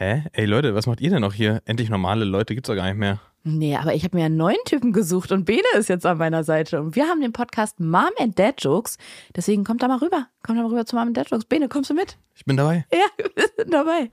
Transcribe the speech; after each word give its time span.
Hä? 0.00 0.22
Ey 0.32 0.44
Leute, 0.44 0.76
was 0.76 0.86
macht 0.86 1.00
ihr 1.00 1.10
denn 1.10 1.22
noch 1.22 1.34
hier? 1.34 1.60
Endlich 1.64 1.90
normale 1.90 2.24
Leute 2.24 2.54
gibt's 2.54 2.68
doch 2.68 2.76
gar 2.76 2.86
nicht 2.86 2.98
mehr. 2.98 3.20
Nee, 3.42 3.74
aber 3.74 3.94
ich 3.94 4.04
habe 4.04 4.16
mir 4.16 4.26
einen 4.26 4.36
neuen 4.36 4.62
Typen 4.64 4.92
gesucht 4.92 5.32
und 5.32 5.44
Bene 5.44 5.66
ist 5.76 5.88
jetzt 5.88 6.06
an 6.06 6.18
meiner 6.18 6.44
Seite. 6.44 6.80
Und 6.80 6.94
wir 6.94 7.08
haben 7.08 7.20
den 7.20 7.32
Podcast 7.32 7.80
Mom 7.80 8.10
and 8.20 8.38
Dad 8.38 8.62
Jokes. 8.62 8.96
Deswegen 9.34 9.64
kommt 9.64 9.82
da 9.82 9.88
mal 9.88 9.98
rüber. 9.98 10.28
Kommt 10.44 10.56
da 10.56 10.62
mal 10.62 10.68
rüber 10.68 10.86
zu 10.86 10.94
Mom 10.94 11.08
and 11.08 11.16
Dad 11.16 11.28
Jokes. 11.28 11.46
Bene, 11.46 11.68
kommst 11.68 11.90
du 11.90 11.94
mit? 11.94 12.16
Ich 12.36 12.44
bin 12.44 12.56
dabei. 12.56 12.86
Ja, 12.92 13.06
wir 13.34 13.48
sind 13.56 13.74
dabei. 13.74 14.12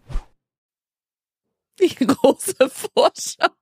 Die 1.79 1.93
große 1.93 2.67
Vorschau. 2.67 3.53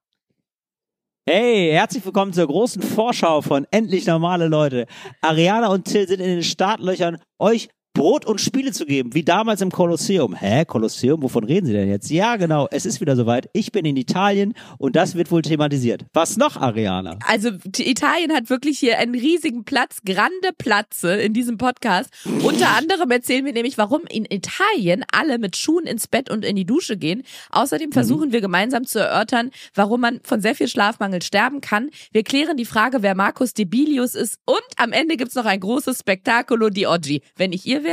Hey, 1.25 1.71
herzlich 1.73 2.05
willkommen 2.05 2.31
zur 2.31 2.47
großen 2.47 2.81
Vorschau 2.81 3.41
von 3.41 3.67
Endlich 3.69 4.05
normale 4.05 4.47
Leute. 4.47 4.87
Ariana 5.19 5.67
und 5.67 5.83
Till 5.83 6.07
sind 6.07 6.21
in 6.21 6.27
den 6.27 6.43
Startlöchern, 6.43 7.17
euch 7.37 7.67
Brot 8.03 8.25
und 8.25 8.41
Spiele 8.41 8.73
zu 8.73 8.85
geben, 8.85 9.13
wie 9.13 9.23
damals 9.23 9.61
im 9.61 9.71
Kolosseum. 9.71 10.35
Hä, 10.35 10.65
Kolosseum, 10.65 11.23
wovon 11.23 11.45
reden 11.45 11.67
Sie 11.67 11.71
denn 11.71 11.87
jetzt? 11.87 12.11
Ja, 12.11 12.35
genau, 12.35 12.67
es 12.69 12.85
ist 12.85 12.99
wieder 12.99 13.15
soweit. 13.15 13.49
Ich 13.53 13.71
bin 13.71 13.85
in 13.85 13.95
Italien 13.95 14.55
und 14.77 14.97
das 14.97 15.15
wird 15.15 15.31
wohl 15.31 15.41
thematisiert. 15.41 16.03
Was 16.11 16.35
noch, 16.35 16.57
Ariana? 16.57 17.17
Also 17.25 17.51
Italien 17.77 18.33
hat 18.33 18.49
wirklich 18.49 18.77
hier 18.77 18.99
einen 18.99 19.15
riesigen 19.15 19.63
Platz, 19.63 20.01
grande 20.05 20.49
Platze 20.57 21.15
in 21.15 21.31
diesem 21.31 21.57
Podcast. 21.57 22.09
Unter 22.43 22.71
anderem 22.75 23.09
erzählen 23.09 23.45
wir 23.45 23.53
nämlich, 23.53 23.77
warum 23.77 24.01
in 24.09 24.25
Italien 24.25 25.05
alle 25.09 25.39
mit 25.39 25.55
Schuhen 25.55 25.85
ins 25.85 26.09
Bett 26.09 26.29
und 26.29 26.43
in 26.43 26.57
die 26.57 26.65
Dusche 26.65 26.97
gehen. 26.97 27.23
Außerdem 27.51 27.93
versuchen 27.93 28.33
wir 28.33 28.41
gemeinsam 28.41 28.85
zu 28.85 28.99
erörtern, 28.99 29.51
warum 29.75 30.01
man 30.01 30.19
von 30.23 30.41
sehr 30.41 30.55
viel 30.55 30.67
Schlafmangel 30.67 31.21
sterben 31.21 31.61
kann. 31.61 31.89
Wir 32.11 32.23
klären 32.23 32.57
die 32.57 32.65
Frage, 32.65 33.01
wer 33.01 33.15
Markus 33.15 33.53
Debilius 33.53 34.13
ist 34.13 34.39
und 34.43 34.59
am 34.75 34.91
Ende 34.91 35.15
gibt's 35.15 35.35
noch 35.35 35.45
ein 35.45 35.61
großes 35.61 35.99
Spektakulo 35.99 36.69
di 36.69 36.85
oggi. 36.85 37.21
Wenn 37.37 37.53
ich 37.53 37.65
ihr 37.65 37.85
wäre, 37.85 37.92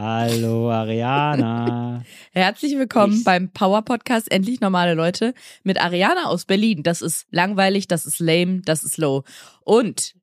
Hallo, 0.00 0.70
Ariana. 0.70 2.04
Herzlich 2.32 2.78
willkommen 2.78 3.14
Ich- 3.14 3.24
beim 3.24 3.50
Power 3.50 3.82
Podcast 3.82 4.30
Endlich 4.30 4.60
normale 4.60 4.94
Leute 4.94 5.34
mit 5.64 5.82
Ariana 5.82 6.26
aus 6.26 6.44
Berlin. 6.44 6.84
Das 6.84 7.02
ist 7.02 7.26
langweilig, 7.32 7.88
das 7.88 8.06
ist 8.06 8.20
lame, 8.20 8.60
das 8.64 8.84
ist 8.84 8.96
low. 8.96 9.24
Und 9.64 10.14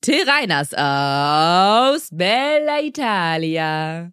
Till 0.00 0.28
Reiners 0.28 0.74
aus 0.74 2.08
Bella 2.10 2.80
Italia. 2.82 4.10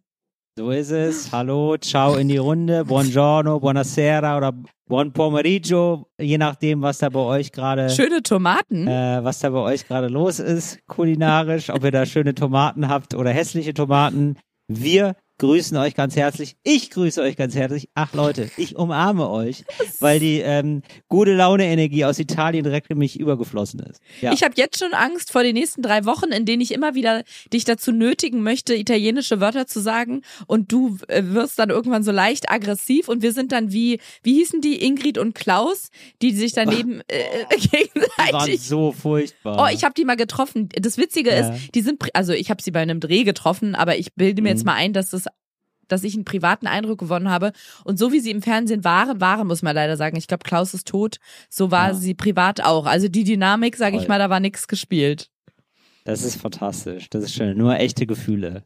So 0.55 0.69
ist 0.69 0.91
es. 0.91 1.31
Hallo, 1.31 1.77
ciao 1.77 2.15
in 2.15 2.27
die 2.27 2.37
Runde. 2.37 2.85
Buongiorno, 2.85 3.59
buonasera 3.59 4.37
oder 4.37 4.53
buon 4.87 5.11
pomeriggio, 5.11 6.05
je 6.19 6.37
nachdem, 6.37 6.83
was 6.83 6.99
da 6.99 7.09
bei 7.09 7.21
euch 7.21 7.51
gerade 7.51 7.89
Schöne 7.89 8.21
Tomaten. 8.21 8.87
äh, 8.87 9.23
was 9.23 9.39
da 9.39 9.49
bei 9.49 9.57
euch 9.61 9.87
gerade 9.87 10.09
los 10.09 10.37
ist, 10.39 10.77
kulinarisch, 10.87 11.71
ob 11.71 11.83
ihr 11.83 11.89
da 11.91 12.05
schöne 12.05 12.35
Tomaten 12.35 12.87
habt 12.87 13.15
oder 13.15 13.31
hässliche 13.31 13.73
Tomaten. 13.73 14.35
Wir 14.67 15.15
grüßen 15.39 15.75
euch 15.77 15.95
ganz 15.95 16.15
herzlich. 16.15 16.55
Ich 16.63 16.89
grüße 16.91 17.21
euch 17.21 17.35
ganz 17.35 17.55
herzlich. 17.55 17.89
Ach 17.95 18.13
Leute, 18.13 18.49
ich 18.57 18.75
umarme 18.75 19.29
euch, 19.29 19.63
weil 19.99 20.19
die 20.19 20.39
ähm, 20.39 20.81
gute 21.09 21.33
Laune-Energie 21.33 22.05
aus 22.05 22.19
Italien 22.19 22.63
direkt 22.63 22.89
in 22.89 22.97
mich 22.97 23.19
übergeflossen 23.19 23.79
ist. 23.81 24.01
Ja. 24.21 24.31
Ich 24.33 24.43
habe 24.43 24.53
jetzt 24.57 24.79
schon 24.79 24.93
Angst 24.93 25.31
vor 25.31 25.43
den 25.43 25.53
nächsten 25.55 25.81
drei 25.81 26.05
Wochen, 26.05 26.31
in 26.31 26.45
denen 26.45 26.61
ich 26.61 26.71
immer 26.73 26.95
wieder 26.95 27.23
dich 27.51 27.65
dazu 27.65 27.91
nötigen 27.91 28.41
möchte, 28.43 28.75
italienische 28.75 29.39
Wörter 29.39 29.67
zu 29.67 29.81
sagen. 29.81 30.21
Und 30.47 30.71
du 30.71 30.97
äh, 31.07 31.23
wirst 31.25 31.59
dann 31.59 31.69
irgendwann 31.69 32.03
so 32.03 32.11
leicht 32.11 32.49
aggressiv 32.51 33.07
und 33.09 33.21
wir 33.21 33.31
sind 33.33 33.51
dann 33.51 33.71
wie, 33.71 33.99
wie 34.21 34.35
hießen 34.35 34.61
die, 34.61 34.83
Ingrid 34.85 35.17
und 35.17 35.33
Klaus, 35.35 35.89
die 36.21 36.31
sich 36.31 36.53
daneben 36.53 37.01
äh, 37.07 37.23
die 37.57 37.71
waren 37.71 38.27
gegenseitig 38.27 38.61
so 38.61 38.91
furchtbar. 38.91 39.57
Oh, 39.67 39.73
ich 39.73 39.83
habe 39.83 39.93
die 39.93 40.05
mal 40.05 40.15
getroffen. 40.15 40.69
Das 40.79 40.97
Witzige 40.97 41.31
Ja. 41.31 41.49
ist, 41.49 41.75
die 41.75 41.81
sind, 41.81 42.01
also 42.13 42.33
ich 42.33 42.49
habe 42.49 42.61
sie 42.61 42.71
bei 42.71 42.79
einem 42.81 42.99
Dreh 42.99 43.23
getroffen, 43.23 43.75
aber 43.75 43.97
ich 43.97 44.13
bilde 44.13 44.41
mir 44.41 44.49
jetzt 44.49 44.59
Mhm. 44.61 44.65
mal 44.67 44.75
ein, 44.75 44.93
dass 44.93 45.09
das 45.09 45.25
dass 45.87 46.03
ich 46.03 46.13
einen 46.15 46.25
privaten 46.25 46.67
Eindruck 46.67 46.99
gewonnen 46.99 47.29
habe. 47.29 47.51
Und 47.83 47.97
so 47.99 48.11
wie 48.11 48.19
sie 48.19 48.31
im 48.31 48.41
Fernsehen 48.41 48.83
waren, 48.83 49.19
waren, 49.21 49.47
muss 49.47 49.61
man 49.61 49.75
leider 49.75 49.97
sagen. 49.97 50.17
Ich 50.17 50.27
glaube, 50.27 50.43
Klaus 50.43 50.73
ist 50.73 50.87
tot. 50.87 51.17
So 51.49 51.71
war 51.71 51.89
Ja. 51.89 51.93
sie 51.93 52.13
privat 52.13 52.61
auch. 52.61 52.85
Also 52.85 53.07
die 53.07 53.23
Dynamik, 53.23 53.75
sage 53.77 53.97
ich 53.97 54.07
mal, 54.07 54.19
da 54.19 54.29
war 54.29 54.39
nichts 54.39 54.67
gespielt. 54.67 55.29
das 56.05 56.23
ist 56.23 56.41
fantastisch. 56.41 57.09
Das 57.09 57.23
ist 57.23 57.33
schön. 57.33 57.57
Nur 57.57 57.77
echte 57.79 58.05
Gefühle. 58.05 58.63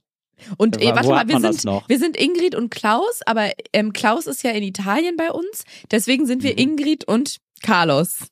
Und 0.58 0.82
eh, 0.82 0.94
warte 0.94 1.10
mal, 1.10 1.28
wir 1.28 1.40
sind, 1.40 1.66
wir 1.88 1.98
sind 2.00 2.16
Ingrid 2.16 2.54
und 2.56 2.70
Klaus, 2.70 3.22
aber 3.26 3.50
ähm, 3.74 3.92
Klaus 3.94 4.28
ist 4.28 4.44
ja 4.44 4.52
in 4.52 4.62
Italien 4.64 5.16
bei 5.18 5.32
uns. 5.32 5.64
Deswegen 5.92 6.26
sind 6.28 6.44
wir 6.44 6.52
Mhm. 6.54 6.58
Ingrid 6.60 7.08
und 7.08 7.38
Carlos. 7.64 8.28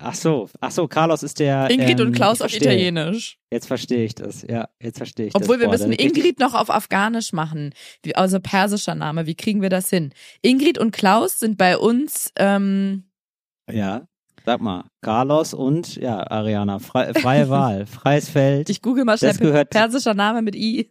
Ach 0.00 0.14
so, 0.14 0.48
ach 0.60 0.70
so, 0.70 0.86
Carlos 0.86 1.24
ist 1.24 1.40
der. 1.40 1.68
Ingrid 1.70 1.98
ähm, 1.98 2.06
und 2.08 2.12
Klaus 2.12 2.40
auf. 2.40 2.54
Italienisch. 2.54 3.38
Jetzt 3.50 3.66
verstehe 3.66 4.04
ich 4.04 4.14
das. 4.14 4.42
Ja, 4.48 4.68
jetzt 4.80 4.98
verstehe 4.98 5.26
ich 5.26 5.34
Obwohl 5.34 5.56
das. 5.56 5.60
wir 5.60 5.66
Boah, 5.66 5.72
müssen 5.88 5.92
Ingrid 5.92 6.38
noch 6.38 6.54
auf 6.54 6.70
Afghanisch 6.70 7.32
machen. 7.32 7.74
Wie, 8.04 8.14
also 8.14 8.38
persischer 8.38 8.94
Name. 8.94 9.26
Wie 9.26 9.34
kriegen 9.34 9.60
wir 9.60 9.70
das 9.70 9.90
hin? 9.90 10.12
Ingrid 10.40 10.78
und 10.78 10.92
Klaus 10.92 11.40
sind 11.40 11.58
bei 11.58 11.76
uns, 11.76 12.30
ähm, 12.36 13.10
Ja, 13.68 14.06
sag 14.46 14.60
mal, 14.60 14.84
Carlos 15.00 15.52
und 15.52 15.96
ja, 15.96 16.30
Ariana, 16.30 16.78
frei, 16.78 17.12
freie 17.14 17.48
Wahl, 17.50 17.86
freies 17.86 18.28
Feld 18.28 18.70
ich 18.70 18.80
google 18.82 19.04
mal 19.04 19.18
schnell 19.18 19.32
Das 19.32 19.40
gehört- 19.40 19.70
persischer 19.70 20.14
Name 20.14 20.42
mit 20.42 20.54
I. 20.54 20.88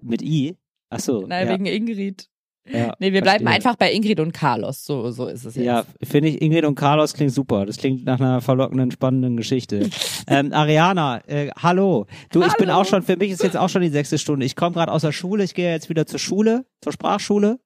mit 0.00 0.22
I. 0.22 0.56
Ach 0.90 0.98
so, 1.00 1.24
Nein, 1.26 1.46
ja, 1.46 1.52
wegen 1.54 1.66
Ingrid. 1.66 2.28
Ja, 2.70 2.94
Nee, 2.98 3.12
wir 3.12 3.22
bleiben 3.22 3.44
verstehe. 3.44 3.48
einfach 3.48 3.76
bei 3.76 3.92
Ingrid 3.92 4.20
und 4.20 4.32
Carlos. 4.32 4.84
So, 4.84 5.10
so 5.10 5.26
ist 5.26 5.44
es 5.44 5.56
jetzt. 5.56 5.64
Ja, 5.64 5.84
finde 6.02 6.28
ich, 6.28 6.40
Ingrid 6.42 6.64
und 6.64 6.74
Carlos 6.74 7.14
klingt 7.14 7.32
super. 7.32 7.66
Das 7.66 7.76
klingt 7.76 8.04
nach 8.04 8.20
einer 8.20 8.40
verlockenden, 8.40 8.90
spannenden 8.90 9.36
Geschichte. 9.36 9.90
ähm, 10.28 10.52
Ariana, 10.52 11.20
äh, 11.26 11.50
hallo. 11.60 12.06
Du, 12.30 12.42
ich 12.42 12.54
bin 12.54 12.68
Hallo. 12.68 12.80
auch 12.80 12.84
schon, 12.84 13.02
für 13.02 13.16
mich 13.16 13.30
ist 13.30 13.42
jetzt 13.42 13.56
auch 13.56 13.68
schon 13.68 13.82
die 13.82 13.88
sechste 13.88 14.18
Stunde. 14.18 14.46
Ich 14.46 14.56
komme 14.56 14.74
gerade 14.74 14.92
aus 14.92 15.02
der 15.02 15.12
Schule, 15.12 15.44
ich 15.44 15.54
gehe 15.54 15.70
jetzt 15.70 15.88
wieder 15.88 16.06
zur 16.06 16.18
Schule, 16.20 16.64
zur 16.80 16.92
Sprachschule. 16.92 17.58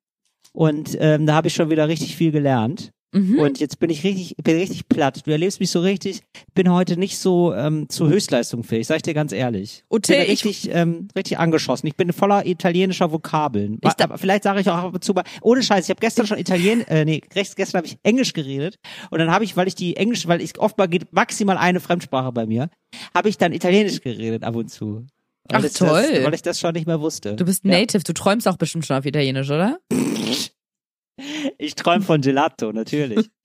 Und 0.53 0.97
ähm, 1.01 1.27
da 1.27 1.35
habe 1.35 1.49
ich 1.49 1.55
schon 1.55 1.69
wieder 1.69 1.89
richtig 1.89 2.17
viel 2.17 2.33
gelernt. 2.33 2.93
Mhm. 3.13 3.39
Und 3.39 3.61
jetzt 3.61 3.79
bin 3.79 3.89
ich 3.89 4.05
richtig, 4.05 4.37
bin 4.43 4.57
richtig 4.59 4.89
platt. 4.89 5.27
Du 5.27 5.31
erlebst 5.31 5.61
mich 5.61 5.71
so 5.71 5.81
richtig, 5.81 6.23
bin 6.55 6.71
heute 6.71 6.99
nicht 6.99 7.19
so 7.19 7.55
ähm, 7.55 7.89
zur 7.89 8.09
Höchstleistung 8.09 8.63
fähig, 8.65 8.87
sag 8.87 8.97
ich 8.97 9.03
dir 9.03 9.15
ganz 9.15 9.33
ehrlich. 9.33 9.85
Ich 9.85 9.89
bin 9.89 10.03
Till, 10.03 10.23
ich- 10.23 10.29
richtig, 10.45 10.71
ähm, 10.75 11.09
richtig 11.17 11.39
angeschossen. 11.39 11.87
Ich 11.87 11.95
bin 11.97 12.13
voller 12.13 12.45
italienischer 12.47 13.13
Vokabeln. 13.13 13.79
Ich 13.83 13.93
da- 13.95 14.05
Aber 14.05 14.19
vielleicht 14.19 14.43
sage 14.43 14.61
ich 14.61 14.69
auch 14.69 14.75
ab 14.77 14.95
und 14.95 15.03
zu 15.05 15.13
mal, 15.15 15.25
ohne 15.41 15.63
Scheiß, 15.63 15.85
ich 15.85 15.91
habe 15.91 16.01
gestern 16.01 16.27
schon 16.27 16.39
Italien, 16.39 16.87
äh, 16.89 17.05
nee, 17.05 17.21
rechts, 17.35 17.55
gestern 17.57 17.79
habe 17.79 17.87
ich 17.87 17.97
Englisch 18.03 18.33
geredet 18.33 18.77
und 19.11 19.19
dann 19.19 19.31
habe 19.31 19.45
ich, 19.45 19.57
weil 19.57 19.69
ich 19.69 19.75
die 19.77 19.97
Englisch, 19.97 20.27
weil 20.27 20.43
ich 20.43 20.59
oft 20.59 20.77
mal 20.77 20.89
geht 20.89 21.13
maximal 21.13 21.57
eine 21.57 21.81
Fremdsprache 21.81 22.33
bei 22.33 22.45
mir, 22.47 22.69
habe 23.15 23.29
ich 23.29 23.39
dann 23.39 23.53
Italienisch 23.53 24.01
geredet 24.01 24.43
ab 24.43 24.57
und 24.57 24.69
zu. 24.69 25.07
Weil 25.49 25.65
Ach, 25.65 25.73
toll. 25.73 26.09
Das, 26.13 26.25
weil 26.25 26.35
ich 26.35 26.43
das 26.43 26.59
schon 26.59 26.73
nicht 26.73 26.89
mehr 26.89 27.01
wusste. 27.01 27.37
Du 27.37 27.45
bist 27.45 27.65
Ja. 27.65 27.71
Native, 27.71 28.03
du 28.03 28.13
träumst 28.13 28.49
auch 28.49 28.57
bestimmt 28.57 28.85
schon 28.85 28.97
auf 28.97 29.07
Italienisch, 29.07 29.49
oder? 29.49 29.79
Ich 31.59 31.75
träume 31.75 32.03
von 32.05 32.21
Gelato, 32.21 32.73
natürlich. 32.73 33.29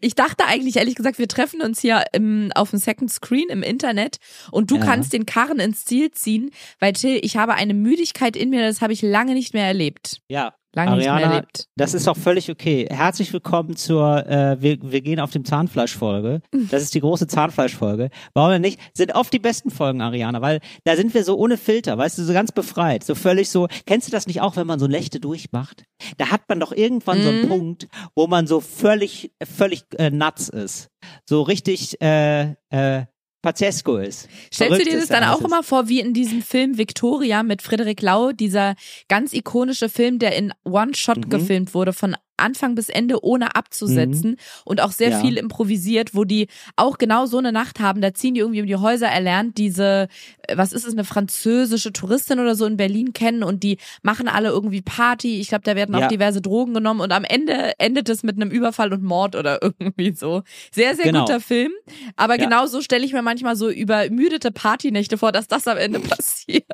Ich 0.00 0.16
dachte 0.16 0.44
eigentlich, 0.46 0.76
ehrlich 0.76 0.96
gesagt, 0.96 1.18
wir 1.18 1.28
treffen 1.28 1.62
uns 1.62 1.80
hier 1.80 2.04
im, 2.12 2.50
auf 2.56 2.70
dem 2.70 2.78
Second 2.80 3.10
Screen 3.10 3.48
im 3.48 3.62
Internet 3.62 4.16
und 4.50 4.70
du 4.70 4.76
Ja. 4.76 4.84
kannst 4.84 5.12
den 5.12 5.26
Karren 5.26 5.60
ins 5.60 5.84
Ziel 5.84 6.10
ziehen, 6.10 6.50
weil 6.80 6.92
Till, 6.92 7.20
ich 7.22 7.36
habe 7.36 7.54
eine 7.54 7.72
Müdigkeit 7.72 8.36
in 8.36 8.50
mir, 8.50 8.66
das 8.66 8.80
habe 8.82 8.92
ich 8.92 9.00
lange 9.00 9.32
nicht 9.32 9.54
mehr 9.54 9.64
erlebt. 9.66 10.20
Ja. 10.28 10.54
Lange 10.74 10.96
nicht 10.96 11.04
mehr 11.04 11.12
Ariana, 11.14 11.34
erlebt. 11.34 11.68
Das 11.76 11.94
ist 11.94 12.08
auch 12.08 12.16
völlig 12.16 12.50
okay. 12.50 12.86
Herzlich 12.90 13.32
willkommen 13.32 13.76
zur, 13.76 14.26
äh, 14.26 14.60
wir, 14.60 14.78
wir 14.82 15.00
gehen 15.02 15.20
auf 15.20 15.30
dem 15.30 15.44
Zahnfleischfolge. 15.44 16.40
Das 16.70 16.82
ist 16.82 16.94
die 16.94 17.00
große 17.00 17.28
Zahnfleischfolge. 17.28 18.10
Warum 18.34 18.50
denn 18.50 18.62
nicht? 18.62 18.80
Sind 18.92 19.14
oft 19.14 19.32
die 19.32 19.38
besten 19.38 19.70
Folgen, 19.70 20.00
Ariana, 20.00 20.40
weil 20.42 20.60
da 20.84 20.96
sind 20.96 21.14
wir 21.14 21.22
so 21.22 21.36
ohne 21.36 21.58
Filter, 21.58 21.96
weißt 21.96 22.18
du, 22.18 22.24
so 22.24 22.32
ganz 22.32 22.50
befreit, 22.50 23.04
so 23.04 23.14
völlig 23.14 23.50
so. 23.50 23.68
Kennst 23.86 24.08
du 24.08 24.12
das 24.12 24.26
nicht 24.26 24.40
auch, 24.40 24.56
wenn 24.56 24.66
man 24.66 24.80
so 24.80 24.88
Nächte 24.88 25.20
durchmacht? 25.20 25.84
Da 26.18 26.30
hat 26.30 26.42
man 26.48 26.58
doch 26.58 26.72
irgendwann 26.72 27.22
so 27.22 27.28
einen 27.28 27.42
Mhm. 27.42 27.48
Punkt, 27.48 27.88
wo 28.16 28.26
man 28.26 28.46
so 28.46 28.60
völlig, 28.60 29.32
völlig 29.44 29.84
äh, 29.98 30.10
nuts 30.10 30.48
ist. 30.48 30.88
So 31.28 31.42
richtig, 31.42 32.00
äh, 32.02 32.54
äh, 32.70 33.04
Pazesco 33.44 33.98
ist. 33.98 34.22
Stellst 34.22 34.60
du 34.60 34.64
Verrückt 34.64 34.86
dir 34.86 34.98
das 34.98 35.08
dann 35.08 35.24
auch 35.24 35.42
immer 35.42 35.62
vor, 35.62 35.88
wie 35.88 36.00
in 36.00 36.14
diesem 36.14 36.40
Film 36.40 36.78
Victoria 36.78 37.42
mit 37.42 37.60
Frederik 37.60 38.00
Lau, 38.00 38.32
dieser 38.32 38.74
ganz 39.08 39.34
ikonische 39.34 39.90
Film, 39.90 40.18
der 40.18 40.34
in 40.34 40.52
One 40.64 40.94
Shot 40.94 41.18
Mhm. 41.26 41.28
gefilmt 41.28 41.74
wurde 41.74 41.92
von 41.92 42.16
Anfang 42.36 42.74
bis 42.74 42.88
Ende 42.88 43.22
ohne 43.24 43.54
abzusetzen 43.56 44.36
und 44.64 44.80
auch 44.80 44.92
sehr 44.92 45.10
Ja. 45.10 45.20
viel 45.20 45.36
improvisiert, 45.36 46.14
wo 46.14 46.24
die 46.24 46.48
auch 46.76 46.98
genau 46.98 47.26
so 47.26 47.38
eine 47.38 47.52
Nacht 47.52 47.80
haben. 47.80 48.00
Da 48.00 48.14
ziehen 48.14 48.34
die 48.34 48.40
irgendwie 48.40 48.60
um 48.60 48.66
die 48.66 48.76
Häuser, 48.76 49.08
erlernt 49.08 49.58
diese, 49.58 50.08
äh, 50.48 50.56
was 50.56 50.72
ist 50.72 50.86
es, 50.86 50.92
eine 50.92 51.04
französische 51.04 51.92
Touristin 51.92 52.40
oder 52.40 52.54
so 52.54 52.66
in 52.66 52.76
Berlin 52.76 53.12
kennen 53.12 53.42
und 53.42 53.62
die 53.62 53.78
machen 54.02 54.28
alle 54.28 54.48
irgendwie 54.48 54.82
Party. 54.82 55.40
Ich 55.40 55.48
glaube, 55.48 55.64
da 55.64 55.76
werden 55.76 55.94
auch 55.94 56.00
Ja. 56.00 56.08
diverse 56.08 56.40
Drogen 56.40 56.74
genommen 56.74 57.00
und 57.00 57.12
am 57.12 57.24
Ende 57.24 57.72
endet 57.78 58.08
es 58.08 58.22
mit 58.22 58.36
einem 58.36 58.50
Überfall 58.50 58.92
und 58.92 59.02
Mord 59.02 59.36
oder 59.36 59.60
irgendwie 59.78 60.14
so. 60.14 60.42
Sehr, 60.72 60.94
sehr 60.96 61.06
Genau. 61.06 61.20
guter 61.20 61.40
Film. 61.40 61.72
Aber 62.16 62.34
Ja. 62.38 62.44
genau 62.44 62.66
so 62.66 62.80
stelle 62.80 63.04
ich 63.04 63.12
mir 63.12 63.22
manchmal 63.22 63.56
so 63.56 63.70
übermüdete 63.70 64.50
Partynächte 64.50 65.18
vor, 65.18 65.32
dass 65.32 65.48
das 65.48 65.66
am 65.68 65.76
Ende 65.78 66.00
passiert. 66.18 66.64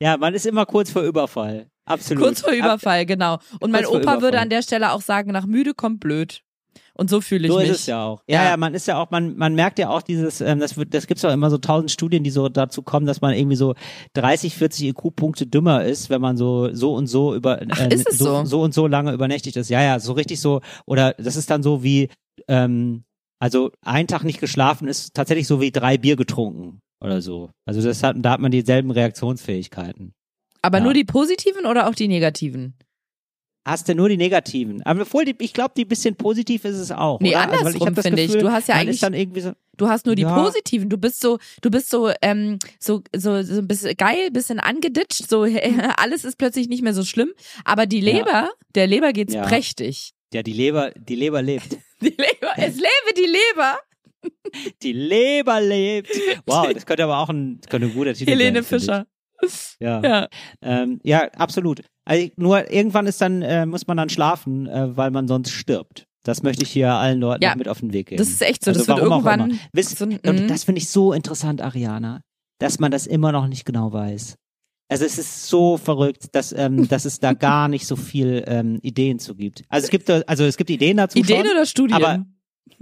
Ja, 0.00 0.16
man 0.16 0.34
ist 0.34 0.46
immer 0.46 0.66
kurz 0.66 0.90
vor 0.90 1.02
Überfall. 1.02 1.68
Absolut. 1.84 2.22
Kurz 2.22 2.40
vor 2.42 2.52
Überfall, 2.52 3.06
genau. 3.06 3.38
Und 3.60 3.70
mein 3.72 3.86
Opa 3.86 4.20
würde 4.22 4.38
an 4.40 4.48
der 4.50 4.62
Stelle 4.62 4.92
auch 4.92 5.02
sagen, 5.02 5.32
nach 5.32 5.46
müde 5.46 5.74
kommt 5.74 6.00
blöd. 6.00 6.42
Und 6.94 7.08
so 7.10 7.20
fühle 7.20 7.46
ich 7.46 7.52
So 7.52 7.58
mich. 7.58 7.68
ist 7.70 7.80
es 7.80 7.86
ja 7.86 8.04
auch. 8.04 8.22
Ja, 8.28 8.44
Ja. 8.44 8.50
ja, 8.50 8.56
man 8.56 8.74
ist 8.74 8.86
ja 8.86 8.98
auch, 8.98 9.10
man, 9.10 9.36
man 9.36 9.54
merkt 9.54 9.78
ja 9.78 9.88
auch 9.88 10.02
dieses, 10.02 10.40
ähm, 10.42 10.60
das 10.60 10.76
wird, 10.76 10.92
das 10.94 11.06
gibt's 11.06 11.24
auch 11.24 11.32
immer 11.32 11.50
so 11.50 11.58
tausend 11.58 11.90
Studien, 11.90 12.22
die 12.22 12.30
so 12.30 12.48
dazu 12.48 12.82
kommen, 12.82 13.06
dass 13.06 13.20
man 13.22 13.34
irgendwie 13.34 13.56
so 13.56 13.74
30, 14.14 14.54
40 14.54 14.88
IQ-Punkte 14.88 15.46
dümmer 15.46 15.84
ist, 15.84 16.10
wenn 16.10 16.20
man 16.20 16.36
so, 16.36 16.72
so 16.74 16.94
und 16.94 17.06
so 17.06 17.34
über, 17.34 17.60
Ach, 17.70 17.80
äh, 17.80 17.94
ist 17.94 18.08
es 18.10 18.18
so, 18.18 18.24
so? 18.24 18.44
so 18.44 18.62
und 18.62 18.74
so 18.74 18.86
lange 18.86 19.12
übernächtigt 19.12 19.56
ist. 19.56 19.70
Ja, 19.70 19.82
ja, 19.82 19.98
so 20.00 20.12
richtig 20.12 20.40
so, 20.40 20.60
oder 20.86 21.14
das 21.14 21.36
ist 21.36 21.50
dann 21.50 21.62
so 21.62 21.82
wie, 21.82 22.08
ähm, 22.48 23.04
also 23.38 23.70
ein 23.82 24.06
Tag 24.06 24.22
nicht 24.24 24.40
geschlafen 24.40 24.86
ist 24.86 25.14
tatsächlich 25.14 25.46
so 25.46 25.60
wie 25.60 25.72
drei 25.72 25.98
Bier 25.98 26.16
getrunken 26.16 26.80
oder 27.02 27.20
so. 27.20 27.50
Also 27.66 27.82
das 27.82 28.02
hat, 28.02 28.16
da 28.18 28.30
hat 28.32 28.40
man 28.40 28.50
dieselben 28.50 28.90
Reaktionsfähigkeiten. 28.90 30.14
Aber 30.62 30.78
Ja. 30.78 30.84
nur 30.84 30.94
die 30.94 31.04
positiven 31.04 31.66
oder 31.66 31.88
auch 31.88 31.94
die 31.94 32.08
negativen? 32.08 32.74
Hast 33.64 33.88
du 33.88 33.94
nur 33.94 34.08
die 34.08 34.16
negativen. 34.16 34.82
Aber 34.82 35.02
obwohl, 35.02 35.24
die, 35.24 35.36
ich 35.38 35.52
glaube, 35.52 35.72
die 35.76 35.84
bisschen 35.84 36.16
positiv 36.16 36.64
ist 36.64 36.76
es 36.78 36.90
auch. 36.90 37.20
Nee, 37.20 37.30
oder? 37.30 37.42
Also, 37.42 37.58
andersrum 37.58 37.94
das 37.94 38.06
finde 38.06 38.22
ich. 38.22 38.32
Du 38.32 38.50
hast 38.50 38.66
ja 38.68 38.74
eigentlich- 38.74 38.98
dann 39.00 39.14
irgendwie 39.14 39.40
so, 39.40 39.52
Du 39.78 39.88
hast 39.88 40.04
nur 40.04 40.14
die 40.14 40.22
Ja. 40.22 40.34
positiven. 40.36 40.88
Du 40.90 40.98
bist 40.98 41.20
so, 41.20 41.38
du 41.62 41.70
bist 41.70 41.88
so, 41.88 42.10
ähm, 42.20 42.58
so, 42.78 43.02
so, 43.16 43.42
so 43.42 43.58
ein 43.58 43.66
bisschen 43.68 43.96
geil, 43.96 44.30
bisschen 44.30 44.60
angeditscht. 44.60 45.28
So, 45.30 45.44
alles 45.96 46.24
ist 46.24 46.36
plötzlich 46.38 46.68
nicht 46.68 46.82
mehr 46.82 46.92
so 46.92 47.04
schlimm. 47.04 47.30
Aber 47.64 47.86
die 47.86 48.00
Ja. 48.00 48.12
Leber, 48.16 48.50
der 48.74 48.86
Leber 48.86 49.12
geht's 49.12 49.32
Ja. 49.32 49.42
prächtig. 49.46 50.12
Ja, 50.34 50.42
die 50.42 50.52
Leber, 50.52 50.90
die 50.92 51.14
Leber 51.16 51.40
lebt. 51.40 51.78
Die 52.02 52.08
Leber, 52.08 52.52
es 52.56 52.74
lebe 52.74 53.14
die 53.16 53.26
Leber. 53.30 53.78
Die 54.82 54.92
Leber 54.92 55.60
lebt. 55.60 56.10
Wow, 56.46 56.72
das 56.72 56.86
könnte 56.86 57.04
aber 57.04 57.18
auch 57.18 57.28
ein, 57.28 57.60
könnte 57.68 57.88
ein 57.88 57.94
guter 57.94 58.14
Titel 58.14 58.30
Helene 58.30 58.62
sein. 58.62 58.80
finde 58.80 58.80
Fischer. 58.80 59.06
Ja. 59.80 60.00
Ja. 60.02 60.28
Ähm, 60.60 61.00
ja, 61.02 61.28
absolut. 61.32 61.82
Also, 62.04 62.28
nur 62.36 62.70
irgendwann 62.70 63.06
ist 63.06 63.20
dann, 63.20 63.42
äh, 63.42 63.66
muss 63.66 63.86
man 63.86 63.96
dann 63.96 64.08
schlafen, 64.08 64.66
äh, 64.66 64.96
weil 64.96 65.10
man 65.10 65.28
sonst 65.28 65.50
stirbt. 65.50 66.06
Das 66.24 66.42
möchte 66.42 66.62
ich 66.62 66.70
hier 66.70 66.92
allen 66.92 67.20
Leuten 67.20 67.42
Ja, 67.42 67.54
mit 67.56 67.68
auf 67.68 67.80
den 67.80 67.92
Weg 67.92 68.08
geben. 68.08 68.18
Das 68.18 68.28
ist 68.28 68.42
echt 68.42 68.64
so. 68.64 68.70
Also 68.70 68.80
das 68.80 68.88
wird 68.88 68.98
irgendwann. 68.98 69.58
Wisst, 69.72 69.98
so 69.98 70.04
und 70.04 70.22
mhm. 70.24 70.48
das 70.48 70.64
finde 70.64 70.80
ich 70.80 70.88
so 70.88 71.12
interessant, 71.12 71.60
Ariana, 71.60 72.20
dass 72.60 72.78
man 72.78 72.92
das 72.92 73.06
immer 73.06 73.32
noch 73.32 73.48
nicht 73.48 73.64
genau 73.64 73.92
weiß. 73.92 74.36
Also 74.88 75.04
es 75.04 75.18
ist 75.18 75.48
so 75.48 75.78
verrückt, 75.78 76.26
dass, 76.32 76.52
ähm, 76.52 76.86
dass 76.88 77.06
es 77.06 77.18
da 77.18 77.32
gar 77.32 77.66
nicht 77.68 77.86
so 77.86 77.96
viel 77.96 78.44
ähm, 78.46 78.78
Ideen 78.82 79.18
zu 79.18 79.34
gibt. 79.34 79.64
Also 79.68 79.86
es 79.86 79.90
gibt 79.90 80.08
also 80.08 80.44
es 80.44 80.56
gibt 80.56 80.70
Ideen 80.70 80.98
dazu 80.98 81.18
Ideen 81.18 81.44
schon, 81.44 81.56
oder 81.56 81.66
Studien? 81.66 81.96
aber- 81.96 82.26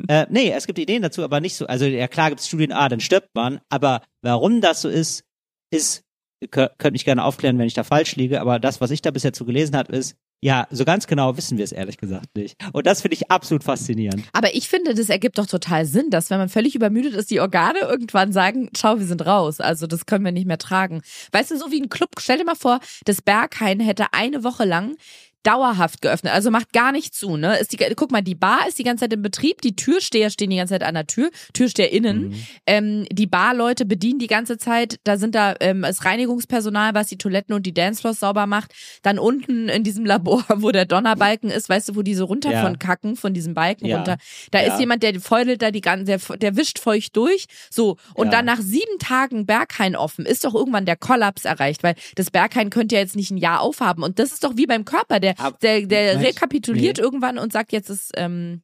Äh, 0.08 0.26
nee, 0.30 0.50
es 0.52 0.66
gibt 0.66 0.78
Ideen 0.78 1.02
dazu, 1.02 1.22
aber 1.22 1.40
nicht 1.40 1.56
so. 1.56 1.66
Also 1.66 1.84
ja 1.86 2.08
klar 2.08 2.30
gibt 2.30 2.40
es 2.40 2.48
Studien, 2.48 2.72
ah, 2.72 2.88
dann 2.88 3.00
stirbt 3.00 3.34
man. 3.34 3.60
Aber 3.68 4.02
warum 4.22 4.60
das 4.60 4.82
so 4.82 4.88
ist, 4.88 5.24
ist, 5.70 6.04
könnt 6.50 6.92
mich 6.92 7.04
gerne 7.04 7.24
aufklären, 7.24 7.58
wenn 7.58 7.66
ich 7.66 7.74
da 7.74 7.84
falsch 7.84 8.16
liege. 8.16 8.40
Aber 8.40 8.58
das, 8.58 8.80
was 8.80 8.90
ich 8.90 9.02
da 9.02 9.10
bisher 9.10 9.32
zu 9.32 9.44
gelesen 9.44 9.76
habe, 9.76 9.92
ist, 9.92 10.16
ja, 10.42 10.66
so 10.70 10.86
ganz 10.86 11.06
genau 11.06 11.36
wissen 11.36 11.58
wir 11.58 11.64
es 11.64 11.72
ehrlich 11.72 11.98
gesagt 11.98 12.34
nicht. 12.34 12.56
Und 12.72 12.86
das 12.86 13.02
finde 13.02 13.14
ich 13.14 13.30
absolut 13.30 13.62
faszinierend. 13.62 14.24
Aber 14.32 14.54
ich 14.54 14.70
finde, 14.70 14.94
das 14.94 15.10
ergibt 15.10 15.36
doch 15.36 15.46
total 15.46 15.84
Sinn, 15.84 16.08
dass 16.08 16.30
wenn 16.30 16.38
man 16.38 16.48
völlig 16.48 16.74
übermüdet 16.74 17.14
ist, 17.14 17.30
die 17.30 17.40
Organe 17.40 17.80
irgendwann 17.80 18.32
sagen, 18.32 18.70
schau, 18.74 18.98
wir 18.98 19.04
sind 19.04 19.26
raus. 19.26 19.60
Also 19.60 19.86
das 19.86 20.06
können 20.06 20.24
wir 20.24 20.32
nicht 20.32 20.46
mehr 20.46 20.56
tragen. 20.56 21.02
Weißt 21.32 21.50
du, 21.50 21.58
so 21.58 21.70
wie 21.70 21.82
ein 21.82 21.90
Club, 21.90 22.10
stell 22.18 22.38
dir 22.38 22.44
mal 22.44 22.54
vor, 22.54 22.80
das 23.04 23.20
Berghain 23.20 23.80
hätte 23.80 24.06
eine 24.12 24.42
Woche 24.42 24.64
lang 24.64 24.96
dauerhaft 25.42 26.02
geöffnet, 26.02 26.32
also 26.34 26.50
macht 26.50 26.72
gar 26.72 26.92
nicht 26.92 27.14
zu, 27.14 27.36
ne? 27.36 27.56
Ist 27.58 27.72
die, 27.72 27.78
guck 27.96 28.10
mal, 28.10 28.22
die 28.22 28.34
Bar 28.34 28.68
ist 28.68 28.78
die 28.78 28.84
ganze 28.84 29.04
Zeit 29.04 29.12
in 29.14 29.22
Betrieb, 29.22 29.62
die 29.62 29.74
Türsteher 29.76 30.30
stehen 30.30 30.50
die 30.50 30.56
ganze 30.56 30.74
Zeit 30.74 30.82
an 30.82 30.94
der 30.94 31.06
Tür, 31.06 31.30
TürsteherInnen, 31.54 32.28
Mhm. 32.28 32.34
ähm, 32.66 33.06
die 33.10 33.26
Barleute 33.26 33.84
bedienen 33.86 34.18
die 34.18 34.26
ganze 34.26 34.58
Zeit, 34.58 34.98
da 35.04 35.16
sind 35.16 35.34
da 35.34 35.54
ähm, 35.60 35.82
das 35.82 36.04
Reinigungspersonal, 36.04 36.94
was 36.94 37.08
die 37.08 37.18
Toiletten 37.18 37.54
und 37.54 37.64
die 37.64 37.74
Dancefloors 37.74 38.20
sauber 38.20 38.46
macht, 38.46 38.72
dann 39.02 39.18
unten 39.18 39.68
in 39.68 39.82
diesem 39.84 40.04
Labor, 40.04 40.44
wo 40.56 40.70
der 40.70 40.84
Donnerbalken 40.84 41.50
ist, 41.50 41.68
weißt 41.68 41.90
du, 41.90 41.96
wo 41.96 42.02
die 42.02 42.14
so 42.14 42.24
runter 42.26 42.52
Ja. 42.52 42.62
von 42.62 42.78
kacken, 42.78 43.16
von 43.16 43.32
diesem 43.34 43.54
Balken 43.54 43.86
Ja. 43.86 43.96
runter, 43.96 44.16
da 44.50 44.60
Ja. 44.62 44.72
ist 44.74 44.80
jemand, 44.80 45.02
der 45.02 45.18
feudelt 45.20 45.62
da 45.62 45.70
die 45.70 45.80
ganze, 45.80 46.04
der, 46.04 46.18
der 46.36 46.56
wischt 46.56 46.78
feucht 46.78 47.16
durch. 47.16 47.46
So. 47.70 47.96
Und 48.14 48.32
dann 48.32 48.44
nach 48.44 48.60
sieben 48.60 48.98
Tagen 48.98 49.46
Berghain 49.46 49.96
offen 49.96 50.26
ist 50.26 50.44
doch 50.44 50.54
irgendwann 50.54 50.86
der 50.86 50.96
Kollaps 50.96 51.44
erreicht, 51.44 51.82
weil 51.82 51.94
das 52.16 52.30
Berghain 52.30 52.70
könnte 52.70 52.94
ja 52.96 53.00
jetzt 53.00 53.16
nicht 53.16 53.30
ein 53.30 53.36
Jahr 53.38 53.60
aufhaben. 53.60 54.02
Und 54.02 54.18
das 54.18 54.32
ist 54.32 54.44
doch 54.44 54.56
wie 54.56 54.66
beim 54.66 54.84
Körper, 54.84 55.20
der, 55.20 55.29
Der, 55.62 55.86
der 55.86 56.14
Mensch, 56.16 56.28
rekapituliert 56.28 56.98
irgendwann 56.98 57.38
und 57.38 57.52
sagt, 57.52 57.72
jetzt 57.72 57.88
ist, 57.90 58.12
ähm, 58.16 58.62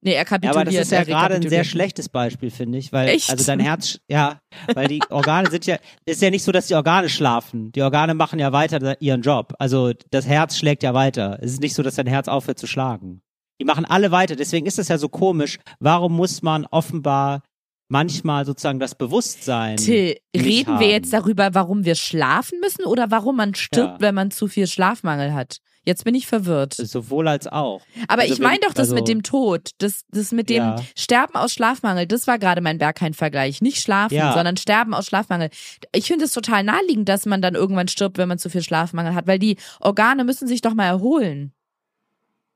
nee, 0.00 0.12
er 0.12 0.18
Ja, 0.18 0.24
kapituliert. 0.24 0.56
aber 0.56 0.64
das 0.64 0.74
ist 0.74 0.92
ja 0.92 0.98
er 0.98 1.04
gerade 1.04 1.34
ein 1.36 1.48
sehr 1.48 1.64
schlechtes 1.64 2.08
Beispiel, 2.08 2.50
finde 2.50 2.78
ich, 2.78 2.92
weil 2.92 3.08
Echt? 3.08 3.30
also 3.30 3.44
dein 3.44 3.60
Herz, 3.60 3.98
ja, 4.08 4.40
weil 4.74 4.88
die 4.88 5.00
Organe 5.10 5.50
sind 5.50 5.66
ja, 5.66 5.76
ist 6.04 6.22
ja 6.22 6.30
nicht 6.30 6.44
so, 6.44 6.52
dass 6.52 6.66
die 6.68 6.74
Organe 6.74 7.08
schlafen. 7.08 7.72
Die 7.72 7.82
Organe 7.82 8.14
machen 8.14 8.38
ja 8.38 8.52
weiter 8.52 9.00
ihren 9.00 9.22
Job. 9.22 9.54
Also 9.58 9.92
das 10.10 10.26
Herz 10.26 10.56
schlägt 10.56 10.82
ja 10.82 10.94
weiter. 10.94 11.38
Es 11.42 11.52
ist 11.52 11.60
nicht 11.60 11.74
so, 11.74 11.82
dass 11.82 11.94
dein 11.96 12.06
Herz 12.06 12.28
aufhört 12.28 12.58
zu 12.58 12.66
schlagen. 12.66 13.20
Die 13.60 13.64
machen 13.64 13.84
alle 13.84 14.12
weiter. 14.12 14.36
Deswegen 14.36 14.66
ist 14.66 14.78
es 14.78 14.86
ja 14.88 14.98
so 14.98 15.08
komisch. 15.08 15.58
Warum 15.80 16.14
muss 16.14 16.42
man 16.42 16.64
offenbar 16.66 17.42
manchmal 17.90 18.44
sozusagen 18.44 18.78
das 18.78 18.94
Bewusstsein 18.94 19.78
Till, 19.78 20.16
reden 20.36 20.74
haben? 20.74 20.80
wir 20.80 20.88
jetzt 20.90 21.12
darüber, 21.12 21.54
warum 21.54 21.84
wir 21.84 21.94
schlafen 21.94 22.60
müssen 22.60 22.84
oder 22.84 23.10
warum 23.10 23.36
man 23.36 23.54
stirbt, 23.54 23.94
Ja. 23.94 24.00
wenn 24.00 24.14
man 24.14 24.30
zu 24.30 24.46
viel 24.46 24.66
Schlafmangel 24.66 25.32
hat? 25.32 25.58
Jetzt 25.88 26.04
bin 26.04 26.14
ich 26.14 26.26
verwirrt. 26.26 26.74
Sowohl 26.74 27.28
als 27.28 27.46
auch. 27.46 27.80
Aber 28.08 28.20
Also 28.22 28.34
ich 28.34 28.40
meine 28.40 28.58
doch 28.60 28.74
das 28.74 28.90
also- 28.90 28.94
mit 28.96 29.08
dem 29.08 29.22
Tod, 29.22 29.70
das, 29.78 30.02
das 30.10 30.32
mit 30.32 30.50
dem 30.50 30.56
Ja. 30.62 30.76
Sterben 30.94 31.34
aus 31.36 31.54
Schlafmangel, 31.54 32.06
das 32.06 32.26
war 32.26 32.38
gerade 32.38 32.60
mein 32.60 32.76
Berghain-Vergleich. 32.76 33.62
Nicht 33.62 33.80
schlafen, 33.80 34.12
Ja. 34.14 34.34
sondern 34.34 34.58
Sterben 34.58 34.92
aus 34.92 35.06
Schlafmangel. 35.06 35.48
Ich 35.94 36.08
finde 36.08 36.26
es 36.26 36.32
total 36.32 36.62
naheliegend, 36.62 37.08
dass 37.08 37.24
man 37.24 37.40
dann 37.40 37.54
irgendwann 37.54 37.88
stirbt, 37.88 38.18
wenn 38.18 38.28
man 38.28 38.36
zu 38.38 38.50
viel 38.50 38.62
Schlafmangel 38.62 39.14
hat, 39.14 39.26
weil 39.26 39.38
die 39.38 39.56
Organe 39.80 40.24
müssen 40.24 40.46
sich 40.46 40.60
doch 40.60 40.74
mal 40.74 40.84
erholen. 40.88 41.52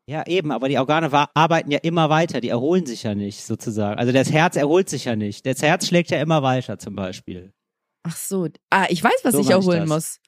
Ja, 0.07 0.27
eben, 0.27 0.51
aber 0.53 0.69
die 0.69 0.77
Organe 0.79 1.11
arbeiten 1.35 1.71
ja 1.71 1.79
immer 1.79 2.11
weiter, 2.11 2.43
die 2.43 2.51
erholen 2.51 2.85
sich 2.85 3.05
ja 3.05 3.15
nicht, 3.15 3.43
sozusagen. 3.45 3.99
Also 3.99 4.13
das 4.13 4.31
Herz 4.31 4.57
erholt 4.57 4.91
sich 4.91 5.07
ja 5.07 5.17
nicht. 5.17 5.47
Das 5.47 5.63
Herz 5.63 5.87
schlägt 5.87 6.11
ja 6.11 6.21
immer 6.21 6.43
weiter, 6.43 6.79
zum 6.79 6.95
Beispiel. 6.97 7.55
Ach 8.03 8.15
so. 8.15 8.49
Ah, 8.69 8.85
ich 8.91 9.03
weiß, 9.03 9.21
was 9.23 9.33
So 9.33 9.41
ich 9.41 9.47
ich 9.47 9.53
erholen 9.53 9.87
das. 9.87 9.89
muss. 9.89 10.21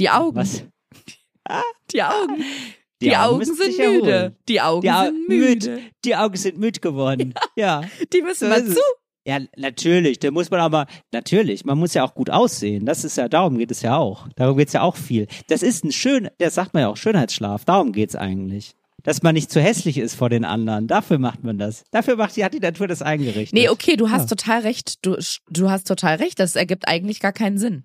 Die 0.00 0.10
Augen. 0.10 0.34
Was? 0.36 0.64
Die 1.92 2.02
Augen. 2.02 2.44
Die, 3.02 3.16
Augen, 3.16 3.38
müssen 3.38 3.56
sind 3.56 3.76
müde. 3.78 4.10
erholen. 4.12 4.36
Die 4.48 4.60
Augen 4.60 4.80
Die 4.82 4.90
Au- 4.90 5.04
sind 5.04 5.28
müde. 5.28 5.80
Die 6.04 6.16
Augen 6.16 6.36
sind 6.36 6.58
müde 6.58 6.80
geworden. 6.80 7.34
ja. 7.56 7.82
Die 8.12 8.22
müssen 8.22 8.44
So 8.44 8.48
mal 8.48 8.60
es. 8.60 8.74
zu. 8.74 8.80
Ja, 9.24 9.38
natürlich. 9.56 10.18
Da 10.20 10.30
muss 10.30 10.50
man 10.50 10.60
aber, 10.60 10.86
natürlich, 11.12 11.64
man 11.64 11.78
muss 11.78 11.94
ja 11.94 12.04
auch 12.04 12.14
gut 12.14 12.30
aussehen. 12.30 12.86
Das 12.86 13.04
ist 13.04 13.16
ja, 13.16 13.28
darum 13.28 13.58
geht 13.58 13.70
es 13.70 13.82
ja 13.82 13.96
auch. 13.96 14.28
Darum 14.36 14.56
geht 14.56 14.68
es 14.68 14.74
ja 14.74 14.82
auch 14.82 14.96
viel. 14.96 15.26
Das 15.48 15.62
ist 15.62 15.84
ein 15.84 15.92
schön, 15.92 16.28
das 16.38 16.54
sagt 16.54 16.74
man 16.74 16.82
ja 16.82 16.88
auch, 16.88 16.96
Schönheitsschlaf. 16.96 17.64
Darum 17.64 17.92
geht's 17.92 18.14
eigentlich. 18.16 18.74
Dass 19.04 19.22
man 19.22 19.34
nicht 19.34 19.50
zu 19.50 19.60
hässlich 19.60 19.98
ist 19.98 20.14
vor 20.14 20.28
den 20.30 20.44
anderen. 20.44 20.86
Dafür 20.86 21.18
macht 21.18 21.42
man 21.42 21.58
das. 21.58 21.82
Dafür 21.90 22.14
macht 22.16 22.36
die, 22.36 22.44
hat 22.44 22.54
die 22.54 22.60
Natur 22.60 22.86
das 22.86 23.02
eingerichtet. 23.02 23.52
Nee, 23.52 23.68
okay, 23.68 23.96
du 23.96 24.10
hast 24.10 24.22
Ja. 24.30 24.36
total 24.36 24.60
recht. 24.60 25.04
Du, 25.04 25.16
du 25.50 25.70
hast 25.70 25.88
total 25.88 26.16
recht. 26.16 26.38
Das 26.38 26.54
ergibt 26.54 26.86
eigentlich 26.86 27.18
gar 27.18 27.32
keinen 27.32 27.58
Sinn. 27.58 27.82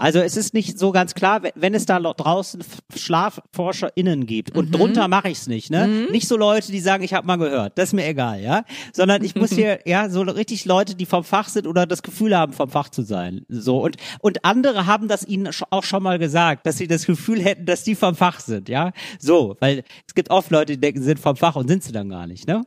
Also 0.00 0.18
es 0.20 0.36
ist 0.36 0.54
nicht 0.54 0.78
so 0.78 0.92
ganz 0.92 1.14
klar, 1.14 1.42
wenn- 1.54 1.74
es 1.74 1.86
da 1.86 2.00
draußen 2.00 2.62
SchlafforscherInnen 2.96 4.26
gibt 4.26 4.56
und 4.56 4.68
Mhm. 4.70 4.72
drunter 4.72 5.08
mache 5.08 5.28
ich 5.28 5.38
es 5.38 5.46
nicht, 5.46 5.70
ne? 5.70 6.06
Nicht 6.10 6.26
so 6.26 6.36
Leute, 6.36 6.72
die 6.72 6.80
sagen, 6.80 7.02
ich 7.04 7.14
habe 7.14 7.26
mal 7.26 7.36
gehört, 7.36 7.76
das 7.78 7.90
ist 7.90 7.92
mir 7.92 8.06
egal, 8.06 8.40
ja? 8.40 8.64
Sondern 8.92 9.22
ich 9.24 9.34
muss 9.34 9.50
hier, 9.68 9.80
ja, 9.86 10.08
so 10.08 10.22
richtig 10.22 10.64
Leute, 10.64 10.94
die 10.94 11.06
vom 11.06 11.24
Fach 11.24 11.48
sind 11.48 11.66
oder 11.66 11.86
das 11.86 12.02
Gefühl 12.02 12.36
haben, 12.36 12.52
vom 12.52 12.68
Fach 12.70 12.88
zu 12.88 13.02
sein. 13.02 13.44
So 13.48 13.78
und 13.82 13.96
und 14.20 14.44
andere 14.44 14.86
haben 14.86 15.08
das 15.08 15.24
ihnen 15.26 15.48
auch 15.70 15.84
schon 15.84 16.02
mal 16.02 16.18
gesagt, 16.18 16.66
dass 16.66 16.76
sie 16.78 16.86
das 16.88 17.06
Gefühl 17.06 17.40
hätten, 17.42 17.66
dass 17.66 17.84
die 17.84 17.94
vom 17.94 18.14
Fach 18.14 18.40
sind, 18.40 18.68
ja? 18.68 18.92
So, 19.18 19.56
weil 19.60 19.84
es 20.06 20.14
gibt 20.14 20.30
oft 20.30 20.50
Leute, 20.50 20.72
die 20.74 20.80
denken, 20.80 21.00
sie 21.00 21.06
sind 21.06 21.20
vom 21.20 21.36
Fach 21.36 21.56
und 21.56 21.68
sind 21.68 21.82
sie 21.84 21.92
dann 21.92 22.08
gar 22.08 22.26
nicht, 22.26 22.46
ne? 22.46 22.64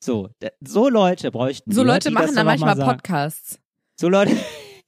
So, 0.00 0.28
so 0.64 0.88
Leute 0.88 1.30
bräuchten 1.32 1.72
So 1.72 1.82
Leute 1.82 2.10
das 2.10 2.12
machen 2.12 2.34
dann 2.36 2.46
manchmal. 2.46 2.76
Podcasts. 2.76 3.58
So 3.98 4.08
Leute, 4.08 4.36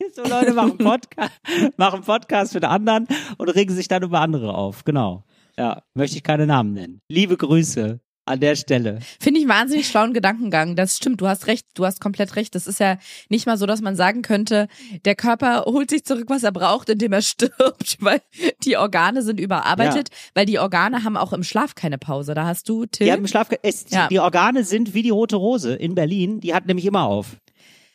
so 0.15 0.23
Leute 0.25 0.53
machen 0.55 0.79
Podcast, 0.79 1.33
machen 1.77 2.03
Podcast 2.03 2.53
für 2.53 2.61
den 2.61 2.71
anderen 2.71 3.07
und 3.39 3.49
regen 3.51 3.75
sich 3.75 3.89
dann 3.89 4.03
über 4.03 4.21
andere 4.21 4.55
auf. 4.55 4.85
Genau. 4.85 5.25
Ja, 5.59 5.83
möchte 5.95 6.17
ich 6.17 6.23
keine 6.23 6.47
Namen 6.47 6.73
nennen. 6.75 7.01
Liebe 7.09 7.37
Grüße. 7.37 8.01
an 8.29 8.41
der 8.41 8.57
Stelle. 8.57 8.99
Finde 9.21 9.39
ich 9.41 9.47
einen 9.49 9.57
wahnsinnig 9.59 9.87
schlauen 9.87 10.13
Gedankengang. 10.13 10.75
Das 10.75 10.97
stimmt, 10.97 11.21
du 11.21 11.29
hast 11.29 11.47
recht, 11.47 11.65
du 11.75 11.87
hast 11.87 12.01
komplett 12.01 12.35
recht. 12.35 12.55
Das 12.57 12.67
ist 12.67 12.81
ja 12.81 12.99
nicht 13.29 13.47
mal 13.47 13.57
so, 13.57 13.67
dass 13.67 13.81
man 13.83 13.95
sagen 13.95 14.23
könnte, 14.23 14.67
der 15.05 15.15
Körper 15.15 15.63
holt 15.67 15.91
sich 15.91 16.05
zurück, 16.05 16.25
was 16.29 16.43
er 16.43 16.51
braucht, 16.51 16.89
indem 16.91 17.13
er 17.13 17.23
stirbt, 17.23 17.97
weil 18.01 18.21
die 18.65 18.77
Organe 18.77 19.23
sind 19.23 19.39
überarbeitet, 19.41 20.09
weil 20.35 20.45
die 20.45 20.59
Organe 20.59 21.05
haben 21.05 21.17
auch 21.17 21.33
im 21.33 21.45
Schlaf 21.45 21.75
keine 21.77 21.99
Pause. 21.99 22.35
Da 22.35 22.45
hast 22.47 22.69
du, 22.69 22.85
Till. 22.85 23.07
Die 23.07 23.13
haben 23.13 23.21
im 23.21 23.29
Schlaf, 23.29 23.49
es, 23.63 23.87
Ja. 23.91 24.09
die 24.09 24.19
Organe 24.19 24.65
sind 24.65 24.93
wie 24.93 25.03
die 25.03 25.11
Rote 25.11 25.37
Rose 25.37 25.75
in 25.75 25.95
Berlin, 25.95 26.41
die 26.41 26.53
hat 26.53 26.67
nämlich 26.67 26.85
immer 26.85 27.05
auf. 27.05 27.37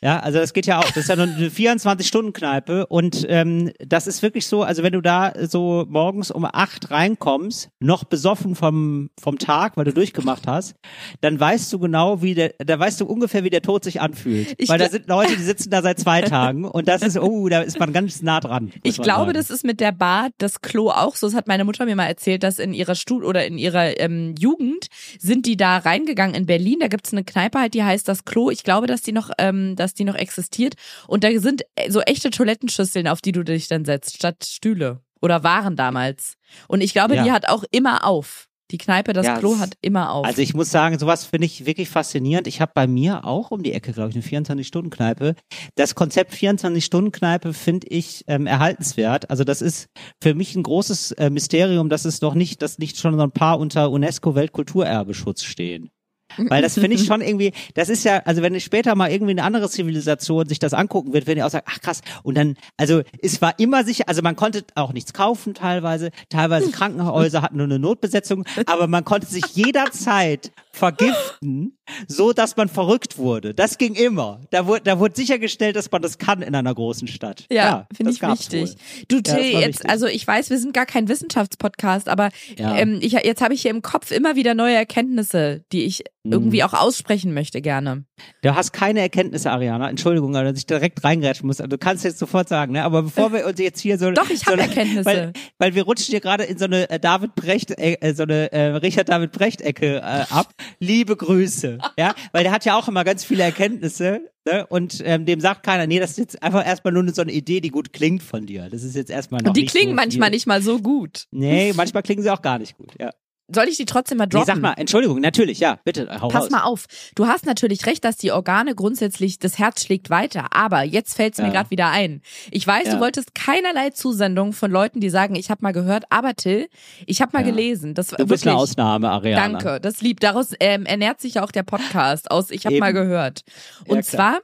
Ja, 0.02 0.18
also 0.18 0.38
das 0.38 0.52
geht 0.52 0.66
ja 0.66 0.80
auch. 0.80 0.84
Das 0.84 0.96
ist 0.96 1.08
ja 1.08 1.16
nur 1.16 1.26
eine 1.26 1.48
24-Stunden-Kneipe 1.48 2.86
und 2.86 3.24
ähm, 3.28 3.70
das 3.78 4.06
ist 4.06 4.22
wirklich 4.22 4.46
so, 4.46 4.62
also 4.62 4.82
wenn 4.82 4.92
du 4.92 5.00
da 5.00 5.32
so 5.46 5.86
morgens 5.88 6.30
um 6.30 6.44
acht 6.44 6.90
reinkommst, 6.90 7.70
noch 7.78 8.04
besoffen 8.04 8.56
vom, 8.56 9.10
vom 9.20 9.38
Tag, 9.38 9.76
weil 9.76 9.84
du 9.84 9.92
durchgemacht 9.92 10.46
hast, 10.46 10.74
dann 11.20 11.38
weißt 11.38 11.72
du 11.72 11.78
genau, 11.78 12.20
wie 12.20 12.34
der, 12.34 12.54
da 12.58 12.78
weißt 12.78 13.00
du 13.00 13.06
ungefähr, 13.06 13.44
wie 13.44 13.50
der 13.50 13.62
Tod 13.62 13.84
sich 13.84 14.00
anfühlt. 14.00 14.54
Ich 14.58 14.68
weil 14.68 14.78
da 14.78 14.88
sind 14.88 15.06
Leute, 15.06 15.36
die 15.36 15.42
sitzen 15.42 15.70
da 15.70 15.82
seit 15.82 16.00
zwei 16.00 16.22
Tagen 16.22 16.64
und 16.64 16.88
das 16.88 17.02
ist, 17.02 17.16
oh, 17.18 17.48
da 17.48 17.60
ist 17.60 17.78
man 17.78 17.92
ganz 17.92 18.22
nah 18.22 18.40
dran. 18.40 18.72
Ich 18.82 19.00
glaube, 19.00 19.26
sagen. 19.26 19.34
das 19.34 19.50
ist 19.50 19.64
mit 19.64 19.80
der 19.80 19.92
Bar, 19.92 20.30
das 20.38 20.62
Klo 20.62 20.90
auch 20.90 21.14
so. 21.14 21.28
Das 21.28 21.36
hat 21.36 21.46
meine 21.46 21.64
Mutter 21.64 21.84
mir 21.84 21.94
mal 21.94 22.06
erzählt, 22.06 22.42
dass 22.42 22.58
in 22.58 22.74
ihrer 22.74 22.96
Stud 22.96 23.22
oder 23.22 23.46
in 23.46 23.56
ihrer 23.56 24.00
ähm, 24.00 24.34
Jugend 24.36 24.88
sind 25.18 25.46
die 25.46 25.56
da 25.56 25.78
reingegangen 25.78 26.34
in 26.34 26.46
Berlin. 26.46 26.78
Da 26.80 26.88
gibt's 26.88 27.12
eine 27.12 27.22
Kneipe 27.22 27.60
halt, 27.60 27.74
die 27.74 27.84
heißt 27.84 28.08
das 28.08 28.24
Klo. 28.24 28.50
Ich 28.50 28.64
glaube, 28.64 28.86
dass 28.86 29.02
die 29.02 29.12
noch, 29.12 29.30
ähm, 29.38 29.76
dass 29.76 29.91
die 29.94 30.04
noch 30.04 30.14
existiert. 30.14 30.74
Und 31.06 31.24
da 31.24 31.28
sind 31.38 31.62
äh, 31.76 31.90
so 31.90 32.00
echte 32.00 32.30
Toilettenschüsseln, 32.30 33.08
auf 33.08 33.20
die 33.20 33.32
du 33.32 33.42
dich 33.44 33.68
dann 33.68 33.84
setzt, 33.84 34.16
statt 34.16 34.44
Stühle. 34.44 35.00
Oder 35.20 35.44
waren 35.44 35.76
damals. 35.76 36.34
Und 36.68 36.80
ich 36.80 36.92
glaube, 36.92 37.14
Ja. 37.14 37.24
die 37.24 37.32
hat 37.32 37.48
auch 37.48 37.64
immer 37.70 38.04
auf. 38.04 38.48
Die 38.70 38.78
Kneipe, 38.78 39.12
das 39.12 39.26
Ja, 39.26 39.38
Klo 39.38 39.58
hat 39.58 39.74
immer 39.82 40.12
auf. 40.12 40.24
Also 40.24 40.40
ich 40.40 40.54
muss 40.54 40.70
sagen, 40.70 40.98
sowas 40.98 41.26
finde 41.26 41.44
ich 41.44 41.66
wirklich 41.66 41.90
faszinierend. 41.90 42.46
Ich 42.46 42.62
habe 42.62 42.72
bei 42.74 42.86
mir 42.86 43.26
auch 43.26 43.50
um 43.50 43.62
die 43.62 43.72
Ecke, 43.74 43.92
glaube 43.92 44.08
ich, 44.08 44.14
eine 44.16 44.24
24-Stunden-Kneipe. 44.24 45.34
Das 45.74 45.94
Konzept 45.94 46.32
24-Stunden-Kneipe 46.32 47.52
finde 47.52 47.88
ich 47.88 48.24
ähm, 48.28 48.46
erhaltenswert. 48.46 49.28
Also 49.28 49.44
das 49.44 49.60
ist 49.60 49.88
für 50.22 50.34
mich 50.34 50.56
ein 50.56 50.62
großes 50.62 51.12
äh, 51.12 51.28
Mysterium, 51.28 51.90
dass 51.90 52.06
es 52.06 52.22
noch 52.22 52.32
nicht, 52.32 52.62
dass 52.62 52.78
nicht 52.78 52.96
schon 52.98 53.14
so 53.14 53.22
ein 53.22 53.30
paar 53.32 53.58
unter 53.58 53.90
UNESCO-Weltkulturerbeschutz 53.90 55.42
stehen. 55.44 55.90
Weil 56.36 56.62
das 56.62 56.74
finde 56.74 56.94
ich 56.94 57.04
schon 57.06 57.20
irgendwie, 57.20 57.52
das 57.74 57.88
ist 57.88 58.04
ja, 58.04 58.18
also 58.24 58.42
wenn 58.42 58.58
später 58.60 58.94
mal 58.94 59.10
irgendwie 59.10 59.32
eine 59.32 59.44
andere 59.44 59.68
Zivilisation 59.68 60.48
sich 60.48 60.58
das 60.58 60.74
angucken 60.74 61.12
wird, 61.12 61.26
werden 61.26 61.38
die 61.38 61.42
auch 61.42 61.50
sagen, 61.50 61.66
ach 61.68 61.80
krass, 61.80 62.00
und 62.22 62.36
dann, 62.36 62.56
also 62.76 63.02
es 63.22 63.40
war 63.42 63.58
immer 63.58 63.84
sicher, 63.84 64.04
also 64.06 64.22
man 64.22 64.36
konnte 64.36 64.64
auch 64.74 64.92
nichts 64.92 65.12
kaufen 65.12 65.54
teilweise, 65.54 66.10
teilweise 66.28 66.70
Krankenhäuser 66.72 67.42
hatten 67.42 67.56
nur 67.56 67.66
eine 67.66 67.78
Notbesetzung, 67.78 68.44
aber 68.66 68.86
man 68.86 69.04
konnte 69.04 69.26
sich 69.26 69.44
jederzeit 69.54 70.52
vergiften, 70.72 71.76
so 72.08 72.32
dass 72.32 72.56
man 72.56 72.68
verrückt 72.68 73.18
wurde. 73.18 73.54
Das 73.54 73.78
ging 73.78 73.94
immer. 73.94 74.40
Da 74.50 74.66
wurde, 74.66 74.82
da 74.84 74.98
wurde 74.98 75.14
sichergestellt, 75.16 75.76
dass 75.76 75.90
man 75.90 76.02
das 76.02 76.18
kann 76.18 76.42
in 76.42 76.54
einer 76.54 76.74
großen 76.74 77.08
Stadt. 77.08 77.46
Ja, 77.50 77.86
finde 77.94 78.12
das 78.12 78.16
ich 78.22 78.52
wichtig. 78.52 78.60
wohl. 78.70 78.74
Du 79.08 79.16
Ja, 79.16 79.22
Till, 79.22 79.54
war 79.54 79.60
jetzt, 79.60 79.68
wichtig. 79.80 79.90
also 79.90 80.06
ich 80.06 80.26
weiß, 80.26 80.50
wir 80.50 80.58
sind 80.58 80.74
gar 80.74 80.86
kein 80.86 81.08
Wissenschaftspodcast, 81.08 82.08
aber 82.08 82.30
Ja. 82.58 82.76
ähm, 82.76 82.98
ich, 83.00 83.12
jetzt 83.12 83.40
habe 83.42 83.54
ich 83.54 83.62
hier 83.62 83.70
im 83.70 83.82
Kopf 83.82 84.10
immer 84.10 84.36
wieder 84.36 84.54
neue 84.54 84.74
Erkenntnisse, 84.74 85.64
die 85.72 85.84
ich 85.84 86.04
Mhm. 86.24 86.32
irgendwie 86.32 86.62
auch 86.62 86.72
aussprechen 86.72 87.34
möchte 87.34 87.60
gerne. 87.60 88.04
Du 88.42 88.54
hast 88.54 88.72
keine 88.72 89.00
Erkenntnisse, 89.00 89.50
Ariana. 89.50 89.90
Entschuldigung, 89.90 90.32
dass 90.32 90.56
ich 90.56 90.66
direkt 90.66 91.02
reingrätschen 91.02 91.48
muss. 91.48 91.56
Du 91.56 91.78
kannst 91.78 92.04
jetzt 92.04 92.20
sofort 92.20 92.48
sagen, 92.48 92.72
ne? 92.74 92.84
Aber 92.84 93.02
bevor 93.02 93.32
wir 93.32 93.44
uns 93.44 93.58
jetzt 93.58 93.80
hier 93.80 93.98
so 93.98 94.12
Doch, 94.12 94.30
ich 94.30 94.38
so 94.40 94.46
hab 94.46 94.52
eine- 94.52 94.62
Erkenntnisse. 94.62 95.04
weil, 95.04 95.32
weil 95.58 95.74
wir 95.74 95.82
rutschen 95.82 96.12
hier 96.12 96.20
gerade 96.20 96.44
in 96.44 96.58
so 96.58 96.66
eine 96.66 96.88
äh, 96.90 97.00
David 97.00 97.34
Brecht, 97.34 97.72
äh, 97.76 98.14
so 98.14 98.22
eine 98.22 98.52
äh, 98.52 98.66
Richard 98.76 99.08
David 99.08 99.32
Brecht 99.32 99.62
Ecke 99.62 99.96
äh, 99.96 100.00
ab. 100.30 100.52
Liebe 100.78 101.16
Grüße, 101.16 101.78
ja, 101.98 102.14
weil 102.32 102.44
der 102.44 102.52
hat 102.52 102.64
ja 102.64 102.76
auch 102.78 102.88
immer 102.88 103.04
ganz 103.04 103.24
viele 103.24 103.42
Erkenntnisse. 103.42 104.22
Ne? 104.44 104.66
Und 104.66 105.00
ähm, 105.04 105.24
dem 105.24 105.40
sagt 105.40 105.62
keiner, 105.62 105.86
nee, 105.86 106.00
das 106.00 106.12
ist 106.12 106.18
jetzt 106.18 106.42
einfach 106.42 106.66
erstmal 106.66 106.92
nur 106.92 107.08
so 107.12 107.22
eine 107.22 107.32
Idee, 107.32 107.60
die 107.60 107.70
gut 107.70 107.92
klingt 107.92 108.22
von 108.22 108.46
dir. 108.46 108.68
Das 108.70 108.82
ist 108.82 108.96
jetzt 108.96 109.10
erstmal 109.10 109.40
noch 109.42 109.50
Und 109.50 109.56
die 109.56 109.66
klingen 109.66 109.90
so 109.90 109.96
manchmal 109.96 110.28
viel. 110.28 110.36
nicht 110.36 110.46
mal 110.46 110.62
so 110.62 110.78
gut. 110.80 111.26
Nee, 111.30 111.72
manchmal 111.74 112.02
klingen 112.02 112.22
sie 112.22 112.30
auch 112.30 112.42
gar 112.42 112.58
nicht 112.58 112.76
gut. 112.76 112.92
Ja. 113.00 113.10
Soll 113.54 113.68
ich 113.68 113.76
die 113.76 113.84
trotzdem 113.84 114.18
mal 114.18 114.24
Nee, 114.24 114.30
droppen? 114.30 114.46
sag 114.46 114.60
mal, 114.60 114.72
Entschuldigung, 114.74 115.20
natürlich, 115.20 115.60
ja, 115.60 115.78
bitte, 115.84 116.08
hau 116.20 116.28
Pass 116.28 116.44
raus. 116.44 116.50
mal 116.50 116.62
auf. 116.62 116.86
Du 117.14 117.26
hast 117.26 117.46
natürlich 117.46 117.86
recht, 117.86 118.04
dass 118.04 118.16
die 118.16 118.32
Organe 118.32 118.74
grundsätzlich, 118.74 119.38
das 119.38 119.58
Herz 119.58 119.84
schlägt 119.84 120.10
weiter. 120.10 120.46
Aber 120.54 120.82
jetzt 120.82 121.14
fällt 121.14 121.34
es 121.34 121.38
mir 121.40 121.46
Ja. 121.48 121.52
gerade 121.52 121.70
wieder 121.70 121.88
ein. 121.90 122.22
Ich 122.50 122.66
weiß, 122.66 122.86
Ja. 122.86 122.94
du 122.94 123.00
wolltest 123.00 123.34
keinerlei 123.34 123.90
Zusendung 123.90 124.52
von 124.52 124.70
Leuten, 124.70 125.00
die 125.00 125.10
sagen, 125.10 125.34
ich 125.34 125.50
habe 125.50 125.62
mal 125.62 125.72
gehört, 125.72 126.04
aber 126.10 126.34
Till, 126.34 126.68
ich 127.06 127.20
habe 127.20 127.32
mal 127.36 127.44
Ja. 127.44 127.50
gelesen. 127.50 127.94
Das 127.94 128.08
Du 128.08 128.12
wirklich, 128.12 128.28
bist 128.28 128.46
eine 128.46 128.56
Ausnahme, 128.56 129.10
Ariana. 129.10 129.58
Danke, 129.58 129.80
das 129.80 130.00
lieb. 130.00 130.20
Daraus 130.20 130.52
ähm, 130.60 130.86
ernährt 130.86 131.20
sich 131.20 131.34
ja 131.34 131.44
auch 131.44 131.52
der 131.52 131.62
Podcast 131.62 132.30
aus. 132.30 132.50
Ich 132.50 132.66
habe 132.66 132.78
mal 132.78 132.92
gehört. 132.92 133.42
Und 133.86 134.04
zwar 134.04 134.38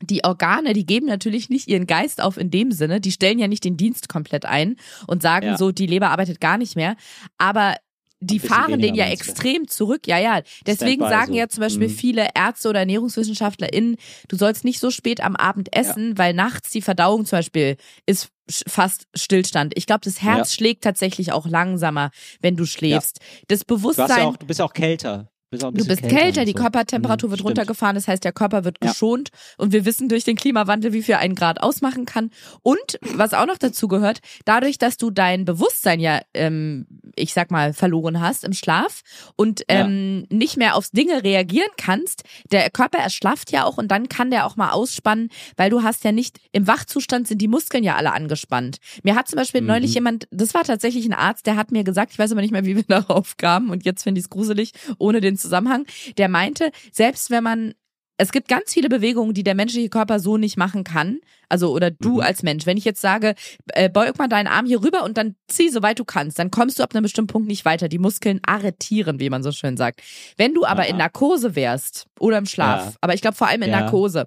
die 0.00 0.22
Organe, 0.22 0.74
die 0.74 0.86
geben 0.86 1.06
natürlich 1.06 1.48
nicht 1.50 1.66
ihren 1.66 1.86
Geist 1.88 2.22
auf 2.22 2.36
in 2.36 2.52
dem 2.52 2.70
Sinne, 2.70 3.00
die 3.00 3.10
stellen 3.10 3.40
ja 3.40 3.48
nicht 3.48 3.64
den 3.64 3.76
Dienst 3.76 4.08
komplett 4.08 4.44
ein 4.44 4.76
und 5.08 5.22
sagen 5.22 5.46
Ja. 5.46 5.56
so, 5.56 5.72
die 5.72 5.86
Leber 5.86 6.10
arbeitet 6.10 6.40
gar 6.40 6.56
nicht 6.56 6.76
mehr, 6.76 6.94
aber 7.36 7.74
die 8.20 8.38
fahren 8.40 8.80
den 8.80 8.94
ja 8.94 9.06
du? 9.06 9.12
extrem 9.12 9.68
zurück, 9.68 10.06
ja, 10.06 10.18
ja. 10.18 10.42
Deswegen 10.66 11.02
Standby 11.02 11.08
sagen 11.08 11.32
so. 11.32 11.38
ja 11.38 11.48
zum 11.48 11.60
Beispiel 11.60 11.88
Mhm. 11.88 11.92
viele 11.92 12.28
Ärzte 12.34 12.68
oder 12.68 12.80
ErnährungswissenschaftlerInnen, 12.80 13.96
du 14.28 14.36
sollst 14.36 14.64
nicht 14.64 14.80
so 14.80 14.90
spät 14.90 15.20
am 15.22 15.36
Abend 15.36 15.74
essen, 15.74 16.18
weil 16.18 16.34
nachts 16.34 16.70
die 16.70 16.82
Verdauung 16.82 17.26
zum 17.26 17.38
Beispiel 17.38 17.76
ist 18.06 18.28
fast 18.66 19.06
Stillstand. 19.14 19.74
Ich 19.76 19.86
glaube, 19.86 20.00
das 20.04 20.22
Herz 20.22 20.50
Ja. 20.52 20.56
schlägt 20.56 20.82
tatsächlich 20.84 21.32
auch 21.32 21.46
langsamer, 21.46 22.10
wenn 22.40 22.56
du 22.56 22.64
schläfst. 22.66 23.20
Das 23.48 23.60
Du, 23.60 23.62
hast 23.62 23.66
Bewusstsein. 23.66 24.08
ja 24.18 24.24
auch, 24.26 24.36
du 24.36 24.46
bist 24.46 24.60
auch 24.60 24.72
kälter. 24.72 25.30
Du 25.50 25.70
bist, 25.72 26.02
kälter, 26.02 26.40
und 26.42 26.46
die 26.46 26.52
so. 26.52 26.58
Körpertemperatur 26.58 27.28
Mhm, 27.28 27.30
wird 27.30 27.38
stimmt. 27.40 27.48
runtergefahren, 27.58 27.94
das 27.94 28.06
heißt, 28.06 28.22
der 28.22 28.32
Körper 28.32 28.64
wird 28.64 28.76
Ja. 28.82 28.90
geschont 28.90 29.30
und 29.56 29.72
wir 29.72 29.86
wissen 29.86 30.10
durch 30.10 30.24
den 30.24 30.36
Klimawandel, 30.36 30.92
wie 30.92 31.02
viel 31.02 31.14
ein 31.14 31.34
Grad 31.34 31.62
ausmachen 31.62 32.04
kann. 32.04 32.30
Und 32.62 32.98
was 33.14 33.32
auch 33.32 33.46
noch 33.46 33.56
dazu 33.56 33.88
gehört, 33.88 34.18
dadurch, 34.44 34.76
dass 34.76 34.98
du 34.98 35.10
dein 35.10 35.46
Bewusstsein 35.46 36.00
ja, 36.00 36.20
ähm, 36.34 36.86
ich 37.16 37.32
sag 37.32 37.50
mal, 37.50 37.72
verloren 37.72 38.20
hast 38.20 38.44
im 38.44 38.52
Schlaf 38.52 39.00
und 39.36 39.60
Ja. 39.70 39.86
ähm, 39.86 40.26
nicht 40.30 40.58
mehr 40.58 40.74
aufs 40.76 40.90
Dinge 40.90 41.24
reagieren 41.24 41.70
kannst, 41.78 42.24
der 42.52 42.68
Körper 42.68 42.98
erschlafft 42.98 43.50
ja 43.50 43.64
auch 43.64 43.78
und 43.78 43.88
dann 43.88 44.10
kann 44.10 44.30
der 44.30 44.44
auch 44.46 44.56
mal 44.56 44.70
ausspannen, 44.72 45.30
weil 45.56 45.70
du 45.70 45.82
hast 45.82 46.04
ja 46.04 46.12
nicht, 46.12 46.38
im 46.52 46.66
Wachzustand 46.66 47.26
sind 47.26 47.40
die 47.40 47.48
Muskeln 47.48 47.84
ja 47.84 47.96
alle 47.96 48.12
angespannt. 48.12 48.76
Mir 49.02 49.14
hat 49.14 49.28
zum 49.28 49.38
Beispiel 49.38 49.62
Mhm. 49.62 49.66
neulich 49.68 49.94
jemand, 49.94 50.28
das 50.30 50.52
war 50.52 50.64
tatsächlich 50.64 51.06
ein 51.06 51.14
Arzt, 51.14 51.46
der 51.46 51.56
hat 51.56 51.72
mir 51.72 51.84
gesagt, 51.84 52.12
ich 52.12 52.18
weiß 52.18 52.32
aber 52.32 52.42
nicht 52.42 52.50
mehr, 52.52 52.66
wie 52.66 52.76
wir 52.76 52.82
darauf 52.88 53.38
kamen 53.38 53.70
und 53.70 53.86
jetzt 53.86 54.02
finde 54.02 54.18
ich 54.18 54.26
es 54.26 54.30
gruselig, 54.30 54.72
ohne 54.98 55.22
den 55.22 55.37
Zusammenhang, 55.38 55.86
der 56.18 56.28
meinte, 56.28 56.70
selbst 56.92 57.30
wenn 57.30 57.44
man 57.44 57.74
es 58.20 58.32
gibt 58.32 58.48
ganz 58.48 58.74
viele 58.74 58.88
Bewegungen, 58.88 59.32
die 59.32 59.44
der 59.44 59.54
menschliche 59.54 59.90
Körper 59.90 60.18
so 60.18 60.38
nicht 60.38 60.56
machen 60.56 60.82
kann. 60.82 61.20
Also, 61.48 61.72
oder 61.72 61.92
du 61.92 62.14
Mhm. 62.14 62.20
als 62.22 62.42
Mensch. 62.42 62.66
Wenn 62.66 62.76
ich 62.76 62.84
jetzt 62.84 63.00
sage, 63.00 63.36
äh, 63.68 63.88
beug 63.88 64.18
mal 64.18 64.26
deinen 64.26 64.48
Arm 64.48 64.66
hier 64.66 64.82
rüber 64.82 65.04
und 65.04 65.16
dann 65.16 65.36
zieh 65.46 65.68
so 65.68 65.82
weit 65.82 66.00
du 66.00 66.04
kannst, 66.04 66.36
dann 66.40 66.50
kommst 66.50 66.80
du 66.80 66.82
ab 66.82 66.92
einem 66.96 67.04
bestimmten 67.04 67.28
Punkt 67.32 67.46
nicht 67.46 67.64
weiter. 67.64 67.86
Die 67.88 68.00
Muskeln 68.00 68.40
arretieren, 68.44 69.20
wie 69.20 69.30
man 69.30 69.44
so 69.44 69.52
schön 69.52 69.76
sagt. 69.76 70.02
Wenn 70.36 70.52
du 70.52 70.64
aber 70.64 70.80
Aha. 70.82 70.88
in 70.88 70.96
Narkose 70.96 71.54
wärst 71.54 72.06
oder 72.18 72.38
im 72.38 72.46
Schlaf, 72.46 72.86
Ja. 72.86 72.92
aber 73.02 73.14
ich 73.14 73.20
glaube 73.20 73.36
vor 73.36 73.46
allem 73.46 73.62
in 73.62 73.70
Ja. 73.70 73.82
Narkose, 73.82 74.26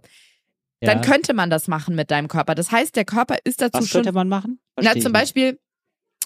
Ja. 0.82 0.94
dann 0.94 1.01
könnte 1.01 1.34
man 1.34 1.50
das 1.50 1.68
machen 1.68 1.94
mit 1.94 2.12
deinem 2.12 2.30
Körper. 2.30 2.56
Das 2.56 2.72
heißt, 2.72 2.96
der 2.96 3.03
Körper 3.03 3.39
ist 3.44 3.62
dazu 3.62 3.80
Was 3.82 3.89
schon 3.89 4.03
könnte 4.03 4.13
man 4.13 4.30
machen? 4.30 4.60
na, 4.77 4.84
Versteh 4.84 5.00
ich 5.00 5.03
zum. 5.03 5.12
Beispiel, 5.12 5.60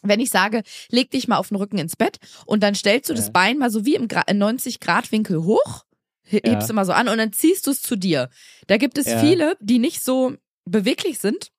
wenn 0.08 0.20
ich 0.20 0.30
sage, 0.30 0.64
leg 0.90 1.12
dich 1.12 1.28
mal 1.28 1.38
auf 1.38 1.50
den 1.50 1.58
Rücken 1.58 1.78
ins 1.78 1.96
Bett 1.96 2.18
und 2.46 2.62
dann 2.64 2.76
stellst 2.76 3.10
du 3.10 3.14
das 3.14 3.26
Ja. 3.28 3.32
Bein 3.32 3.58
mal 3.58 3.70
so 3.70 3.86
wie 3.86 3.96
im 3.96 4.08
Gra- 4.08 4.30
90-Grad-Winkel 4.32 5.44
hoch, 5.44 5.86
he- 6.24 6.42
Ja. 6.44 6.54
hebst 6.54 6.70
immer 6.70 6.86
so 6.86 6.92
an 6.94 7.08
und 7.10 7.18
dann 7.18 7.34
ziehst 7.34 7.68
du 7.68 7.72
es 7.72 7.82
zu 7.82 7.96
dir. 7.96 8.30
Da 8.68 8.78
gibt 8.78 8.98
es 8.98 9.06
Ja. 9.08 9.20
viele, 9.20 9.58
die 9.62 9.80
nicht 9.80 10.04
so 10.04 10.34
beweglich 10.66 11.20
sind. 11.20 11.52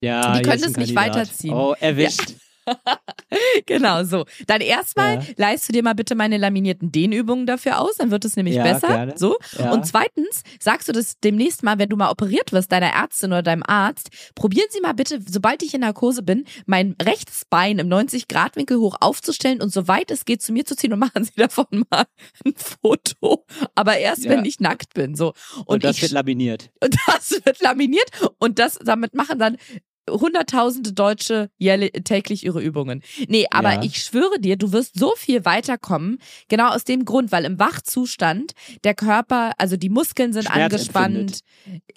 Ja, 0.00 0.36
die 0.36 0.42
können 0.42 0.62
es 0.64 0.76
nicht 0.76 0.94
weiterziehen. 0.96 1.54
Oh, 1.54 1.74
erwischt. 1.78 2.34
Genau, 3.66 4.04
so. 4.04 4.24
Dann 4.46 4.60
erstmal 4.60 5.14
Ja. 5.16 5.22
leist 5.36 5.68
du 5.68 5.72
dir 5.72 5.82
mal 5.82 5.94
bitte 5.94 6.14
meine 6.14 6.36
laminierten 6.36 6.92
Dehnübungen 6.92 7.46
dafür 7.46 7.80
aus, 7.80 7.96
dann 7.96 8.10
wird 8.10 8.24
es 8.24 8.36
nämlich 8.36 8.56
Ja, 8.56 8.62
besser. 8.62 8.88
gerne. 8.88 9.14
So. 9.16 9.38
Ja. 9.58 9.72
Und 9.72 9.86
zweitens 9.86 10.42
sagst 10.60 10.88
du 10.88 10.92
das 10.92 11.18
demnächst 11.20 11.62
mal, 11.62 11.78
wenn 11.78 11.88
du 11.88 11.96
mal 11.96 12.10
operiert 12.10 12.52
wirst, 12.52 12.72
deiner 12.72 12.88
Ärztin 12.92 13.32
oder 13.32 13.42
deinem 13.42 13.62
Arzt, 13.66 14.10
probieren 14.34 14.66
Sie 14.70 14.80
mal 14.80 14.92
bitte, 14.92 15.20
sobald 15.26 15.62
ich 15.62 15.72
in 15.74 15.80
Narkose 15.80 16.22
bin, 16.22 16.44
mein 16.66 16.94
rechtes 17.02 17.44
Bein 17.48 17.78
im 17.78 17.88
90-Grad-Winkel 17.88 18.78
hoch 18.78 18.96
aufzustellen 19.00 19.62
und 19.62 19.72
soweit 19.72 20.10
es 20.10 20.24
geht 20.24 20.42
zu 20.42 20.52
mir 20.52 20.64
zu 20.64 20.76
ziehen 20.76 20.92
und 20.92 20.98
machen 20.98 21.24
Sie 21.24 21.32
davon 21.36 21.66
mal 21.90 22.04
ein 22.44 22.54
Foto. 22.56 23.44
Aber 23.74 23.96
erst, 23.98 24.28
wenn 24.28 24.44
ich 24.44 24.60
nackt 24.60 24.94
bin. 24.94 25.14
So. 25.14 25.32
Und, 25.58 25.66
Und, 25.68 25.84
das 25.84 25.96
ich 25.96 26.02
wird 26.02 26.12
laminiert. 26.12 26.70
und 26.82 26.96
das 27.06 27.30
wird 27.44 27.60
laminiert 27.60 28.10
und 28.38 28.58
das 28.58 28.78
damit 28.82 29.14
machen 29.14 29.38
dann 29.38 29.56
hunderttausende 30.10 30.92
Deutsche 30.92 31.50
jährlich, 31.58 31.92
täglich 32.04 32.44
ihre 32.44 32.62
Übungen. 32.62 33.02
Nee, 33.28 33.46
aber 33.50 33.74
Ja. 33.74 33.82
ich 33.82 33.98
schwöre 34.02 34.38
dir, 34.40 34.56
du 34.56 34.72
wirst 34.72 34.98
so 34.98 35.12
viel 35.16 35.44
weiterkommen, 35.44 36.18
genau 36.48 36.68
aus 36.70 36.84
dem 36.84 37.04
Grund, 37.04 37.32
weil 37.32 37.44
im 37.44 37.58
Wachzustand 37.58 38.52
der 38.84 38.94
Körper, 38.94 39.52
also 39.58 39.76
die 39.76 39.88
Muskeln 39.88 40.32
sind 40.32 40.44
Schmerz 40.44 40.72
angespannt. 40.72 41.40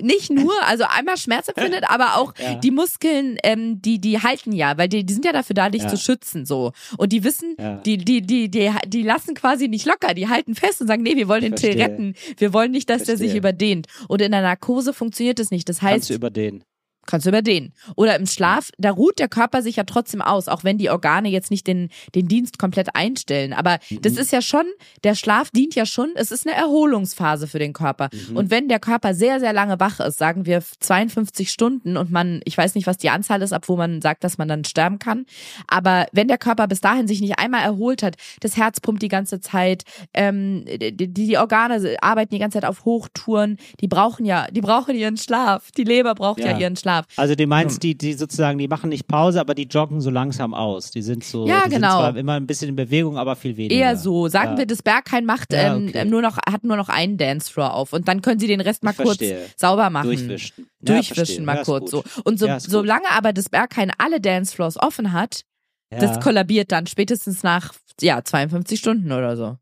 Nicht 0.02 0.30
nur, 0.30 0.54
also 0.64 0.84
einmal 0.88 1.18
Schmerz 1.18 1.48
empfindet, 1.48 1.84
aber 1.90 2.18
auch 2.18 2.34
Ja. 2.38 2.56
die 2.56 2.72
Muskeln, 2.72 3.38
ähm, 3.44 3.82
die, 3.82 4.00
die 4.00 4.20
halten 4.22 4.52
ja, 4.52 4.78
weil 4.78 4.88
die, 4.90 5.06
die 5.06 5.14
sind 5.14 5.26
ja 5.26 5.32
dafür 5.34 5.54
da, 5.54 5.70
dich 5.70 5.84
Ja. 5.84 5.90
zu 5.90 5.98
schützen, 5.98 6.46
so. 6.46 6.72
Und 6.98 7.12
die 7.12 7.24
wissen, 7.24 7.56
die, 7.86 7.98
die, 7.98 8.22
die, 8.22 8.50
die, 8.50 8.72
die 8.88 9.02
lassen 9.04 9.34
quasi 9.36 9.68
nicht 9.68 9.86
locker, 9.86 10.14
die 10.14 10.28
halten 10.28 10.56
fest 10.56 10.82
und 10.82 10.88
sagen, 10.88 11.04
nee, 11.04 11.16
wir 11.16 11.28
wollen 11.28 11.42
den 11.42 11.56
Till 11.56 11.72
Verstehe. 11.74 11.84
retten. 11.86 12.14
Wir 12.38 12.54
wollen 12.54 12.72
nicht, 12.72 12.90
dass 12.90 13.04
der 13.04 13.18
sich 13.18 13.32
Verstehe. 13.32 13.40
überdehnt. 13.40 13.88
Und 14.08 14.22
in 14.22 14.32
der 14.32 14.42
Narkose 14.42 14.94
funktioniert 14.94 15.40
das 15.40 15.52
nicht. 15.52 15.68
Das 15.70 15.82
heißt, 15.82 15.94
Kannst 15.94 16.10
du 16.12 16.14
über 16.16 16.30
den. 16.30 16.64
Kannst 17.06 17.26
du 17.26 17.30
über 17.30 17.42
den. 17.42 17.74
Oder 17.96 18.16
im 18.16 18.26
Schlaf, 18.26 18.72
da 18.78 18.92
ruht 18.92 19.20
der 19.20 19.28
Körper 19.28 19.62
sich 19.62 19.76
ja 19.76 19.84
trotzdem 19.84 20.22
aus, 20.22 20.48
auch 20.48 20.64
wenn 20.64 20.78
die 20.78 20.90
Organe 20.90 21.30
jetzt 21.30 21.52
nicht 21.52 21.68
den, 21.68 21.90
den 22.16 22.28
Dienst 22.28 22.58
komplett 22.60 22.96
einstellen. 22.96 23.54
Aber 23.54 23.80
das 24.02 24.14
ist 24.14 24.32
ja 24.32 24.42
schon, 24.42 24.66
der 25.04 25.16
Schlaf 25.16 25.52
dient 25.52 25.76
ja 25.76 25.86
schon, 25.86 26.12
es 26.16 26.32
ist 26.32 26.48
eine 26.48 26.56
Erholungsphase 26.56 27.48
für 27.48 27.60
den 27.60 27.74
Körper. 27.74 28.10
Und 28.34 28.50
wenn 28.50 28.68
der 28.68 28.80
Körper 28.80 29.14
sehr, 29.14 29.40
sehr 29.40 29.54
lange 29.54 29.80
wach 29.80 30.00
ist, 30.00 30.18
sagen 30.18 30.46
wir 30.46 30.62
52 30.80 31.52
Stunden 31.52 31.98
und 31.98 32.12
man, 32.12 32.42
ich 32.46 32.58
weiß 32.58 32.76
nicht, 32.76 32.88
was 32.88 32.98
die 32.98 33.10
Anzahl 33.10 33.42
ist, 33.42 33.54
ab 33.54 33.68
wo 33.68 33.76
man 33.76 34.02
sagt, 34.02 34.24
dass 34.24 34.38
man 34.38 34.48
dann 34.48 34.64
sterben 34.64 35.00
kann. 35.00 35.26
Aber 35.68 36.06
wenn 36.12 36.28
der 36.28 36.38
Körper 36.38 36.68
bis 36.68 36.82
dahin 36.82 37.08
sich 37.08 37.22
nicht 37.22 37.40
einmal 37.40 37.64
erholt 37.64 38.04
hat, 38.04 38.16
das 38.42 38.58
Herz 38.58 38.80
pumpt 38.80 39.02
die 39.02 39.08
ganze 39.08 39.40
Zeit, 39.40 39.84
ähm, 40.14 40.66
die, 40.66 41.08
die 41.14 41.38
Organe 41.38 41.98
arbeiten 42.02 42.34
die 42.34 42.40
ganze 42.40 42.60
Zeit 42.60 42.66
auf 42.70 42.86
Hochtouren, 42.86 43.58
die 43.82 43.88
brauchen 43.88 44.26
ja, 44.26 44.48
die 44.52 44.62
brauchen 44.62 44.96
ihren 44.96 45.18
Schlaf. 45.18 45.72
Die 45.72 45.84
Leber 45.84 46.16
braucht 46.16 46.40
ja, 46.40 46.52
Ja. 46.52 46.58
ihren 46.60 46.76
Schlaf. 46.76 46.95
Also 47.18 47.36
du 47.36 47.48
meinst, 47.48 47.84
die, 47.84 47.98
die 47.98 48.14
sozusagen, 48.14 48.58
die 48.58 48.68
machen 48.68 48.90
nicht 48.90 49.08
Pause, 49.08 49.40
aber 49.40 49.56
die 49.56 49.64
joggen 49.64 50.02
so 50.02 50.10
langsam 50.10 50.54
aus. 50.54 50.92
Die 50.92 51.02
sind 51.02 51.24
so, 51.24 51.48
Ja, 51.48 51.64
genau. 51.64 51.72
sind 51.72 51.82
zwar 51.82 52.18
immer 52.18 52.34
ein 52.34 52.48
bisschen 52.48 52.70
in 52.70 52.76
Bewegung, 52.76 53.18
aber 53.18 53.36
viel 53.36 53.58
weniger. 53.58 53.76
Eher 53.76 53.98
so. 53.98 54.28
Sagen 54.28 54.52
ja. 54.52 54.58
wir, 54.60 54.66
das 54.66 54.82
Berghain 54.84 55.26
macht 55.26 55.54
Ja, 55.54 55.76
ähm, 55.76 55.88
okay. 55.90 56.00
ähm, 56.00 56.10
nur 56.10 56.22
noch, 56.22 56.38
hat 56.38 56.64
nur 56.64 56.78
noch 56.78 56.90
einen 56.90 57.18
Dancefloor 57.18 57.74
auf 57.74 57.94
und 57.94 58.08
dann 58.08 58.22
können 58.22 58.40
sie 58.40 58.48
den 58.48 58.62
Rest 58.62 58.84
mal 58.84 58.92
Ich 58.92 58.98
kurz 58.98 59.18
verstehe. 59.18 59.40
sauber 59.58 59.90
machen. 59.90 60.08
Durchwischen. 60.08 60.68
Durchwischen 60.82 61.46
mal 61.46 61.64
kurz 61.64 61.92
so. 61.92 62.04
Und 62.24 62.40
so, 62.40 62.48
solange 62.60 63.10
aber 63.10 63.34
das 63.34 63.50
Berghain 63.50 63.92
alle 63.98 64.20
Dancefloors 64.22 64.78
offen 64.82 65.12
hat, 65.14 65.42
das 65.90 66.20
kollabiert 66.20 66.72
dann 66.72 66.88
spätestens 66.88 67.44
nach 67.44 67.74
ja 68.02 68.22
52 68.24 68.80
Stunden 68.80 69.12
oder 69.12 69.38
so. 69.38 69.58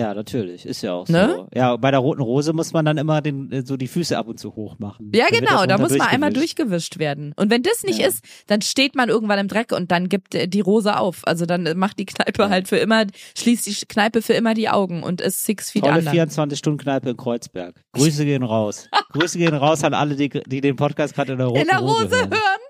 Ja, 0.00 0.14
natürlich, 0.14 0.64
ist 0.64 0.80
ja 0.82 0.94
auch 0.94 1.08
Ne? 1.08 1.34
so. 1.36 1.48
Ja, 1.54 1.76
bei 1.76 1.90
der 1.90 2.00
roten 2.00 2.22
Rose 2.22 2.52
muss 2.54 2.72
man 2.72 2.84
dann 2.86 2.96
immer 2.96 3.20
den, 3.20 3.52
äh, 3.52 3.62
so 3.66 3.76
die 3.76 3.86
Füße 3.86 4.16
ab 4.16 4.28
und 4.28 4.40
zu 4.40 4.54
hoch 4.56 4.78
machen. 4.78 5.10
Ja, 5.14 5.26
Dann 5.30 5.40
genau, 5.40 5.66
da 5.66 5.76
muss 5.78 5.96
man 5.96 6.08
einmal 6.08 6.32
durchgewischt. 6.32 6.98
werden. 6.98 7.32
Und 7.36 7.50
wenn 7.50 7.62
das 7.62 7.82
nicht 7.84 7.98
Ja. 7.98 8.06
ist, 8.08 8.24
dann 8.46 8.62
steht 8.62 8.94
man 8.94 9.08
irgendwann 9.10 9.38
im 9.38 9.48
Dreck 9.48 9.72
und 9.72 9.90
dann 9.92 10.08
gibt 10.08 10.34
äh, 10.34 10.48
die 10.48 10.60
Rose 10.60 10.96
auf. 10.98 11.26
Also 11.26 11.44
dann 11.44 11.66
äh, 11.66 11.74
macht 11.74 11.98
die 11.98 12.06
Kneipe 12.06 12.48
halt 12.48 12.66
für 12.68 12.78
immer, 12.78 13.04
schließt 13.36 13.66
die 13.66 13.86
Kneipe 13.86 14.22
für 14.22 14.32
immer 14.32 14.54
die 14.54 14.68
Augen 14.70 15.02
und 15.02 15.20
ist 15.20 15.44
six 15.44 15.70
feet 15.70 15.84
Tolle 15.84 15.98
under. 15.98 16.12
24-Stunden-Kneipe 16.12 17.10
in 17.10 17.16
Kreuzberg. 17.16 17.74
Grüße 17.92 18.24
gehen 18.24 18.42
raus. 18.42 18.88
Grüße 19.12 19.36
gehen 19.38 19.54
raus 19.54 19.84
an 19.84 19.92
alle, 19.94 20.16
die, 20.16 20.28
die 20.30 20.60
den 20.60 20.76
Podcast 20.76 21.14
gerade 21.14 21.32
in 21.32 21.38
der 21.38 21.48
roten 21.48 21.60
In 21.60 21.66
der 21.68 21.78
Rose 21.80 22.08
hören. 22.10 22.30
hören. 22.30 22.60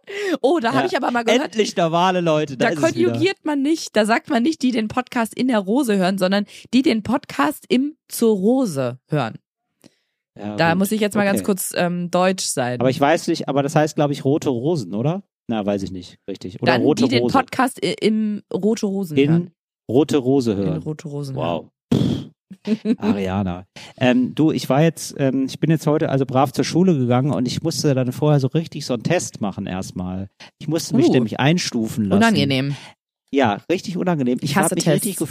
Oh, 0.40 0.58
da 0.60 0.68
Ja. 0.70 0.74
habe 0.74 0.86
ich 0.86 0.96
aber 0.96 1.10
mal 1.10 1.24
gehört. 1.24 1.44
Endlich 1.44 1.76
normale 1.76 2.20
Leute. 2.20 2.56
Da, 2.56 2.70
Da 2.70 2.74
konjugiert 2.76 3.38
man 3.44 3.62
nicht, 3.62 3.94
da 3.96 4.04
sagt 4.06 4.30
man 4.30 4.42
nicht, 4.42 4.62
die 4.62 4.70
den 4.72 4.88
Podcast 4.88 5.34
in 5.34 5.48
der 5.48 5.58
Rose 5.58 5.96
hören, 5.96 6.18
sondern 6.18 6.46
die 6.72 6.82
den 6.82 7.02
Podcast 7.02 7.64
im 7.68 7.96
zur 8.08 8.36
Rose 8.36 8.98
hören. 9.08 9.38
Ja, 10.38 10.56
Da 10.56 10.70
gut. 10.70 10.78
muss 10.78 10.92
ich 10.92 11.00
jetzt 11.00 11.14
mal 11.16 11.24
ganz 11.24 11.38
Okay. 11.40 11.46
kurz 11.46 11.72
ähm, 11.76 12.10
deutsch 12.10 12.44
sein. 12.44 12.80
Aber 12.80 12.90
ich 12.90 13.00
weiß 13.00 13.28
nicht, 13.28 13.48
aber 13.48 13.62
das 13.62 13.74
heißt, 13.74 13.94
glaube 13.96 14.12
ich, 14.12 14.24
rote 14.24 14.48
Rosen, 14.48 14.94
oder? 14.94 15.22
Na, 15.48 15.66
weiß 15.66 15.82
ich 15.82 15.90
nicht, 15.90 16.18
richtig. 16.28 16.62
Oder 16.62 16.72
Dann 16.72 16.82
rote 16.82 17.02
die 17.04 17.08
den 17.10 17.22
Rose. 17.22 17.32
Podcast 17.32 17.78
im 17.84 18.42
Rote 18.52 18.86
Rosen 18.86 19.16
in 19.16 19.30
hören. 19.30 19.50
rote 19.90 20.16
Rose 20.18 20.52
In 20.52 20.58
hören. 20.58 20.82
Rote 20.82 21.08
Rosen 21.08 21.36
hören. 21.36 21.70
Wow. 21.92 22.00
Ariana. 22.98 23.66
Ähm, 23.98 24.34
du, 24.34 24.52
ich 24.52 24.68
war 24.68 24.82
jetzt, 24.82 25.14
ähm, 25.18 25.46
ich 25.46 25.60
bin 25.60 25.70
jetzt 25.70 25.86
heute 25.86 26.08
also 26.10 26.26
brav 26.26 26.52
zur 26.52 26.64
Schule 26.64 26.96
gegangen 26.96 27.32
und 27.32 27.46
ich 27.46 27.62
musste 27.62 27.94
dann 27.94 28.12
vorher 28.12 28.40
so 28.40 28.48
richtig 28.48 28.84
so 28.86 28.94
einen 28.94 29.02
Test 29.02 29.40
machen 29.40 29.66
erstmal. 29.66 30.28
Ich 30.58 30.68
musste 30.68 30.96
mich 30.96 31.08
Uh. 31.08 31.12
nämlich 31.12 31.40
einstufen 31.40 32.04
lassen. 32.04 32.18
Unangenehm. 32.22 32.76
Ja, 33.32 33.58
richtig 33.70 33.96
unangenehm. 33.96 34.38
Ich 34.42 34.50
Ich, 34.50 34.56
hasse 34.56 34.74
mich 34.74 34.84
Tests. 34.84 35.06
richtig 35.06 35.28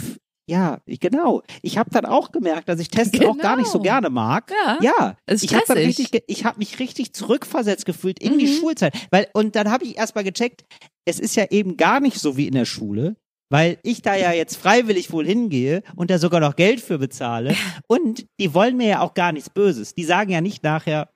ja, 0.48 0.80
ich, 0.84 0.98
genau. 0.98 1.42
Ich 1.62 1.78
habe 1.78 1.90
dann 1.90 2.04
auch 2.04 2.32
gemerkt, 2.32 2.68
dass 2.68 2.80
ich 2.80 2.88
Tests 2.88 3.20
auch 3.24 3.38
gar 3.38 3.56
nicht 3.56 3.68
so 3.68 3.78
Genau. 3.78 3.82
gerne 3.92 4.10
mag. 4.10 4.50
Ja. 4.50 4.78
Ja, 4.82 5.16
ich 5.30 5.54
habe 5.54 5.76
richtig, 5.76 6.10
ge- 6.10 6.24
ich 6.26 6.44
habe 6.44 6.58
mich 6.58 6.80
richtig 6.80 7.12
zurückversetzt 7.12 7.86
gefühlt 7.86 8.18
in 8.18 8.36
die 8.36 8.46
Mhm. 8.46 8.58
Schulzeit, 8.58 8.96
weil 9.12 9.28
und 9.32 9.54
dann 9.54 9.70
habe 9.70 9.84
ich 9.84 9.96
erstmal 9.96 10.24
gecheckt, 10.24 10.64
es 11.04 11.20
ist 11.20 11.36
ja 11.36 11.44
eben 11.50 11.76
gar 11.76 12.00
nicht 12.00 12.18
so 12.18 12.36
wie 12.36 12.48
in 12.48 12.54
der 12.54 12.64
Schule, 12.64 13.14
weil 13.50 13.78
ich 13.82 14.00
da 14.00 14.16
ja 14.16 14.32
jetzt 14.32 14.56
freiwillig 14.56 15.12
wohl 15.12 15.26
hingehe 15.26 15.82
und 15.96 16.10
da 16.10 16.18
sogar 16.18 16.40
noch 16.40 16.56
Geld 16.56 16.80
für 16.80 16.98
bezahle 16.98 17.54
und 17.88 18.26
die 18.38 18.54
wollen 18.54 18.76
mir 18.76 18.88
ja 18.88 19.00
auch 19.00 19.14
gar 19.14 19.32
nichts 19.32 19.50
Böses. 19.50 19.94
Die 19.94 20.04
sagen 20.04 20.30
ja 20.30 20.40
nicht 20.40 20.62
nachher 20.62 21.10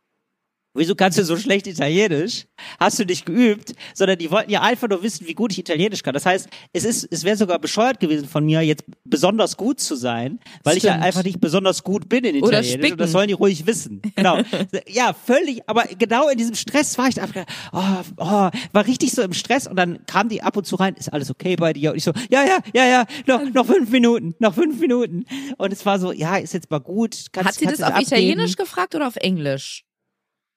Wieso 0.77 0.97
kannst 0.97 1.17
du 1.19 1.25
so 1.25 1.37
schlecht 1.37 1.69
Italienisch? 1.69 2.47
Hast 2.81 2.99
du 2.99 3.05
nicht 3.05 3.27
geübt? 3.27 3.75
Sondern 3.95 4.19
die 4.19 4.29
wollten 4.33 4.51
ja 4.51 4.63
einfach 4.63 4.89
nur 4.89 5.05
wissen, 5.05 5.25
wie 5.29 5.35
gut 5.35 5.53
ich 5.53 5.61
Italienisch 5.61 6.03
kann. 6.03 6.15
Das 6.15 6.27
heißt, 6.27 6.49
es 6.73 6.85
ist, 6.85 7.07
es 7.13 7.23
wäre 7.23 7.37
sogar 7.37 7.61
bescheuert 7.61 8.01
gewesen 8.01 8.27
von 8.27 8.45
mir, 8.45 8.61
jetzt 8.61 8.85
besonders 9.05 9.57
gut 9.57 9.79
zu 9.79 9.95
sein, 9.95 10.41
weil 10.65 10.77
ich 10.77 10.83
ja 10.83 10.93
Stimmt. 10.93 11.05
einfach 11.05 11.23
nicht 11.23 11.41
besonders 11.41 11.85
gut 11.85 12.09
bin 12.09 12.25
in 12.25 12.43
Oder 12.43 12.59
Italienisch. 12.59 12.73
spicken. 12.73 12.93
Und 12.95 13.01
das 13.01 13.13
sollen 13.13 13.29
die 13.29 13.35
ruhig 13.35 13.67
wissen. 13.67 14.03
Genau. 14.17 14.39
ja, 14.89 15.13
völlig, 15.13 15.63
aber 15.69 15.85
genau 15.97 16.29
in 16.29 16.39
diesem 16.39 16.57
Stress 16.57 16.99
war 16.99 17.07
ich 17.07 17.15
da, 17.15 17.27
oh, 17.73 18.03
oh, 18.17 18.51
war 18.73 18.87
richtig 18.87 19.13
so 19.13 19.23
im 19.23 19.33
Stress 19.33 19.69
und 19.69 19.77
dann 19.77 20.05
kam 20.07 20.29
die 20.29 20.43
ab 20.43 20.57
und 20.57 20.67
zu 20.67 20.75
rein, 20.75 20.95
ist 20.95 21.13
alles 21.13 21.31
okay 21.31 21.55
bei 21.55 21.73
dir? 21.73 21.93
Und 21.93 21.99
ich 21.99 22.05
so, 22.05 22.13
ja, 22.31 22.45
ja, 22.45 22.59
ja, 22.75 22.85
ja, 22.85 23.07
noch, 23.27 23.43
noch 23.53 23.67
fünf 23.67 23.91
Minuten, 23.91 24.35
noch 24.41 24.55
fünf 24.55 24.81
Minuten. 24.81 25.25
Und 25.57 25.73
es 25.73 25.87
war 25.87 26.01
so, 26.01 26.11
ja, 26.11 26.37
ist 26.37 26.53
jetzt 26.53 26.69
mal 26.69 26.81
gut. 26.81 27.27
Kannst, 27.31 27.49
Hat 27.49 27.55
sie 27.55 27.67
das 27.67 27.81
auf 27.81 27.91
abgeben? 27.91 28.07
Italienisch 28.07 28.57
gefragt 28.57 28.97
oder 28.97 29.07
auf 29.07 29.17
Englisch? 29.17 29.85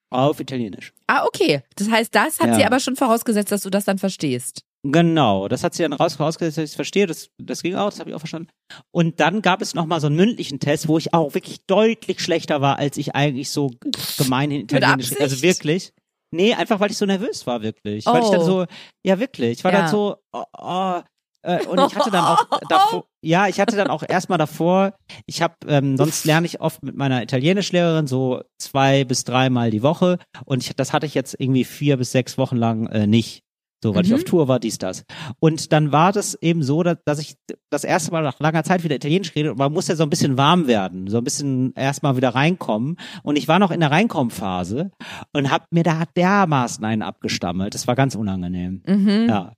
Auf 0.10 0.40
Italienisch. 0.40 0.94
Ah, 1.08 1.26
okay. 1.26 1.62
Das 1.76 1.90
heißt, 1.90 2.14
das 2.16 2.40
hat 2.40 2.48
Ja. 2.50 2.56
sie 2.56 2.66
aber 2.66 2.80
schon 2.80 2.96
vorausgesetzt, 2.96 3.52
dass 3.52 3.62
du 3.64 3.70
das 3.70 3.86
dann 3.86 3.98
verstehst. 3.98 4.62
Genau, 4.84 5.48
das 5.50 5.64
hat 5.64 5.74
sie 5.74 5.84
dann 5.84 5.92
raus, 5.94 6.18
rausgesetzt, 6.20 6.58
dass 6.58 6.64
ich 6.64 6.70
es 6.72 6.76
verstehe, 6.76 7.08
das, 7.08 7.30
das 7.42 7.62
ging 7.62 7.76
auch, 7.76 7.90
das 7.90 8.00
habe 8.00 8.10
ich 8.12 8.16
auch 8.16 8.20
verstanden. 8.20 8.50
Und 8.92 9.20
dann 9.20 9.42
gab 9.42 9.62
es 9.62 9.74
nochmal 9.74 10.00
so 10.00 10.08
einen 10.08 10.16
mündlichen 10.16 10.60
Test, 10.60 10.88
wo 10.88 10.98
ich 10.98 11.14
auch 11.14 11.34
wirklich 11.34 11.66
deutlich 11.66 12.22
schlechter 12.22 12.62
war, 12.62 12.78
als 12.80 12.96
ich 12.98 13.14
eigentlich 13.16 13.50
so 13.50 13.72
gemeinhin 14.18 14.62
Italienisch, 14.62 15.08
Absicht? 15.12 15.22
also 15.22 15.42
wirklich. 15.42 15.92
Nee, 16.32 16.54
einfach 16.54 16.80
weil 16.80 16.92
ich 16.92 16.98
so 16.98 17.06
nervös 17.06 17.46
war, 17.48 17.62
wirklich. 17.62 18.06
Weil 18.06 18.22
ich 18.24 18.30
dann 18.30 18.42
Oh. 18.42 18.46
so, 18.46 18.66
ja 19.06 19.20
wirklich, 19.20 19.58
ich 19.60 19.64
war 19.64 19.74
Ja. 19.74 19.82
dann 19.82 19.90
so, 19.92 20.18
oh, 20.34 20.44
oh, 20.58 21.02
äh, 21.48 21.66
und 21.66 21.80
ich 21.88 21.96
hatte 21.96 22.12
dann 22.12 22.26
auch 22.26 22.46
davor, 22.70 23.06
ja, 23.22 23.48
ich 23.48 23.60
hatte 23.60 23.76
dann 23.76 23.88
auch 23.88 24.04
erstmal 24.08 24.38
davor, 24.38 24.94
ich 25.26 25.42
habe, 25.42 25.56
ähm, 25.68 25.98
sonst 25.98 26.26
lerne 26.26 26.46
ich 26.46 26.62
oft 26.62 26.84
mit 26.84 26.96
meiner 26.96 27.24
Italienischlehrerin 27.24 28.06
so 28.08 28.42
zwei 28.60 29.04
bis 29.06 29.24
dreimal 29.24 29.72
die 29.72 29.82
Woche 29.84 30.20
und 30.46 30.64
ich, 30.64 30.76
das 30.76 30.94
hatte 30.94 31.06
ich 31.06 31.14
jetzt 31.14 31.36
irgendwie 31.40 31.64
vier 31.64 31.98
bis 31.98 32.12
sechs 32.12 32.38
Wochen 32.38 32.58
lang 32.58 32.88
äh, 32.88 33.08
nicht. 33.08 33.44
So, 33.84 33.94
weil 33.94 34.04
ich 34.06 34.10
Mhm. 34.10 34.16
auf 34.16 34.24
Tour 34.24 34.48
war, 34.48 34.60
dies, 34.60 34.80
das. 34.80 35.04
Und 35.40 35.72
dann 35.72 35.92
war 35.92 36.12
das 36.12 36.34
eben 36.42 36.64
so, 36.64 36.82
dass, 36.82 36.98
dass 37.06 37.20
ich 37.20 37.36
das 37.70 37.84
erste 37.84 38.12
Mal 38.12 38.24
nach 38.24 38.40
langer 38.40 38.64
Zeit 38.64 38.84
wieder 38.84 38.96
Italienisch 38.96 39.36
rede 39.36 39.52
und 39.52 39.60
man 39.60 39.72
muss 39.72 39.88
ja 39.88 39.96
so 39.96 40.02
ein 40.02 40.10
bisschen 40.10 40.36
warm 40.36 40.66
werden, 40.66 41.08
so 41.08 41.20
ein 41.20 41.24
bisschen 41.24 41.74
erstmal 41.76 42.18
wieder 42.18 42.30
reinkommen. 42.34 42.98
Und 43.22 43.38
ich 43.38 43.48
war 43.48 43.60
noch 43.60 43.70
in 43.70 43.80
der 43.80 43.92
Reinkommenphase 43.92 44.90
und 45.32 45.52
hab 45.52 45.72
mir 45.72 45.84
da 45.84 46.06
dermaßen 46.16 46.84
einen 46.84 47.04
abgestammelt. 47.04 47.76
Das 47.76 47.86
war 47.88 47.94
ganz 47.96 48.16
unangenehm. 48.16 48.82
Mhm. 48.88 49.28
Ja. 49.30 49.54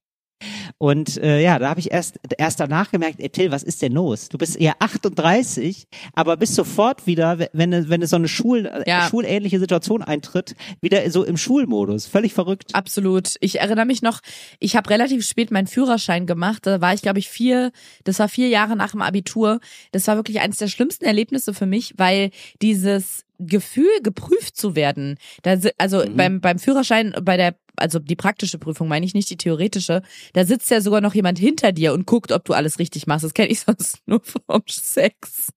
Und 0.78 1.17
äh, 1.17 1.41
ja, 1.41 1.60
da 1.60 1.69
habe 1.69 1.80
ich 1.80 1.91
erst 1.91 2.19
erst 2.38 2.60
danach 2.60 2.91
gemerkt, 2.91 3.19
ey 3.19 3.30
Till, 3.30 3.52
was 3.52 3.63
ist 3.63 3.82
denn 3.82 3.91
los? 3.93 4.30
Du 4.30 4.38
bist 4.38 4.56
eher 4.56 4.75
38, 4.80 5.88
aber 6.13 6.38
bist 6.38 6.56
sofort 6.56 7.06
wieder, 7.08 7.38
wenn 7.39 7.71
wenn 7.71 7.89
wenn 7.89 8.06
so 8.08 8.15
eine 8.15 8.28
Schul 8.28 8.65
äh, 8.65 8.84
Ja. 8.88 9.08
schulähnliche 9.10 9.60
Situation 9.60 10.02
eintritt, 10.02 10.56
wieder 10.82 11.10
so 11.12 11.23
im 11.23 11.38
Schulmodus. 11.38 12.08
Völlig 12.08 12.34
verrückt. 12.34 12.73
Absolut. 12.73 13.36
Ich 13.41 13.60
erinnere 13.60 13.86
mich 13.86 14.02
noch, 14.02 14.21
ich 14.60 14.75
habe 14.75 14.89
relativ 14.89 15.25
spät 15.25 15.52
meinen 15.52 15.67
Führerschein 15.67 16.25
gemacht. 16.25 16.65
Da 16.65 16.82
war 16.82 16.93
ich, 16.93 17.02
glaube 17.02 17.19
ich, 17.19 17.30
vier, 17.30 17.71
das 18.06 18.19
war 18.19 18.30
vier 18.30 18.47
Jahre 18.47 18.75
nach 18.75 18.91
dem 18.91 19.02
Abitur. 19.02 19.60
Das 19.91 20.08
war 20.08 20.15
wirklich 20.15 20.39
eines 20.39 20.58
der 20.58 20.67
schlimmsten 20.67 21.06
Erlebnisse 21.06 21.54
für 21.54 21.65
mich, 21.65 21.93
weil 21.97 22.32
dieses 22.62 23.25
Gefühl, 23.39 23.89
geprüft 24.04 24.58
zu 24.58 24.75
werden, 24.75 25.17
da, 25.43 25.56
also 25.78 26.04
Mhm. 26.06 26.15
beim, 26.17 26.41
beim 26.41 26.60
Führerschein, 26.60 27.15
bei 27.23 27.38
der, 27.38 27.56
also 27.78 27.97
die 27.99 28.15
praktische 28.17 28.58
Prüfung 28.60 28.88
meine 28.89 29.06
ich 29.06 29.13
nicht 29.13 29.30
die 29.30 29.38
theoretische, 29.38 30.02
da 30.34 30.45
sitzt 30.45 30.69
ja 30.69 30.82
sogar 30.82 31.02
noch 31.02 31.15
jemand 31.15 31.39
hinter 31.39 31.71
dir 31.71 31.93
und 31.93 32.06
guckt, 32.06 32.32
ob 32.32 32.43
du 32.45 32.54
alles 32.54 32.80
richtig 32.80 33.08
machst. 33.08 33.23
Das 33.23 33.34
kenne 33.34 33.49
ich 33.49 33.60
sonst 33.67 33.99
nur 34.06 34.21
vom 34.21 34.62
Sex. 34.67 35.47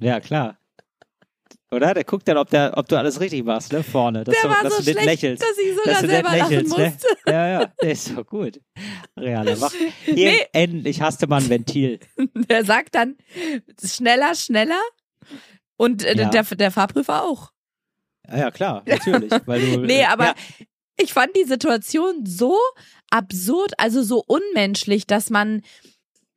Ja, 0.00 0.20
klar. 0.20 0.58
Oder? 1.70 1.94
Der 1.94 2.04
guckt 2.04 2.28
dann, 2.28 2.36
ob, 2.36 2.50
der, 2.50 2.74
ob 2.76 2.86
du 2.88 2.96
alles 2.96 3.18
richtig 3.20 3.44
machst, 3.44 3.72
ne? 3.72 3.82
Vorne. 3.82 4.24
Dass 4.24 4.34
Der 4.34 4.42
du, 4.50 4.54
war 4.54 4.62
dass 4.62 4.76
so 4.76 4.82
du 4.82 4.90
schlecht, 4.90 5.06
lächelst. 5.06 5.42
dass 5.42 5.56
ich 5.56 5.70
sogar 5.74 6.00
dass 6.02 6.10
selber 6.10 6.36
lachen 6.36 6.50
lächelst, 6.50 6.76
ne? 6.78 6.84
musste. 6.84 7.06
Ja, 7.26 7.48
ja, 7.48 7.72
der 7.80 7.90
ist 7.92 8.10
doch 8.14 8.26
gut. 8.26 8.60
Realer 9.18 9.58
Wach. 9.60 9.72
Hier, 10.04 10.14
Nee. 10.14 10.46
endlich 10.52 11.00
hast 11.00 11.22
du 11.22 11.26
mal 11.28 11.40
ein 11.42 11.48
Ventil. 11.48 11.98
Der 12.50 12.64
sagt 12.66 12.94
dann 12.94 13.16
schneller, 13.82 14.34
schneller. 14.34 14.80
Und 15.82 16.04
äh, 16.04 16.16
Ja. 16.16 16.28
der, 16.30 16.44
der 16.44 16.70
Fahrprüfer 16.70 17.24
auch. 17.24 17.50
Ja, 18.28 18.38
ja, 18.38 18.50
klar, 18.52 18.82
natürlich. 18.86 19.32
Weil 19.46 19.60
du, 19.60 19.78
Nee, 19.80 20.04
aber 20.04 20.26
ja, 20.26 20.34
Ich 21.00 21.12
fand 21.12 21.34
die 21.34 21.44
Situation 21.44 22.24
so 22.24 22.56
absurd, 23.10 23.72
also 23.78 24.02
so 24.04 24.22
unmenschlich, 24.26 25.06
dass 25.08 25.28
man 25.30 25.62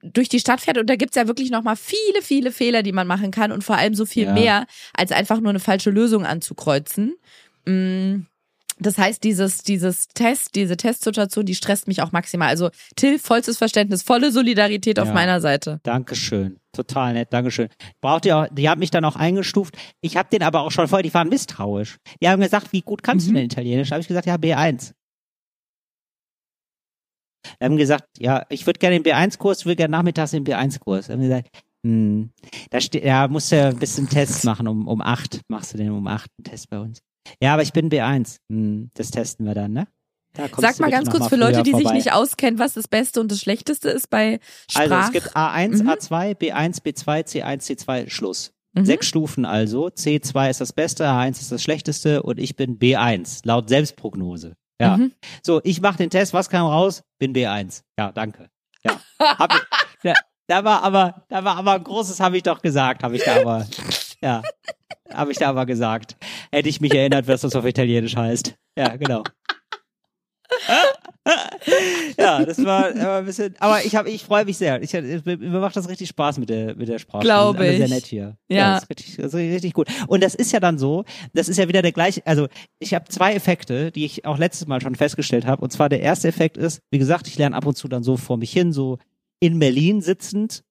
durch 0.01 0.29
die 0.29 0.39
Stadt 0.39 0.61
fährt 0.61 0.77
und 0.79 0.89
da 0.89 0.95
gibt's 0.95 1.15
ja 1.15 1.27
wirklich 1.27 1.51
nochmal 1.51 1.75
viele, 1.75 2.21
viele 2.23 2.51
Fehler, 2.51 2.81
die 2.83 2.91
man 2.91 3.05
machen 3.07 3.29
kann 3.31 3.51
und 3.51 3.63
vor 3.63 3.77
allem 3.77 3.93
so 3.93 4.05
viel 4.05 4.25
Ja. 4.25 4.33
mehr, 4.33 4.65
als 4.93 5.11
einfach 5.11 5.39
nur 5.39 5.49
eine 5.51 5.59
falsche 5.59 5.91
Lösung 5.91 6.25
anzukreuzen. 6.25 7.15
Mm, 7.65 8.25
Das 8.77 8.97
heißt, 8.97 9.23
dieses, 9.23 9.59
dieses 9.59 10.07
Test, 10.09 10.53
diese 10.55 10.75
Testsituation, 10.75 11.45
die 11.45 11.55
stresst 11.55 11.87
mich 11.87 12.01
auch 12.01 12.11
maximal. 12.11 12.49
Also 12.49 12.71
Till, 12.97 13.19
vollstes 13.19 13.57
Verständnis, 13.57 14.03
volle 14.03 14.31
Solidarität 14.33 14.99
auf 14.99 15.07
Ja. 15.07 15.13
meiner 15.13 15.39
Seite. 15.39 15.79
Dankeschön. 15.83 16.59
Total 16.75 17.13
nett, 17.13 17.31
Dankeschön. 17.33 17.69
Braucht 18.01 18.25
ihr 18.25 18.37
auch, 18.37 18.47
die 18.51 18.69
haben 18.69 18.79
mich 18.79 18.91
dann 18.91 19.05
auch 19.05 19.15
eingestuft. 19.15 19.75
Ich 20.01 20.17
habe 20.17 20.29
den 20.29 20.43
aber 20.43 20.61
auch 20.61 20.71
schon 20.71 20.87
vorher, 20.87 21.03
die 21.03 21.13
waren 21.13 21.29
misstrauisch. 21.29 21.97
Die 22.21 22.27
haben 22.27 22.41
gesagt, 22.41 22.71
wie 22.73 22.81
gut 22.81 23.01
kannst 23.03 23.27
Mhm. 23.27 23.31
du 23.31 23.35
denn 23.37 23.45
Italienisch? 23.45 23.89
Da 23.89 23.95
habe 23.95 24.01
ich 24.01 24.07
gesagt, 24.07 24.27
ja, 24.27 24.35
B1. 24.35 24.93
Die 27.59 27.63
haben 27.65 27.77
gesagt, 27.77 28.05
ja, 28.19 28.45
ich 28.49 28.65
würde 28.65 28.79
gerne 28.79 28.99
den 28.99 29.03
B1-Kurs, 29.03 29.59
ich 29.59 29.65
würde 29.65 29.75
gerne 29.77 29.91
nachmittags 29.91 30.31
den 30.31 30.43
B1-Kurs. 30.45 31.09
haben 31.09 31.21
gesagt, 31.21 31.49
hm, 31.85 32.31
da 32.71 32.81
steht, 32.81 33.03
ja, 33.05 33.27
musst 33.27 33.51
du 33.51 33.67
ein 33.67 33.77
bisschen 33.77 34.09
Tests 34.09 34.43
machen, 34.43 34.67
um, 34.67 34.87
um 34.87 35.01
acht. 35.01 35.41
Machst 35.47 35.73
du 35.73 35.77
den 35.77 35.91
um 35.91 36.07
acht, 36.07 36.29
einen 36.37 36.43
Test 36.45 36.69
bei 36.69 36.79
uns. 36.79 36.99
Ja, 37.41 37.53
aber 37.53 37.61
ich 37.61 37.73
bin 37.73 37.89
B1. 37.89 38.37
Hm, 38.51 38.89
das 38.95 39.11
testen 39.11 39.45
wir 39.45 39.53
dann, 39.53 39.73
ne? 39.73 39.87
Sag 40.57 40.79
mal 40.79 40.91
ganz 40.91 41.09
kurz 41.09 41.27
für 41.27 41.35
Leute, 41.35 41.63
die 41.63 41.71
sich 41.71 41.81
vorbei. 41.83 41.97
nicht 41.97 42.13
auskennen, 42.13 42.59
was 42.59 42.73
das 42.73 42.87
Beste 42.87 43.19
und 43.21 43.31
das 43.31 43.39
Schlechteste 43.39 43.89
ist 43.89 44.09
bei 44.09 44.39
Sprach. 44.69 44.81
Also 44.81 44.95
es 44.95 45.11
gibt 45.11 45.35
A1, 45.35 45.83
Mhm. 45.83 45.89
A2, 45.89 46.35
B1, 46.37 46.81
B2, 46.83 47.25
C1, 47.25 47.61
C2, 47.63 48.09
Schluss. 48.09 48.51
Mhm. 48.73 48.85
Sechs 48.85 49.07
Stufen 49.07 49.45
also. 49.45 49.87
C2 49.87 50.49
ist 50.49 50.61
das 50.61 50.73
Beste, 50.73 51.05
A1 51.05 51.39
ist 51.39 51.51
das 51.51 51.63
Schlechteste 51.63 52.23
und 52.23 52.39
ich 52.39 52.55
bin 52.55 52.77
B1, 52.77 53.41
laut 53.45 53.69
Selbstprognose. 53.69 54.53
Ja. 54.81 54.97
Mhm. 54.97 55.13
So, 55.41 55.61
ich 55.63 55.79
mache 55.81 55.97
den 55.97 56.09
Test, 56.09 56.33
was 56.33 56.49
kam 56.49 56.65
raus? 56.67 57.03
Bin 57.17 57.33
B1. 57.33 57.81
Ja, 57.97 58.11
danke. 58.11 58.49
Ja. 58.83 58.99
Hab 59.19 59.53
ich, 59.53 59.61
ja 60.03 60.13
da 60.47 60.63
war 60.63 60.83
aber, 60.83 61.25
da 61.29 61.43
war 61.43 61.57
aber 61.57 61.73
ein 61.73 61.83
großes, 61.83 62.19
habe 62.19 62.37
ich 62.37 62.43
doch 62.43 62.61
gesagt, 62.61 63.01
habe 63.03 63.15
ich 63.15 63.23
da 63.23 63.37
aber, 63.41 63.65
ja, 64.21 64.43
habe 65.11 65.31
ich 65.31 65.37
da 65.37 65.49
aber 65.49 65.65
gesagt. 65.65 66.17
Hätte 66.51 66.69
ich 66.69 66.81
mich 66.81 66.93
erinnert, 66.93 67.27
was 67.27 67.41
das 67.41 67.55
auf 67.55 67.65
Italienisch 67.65 68.15
heißt. 68.15 68.53
Ja, 68.77 68.95
genau. 68.95 69.23
ja, 72.17 72.45
das 72.45 72.63
war, 72.63 72.95
war 72.95 73.19
ein 73.19 73.25
bisschen, 73.25 73.55
aber 73.59 73.83
ich 73.83 73.95
habe, 73.95 74.09
ich 74.09 74.23
freue 74.23 74.45
mich 74.45 74.57
sehr. 74.57 74.81
Ich, 74.81 74.93
mir 74.93 75.21
mir 75.37 75.59
macht 75.59 75.75
das 75.75 75.89
richtig 75.89 76.09
Spaß 76.09 76.37
mit 76.37 76.49
der, 76.49 76.75
mit 76.75 76.87
der 76.87 76.99
Sprache. 76.99 77.23
Glaube 77.23 77.67
ich. 77.67 77.77
Sehr 77.77 77.87
nett 77.87 78.05
hier. 78.05 78.37
Ja. 78.47 78.75
das 78.75 78.83
ist 78.83 78.89
richtig, 78.89 79.15
das 79.17 79.25
ist 79.27 79.35
richtig 79.35 79.73
gut. 79.73 79.87
Und 80.07 80.23
das 80.23 80.35
ist 80.35 80.51
ja 80.51 80.59
dann 80.59 80.77
so, 80.77 81.03
das 81.33 81.49
ist 81.49 81.57
ja 81.57 81.67
wieder 81.67 81.81
der 81.81 81.91
gleiche, 81.91 82.25
also 82.25 82.47
ich 82.79 82.93
habe 82.93 83.05
zwei 83.09 83.33
Effekte, 83.33 83.91
die 83.91 84.05
ich 84.05 84.25
auch 84.25 84.37
letztes 84.37 84.67
Mal 84.67 84.81
schon 84.81 84.95
festgestellt 84.95 85.45
habe. 85.45 85.61
Und 85.61 85.71
zwar 85.71 85.89
der 85.89 86.01
erste 86.01 86.27
Effekt 86.27 86.57
ist, 86.57 86.79
wie 86.91 86.99
gesagt, 86.99 87.27
ich 87.27 87.37
lerne 87.37 87.55
ab 87.55 87.65
und 87.65 87.75
zu 87.75 87.87
dann 87.87 88.03
so 88.03 88.17
vor 88.17 88.37
mich 88.37 88.51
hin, 88.51 88.71
so 88.71 88.97
in 89.39 89.59
Berlin 89.59 90.01
sitzend. 90.01 90.63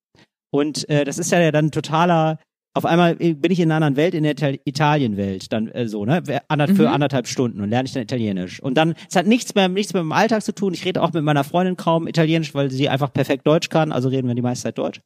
Und 0.51 0.89
äh, 0.89 1.05
das 1.05 1.19
ist 1.19 1.33
ja 1.33 1.51
dann 1.51 1.73
totaler, 1.73 2.39
auf 2.75 2.85
einmal 2.85 3.15
bin 3.15 3.51
ich 3.51 3.61
in 3.61 3.71
einer 3.71 3.77
anderen 3.77 3.97
Welt, 3.97 4.15
in 4.15 4.25
der 4.25 4.33
Ital 4.33 4.59
Italienwelt, 4.65 5.53
dann 5.53 5.69
äh, 5.69 5.87
so, 5.89 6.05
ne? 6.05 6.23
Ander, 6.49 6.69
Für 6.69 6.89
Mhm. 6.89 6.95
anderthalb 6.95 7.27
Stunden 7.29 7.61
und 7.61 7.71
lerne 7.71 7.87
ich 7.87 7.93
dann 7.93 8.03
Italienisch. 8.03 8.61
Und 8.61 8.75
dann, 8.75 8.95
es 9.09 9.17
hat 9.17 9.27
nichts 9.27 9.55
mehr, 9.55 9.69
nichts 9.69 9.95
mehr 9.95 10.03
mit 10.03 10.11
dem 10.11 10.13
Alltag 10.13 10.43
zu 10.43 10.55
tun. 10.55 10.75
Ich 10.75 10.85
rede 10.85 11.01
auch 11.03 11.13
mit 11.13 11.23
meiner 11.25 11.45
Freundin 11.45 11.77
kaum 11.77 12.09
Italienisch, 12.09 12.55
weil 12.55 12.71
sie 12.71 12.89
einfach 12.89 13.13
perfekt 13.13 13.47
Deutsch 13.47 13.69
kann, 13.69 13.93
also 13.93 14.09
reden 14.09 14.27
wir 14.29 14.35
die 14.35 14.43
meiste 14.43 14.65
Zeit 14.65 14.79
Deutsch. 14.79 15.01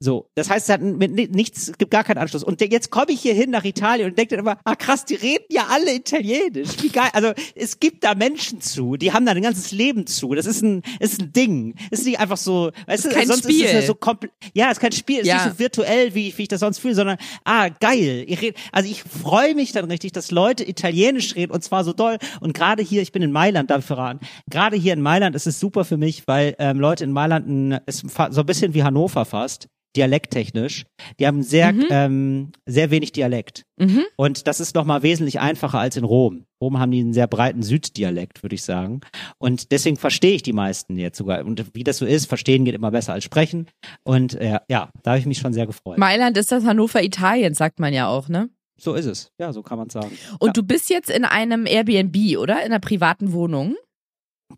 So, 0.00 0.28
das 0.34 0.50
heißt, 0.50 0.68
es 0.68 0.72
hat 0.72 0.82
mit 0.82 1.12
ni- 1.12 1.28
nichts, 1.32 1.68
es 1.68 1.78
gibt 1.78 1.90
gar 1.90 2.04
keinen 2.04 2.18
Anschluss. 2.18 2.44
Und 2.44 2.60
jetzt 2.60 2.90
komme 2.90 3.12
ich 3.12 3.20
hier 3.20 3.32
hin 3.32 3.50
nach 3.50 3.64
Italien 3.64 4.10
und 4.10 4.18
denke 4.18 4.36
dann 4.36 4.44
immer, 4.44 4.58
ah 4.64 4.74
krass, 4.76 5.04
die 5.06 5.14
reden 5.14 5.44
ja 5.50 5.66
alle 5.70 5.94
Italienisch. 5.94 6.68
Wie 6.82 6.90
geil. 6.90 7.08
Also 7.14 7.32
es 7.54 7.80
gibt 7.80 8.04
da 8.04 8.14
Menschen 8.14 8.60
zu, 8.60 8.96
die 8.96 9.12
haben 9.12 9.24
da 9.24 9.32
ein 9.32 9.40
ganzes 9.42 9.72
Leben 9.72 10.06
zu. 10.06 10.34
Das 10.34 10.44
ist 10.46 10.62
ein, 10.62 10.82
ist 11.00 11.20
ein 11.22 11.32
Ding. 11.32 11.74
Ist 11.90 12.04
nicht 12.04 12.20
einfach 12.20 12.36
so, 12.36 12.70
weißt 12.86 13.04
Ist 13.06 13.12
du, 13.12 13.16
kein 13.18 13.26
sonst 13.28 13.46
ist 13.46 13.54
es 13.56 13.62
ja 13.62 13.68
Spiel. 13.68 13.82
so 13.82 13.94
komplett, 13.94 14.32
ja, 14.52 14.70
ist 14.70 14.80
kein 14.80 14.92
Spiel, 14.92 15.20
ist 15.20 15.26
Ja. 15.26 15.42
nicht 15.44 15.54
so 15.54 15.58
virtuell, 15.58 16.14
wie, 16.14 16.36
wie 16.36 16.42
ich 16.42 16.48
das 16.48 16.60
sonst 16.60 16.78
fühle, 16.80 16.94
sondern, 16.94 17.16
ah, 17.44 17.68
geil. 17.68 18.24
Ich 18.28 18.42
red, 18.42 18.56
also 18.72 18.90
ich 18.90 19.02
freue 19.04 19.54
mich 19.54 19.72
dann 19.72 19.86
richtig, 19.90 20.12
dass 20.12 20.30
Leute 20.30 20.68
Italienisch 20.68 21.34
reden 21.34 21.52
und 21.52 21.64
zwar 21.64 21.82
so 21.84 21.92
doll. 21.94 22.18
Und 22.40 22.52
gerade 22.52 22.82
hier, 22.82 23.00
ich 23.00 23.12
bin 23.12 23.22
in 23.22 23.32
Mailand, 23.32 23.70
darf 23.70 23.78
ich 23.80 23.86
verraten, 23.86 24.20
gerade 24.50 24.76
hier 24.76 24.92
in 24.92 25.00
Mailand 25.00 25.34
ist 25.34 25.46
es 25.46 25.58
super 25.60 25.84
für 25.84 25.96
mich, 25.96 26.24
weil 26.26 26.54
ähm, 26.58 26.78
Leute 26.78 27.04
in 27.04 27.12
Mailand 27.12 27.48
ein, 27.48 27.80
ist 27.86 28.04
so 28.30 28.40
ein 28.40 28.46
bisschen 28.46 28.74
wie 28.74 28.82
Hannover 28.82 29.24
fast, 29.24 29.53
dialekttechnisch. 29.96 30.84
Die 31.18 31.26
haben 31.26 31.42
sehr, 31.42 31.72
Mhm. 31.72 31.86
ähm, 31.90 32.52
sehr 32.66 32.90
wenig 32.90 33.12
Dialekt. 33.12 33.64
Mhm. 33.76 34.02
Und 34.16 34.46
das 34.46 34.60
ist 34.60 34.74
nochmal 34.74 35.02
wesentlich 35.02 35.40
einfacher 35.40 35.78
als 35.78 35.96
in 35.96 36.04
Rom. 36.04 36.44
Rom 36.60 36.78
haben 36.78 36.90
die 36.92 37.00
einen 37.00 37.12
sehr 37.12 37.26
breiten 37.26 37.62
Süddialekt, 37.62 38.42
würde 38.42 38.54
ich 38.54 38.62
sagen. 38.62 39.00
Und 39.38 39.72
deswegen 39.72 39.96
verstehe 39.96 40.34
ich 40.34 40.42
die 40.42 40.52
meisten 40.52 40.96
jetzt 40.96 41.18
sogar. 41.18 41.44
Und 41.44 41.64
wie 41.74 41.84
das 41.84 41.98
so 41.98 42.06
ist, 42.06 42.26
verstehen 42.26 42.64
geht 42.64 42.74
immer 42.74 42.90
besser 42.90 43.12
als 43.12 43.24
sprechen. 43.24 43.66
Und 44.02 44.34
äh, 44.34 44.58
ja, 44.68 44.90
da 45.02 45.10
habe 45.12 45.18
ich 45.20 45.26
mich 45.26 45.38
schon 45.38 45.52
sehr 45.52 45.66
gefreut. 45.66 45.98
Mailand 45.98 46.36
ist 46.38 46.52
das 46.52 46.64
Hannover 46.64 47.02
Italiens, 47.02 47.58
sagt 47.58 47.80
man 47.80 47.92
ja 47.92 48.08
auch, 48.08 48.28
ne? 48.28 48.48
So 48.76 48.94
ist 48.94 49.06
es. 49.06 49.30
Ja, 49.38 49.52
so 49.52 49.62
kann 49.62 49.78
man 49.78 49.88
sagen. 49.90 50.10
Und 50.40 50.48
Ja. 50.48 50.52
du 50.54 50.62
bist 50.64 50.90
jetzt 50.90 51.10
in 51.10 51.24
einem 51.24 51.66
Airbnb, 51.66 52.16
oder? 52.38 52.58
In 52.60 52.66
einer 52.72 52.80
privaten 52.80 53.32
Wohnung? 53.32 53.76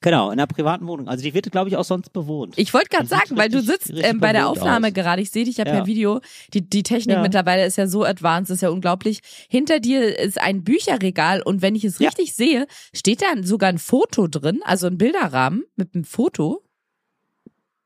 Genau, 0.00 0.26
in 0.26 0.32
einer 0.32 0.46
privaten 0.46 0.86
Wohnung. 0.86 1.08
Also 1.08 1.22
die 1.22 1.32
wird, 1.32 1.50
glaube 1.52 1.68
ich, 1.70 1.76
auch 1.76 1.84
sonst 1.84 2.12
bewohnt. 2.12 2.54
Ich 2.58 2.74
wollte 2.74 2.88
gerade 2.88 3.06
sagen, 3.06 3.36
weil 3.36 3.48
du 3.48 3.58
richtig- 3.58 3.72
sitzt 3.74 3.88
richtig 3.90 4.04
ähm, 4.10 4.20
bei 4.20 4.32
der 4.32 4.48
Aufnahme 4.48 4.88
aus. 4.88 4.92
gerade, 4.94 5.22
ich 5.22 5.30
sehe 5.30 5.44
dich 5.44 5.56
ja, 5.58 5.64
per. 5.64 5.86
Video, 5.86 6.20
die, 6.52 6.68
die 6.68 6.82
Technik 6.82 7.16
Ja. 7.16 7.22
mittlerweile 7.22 7.64
ist 7.64 7.76
ja 7.76 7.86
so 7.86 8.04
advanced, 8.04 8.50
ist 8.50 8.62
ja 8.62 8.68
unglaublich. 8.70 9.20
Hinter 9.48 9.78
dir 9.80 10.18
ist 10.18 10.40
ein 10.40 10.64
Bücherregal 10.64 11.40
und 11.40 11.62
wenn 11.62 11.74
ich 11.76 11.84
es 11.84 11.98
Ja. 11.98 12.08
richtig 12.08 12.34
sehe, 12.34 12.66
steht 12.94 13.22
da 13.22 13.26
sogar 13.42 13.68
ein 13.70 13.78
Foto 13.78 14.26
drin, 14.26 14.60
also 14.64 14.86
ein 14.88 14.98
Bilderrahmen 14.98 15.64
mit 15.76 15.94
einem 15.94 16.04
Foto. 16.04 16.62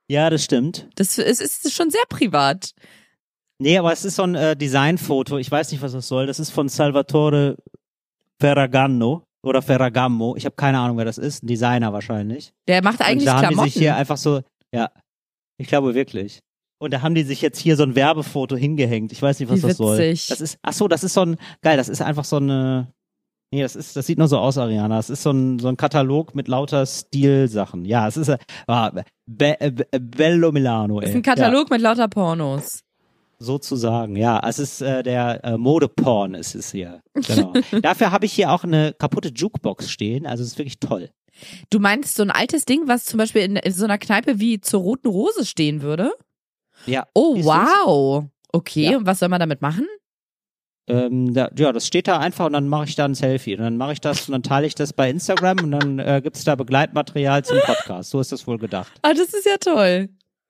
Ja, 0.09 0.31
das 0.31 0.43
stimmt. 0.43 0.89
Das 0.97 1.19
ist, 1.19 1.41
ist 1.41 1.73
schon 1.73 1.91
sehr 1.91 2.03
privat. 2.09 2.73
Nee, 3.59 3.77
aber 3.79 3.93
es 3.93 4.05
ist 4.05 4.17
so 4.17 4.23
ein 4.25 4.35
äh, 4.35 4.57
Designfoto. 4.57 5.37
Ich 5.39 5.51
weiß 5.51 5.71
nicht, 5.71 5.83
was 5.83 5.93
das 5.93 6.09
soll. 6.09 6.27
Das 6.27 6.41
ist 6.41 6.51
von 6.51 6.69
Salvatore 6.69 7.57
Ferragamo 8.41 9.27
oder 9.45 9.63
Ferragamo. 9.63 10.37
Ich 10.37 10.45
habe 10.45 10.57
keine 10.57 10.79
Ahnung, 10.79 10.97
wer 10.99 11.05
das 11.05 11.19
ist. 11.19 11.43
Ein 11.43 11.47
Designer 11.47 11.93
wahrscheinlich. 11.93 12.53
Der 12.69 12.83
macht 12.83 13.01
eigentlich 13.01 13.21
und 13.21 13.27
da 13.27 13.33
haben 13.37 13.41
Klamotten. 13.49 13.65
die 13.67 13.71
sich 13.73 13.81
hier 13.83 13.97
einfach 13.97 14.17
so, 14.17 14.43
ja, 14.75 14.91
ich 15.59 15.69
glaube 15.69 15.95
wirklich. 15.95 16.41
Und 16.83 16.93
da 16.95 17.03
haben 17.03 17.15
die 17.15 17.25
sich 17.25 17.43
jetzt 17.43 17.59
hier 17.59 17.77
so 17.77 17.83
ein 17.83 17.95
Werbefoto 17.95 18.57
hingehängt. 18.57 19.13
Ich 19.13 19.21
weiß 19.21 19.39
nicht, 19.41 19.51
was 19.51 19.63
Wie 19.63 19.67
das 19.69 19.77
soll. 19.77 19.99
witzig. 19.99 20.29
Das 20.29 20.41
ist, 20.41 20.59
ach 20.63 20.73
so, 20.73 20.89
das 20.89 21.05
ist 21.05 21.13
so 21.15 21.23
ein, 21.23 21.37
geil, 21.63 21.77
das 21.77 21.91
ist 21.91 22.01
einfach 22.01 22.25
so 22.25 22.37
eine, 22.37 22.91
nee, 23.53 23.61
das 23.61 23.77
ist, 23.77 23.97
das 23.97 24.07
sieht 24.07 24.17
nur 24.19 24.29
so 24.29 24.39
aus, 24.39 24.57
Ariana. 24.57 24.97
Das 24.97 25.11
ist 25.11 25.23
so 25.23 25.31
ein, 25.31 25.59
so 25.59 25.69
ein 25.69 25.77
Katalog 25.77 26.35
mit 26.35 26.49
lauter 26.49 26.87
Stilsachen. 26.87 27.85
Ja, 27.85 28.09
es 28.09 28.17
ist, 28.17 28.35
ah, 28.67 28.91
Be, 28.91 29.05
Be- 29.59 29.87
Bello 30.01 30.53
Milano, 30.53 31.01
ey. 31.01 31.09
ist 31.11 31.15
ein 31.15 31.23
Katalog 31.23 31.69
mit 31.71 31.83
lauter 31.83 32.09
Pornos. 32.09 32.81
Sozusagen, 33.43 34.17
ja. 34.17 34.39
Es 34.47 34.59
ist 34.59 34.83
äh, 34.83 35.03
der 35.03 35.43
äh, 35.45 35.57
Modeporn 35.57 36.35
ist 36.35 36.55
es 36.55 36.71
hier. 36.73 37.01
Genau. 37.15 37.55
Dafür 37.83 38.13
habe 38.13 38.27
ich 38.27 38.33
hier 38.35 38.53
auch 38.53 38.65
eine 38.65 38.93
kaputte 38.93 39.31
Jukebox 39.31 39.91
stehen. 39.91 40.27
Also 40.27 40.43
es 40.43 40.51
ist 40.51 40.59
wirklich 40.59 40.79
toll. 40.79 41.11
Du 41.71 41.79
meinst 41.81 42.17
so 42.17 42.23
ein 42.23 42.31
altes 42.31 42.67
Ding, 42.67 42.83
was 42.87 43.07
zum 43.07 43.17
Beispiel 43.17 43.41
in, 43.43 43.57
in 43.57 43.73
so 43.73 43.85
einer 43.85 43.97
Kneipe 43.97 44.39
wie 44.41 44.61
zur 44.61 44.83
Roten 44.83 45.09
Rose 45.09 45.47
stehen 45.47 45.81
würde? 45.81 46.13
Ja. 46.85 47.07
Oh, 47.15 47.35
wow. 47.43 48.27
Okay, 48.53 48.91
Ja. 48.91 48.99
und 48.99 49.07
was 49.07 49.21
soll 49.21 49.29
man 49.31 49.41
damit 49.41 49.63
machen? 49.63 49.87
Ähm, 50.87 51.33
da, 51.33 51.49
ja, 51.57 51.73
das 51.73 51.87
steht 51.87 52.09
da 52.09 52.19
einfach 52.19 52.47
und 52.47 52.53
dann 52.53 52.69
mache 52.69 52.85
ich 52.87 52.97
da 52.97 53.05
ein 53.05 53.15
Selfie. 53.15 53.55
Und 53.57 53.63
dann 53.63 53.77
mache 53.77 53.93
ich 53.93 54.01
das 54.01 54.29
und 54.29 54.33
dann 54.33 54.43
teile 54.43 54.67
ich 54.67 54.75
das 54.75 54.93
bei 54.93 55.09
Instagram 55.09 55.61
und 55.61 55.71
dann 55.71 55.99
äh, 55.99 56.21
gibt's 56.23 56.45
da 56.45 56.57
Begleitmaterial 56.57 57.45
zum 57.45 57.59
Podcast. 57.65 58.11
So 58.11 58.21
ist 58.21 58.33
das 58.33 58.47
wohl 58.47 58.59
gedacht. 58.59 58.93
Ah, 59.03 59.15
das 59.15 59.33
ist 59.33 59.47
ja 59.47 59.57
toll. 59.59 60.09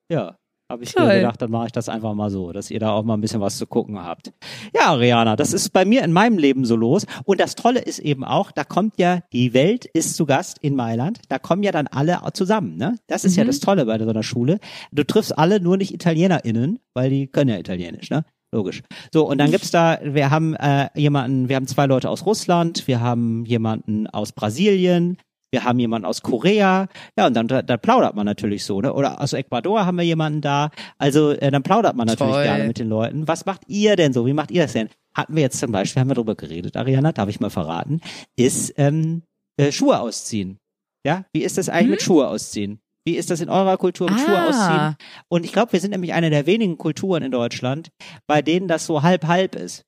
Ja. 0.09 0.35
Habe 0.71 0.83
ich 0.85 0.93
Toll. 0.93 1.05
mir 1.05 1.15
gedacht, 1.15 1.41
dann 1.41 1.51
mache 1.51 1.65
ich 1.65 1.71
das 1.73 1.89
einfach 1.89 2.13
mal 2.13 2.29
so, 2.29 2.53
dass 2.53 2.71
ihr 2.71 2.79
da 2.79 2.91
auch 2.91 3.03
mal 3.03 3.15
ein 3.15 3.19
bisschen 3.21 3.41
was 3.41 3.57
zu 3.57 3.67
gucken 3.67 4.01
habt. 4.01 4.31
Ja, 4.73 4.91
Ariana, 4.91 5.35
das 5.35 5.51
ist 5.51 5.71
bei 5.73 5.83
mir 5.83 6.01
in 6.01 6.13
meinem 6.13 6.37
Leben 6.37 6.63
so 6.63 6.77
los. 6.77 7.05
Und 7.25 7.41
das 7.41 7.55
Tolle 7.55 7.79
ist 7.81 7.99
eben 7.99 8.23
auch, 8.23 8.51
da 8.51 8.63
kommt 8.63 8.97
ja, 8.97 9.19
die 9.33 9.53
Welt 9.53 9.83
ist 9.83 10.15
zu 10.15 10.25
Gast 10.25 10.59
in 10.59 10.75
Mailand, 10.77 11.19
da 11.27 11.39
kommen 11.39 11.63
ja 11.63 11.73
dann 11.73 11.87
alle 11.87 12.19
zusammen, 12.33 12.77
ne? 12.77 12.95
Das 13.07 13.25
ist 13.25 13.35
ja 13.35 13.43
Mhm. 13.43 13.47
das 13.47 13.59
Tolle 13.59 13.85
bei 13.85 13.99
so 13.99 14.07
einer 14.09 14.23
Schule. 14.23 14.59
Du 14.93 15.03
triffst 15.03 15.37
alle 15.37 15.59
nur 15.59 15.75
nicht 15.75 15.93
ItalienerInnen, 15.93 16.79
weil 16.93 17.09
die 17.09 17.27
können 17.27 17.49
ja 17.49 17.57
Italienisch, 17.57 18.09
ne? 18.09 18.23
Logisch. 18.53 18.81
So, 19.13 19.27
und 19.29 19.37
dann 19.39 19.51
gibt's 19.51 19.71
da, 19.71 19.99
wir 20.03 20.29
haben 20.31 20.55
äh, 20.55 20.87
jemanden, 20.95 21.49
wir 21.49 21.57
haben 21.57 21.67
zwei 21.67 21.85
Leute 21.85 22.09
aus 22.09 22.25
Russland, 22.25 22.87
wir 22.87 22.99
haben 23.01 23.45
jemanden 23.45 24.07
aus 24.07 24.31
Brasilien, 24.31 25.17
wir 25.51 25.63
haben 25.63 25.79
jemanden 25.79 26.05
aus 26.05 26.21
Korea, 26.21 26.87
ja, 27.17 27.27
und 27.27 27.33
dann 27.35 27.47
da, 27.47 27.61
da 27.61 27.77
plaudert 27.77 28.15
man 28.15 28.25
natürlich 28.25 28.63
so, 28.65 28.81
ne? 28.81 28.93
Oder 28.93 29.21
aus 29.21 29.33
Ecuador 29.33 29.85
haben 29.85 29.97
wir 29.97 30.05
jemanden 30.05 30.41
da. 30.41 30.69
Also 30.97 31.31
äh, 31.31 31.51
dann 31.51 31.63
plaudert 31.63 31.95
man 31.95 32.07
natürlich 32.07 32.33
Toll. 32.33 32.43
gerne 32.43 32.63
mit 32.65 32.79
den 32.79 32.87
Leuten. 32.89 33.27
Was 33.27 33.45
macht 33.45 33.61
ihr 33.67 33.95
denn 33.95 34.13
so? 34.13 34.25
Wie 34.25 34.33
macht 34.33 34.51
ihr 34.51 34.63
das 34.63 34.73
denn? 34.73 34.89
Hatten 35.13 35.35
wir 35.35 35.41
jetzt 35.41 35.59
zum 35.59 35.71
Beispiel, 35.71 35.99
haben 35.99 36.09
wir 36.09 36.15
darüber 36.15 36.35
geredet, 36.35 36.77
Ariana, 36.77 37.11
darf 37.11 37.27
ich 37.29 37.39
mal 37.41 37.49
verraten, 37.49 37.99
ist 38.37 38.73
ähm, 38.77 39.23
äh, 39.57 39.71
Schuhe 39.71 39.99
ausziehen. 39.99 40.57
Ja, 41.05 41.25
wie 41.33 41.43
ist 41.43 41.57
das 41.57 41.67
eigentlich 41.67 41.83
Hm? 41.85 41.91
mit 41.91 42.01
Schuhe 42.01 42.27
ausziehen? 42.27 42.79
Wie 43.03 43.17
ist 43.17 43.31
das 43.31 43.41
in 43.41 43.49
eurer 43.49 43.77
Kultur 43.77 44.09
mit 44.09 44.19
Schuhe 44.19 44.43
ausziehen? 44.47 44.79
Ah, 44.79 44.95
Und 45.27 45.43
ich 45.43 45.51
glaube, 45.51 45.73
wir 45.73 45.79
sind 45.79 45.89
nämlich 45.89 46.13
eine 46.13 46.29
der 46.29 46.45
wenigen 46.45 46.77
Kulturen 46.77 47.23
in 47.23 47.31
Deutschland, 47.31 47.89
bei 48.27 48.43
denen 48.43 48.67
das 48.67 48.85
so 48.85 49.01
halb-halb 49.01 49.55
ist. 49.55 49.83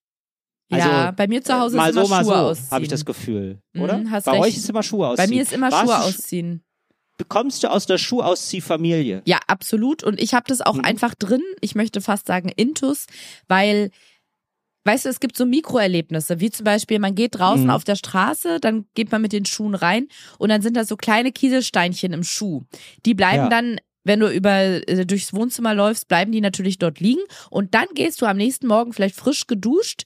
Also, 0.75 0.89
ja, 0.89 1.11
bei 1.11 1.27
mir 1.27 1.43
zu 1.43 1.53
Hause 1.59 1.77
mal 1.77 1.89
ist 1.89 1.95
immer 1.95 2.05
so, 2.05 2.15
Schuhe 2.15 2.23
so, 2.23 2.33
ausziehen. 2.33 2.71
habe 2.71 2.83
ich 2.83 2.89
das 2.89 3.05
Gefühl, 3.05 3.59
Mhm, 3.73 3.81
oder? 3.81 4.03
hast 4.09 4.25
bei 4.25 4.31
recht. 4.33 4.43
euch 4.43 4.57
ist 4.57 4.69
immer 4.69 4.83
Schuhe 4.83 5.07
ausziehen. 5.07 5.29
Bei 5.29 5.35
mir 5.35 5.41
ist 5.41 5.53
immer 5.53 5.71
Warst 5.71 5.85
Schuhe 5.91 5.95
du- 5.99 6.03
ausziehen. 6.17 6.63
Kommst 7.29 7.63
du 7.63 7.69
aus 7.71 7.85
der 7.85 7.97
Schuhausziehfamilie? 7.99 9.21
Ja, 9.25 9.39
absolut. 9.47 10.03
Und 10.03 10.19
ich 10.19 10.33
habe 10.33 10.45
das 10.47 10.61
auch 10.61 10.75
Mhm. 10.75 10.85
einfach 10.85 11.13
drin. 11.15 11.41
Ich 11.61 11.75
möchte 11.75 12.01
fast 12.01 12.27
sagen 12.27 12.49
Intus, 12.49 13.05
weil, 13.47 13.91
weißt 14.85 15.05
du, 15.05 15.09
es 15.09 15.19
gibt 15.19 15.37
so 15.37 15.45
Mikroerlebnisse, 15.45 16.39
wie 16.39 16.49
zum 16.49 16.63
Beispiel, 16.65 16.99
man 16.99 17.15
geht 17.15 17.35
draußen 17.35 17.65
Mhm. 17.65 17.69
auf 17.69 17.83
der 17.83 17.95
Straße, 17.95 18.59
dann 18.59 18.85
geht 18.95 19.11
man 19.11 19.21
mit 19.21 19.31
den 19.31 19.45
Schuhen 19.45 19.75
rein 19.75 20.07
und 20.39 20.49
dann 20.49 20.61
sind 20.61 20.75
da 20.75 20.83
so 20.85 20.97
kleine 20.97 21.31
Kieselsteinchen 21.31 22.13
im 22.13 22.23
Schuh. 22.23 22.63
Die 23.05 23.13
bleiben 23.13 23.43
Ja. 23.43 23.49
dann 23.49 23.79
wenn 24.05 24.19
du 24.19 24.27
über 24.29 24.51
äh, 24.85 25.05
durchs 25.05 25.31
Wohnzimmer 25.33 25.73
läufst, 25.73 26.09
bleiben 26.09 26.33
die 26.33 26.41
natürlich 26.41 26.77
dort 26.77 26.99
liegen 26.99 27.21
und 27.49 27.73
dann 27.73 27.85
gehst 27.95 28.21
du 28.21 28.25
am 28.25 28.35
nächsten 28.35 28.67
Morgen 28.67 28.91
vielleicht 28.91 29.15
frisch 29.15 29.47
geduscht 29.47 30.03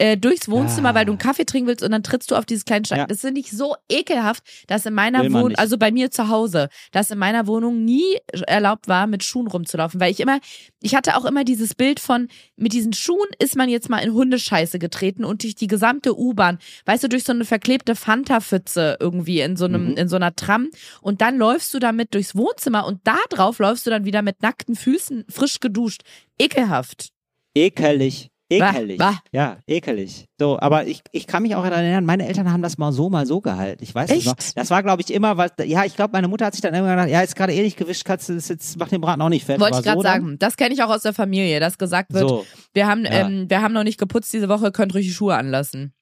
äh, 0.00 0.16
durchs 0.16 0.48
Wohnzimmer, 0.48 0.88
Ah. 0.90 0.94
weil 0.94 1.04
du 1.04 1.12
einen 1.12 1.18
Kaffee 1.18 1.44
trinken 1.44 1.68
willst 1.68 1.84
und 1.84 1.90
dann 1.92 2.02
trittst 2.02 2.30
du 2.30 2.34
auf 2.36 2.46
dieses 2.46 2.64
kleine 2.64 2.84
Stein. 2.86 2.98
Ja. 3.00 3.06
Das 3.06 3.20
finde 3.20 3.40
ich 3.40 3.50
so 3.50 3.76
ekelhaft, 3.88 4.42
dass 4.66 4.86
in 4.86 4.94
meiner 4.94 5.20
Wohnung, 5.32 5.54
also 5.56 5.76
bei 5.78 5.90
mir 5.92 6.10
zu 6.10 6.28
Hause, 6.28 6.68
dass 6.90 7.10
in 7.10 7.18
meiner 7.18 7.46
Wohnung 7.46 7.84
nie 7.84 8.16
erlaubt 8.46 8.88
war, 8.88 9.06
mit 9.06 9.22
Schuhen 9.22 9.46
rumzulaufen, 9.46 10.00
weil 10.00 10.10
ich 10.10 10.20
immer, 10.20 10.40
ich 10.80 10.94
hatte 10.94 11.16
auch 11.16 11.24
immer 11.26 11.44
dieses 11.44 11.74
Bild 11.74 12.00
von, 12.00 12.28
mit 12.56 12.72
diesen 12.72 12.92
Schuhen 12.94 13.28
ist 13.38 13.56
man 13.56 13.68
jetzt 13.68 13.90
mal 13.90 13.98
in 13.98 14.12
Hundescheiße 14.14 14.78
getreten 14.78 15.24
und 15.24 15.42
durch 15.42 15.54
die 15.54 15.66
gesamte 15.66 16.18
U-Bahn, 16.18 16.58
weißt 16.86 17.04
du, 17.04 17.08
durch 17.08 17.24
so 17.24 17.32
eine 17.32 17.44
verklebte 17.44 17.94
Fanta-Pfütze 17.94 18.96
irgendwie 19.00 19.40
in 19.40 19.56
so 19.56 19.66
einem, 19.66 19.90
Mhm. 19.90 19.96
in 19.98 20.08
so 20.08 20.16
einer 20.16 20.34
Tram 20.34 20.70
und 21.02 21.20
dann 21.20 21.36
läufst 21.36 21.74
du 21.74 21.78
damit 21.78 22.14
durchs 22.14 22.34
Wohnzimmer 22.34 22.86
und 22.86 23.00
da 23.04 23.18
drauf 23.28 23.58
läufst 23.58 23.86
du 23.86 23.90
dann 23.90 24.06
wieder 24.06 24.22
mit 24.22 24.40
nackten 24.42 24.76
Füßen 24.76 25.26
frisch 25.28 25.60
geduscht. 25.60 26.02
Ekelhaft. 26.38 27.10
Ekelig. 27.54 28.29
Bah, 28.58 28.70
Ekelig. 28.74 28.98
bah. 28.98 29.18
Ja, 29.30 29.58
ekelig. 29.68 30.26
So, 30.38 30.58
aber 30.58 30.86
ich, 30.86 31.02
ich 31.12 31.26
kann 31.28 31.42
mich 31.44 31.54
auch 31.54 31.62
daran 31.62 31.84
erinnern, 31.84 32.04
meine 32.04 32.26
Eltern 32.26 32.52
haben 32.52 32.62
das 32.62 32.78
mal 32.78 32.90
so, 32.92 33.08
mal 33.08 33.24
so 33.26 33.40
gehalten. 33.40 33.82
Ich 33.84 33.94
weiß 33.94 34.10
Echt? 34.10 34.26
noch. 34.26 34.34
Das 34.56 34.70
war, 34.70 34.82
glaube 34.82 35.02
ich, 35.02 35.12
immer, 35.12 35.36
was, 35.36 35.52
ja, 35.64 35.84
ich 35.84 35.94
glaube, 35.94 36.12
meine 36.12 36.26
Mutter 36.26 36.46
hat 36.46 36.54
sich 36.54 36.60
dann 36.62 36.74
immer 36.74 36.90
gedacht, 36.90 37.08
ja, 37.08 37.20
ist 37.20 37.36
gerade 37.36 37.52
eh 37.54 37.62
nicht 37.62 37.76
gewischt, 37.76 38.04
kannst 38.04 38.28
du 38.28 38.34
das 38.34 38.48
jetzt, 38.48 38.76
mach 38.78 38.88
den 38.88 39.00
Braten 39.00 39.22
auch 39.22 39.28
nicht 39.28 39.44
fett. 39.46 39.60
Wollte 39.60 39.78
ich 39.78 39.84
gerade 39.84 39.98
so 39.98 40.02
dann? 40.02 40.22
sagen. 40.22 40.36
Das 40.40 40.56
kenne 40.56 40.74
ich 40.74 40.82
auch 40.82 40.90
aus 40.90 41.02
der 41.02 41.12
Familie, 41.12 41.60
dass 41.60 41.78
gesagt 41.78 42.12
wird, 42.12 42.28
So. 42.28 42.44
wir 42.72 42.86
haben, 42.88 43.04
Ja. 43.04 43.12
ähm, 43.28 43.48
wir 43.48 43.62
haben 43.62 43.72
noch 43.72 43.84
nicht 43.84 43.98
geputzt 43.98 44.32
diese 44.32 44.48
Woche, 44.48 44.72
könnt 44.72 44.94
ruhig 44.94 45.06
die 45.06 45.12
Schuhe 45.12 45.36
anlassen. 45.36 45.92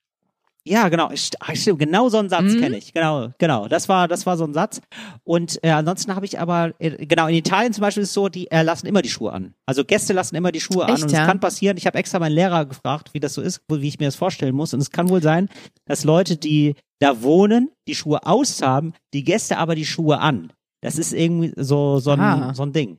Ja, 0.68 0.88
genau. 0.88 1.10
Ah, 1.40 1.54
Stimmt, 1.54 1.78
genau 1.78 2.08
so 2.08 2.18
einen 2.18 2.28
Satz 2.28 2.42
Mhm. 2.54 2.60
kenne 2.60 2.76
ich. 2.78 2.92
Genau, 2.92 3.28
genau. 3.38 3.68
Das 3.68 3.88
war, 3.88 4.06
das 4.08 4.26
war 4.26 4.36
so 4.36 4.44
ein 4.44 4.54
Satz. 4.54 4.80
Und 5.24 5.58
äh, 5.64 5.70
ansonsten 5.70 6.14
habe 6.14 6.26
ich 6.26 6.38
aber, 6.38 6.74
äh, 6.78 7.06
genau, 7.06 7.26
in 7.26 7.34
Italien 7.34 7.72
zum 7.72 7.82
Beispiel 7.82 8.02
ist 8.02 8.10
es 8.10 8.14
so, 8.14 8.28
die 8.28 8.50
äh, 8.50 8.62
lassen 8.62 8.86
immer 8.86 9.02
die 9.02 9.08
Schuhe 9.08 9.32
an. 9.32 9.54
Also 9.66 9.84
Gäste 9.84 10.12
lassen 10.12 10.36
immer 10.36 10.52
die 10.52 10.60
Schuhe 10.60 10.84
an. 10.86 10.94
Echt, 10.94 11.02
Und 11.04 11.12
ja? 11.12 11.22
es 11.22 11.26
kann 11.26 11.40
passieren, 11.40 11.76
ich 11.76 11.86
habe 11.86 11.98
extra 11.98 12.18
meinen 12.18 12.32
Lehrer 12.34 12.66
gefragt, 12.66 13.10
wie 13.14 13.20
das 13.20 13.34
so 13.34 13.42
ist, 13.42 13.60
wie 13.70 13.88
ich 13.88 13.98
mir 13.98 14.06
das 14.06 14.16
vorstellen 14.16 14.54
muss. 14.54 14.74
Und 14.74 14.80
es 14.80 14.90
kann 14.90 15.08
wohl 15.08 15.22
sein, 15.22 15.48
dass 15.86 16.04
Leute, 16.04 16.36
die 16.36 16.74
da 17.00 17.22
wohnen, 17.22 17.70
die 17.86 17.94
Schuhe 17.94 18.26
aus 18.26 18.60
haben, 18.62 18.92
die 19.14 19.24
Gäste 19.24 19.58
aber 19.58 19.74
die 19.74 19.86
Schuhe 19.86 20.18
an. 20.20 20.52
Das 20.80 20.96
ist 20.98 21.12
irgendwie 21.12 21.52
so, 21.56 21.98
so, 21.98 22.12
Ah. 22.12 22.48
ein, 22.50 22.54
so 22.54 22.62
ein 22.62 22.72
Ding. 22.72 22.98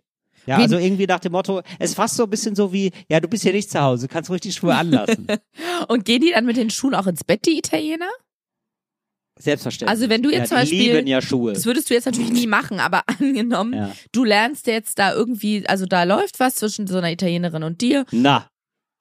Ja, 0.49 0.57
also 0.57 0.77
irgendwie 0.77 1.05
nach 1.05 1.19
dem 1.19 1.31
Motto, 1.33 1.61
es 1.77 1.91
ist 1.91 1.95
fast 1.95 2.15
so 2.15 2.23
ein 2.23 2.29
bisschen 2.29 2.55
so 2.55 2.73
wie, 2.73 2.91
ja, 3.07 3.19
du 3.19 3.27
bist 3.27 3.43
hier 3.43 3.53
nicht 3.53 3.69
zu 3.69 3.79
Hause, 3.79 4.07
du 4.07 4.13
kannst 4.13 4.29
ruhig 4.29 4.41
die 4.41 4.51
Schuhe 4.51 4.73
anlassen. 4.75 5.27
Und 5.87 6.05
gehen 6.05 6.21
die 6.21 6.31
dann 6.31 6.45
mit 6.45 6.57
den 6.57 6.69
Schuhen 6.71 6.95
auch 6.95 7.05
ins 7.07 7.23
Bett, 7.23 7.45
die 7.45 7.57
Italiener? 7.59 8.09
Selbstverständlich. 9.39 9.89
Also 9.97 10.09
wenn 10.09 10.21
du 10.21 10.29
jetzt 10.29 10.39
ja, 10.39 10.45
zum 10.47 10.57
Beispiel- 10.57 10.93
lieben 10.95 11.07
ja 11.07 11.21
Schuhe. 11.21 11.53
Das 11.53 11.65
würdest 11.65 11.89
du 11.89 11.93
jetzt 11.93 12.05
natürlich 12.05 12.31
nie 12.31 12.47
machen, 12.47 12.79
aber 12.79 13.03
angenommen, 13.19 13.73
Ja. 13.73 13.91
du 14.11 14.23
lernst 14.25 14.67
jetzt 14.67 14.99
da 14.99 15.13
irgendwie, 15.13 15.65
also 15.67 15.85
da 15.85 16.03
läuft 16.03 16.39
was 16.39 16.55
zwischen 16.55 16.87
so 16.87 16.97
einer 16.97 17.11
Italienerin 17.11 17.63
und 17.63 17.79
dir, 17.81 18.05
Na, 18.11 18.47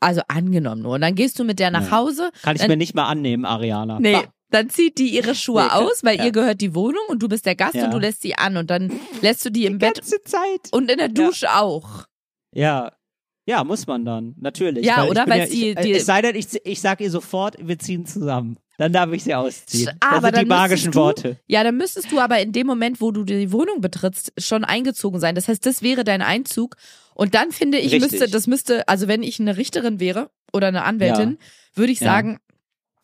also 0.00 0.20
angenommen 0.28 0.82
nur. 0.82 0.94
Und 0.94 1.00
dann 1.00 1.16
gehst 1.16 1.38
du 1.40 1.44
mit 1.44 1.58
der 1.58 1.72
nach. 1.72 1.90
Hause. 1.90 2.30
kann 2.42 2.54
ich 2.54 2.68
mir 2.68 2.76
nicht 2.76 2.94
mal 2.94 3.06
annehmen, 3.06 3.44
Ariana. 3.44 3.98
Nee. 3.98 4.18
Dann 4.50 4.70
zieht 4.70 4.98
die 4.98 5.08
ihre 5.14 5.34
Schuhe 5.34 5.62
Nee, 5.64 5.70
aus, 5.70 6.02
weil 6.04 6.16
Ja. 6.18 6.24
ihr 6.26 6.32
gehört 6.32 6.60
die 6.60 6.74
Wohnung 6.74 7.02
und 7.08 7.22
du 7.22 7.28
bist 7.28 7.44
der 7.46 7.54
Gast 7.54 7.74
Ja. 7.74 7.84
und 7.86 7.90
du 7.92 7.98
lässt 7.98 8.22
sie 8.22 8.34
an 8.34 8.56
und 8.56 8.70
dann 8.70 8.90
lässt 9.20 9.44
du 9.44 9.50
die 9.50 9.66
im 9.66 9.74
Die 9.74 9.78
Bett 9.86 9.96
ganze 9.96 10.22
Zeit. 10.24 10.72
und 10.72 10.90
in 10.90 10.98
der 10.98 11.08
Dusche 11.08 11.54
auch. 11.54 12.04
Ja. 12.54 12.92
Ja, 13.46 13.64
muss 13.64 13.86
man 13.86 14.04
dann, 14.04 14.34
natürlich. 14.38 14.84
Ja, 14.84 14.98
weil 15.02 15.08
oder? 15.10 15.26
Weil 15.26 15.38
ja, 15.40 15.46
sie- 15.46 15.70
ich, 15.70 15.76
die- 15.76 15.92
äh, 15.92 15.96
Es 15.96 16.06
sei 16.06 16.20
denn, 16.20 16.36
ich, 16.36 16.46
ich 16.64 16.80
sag 16.82 17.00
ihr 17.00 17.10
sofort, 17.10 17.56
wir 17.60 17.78
ziehen 17.78 18.04
zusammen. 18.04 18.58
Dann 18.76 18.92
darf 18.92 19.10
ich 19.12 19.24
sie 19.24 19.34
ausziehen. 19.34 19.90
Aber 20.00 20.30
das 20.30 20.38
sind 20.40 20.46
die 20.46 20.54
magischen 20.54 20.92
du- 20.92 20.98
Worte. 21.00 21.40
Ja, 21.46 21.64
dann 21.64 21.76
müsstest 21.78 22.12
du 22.12 22.20
aber 22.20 22.38
in 22.40 22.52
dem 22.52 22.66
Moment, 22.66 23.00
wo 23.00 23.10
du 23.10 23.24
die 23.24 23.50
Wohnung 23.50 23.80
betrittst, 23.80 24.32
schon 24.38 24.64
eingezogen 24.64 25.18
sein. 25.18 25.34
Das 25.34 25.48
heißt, 25.48 25.64
das 25.66 25.82
wäre 25.82 26.04
dein 26.04 26.20
Einzug. 26.22 26.76
Und 27.14 27.34
dann 27.34 27.50
finde 27.50 27.78
ich, 27.78 27.92
Richtig. 27.92 28.12
müsste, 28.12 28.28
das 28.30 28.46
müsste, 28.46 28.86
also 28.86 29.08
wenn 29.08 29.22
ich 29.22 29.40
eine 29.40 29.56
Richterin 29.56 29.98
wäre 29.98 30.30
oder 30.52 30.68
eine 30.68 30.84
Anwältin, 30.84 31.38
würde 31.74 31.90
ich 31.90 32.00
Ja. 32.00 32.06
sagen, 32.12 32.38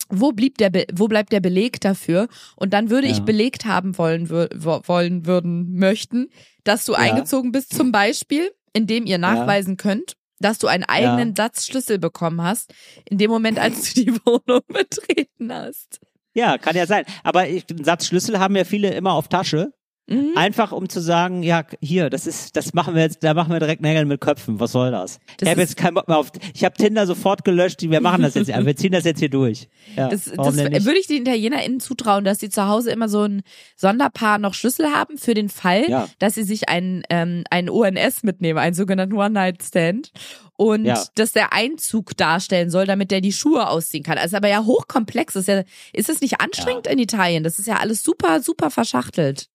wo 0.09 0.33
blieb 0.33 0.59
der, 0.59 0.71
Be 0.71 0.87
wo 0.95 1.09
bleibt 1.09 1.33
der 1.33 1.41
Beleg 1.41 1.81
dafür? 1.81 2.29
Und 2.57 2.73
dann 2.73 2.91
würde 2.91 3.07
ich 3.09 3.19
Ja. 3.19 3.25
belegt 3.25 3.65
haben 3.65 3.97
wollen, 3.99 4.29
wür 4.31 4.49
wo- 4.55 4.81
wollen 4.87 5.27
würden, 5.27 5.75
möchten, 5.77 6.29
dass 6.65 6.85
du 6.85 6.95
eingezogen 6.95 7.53
bist, 7.53 7.75
zum 7.75 7.93
Beispiel, 7.93 8.51
indem 8.73 9.07
ihr 9.07 9.19
nachweisen 9.19 9.77
könnt, 9.77 10.15
dass 10.41 10.59
du 10.59 10.67
einen 10.67 10.85
eigenen 10.85 11.35
Satz 11.37 11.67
Schlüssel 11.67 11.99
bekommen 11.99 12.43
hast, 12.43 12.75
in 13.09 13.19
dem 13.19 13.31
Moment, 13.31 13.59
als 13.59 13.95
du 13.95 14.05
die 14.05 14.13
Wohnung 14.27 14.61
betreten 14.69 15.53
hast. 15.53 16.01
Ja, 16.35 16.59
kann 16.59 16.75
ja 16.77 16.87
sein. 16.87 17.05
Aber 17.23 17.49
ich, 17.49 17.65
einen 17.71 17.85
Satz 17.85 18.07
Schlüssel 18.07 18.39
haben 18.41 18.57
ja 18.57 18.65
viele 18.65 18.93
immer 18.93 19.13
auf 19.13 19.29
Tasche. 19.29 19.73
Mhm. 20.07 20.33
Einfach 20.37 20.73
um 20.73 20.89
zu 20.91 21.01
sagen, 21.01 21.43
ja, 21.43 21.65
hier, 21.81 22.11
das 22.11 22.27
ist, 22.27 22.57
das 22.57 22.75
machen 22.75 22.95
wir 22.95 23.01
jetzt, 23.03 23.25
da 23.25 23.33
machen 23.33 23.51
wir 23.53 23.59
direkt 23.59 23.81
Nägel 23.81 24.05
mit 24.05 24.21
Köpfen. 24.21 24.61
Was 24.61 24.73
soll 24.73 24.91
das? 24.91 25.19
Das 25.39 25.47
ich 25.47 25.49
habe 25.51 25.63
jetzt 25.63 25.79
keinen 25.79 25.95
Bock 25.95 26.09
mehr 26.09 26.19
auf. 26.19 26.31
Ich 26.53 26.63
habe 26.63 26.75
Tinder 26.77 27.07
sofort 27.07 27.43
gelöscht. 27.43 27.81
Wir 27.81 28.01
machen 28.03 28.21
das 28.21 28.35
jetzt. 28.35 28.49
wir 28.49 28.77
ziehen 28.77 28.93
das 28.93 29.05
jetzt 29.05 29.21
hier 29.21 29.31
durch. 29.31 29.69
Ja, 29.97 30.09
Das, 30.09 30.25
das 30.25 30.57
würde 30.57 30.99
ich 30.99 31.07
den 31.07 31.23
ItalienerInnen 31.23 31.81
zutrauen, 31.81 32.25
dass 32.25 32.39
sie 32.39 32.51
zu 32.51 32.69
Hause 32.69 32.91
immer 32.91 33.09
so 33.09 33.23
ein 33.23 33.43
Sonderpaar 33.77 34.37
noch 34.39 34.53
Schlüssel 34.53 34.89
haben 34.89 35.17
für 35.17 35.33
den 35.33 35.49
Fall, 35.49 35.89
Ja. 35.89 36.09
dass 36.19 36.35
sie 36.35 36.43
sich 36.45 36.69
einen, 36.69 37.03
ähm, 37.09 37.45
einen 37.51 37.71
ONS 37.71 38.25
mitnehmen, 38.25 38.59
einen 38.59 38.75
sogenannten 38.75 39.15
One-Night-Stand. 39.17 40.11
Und 40.57 40.85
Ja. 40.85 41.03
dass 41.17 41.33
der 41.33 41.53
Einzug 41.53 42.17
darstellen 42.17 42.71
soll, 42.71 42.87
damit 42.87 43.11
der 43.11 43.21
die 43.21 43.33
Schuhe 43.33 43.69
ausziehen 43.69 44.05
kann. 44.05 44.17
Das 44.17 44.27
ist 44.27 44.35
aber 44.35 44.49
ja 44.49 44.65
hochkomplex. 44.65 45.33
Das 45.35 45.43
ist, 45.43 45.49
ja, 45.49 45.63
ist 45.93 46.09
es 46.09 46.21
nicht 46.21 46.41
anstrengend 46.41 46.87
in 46.87 46.99
Italien? 47.01 47.43
Das 47.43 47.59
ist 47.59 47.67
ja 47.67 47.79
alles 47.79 48.05
super, 48.05 48.41
super 48.41 48.71
verschachtelt. 48.71 49.49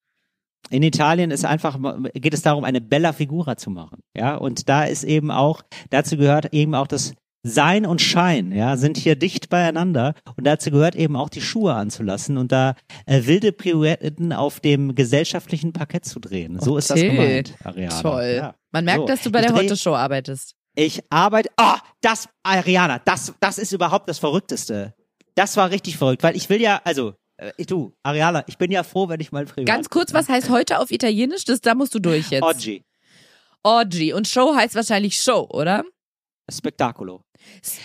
In 0.70 0.84
Italien 0.84 1.32
ist 1.32 1.46
einfach, 1.46 1.78
geht 2.14 2.34
es 2.34 2.42
darum, 2.42 2.64
eine 2.64 2.82
Bella 2.82 3.14
Figura 3.14 3.58
zu 3.58 3.70
machen. 3.70 4.00
Ja, 4.16 4.36
und 4.36 4.70
da 4.70 4.84
ist 4.84 5.04
eben 5.04 5.32
auch, 5.32 5.62
dazu 5.90 6.18
gehört 6.18 6.54
eben 6.54 6.76
auch 6.76 6.88
das 6.88 7.14
Sein 7.42 7.86
und 7.86 8.02
Schein, 8.02 8.52
ja, 8.52 8.76
sind 8.76 8.98
hier 8.98 9.16
dicht 9.16 9.50
beieinander. 9.50 10.14
Und 10.36 10.46
dazu 10.46 10.72
gehört 10.72 10.96
eben 10.96 11.16
auch 11.16 11.30
die 11.30 11.42
Schuhe 11.42 11.74
anzulassen 11.74 12.38
und 12.38 12.52
da 12.52 12.76
äh, 13.06 13.22
wilde 13.26 13.52
Pirouetten 13.54 14.34
auf 14.34 14.60
dem 14.60 14.94
gesellschaftlichen 14.94 15.72
Parkett 15.74 16.04
zu 16.06 16.20
drehen. 16.20 16.60
So 16.60 16.78
ist 16.78 16.90
das 16.90 17.00
Okay. 17.00 17.10
gemeint, 17.10 17.56
Ariana. 17.64 18.02
Toll. 18.02 18.34
Ja. 18.38 18.56
Man 18.72 18.86
merkt, 18.86 19.00
So, 19.02 19.06
dass 19.08 19.22
du 19.24 19.32
bei 19.32 19.42
der 19.42 19.52
dreh- 19.52 19.60
Heute-Show 19.64 19.96
arbeitest. 19.96 20.54
Ich 20.76 21.02
arbeite, 21.10 21.50
ah, 21.58 21.80
das, 22.02 22.28
Ariana, 22.44 23.00
das, 23.04 23.34
das 23.40 23.58
ist 23.58 23.72
überhaupt 23.72 24.08
das 24.10 24.20
Verrückteste. 24.20 24.94
Das 25.36 25.56
war 25.58 25.72
richtig 25.72 25.98
verrückt, 25.98 26.22
weil 26.24 26.36
ich 26.36 26.50
will 26.50 26.62
ja, 26.62 26.82
also, 26.84 27.14
äh, 27.40 27.66
du, 27.66 27.94
Ariana, 28.04 28.44
ich 28.48 28.58
bin 28.58 28.72
ja 28.72 28.84
froh, 28.84 29.08
wenn 29.10 29.20
ich 29.20 29.32
mal 29.32 29.46
privat. 29.46 29.66
Ganz 29.66 29.90
kurz, 29.90 30.14
was 30.14 30.28
heißt 30.30 30.50
heute 30.50 30.80
auf 30.80 30.92
Italienisch? 30.92 31.46
Das, 31.46 31.62
da 31.62 31.76
musst 31.76 31.96
du 31.96 32.00
durch 32.00 32.30
jetzt. 32.30 32.44
Oggi, 32.44 32.84
Oggi. 33.64 34.14
Und 34.14 34.28
Show 34.28 34.56
heißt 34.56 34.76
wahrscheinlich 34.76 35.20
Show, 35.22 35.48
oder? 35.50 35.84
Spettacolo. 36.52 37.24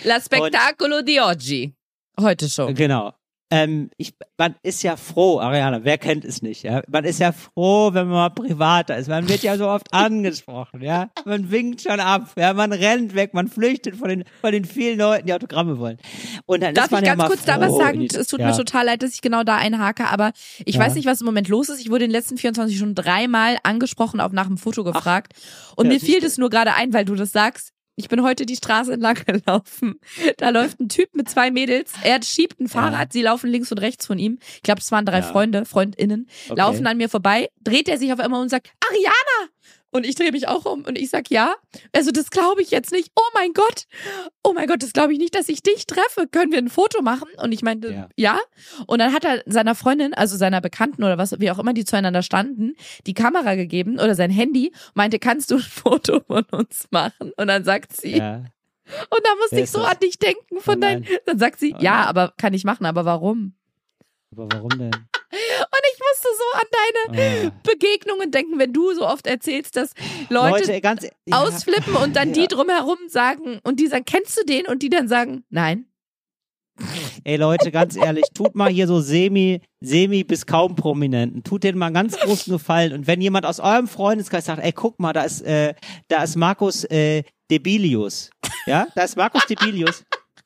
La 0.03 0.19
spettacolo 0.19 1.01
di 1.01 1.19
oggi. 1.19 1.73
Heute 2.19 2.49
Show. 2.49 2.73
Genau. 2.73 3.13
Ähm, 3.55 3.89
ich, 3.97 4.13
man 4.37 4.55
ist 4.63 4.83
ja 4.83 4.97
froh, 4.97 5.39
Ariana, 5.39 5.83
wer 5.83 5.97
kennt 5.97 6.25
es 6.25 6.41
nicht, 6.41 6.63
ja? 6.63 6.81
Man 6.89 7.05
ist 7.05 7.19
ja 7.19 7.31
froh, 7.31 7.93
wenn 7.93 8.07
man 8.07 8.15
mal 8.17 8.29
privater 8.31 8.97
ist. 8.97 9.07
Man 9.07 9.29
wird 9.29 9.43
ja 9.43 9.55
so 9.57 9.69
oft 9.69 9.87
angesprochen, 9.93 10.81
ja? 10.81 11.09
Man 11.23 11.51
winkt 11.51 11.81
schon 11.81 11.99
ab, 12.01 12.31
ja? 12.37 12.53
Man 12.53 12.73
rennt 12.73 13.15
weg, 13.15 13.33
man 13.33 13.47
flüchtet 13.47 13.95
von 13.95 14.09
den, 14.09 14.23
von 14.41 14.51
den 14.51 14.65
vielen 14.65 14.99
Leuten, 14.99 15.27
die 15.27 15.33
Autogramme 15.33 15.79
wollen. 15.79 15.97
Und 16.45 16.61
dann 16.63 16.73
Darf 16.73 16.85
ist 16.85 16.91
man 16.91 17.03
ich 17.03 17.07
ja 17.07 17.13
ganz 17.15 17.19
mal 17.23 17.27
kurz 17.29 17.41
froh 17.45 17.51
da 17.53 17.61
was 17.61 17.77
sagen? 17.77 17.99
die- 17.99 18.07
Es 18.07 18.27
tut 18.27 18.41
ja. 18.41 18.47
mir 18.47 18.57
total 18.57 18.85
leid, 18.87 19.01
dass 19.03 19.13
ich 19.13 19.21
genau 19.21 19.43
da 19.43 19.55
einhake, 19.55 20.07
aber 20.09 20.33
ich 20.65 20.75
Ja. 20.75 20.81
weiß 20.81 20.95
nicht, 20.95 21.05
was 21.07 21.21
im 21.21 21.25
Moment 21.25 21.47
los 21.47 21.69
ist. 21.69 21.79
Ich 21.79 21.89
wurde 21.89 22.03
in 22.03 22.09
den 22.09 22.15
letzten 22.15 22.37
24 22.37 22.75
Stunden 22.75 22.95
dreimal 22.95 23.57
angesprochen, 23.63 24.19
auch 24.19 24.31
nach 24.33 24.47
dem 24.47 24.57
Foto 24.57 24.83
gefragt. 24.83 25.33
Und 25.77 25.85
ja, 25.85 25.93
mir 25.93 25.99
fiel 26.01 26.19
das 26.19 26.37
nur 26.37 26.49
gerade 26.49 26.73
ein, 26.73 26.91
weil 26.93 27.05
du 27.05 27.15
das 27.15 27.31
sagst. 27.31 27.71
Ich 27.97 28.09
bin 28.09 28.21
heute 28.23 28.45
die 28.45 28.55
Straße 28.57 28.93
entlang 28.93 29.15
gelaufen. 29.25 29.99
Da 30.37 30.49
läuft 30.49 30.79
ein 30.79 30.89
Typ 30.89 31.15
mit 31.15 31.29
zwei 31.29 31.49
Mädels. 31.51 31.93
Er 32.03 32.21
schiebt 32.21 32.59
ein 32.59 32.67
Fahrrad, 32.67 33.13
sie 33.13 33.21
laufen 33.21 33.49
links 33.49 33.71
und 33.71 33.77
rechts 33.77 34.05
von 34.05 34.19
ihm. 34.19 34.39
Ich 34.55 34.63
glaube, 34.63 34.81
es 34.81 34.91
waren 34.91 35.05
drei 35.05 35.19
Ja. 35.19 35.23
Freunde, 35.23 35.65
FreundInnen, 35.65 36.27
Okay. 36.49 36.59
laufen 36.59 36.87
an 36.87 36.97
mir 36.97 37.07
vorbei. 37.09 37.49
Dreht 37.63 37.87
er 37.87 37.97
sich 37.97 38.11
auf 38.11 38.19
einmal 38.19 38.41
und 38.41 38.49
sagt, 38.49 38.71
Ariana! 38.85 39.51
Und 39.95 40.05
ich 40.05 40.15
drehe 40.15 40.31
mich 40.33 40.47
auch 40.49 40.65
um 40.65 40.83
und 40.83 40.97
ich 40.97 41.09
sag 41.09 41.29
ja. 41.29 41.55
Also 41.93 42.11
das 42.11 42.29
glaube 42.29 42.61
ich 42.61 42.69
jetzt 42.71 42.91
nicht. 42.91 43.11
Oh 43.15 43.29
mein 43.33 43.53
Gott. 43.53 43.85
Oh 44.43 44.51
mein 44.53 44.67
Gott, 44.67 44.83
das 44.83 44.91
glaube 44.91 45.13
ich 45.13 45.19
nicht, 45.19 45.33
dass 45.35 45.47
ich 45.47 45.63
dich 45.63 45.85
treffe. 45.87 46.27
Können 46.29 46.51
wir 46.51 46.57
ein 46.59 46.67
Foto 46.69 47.01
machen? 47.01 47.29
Und 47.41 47.53
ich 47.53 47.61
meinte, 47.61 47.91
Ja. 47.93 48.09
ja. 48.17 48.39
Und 48.87 48.99
dann 48.99 49.13
hat 49.13 49.23
er 49.23 49.41
seiner 49.45 49.73
Freundin, 49.73 50.13
also 50.13 50.35
seiner 50.35 50.59
Bekannten 50.59 51.01
oder 51.03 51.17
was, 51.17 51.39
wie 51.39 51.49
auch 51.49 51.59
immer, 51.59 51.71
die 51.73 51.85
zueinander 51.85 52.23
standen, 52.23 52.75
die 53.07 53.13
Kamera 53.13 53.55
gegeben 53.55 53.93
oder 53.93 54.15
sein 54.15 54.31
Handy, 54.31 54.73
meinte, 54.95 55.17
kannst 55.17 55.51
du 55.51 55.55
ein 55.55 55.61
Foto 55.61 56.19
von 56.27 56.43
uns 56.51 56.87
machen? 56.91 57.31
Und 57.37 57.47
dann 57.47 57.63
sagt 57.63 57.95
sie, 57.95 58.17
Ja. 58.17 58.43
Und 59.09 59.19
da 59.23 59.29
musste 59.39 59.61
ich 59.61 59.71
so 59.71 59.79
das? 59.79 59.91
an 59.93 59.99
dich 59.99 60.19
denken 60.19 60.59
von 60.59 60.77
Oh 60.77 60.81
deinen. 60.81 61.05
Dann 61.25 61.39
sagt 61.39 61.59
sie, 61.59 61.73
Oh 61.73 61.81
ja, 61.81 62.03
aber 62.05 62.33
kann 62.37 62.53
ich 62.53 62.65
machen, 62.65 62.85
aber 62.85 63.05
warum? 63.05 63.53
Aber 64.31 64.47
warum 64.51 64.69
denn? 64.77 64.91
Und 65.35 65.81
ich 65.93 65.99
musste 65.99 66.27
so 66.37 66.59
an 66.59 66.65
deine 66.71 67.47
Ah. 67.47 67.51
Begegnungen 67.63 68.31
denken, 68.31 68.59
wenn 68.59 68.73
du 68.73 68.93
so 68.93 69.05
oft 69.07 69.27
erzählst, 69.27 69.75
dass 69.75 69.91
Leute, 70.29 70.67
Leute, 70.67 70.81
ganz 70.81 71.03
ja, 71.03 71.11
ausflippen 71.41 71.95
und 71.95 72.15
dann 72.15 72.29
ja. 72.33 72.33
die 72.33 72.47
drumherum 72.47 72.97
sagen 73.07 73.59
und 73.63 73.79
die 73.79 73.87
sagen, 73.87 74.05
kennst 74.05 74.37
du 74.37 74.45
den? 74.45 74.67
Und 74.67 74.81
die 74.81 74.89
dann 74.89 75.07
sagen, 75.07 75.43
nein. 75.49 75.85
Ey 77.23 77.37
Leute, 77.37 77.71
ganz 77.71 77.95
ehrlich, 77.95 78.25
tut 78.33 78.53
mal 78.53 78.69
hier 78.69 78.85
so 78.85 78.99
semi, 78.99 79.61
semi 79.79 80.25
bis 80.25 80.45
kaum 80.45 80.75
Prominenten, 80.75 81.41
tut 81.41 81.63
denen 81.63 81.77
mal 81.77 81.85
einen 81.87 81.95
ganz 81.95 82.17
großen 82.19 82.51
Gefallen. 82.51 82.91
Und 82.91 83.07
wenn 83.07 83.21
jemand 83.21 83.45
aus 83.45 83.61
eurem 83.61 83.87
Freundeskreis 83.87 84.45
sagt, 84.45 84.61
ey, 84.61 84.73
guck 84.73 84.99
mal, 84.99 85.13
da 85.13 85.23
ist, 85.23 85.41
äh, 85.41 85.73
da 86.09 86.23
ist 86.23 86.35
Markus 86.35 86.83
äh, 86.85 87.23
Debilius, 87.49 88.29
ja, 88.65 88.87
da 88.93 89.03
ist 89.03 89.15
Markus 89.15 89.45
Debilius. 89.45 90.03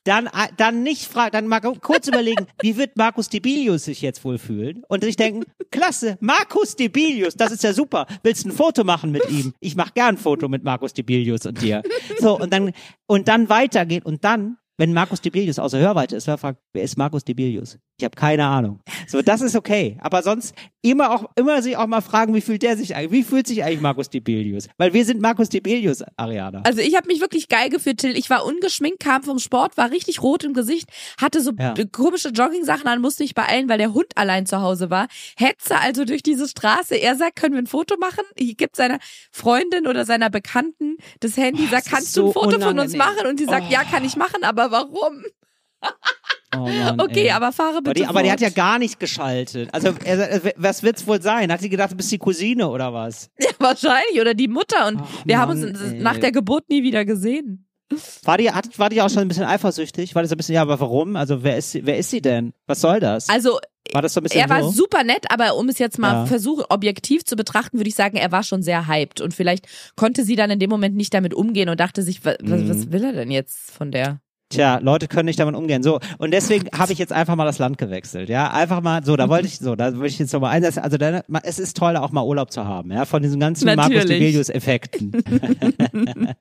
Dann, 0.09 0.25
äh, 0.25 0.47
dann 0.57 0.81
nicht 0.81 1.05
fragen, 1.05 1.33
dann 1.33 1.47
mal 1.47 1.59
kurz 1.59 2.07
überlegen, 2.07 2.47
wie 2.63 2.77
wird 2.77 2.97
Markus 2.97 3.29
Debilius 3.29 3.85
sich 3.85 4.01
jetzt 4.01 4.25
wohl 4.25 4.39
fühlen? 4.39 4.81
Und 4.87 5.03
sich 5.03 5.15
denken, 5.15 5.43
klasse, 5.69 6.17
Markus 6.19 6.75
Debilius, 6.75 7.35
das 7.35 7.51
ist 7.51 7.63
ja 7.63 7.73
super. 7.73 8.07
Willst 8.23 8.43
du 8.43 8.49
ein 8.49 8.51
Foto 8.51 8.83
machen 8.83 9.11
mit 9.11 9.29
ihm? 9.29 9.53
Ich 9.59 9.75
mach 9.75 9.93
gern 9.93 10.15
ein 10.15 10.17
Foto 10.17 10.49
mit 10.49 10.63
Markus 10.63 10.95
Debilius 10.95 11.45
und 11.45 11.61
dir. 11.61 11.83
So, 12.17 12.39
und 12.39 12.51
dann, 12.51 12.71
und 13.05 13.27
dann 13.27 13.49
weitergehen 13.49 14.01
und 14.01 14.23
dann, 14.23 14.57
wenn 14.77 14.93
Markus 14.93 15.21
Debilius 15.21 15.59
außer 15.59 15.77
Hörweite 15.77 16.15
ist, 16.15 16.25
wer 16.25 16.39
fragt, 16.39 16.59
wer 16.73 16.81
ist 16.81 16.97
Markus 16.97 17.23
Debilius? 17.23 17.77
Ich 17.99 18.05
habe 18.05 18.15
keine 18.15 18.45
Ahnung. 18.45 18.79
So, 19.07 19.21
das 19.21 19.41
ist 19.41 19.57
okay. 19.57 19.97
Aber 19.99 20.23
sonst 20.23 20.55
immer 20.81 21.11
auch, 21.13 21.25
immer 21.35 21.61
sich 21.61 21.75
auch 21.75 21.85
mal 21.85 21.99
fragen, 21.99 22.33
wie 22.33 22.39
fühlt 22.39 22.63
der 22.63 22.77
sich 22.77 22.95
eigentlich, 22.95 23.11
wie 23.11 23.23
fühlt 23.23 23.45
sich 23.45 23.61
eigentlich 23.61 23.81
Markus 23.81 24.09
Debilius? 24.09 24.69
Weil 24.77 24.93
wir 24.93 25.03
sind 25.03 25.19
Markus 25.21 25.49
Debilius, 25.49 26.01
Ariana. 26.15 26.61
Also 26.63 26.79
ich 26.79 26.95
habe 26.95 27.07
mich 27.07 27.19
wirklich 27.19 27.49
geil 27.49 27.69
gefühlt, 27.69 27.97
Till. 27.97 28.15
Ich 28.17 28.29
war 28.29 28.45
ungeschminkt, 28.45 29.01
kam 29.01 29.21
vom 29.23 29.37
Sport, 29.37 29.75
war 29.75 29.91
richtig 29.91 30.21
rot 30.23 30.45
im 30.45 30.53
Gesicht, 30.53 30.89
hatte 31.19 31.41
so 31.41 31.51
Ja. 31.59 31.73
komische 31.91 32.29
Jogging-Sachen 32.29 32.87
an, 32.87 33.01
musste 33.01 33.23
mich 33.23 33.35
beeilen, 33.35 33.67
weil 33.67 33.79
der 33.79 33.93
Hund 33.93 34.13
allein 34.15 34.45
zu 34.45 34.61
Hause 34.61 34.89
war. 34.89 35.07
Hetze 35.37 35.77
also 35.77 36.05
durch 36.05 36.23
diese 36.23 36.47
Straße. 36.47 36.95
Er 36.95 37.17
sagt, 37.17 37.35
können 37.35 37.53
wir 37.55 37.61
ein 37.61 37.67
Foto 37.67 37.97
machen? 37.97 38.23
Ich 38.35 38.55
gibt 38.55 38.77
seiner 38.77 38.99
Freundin 39.29 39.87
oder 39.87 40.05
seiner 40.05 40.29
Bekannten 40.29 40.95
das 41.19 41.35
Handy, 41.35 41.63
Oh, 41.67 41.71
sagt, 41.71 41.89
kannst 41.89 42.15
du 42.15 42.27
ein 42.27 42.31
Foto 42.33 42.51
von 42.51 42.79
uns 42.79 42.93
unangenehm. 42.93 42.97
machen? 42.99 43.27
Und 43.27 43.41
die 43.41 43.45
sagt, 43.45 43.65
Oh. 43.67 43.73
ja, 43.73 43.83
kann 43.83 44.05
ich 44.05 44.15
machen, 44.15 44.45
aber 44.45 44.71
warum? 44.71 45.25
Oh 46.55 46.67
Mann, 46.67 46.99
Okay, 46.99 47.25
ey. 47.25 47.31
aber 47.31 47.51
fahre 47.51 47.81
bitte 47.81 47.89
Aber 47.89 47.93
die, 47.93 48.05
aber 48.07 48.23
die 48.23 48.31
hat 48.31 48.41
ja 48.41 48.49
gar 48.49 48.79
nicht 48.79 48.99
geschaltet. 48.99 49.69
Also, 49.71 49.93
er, 50.03 50.17
er- 50.45 50.53
was 50.57 50.81
wird's 50.81 51.05
wohl 51.05 51.21
sein? 51.21 51.51
Hat 51.51 51.61
sie 51.61 51.69
gedacht, 51.69 51.91
du 51.91 51.95
bist 51.95 52.11
die 52.11 52.17
Cousine 52.17 52.67
oder 52.69 52.93
was? 52.93 53.29
Ja, 53.39 53.49
wahrscheinlich. 53.59 54.19
Oder 54.19 54.33
die 54.33 54.47
Mutter. 54.47 54.87
Und 54.87 55.01
Ach, 55.01 55.07
wir 55.25 55.37
haben 55.37 55.59
Mann, 55.59 55.69
uns 55.69 55.81
ey. 55.81 55.99
nach 55.99 56.17
der 56.17 56.31
Geburt 56.31 56.69
nie 56.69 56.81
wieder 56.83 57.05
gesehen. 57.05 57.67
War 58.23 58.37
die, 58.37 58.51
hat, 58.51 58.77
war 58.79 58.89
die 58.89 59.01
auch 59.01 59.09
schon 59.09 59.19
ein 59.23 59.27
bisschen 59.27 59.45
eifersüchtig? 59.45 60.13
War 60.15 60.21
das 60.21 60.29
so 60.29 60.35
ein 60.35 60.37
bisschen, 60.37 60.55
ja, 60.55 60.61
aber 60.61 60.79
warum? 60.79 61.15
Also, 61.15 61.43
wer 61.43 61.57
ist 61.57 61.71
sie, 61.71 61.85
wer 61.85 61.97
ist 61.97 62.09
sie 62.11 62.21
denn? 62.21 62.53
Was 62.67 62.81
soll 62.81 62.99
das? 62.99 63.29
Also 63.29 63.59
War 63.93 64.01
das 64.03 64.13
so 64.13 64.19
ein 64.19 64.23
bisschen 64.23 64.41
er 64.41 64.49
war 64.49 64.63
so? 64.63 64.69
super 64.71 65.03
nett, 65.03 65.25
aber 65.29 65.55
um 65.55 65.69
es 65.69 65.79
jetzt 65.79 65.97
mal 65.99 66.13
Ja. 66.13 66.25
versuchen, 66.27 66.65
objektiv 66.69 67.25
zu 67.25 67.35
betrachten, 67.35 67.77
würde 67.77 67.89
ich 67.89 67.95
sagen, 67.95 68.17
er 68.17 68.31
war 68.31 68.43
schon 68.43 68.61
sehr 68.63 68.87
hyped. 68.87 69.21
Und 69.21 69.33
vielleicht 69.33 69.67
konnte 69.95 70.23
sie 70.23 70.35
dann 70.35 70.51
in 70.51 70.59
dem 70.59 70.69
Moment 70.69 70.95
nicht 70.95 71.13
damit 71.13 71.33
umgehen 71.33 71.69
und 71.69 71.79
dachte 71.79 72.03
sich, 72.03 72.23
wa- 72.25 72.35
was, 72.41 72.61
Mhm. 72.61 72.69
was 72.69 72.91
will 72.91 73.03
er 73.03 73.13
denn 73.13 73.31
jetzt 73.31 73.71
von 73.71 73.91
der? 73.91 74.19
Tja, 74.51 74.79
Leute 74.79 75.07
können 75.07 75.25
nicht 75.27 75.39
damit 75.39 75.55
umgehen. 75.55 75.83
So, 75.83 75.99
und 76.17 76.31
deswegen 76.31 76.67
habe 76.75 76.91
ich 76.91 76.97
jetzt 76.97 77.13
einfach 77.13 77.35
mal 77.35 77.45
das 77.45 77.59
Land 77.59 77.77
gewechselt. 77.77 78.29
Ja, 78.29 78.51
einfach 78.51 78.81
mal, 78.81 79.05
so, 79.05 79.15
da 79.15 79.29
wollte 79.29 79.45
ich, 79.47 79.59
so, 79.59 79.75
da 79.75 79.93
wollte 79.95 80.07
ich 80.07 80.17
jetzt 80.17 80.33
nochmal 80.33 80.51
einsetzen. 80.55 80.79
Also, 80.79 80.97
da, 80.97 81.21
es 81.43 81.59
ist 81.59 81.77
toll, 81.77 81.95
auch 81.97 82.11
mal 82.11 82.23
Urlaub 82.23 82.51
zu 82.51 82.65
haben, 82.65 82.91
ja, 82.91 83.05
von 83.05 83.21
diesen 83.21 83.39
ganzen 83.39 83.65
Markus 83.65 83.85
Natürlich. 83.95 84.07
Debelius-Effekten. 84.19 85.11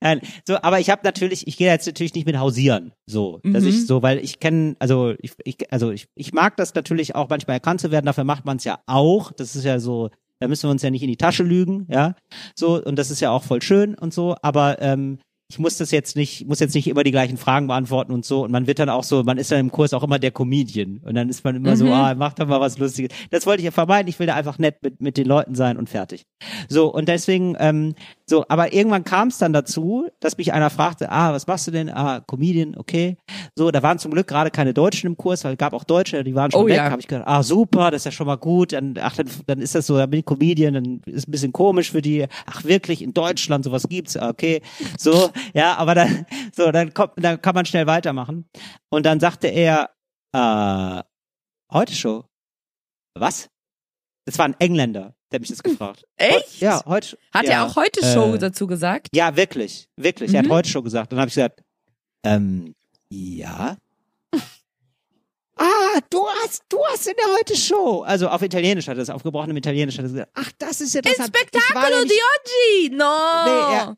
Nein, 0.00 0.20
so, 0.46 0.56
aber 0.62 0.80
ich 0.80 0.90
habe 0.90 1.02
natürlich, 1.04 1.46
ich 1.46 1.56
gehe 1.56 1.68
jetzt 1.70 1.86
natürlich 1.86 2.14
nicht 2.14 2.26
mit 2.26 2.38
hausieren, 2.38 2.92
so, 3.06 3.40
dass 3.44 3.62
Mhm. 3.62 3.68
ich 3.68 3.86
so, 3.86 4.02
weil 4.02 4.18
ich 4.18 4.40
kenne, 4.40 4.76
also 4.78 5.14
ich, 5.20 5.32
ich, 5.44 5.72
also 5.72 5.90
ich, 5.90 6.08
ich 6.14 6.32
mag 6.32 6.56
das 6.56 6.74
natürlich 6.74 7.14
auch 7.14 7.28
manchmal 7.28 7.54
erkannt 7.56 7.80
zu 7.80 7.90
werden. 7.90 8.06
Dafür 8.06 8.24
macht 8.24 8.44
man 8.44 8.56
es 8.56 8.64
ja 8.64 8.80
auch. 8.86 9.32
Das 9.32 9.54
ist 9.56 9.64
ja 9.64 9.78
so, 9.78 10.10
da 10.40 10.48
müssen 10.48 10.64
wir 10.64 10.70
uns 10.70 10.82
ja 10.82 10.90
nicht 10.90 11.02
in 11.02 11.08
die 11.08 11.16
Tasche 11.16 11.42
lügen, 11.44 11.86
ja, 11.90 12.14
so, 12.54 12.82
und 12.82 12.96
das 12.98 13.10
ist 13.10 13.20
ja 13.20 13.30
auch 13.30 13.44
voll 13.44 13.62
schön 13.62 13.94
und 13.94 14.12
so. 14.12 14.34
Aber 14.42 14.82
ähm, 14.82 15.18
ich 15.54 15.58
muss 15.60 15.76
das 15.76 15.92
jetzt 15.92 16.16
nicht, 16.16 16.48
muss 16.48 16.58
jetzt 16.58 16.74
nicht 16.74 16.88
immer 16.88 17.04
die 17.04 17.12
gleichen 17.12 17.36
Fragen 17.36 17.68
beantworten 17.68 18.10
und 18.10 18.24
so. 18.24 18.42
Und 18.42 18.50
man 18.50 18.66
wird 18.66 18.80
dann 18.80 18.88
auch 18.88 19.04
so, 19.04 19.22
man 19.22 19.38
ist 19.38 19.52
dann 19.52 19.60
im 19.60 19.70
Kurs 19.70 19.94
auch 19.94 20.02
immer 20.02 20.18
der 20.18 20.32
Comedian. 20.32 21.00
Und 21.04 21.14
dann 21.14 21.28
ist 21.28 21.44
man 21.44 21.54
immer 21.54 21.76
so, 21.76 21.84
Mhm. 21.84 21.92
ah, 21.92 22.12
mach 22.16 22.32
doch 22.32 22.48
mal 22.48 22.60
was 22.60 22.76
Lustiges. 22.76 23.12
Das 23.30 23.46
wollte 23.46 23.60
ich 23.60 23.64
ja 23.66 23.70
vermeiden. 23.70 24.08
Ich 24.08 24.18
will 24.18 24.26
da 24.26 24.34
einfach 24.34 24.58
nett 24.58 24.82
mit, 24.82 25.00
mit 25.00 25.16
den 25.16 25.26
Leuten 25.26 25.54
sein 25.54 25.76
und 25.76 25.88
fertig. 25.88 26.26
So, 26.68 26.92
und 26.92 27.06
deswegen, 27.08 27.54
ähm, 27.60 27.94
so, 28.26 28.44
aber 28.48 28.72
irgendwann 28.72 29.04
kam 29.04 29.28
es 29.28 29.38
dann 29.38 29.52
dazu, 29.52 30.08
dass 30.20 30.38
mich 30.38 30.52
einer 30.52 30.70
fragte, 30.70 31.10
ah, 31.10 31.32
was 31.32 31.46
machst 31.46 31.66
du 31.66 31.70
denn? 31.70 31.90
Ah, 31.90 32.20
Comedian, 32.20 32.74
okay. 32.76 33.16
So, 33.54 33.70
da 33.70 33.82
waren 33.82 33.98
zum 33.98 34.12
Glück 34.12 34.26
gerade 34.26 34.50
keine 34.50 34.72
Deutschen 34.72 35.08
im 35.08 35.16
Kurs, 35.16 35.44
weil 35.44 35.52
es 35.52 35.58
gab 35.58 35.74
auch 35.74 35.84
Deutsche, 35.84 36.24
die 36.24 36.34
waren 36.34 36.50
schon 36.50 36.62
Oh 36.62 36.66
weg. 36.66 36.76
ja. 36.76 36.90
Habe 36.90 37.00
ich 37.00 37.06
gedacht, 37.08 37.28
ah, 37.28 37.42
super, 37.42 37.90
das 37.90 38.00
ist 38.02 38.04
ja 38.06 38.12
schon 38.12 38.26
mal 38.26 38.36
gut. 38.36 38.72
Dann, 38.72 38.94
ach, 38.98 39.14
dann, 39.16 39.28
dann 39.46 39.58
ist 39.60 39.74
das 39.74 39.86
so, 39.86 39.96
dann 39.98 40.08
bin 40.08 40.20
ich 40.20 40.26
Comedian, 40.26 40.74
dann 40.74 41.00
ist 41.06 41.28
ein 41.28 41.30
bisschen 41.30 41.52
komisch 41.52 41.90
für 41.90 42.00
die. 42.00 42.26
Ach, 42.46 42.64
wirklich, 42.64 43.02
in 43.02 43.12
Deutschland 43.12 43.64
sowas 43.64 43.86
gibt's, 43.88 44.16
Ah, 44.16 44.30
okay. 44.30 44.62
So, 44.98 45.30
ja, 45.52 45.76
aber 45.76 45.94
dann, 45.94 46.24
so, 46.56 46.72
dann 46.72 46.94
kommt, 46.94 47.12
dann 47.16 47.42
kann 47.42 47.54
man 47.54 47.66
schnell 47.66 47.86
weitermachen. 47.86 48.48
Und 48.90 49.04
dann 49.06 49.20
sagte 49.20 49.48
er, 49.48 49.90
äh, 50.34 51.02
heute 51.72 51.94
Show. 51.94 52.24
Was? 53.16 53.48
Das 54.26 54.38
war 54.38 54.46
ein 54.46 54.56
Engländer, 54.58 55.14
der 55.34 55.38
hat 55.38 55.40
mich 55.42 55.50
das 55.50 55.62
gefragt. 55.62 56.04
Echt? 56.16 56.60
Ja, 56.60 56.80
heute. 56.86 57.18
Hat 57.32 57.44
ja, 57.44 57.50
er 57.50 57.64
auch 57.66 57.74
heute 57.76 58.04
Show 58.06 58.34
äh, 58.34 58.38
dazu 58.38 58.66
gesagt? 58.68 59.08
Ja, 59.12 59.34
wirklich, 59.36 59.88
wirklich. 59.96 60.32
Er 60.32 60.38
hat 60.38 60.46
Mhm. 60.46 60.52
heute 60.52 60.68
Show 60.68 60.82
gesagt. 60.82 61.10
Dann 61.12 61.18
habe 61.18 61.28
ich 61.28 61.34
gesagt, 61.34 61.62
ähm, 62.22 62.74
ja. 63.10 63.76
Ah, 65.56 66.00
du 66.10 66.26
hast, 66.42 66.62
du 66.68 66.78
hast 66.90 67.06
in 67.06 67.14
der 67.16 67.32
heute 67.38 67.56
Show. 67.56 68.02
Also 68.02 68.28
auf 68.28 68.42
Italienisch 68.42 68.88
hat 68.88 68.96
er 68.96 69.00
das 69.00 69.10
aufgebrochen, 69.10 69.50
im 69.50 69.56
Italienisch 69.56 69.96
hat 69.98 70.04
er 70.04 70.08
gesagt, 70.10 70.30
ach, 70.34 70.50
das 70.58 70.80
ist 70.80 70.94
ja 70.94 71.00
das. 71.00 71.12
Il 71.16 71.22
hat- 71.22 71.28
ich 71.30 71.34
war 71.34 71.60
spettacolo 71.60 71.96
nämlich- 72.00 72.12
di 72.12 72.88
oggi! 72.90 72.96
No! 72.96 73.44
Nee, 73.44 73.74
er- 73.76 73.96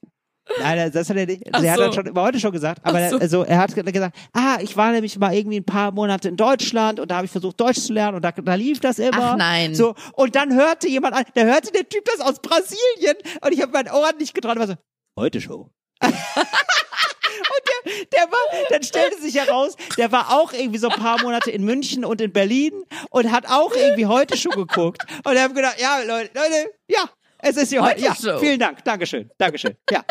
Nein, 0.61 0.91
das 0.93 1.11
hat 1.11 1.17
er 1.17 1.27
nicht. 1.27 1.43
Ach 1.53 1.63
er 1.63 1.71
hat 1.73 1.77
so. 1.79 1.85
dann 1.85 1.93
schon 1.93 2.07
immer 2.07 2.23
heute 2.23 2.39
schon 2.41 2.53
gesagt, 2.53 2.81
aber 2.85 2.99
Ach 2.99 3.11
so. 3.11 3.17
er, 3.17 3.23
also 3.23 3.43
er 3.45 3.59
hat 3.59 3.75
ge- 3.75 3.83
gesagt, 3.85 4.17
ah, 4.33 4.59
ich 4.61 4.77
war 4.77 4.93
nämlich 4.93 5.19
mal 5.19 5.35
irgendwie 5.35 5.59
ein 5.59 5.65
paar 5.67 5.91
Monate 5.93 6.29
in 6.29 6.37
Deutschland 6.37 7.01
und 7.01 7.11
da 7.11 7.17
habe 7.17 7.27
ich 7.27 7.33
versucht 7.33 7.61
Deutsch 7.61 7.81
zu 7.81 7.93
lernen 7.93 8.17
und 8.17 8.23
da, 8.25 8.31
da 8.33 8.55
lief 8.55 8.79
das 8.81 8.99
immer. 8.99 9.33
Ach 9.33 9.37
nein. 9.37 9.75
So 9.75 9.95
und 10.15 10.37
dann 10.37 10.55
hörte 10.55 10.89
jemand 10.89 11.15
an, 11.15 11.25
da 11.35 11.43
hörte 11.43 11.73
der 11.73 11.89
Typ 11.89 12.05
das 12.05 12.21
aus 12.21 12.41
Brasilien 12.41 13.17
und 13.43 13.53
ich 13.53 13.61
habe 13.61 13.73
mein 13.73 13.91
Ohr 13.91 14.13
nicht 14.19 14.35
getraut, 14.35 14.53
und 14.55 14.61
war 14.61 14.67
so, 14.69 14.75
heute 15.19 15.41
Show. 15.41 15.69
und 16.03 16.13
der, 17.69 18.05
der 18.13 18.31
war, 18.31 18.39
dann 18.71 18.83
stellte 18.83 19.21
sich 19.21 19.35
heraus, 19.37 19.75
der 19.97 20.13
war 20.13 20.31
auch 20.33 20.53
irgendwie 20.53 20.79
so 20.79 20.89
ein 20.89 20.99
paar 20.99 21.21
Monate 21.23 21.51
in 21.51 21.65
München 21.65 22.05
und 22.05 22.21
in 22.21 22.33
Berlin 22.33 22.73
und 23.11 23.33
hat 23.33 23.47
auch 23.49 23.73
irgendwie 23.75 24.07
heute 24.07 24.37
Show 24.37 24.51
geguckt 24.51 25.03
und 25.25 25.33
wir 25.35 25.43
haben 25.43 25.55
gedacht, 25.55 25.77
ja 25.81 25.99
Leute, 26.07 26.31
Leute, 26.35 26.71
ja. 26.89 27.01
Es 27.39 27.57
ist 27.57 27.71
ja 27.71 27.83
heute. 27.83 28.09
Heute 28.09 28.27
Ja, 28.27 28.39
vielen 28.39 28.59
Dank. 28.59 28.83
Dankeschön. 28.85 29.31
Dankeschön. 29.39 29.77
Ja. 29.91 30.03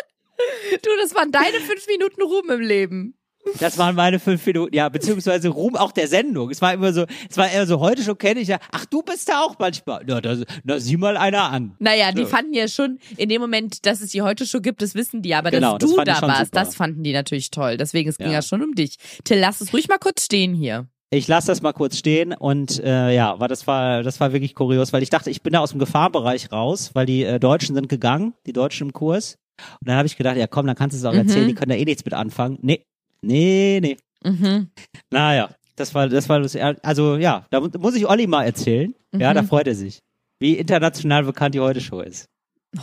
Du, 0.82 0.90
das 1.02 1.16
waren 1.16 1.32
deine 1.32 1.60
fünf 1.60 1.88
Minuten 1.88 2.22
Ruhm 2.22 2.50
im 2.50 2.60
Leben. 2.62 3.16
Das 3.60 3.78
waren 3.78 3.96
meine 3.96 4.18
fünf 4.20 4.44
Minuten, 4.48 4.76
ja, 4.76 4.90
beziehungsweise 4.90 5.50
Ruhm 5.50 5.76
auch 5.76 5.92
der 5.92 6.08
Sendung. 6.08 6.50
Es 6.50 6.64
war 6.64 6.74
immer 6.74 6.92
so, 6.94 7.06
es 7.30 7.38
war 7.38 7.48
eher 7.48 7.68
so, 7.68 7.80
heute 7.80 8.02
schon 8.02 8.18
kenne 8.18 8.40
ich 8.40 8.48
ja, 8.48 8.58
ach, 8.72 8.86
du 8.88 9.04
bist 9.04 9.30
da 9.30 9.42
auch 9.42 9.56
manchmal. 9.60 10.04
Na, 10.08 10.20
da, 10.20 10.36
na 10.64 10.80
sieh 10.80 10.98
mal 10.98 11.16
einer 11.16 11.52
an. 11.52 11.76
Naja, 11.78 12.12
die 12.12 12.24
So. 12.24 12.28
fanden 12.30 12.56
ja 12.56 12.68
schon 12.68 12.98
in 13.18 13.30
dem 13.30 13.42
Moment, 13.42 13.86
dass 13.86 14.02
es 14.02 14.10
die 14.12 14.24
heute 14.24 14.48
Show 14.48 14.62
gibt, 14.62 14.82
das 14.82 14.96
wissen 14.96 15.22
die, 15.22 15.36
aber 15.36 15.52
Genau, 15.52 15.78
dass 15.78 15.90
das 15.92 15.96
du 15.96 16.04
da 16.04 16.16
schon 16.16 16.28
warst, 16.30 16.46
super. 16.46 16.60
das 16.60 16.76
fanden 16.76 17.04
die 17.04 17.14
natürlich 17.14 17.52
toll. 17.52 17.78
Deswegen, 17.78 18.10
es 18.10 18.18
ging 18.18 18.28
Ja. 18.28 18.34
ja 18.34 18.42
schon 18.42 18.64
um 18.64 18.74
dich. 18.74 18.96
Till, 19.24 19.38
lass 19.38 19.62
es 19.62 19.72
ruhig 19.74 19.88
mal 19.90 20.00
kurz 20.00 20.26
stehen 20.26 20.56
hier. 20.56 20.88
Ich 21.12 21.28
lasse 21.28 21.46
das 21.48 21.62
mal 21.62 21.72
kurz 21.72 21.98
stehen 21.98 22.34
und 22.34 22.84
äh, 22.84 23.14
ja, 23.14 23.32
aber 23.32 23.48
das 23.48 23.68
war 23.68 24.02
das 24.02 24.20
war 24.20 24.34
wirklich 24.34 24.56
kurios, 24.56 24.92
weil 24.92 25.04
ich 25.04 25.12
dachte, 25.12 25.30
ich 25.30 25.44
bin 25.44 25.54
da 25.54 25.60
aus 25.60 25.70
dem 25.70 25.80
Gefahrbereich 25.80 26.52
raus, 26.52 26.90
weil 26.94 27.06
die 27.06 27.24
äh, 27.24 27.40
Deutschen 27.40 27.76
sind 27.76 27.90
gegangen, 27.90 28.34
die 28.48 28.54
Deutschen 28.54 28.88
im 28.88 28.94
Kurs. 28.94 29.38
Und 29.80 29.88
dann 29.88 29.96
habe 29.98 30.08
ich 30.08 30.18
gedacht, 30.18 30.38
ja 30.38 30.48
komm, 30.48 30.68
dann 30.68 30.76
kannst 30.76 30.96
du 30.96 31.00
es 31.00 31.06
auch 31.06 31.14
Mhm. 31.14 31.20
erzählen, 31.28 31.48
die 31.48 31.54
können 31.56 31.70
da 31.70 31.76
eh 31.76 31.86
nichts 31.86 32.04
mit 32.06 32.14
anfangen. 32.14 32.58
Nee, 32.62 32.86
nee, 33.22 33.80
nee. 33.82 33.98
Mhm. 34.24 34.70
Naja, 35.12 35.50
das 35.76 35.94
war 35.94 36.10
das 36.10 36.28
war. 36.30 36.46
Also 36.84 37.16
ja, 37.18 37.46
da 37.50 37.60
mu- 37.62 37.70
muss 37.80 37.96
ich 37.96 38.08
Olli 38.08 38.28
mal 38.28 38.44
erzählen. 38.44 38.94
Ja, 39.14 39.32
Mhm. 39.32 39.36
da 39.36 39.44
freut 39.44 39.68
er 39.68 39.76
sich. 39.76 40.00
Wie 40.40 40.54
international 40.54 41.24
bekannt 41.24 41.56
die 41.56 41.60
heute 41.60 41.80
Show 41.82 42.02
ist. 42.02 42.28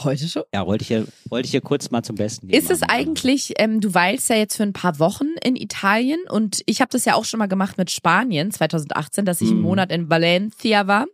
Heute 0.04 0.26
schon? 0.26 0.44
Ja, 0.54 0.66
wollte 0.66 0.82
ich 0.82 0.88
hier, 0.88 1.06
wollte 1.28 1.44
ich 1.44 1.50
hier 1.50 1.60
kurz 1.60 1.90
mal 1.90 2.02
zum 2.02 2.16
Besten 2.16 2.48
geben. 2.48 2.58
Ist 2.58 2.70
es 2.70 2.80
eigentlich, 2.82 3.52
ähm, 3.58 3.82
du 3.82 3.92
weilst 3.92 4.30
ja 4.30 4.36
jetzt 4.36 4.56
für 4.56 4.62
ein 4.62 4.72
paar 4.72 4.98
Wochen 4.98 5.26
in 5.44 5.54
Italien 5.54 6.18
und 6.30 6.62
ich 6.64 6.80
habe 6.80 6.88
das 6.90 7.04
ja 7.04 7.14
auch 7.14 7.26
schon 7.26 7.36
mal 7.36 7.46
gemacht 7.46 7.76
mit 7.76 7.90
Spanien 7.90 8.50
2018, 8.52 9.26
dass 9.26 9.42
ich 9.42 9.48
einen 9.48 9.58
Mhm. 9.58 9.64
Monat 9.64 9.92
in 9.92 10.08
Valencia 10.08 10.86
war. 10.86 11.04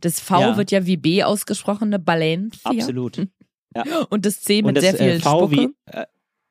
Das 0.00 0.18
V 0.18 0.40
Ja. 0.40 0.56
wird 0.56 0.70
ja 0.70 0.86
wie 0.86 0.96
B 0.96 1.22
ausgesprochen, 1.22 1.90
ne 1.90 2.00
Valencia. 2.06 2.70
Absolut. 2.70 3.26
Und 4.10 4.26
das 4.26 4.40
C 4.40 4.62
mit 4.62 4.68
Und 4.68 4.76
das 4.76 4.84
sehr 4.84 4.94
viel 4.94 5.06
äh, 5.08 5.20
V 5.20 5.38
Spucke. 5.48 5.56
wie 5.56 5.74
äh, 5.92 6.04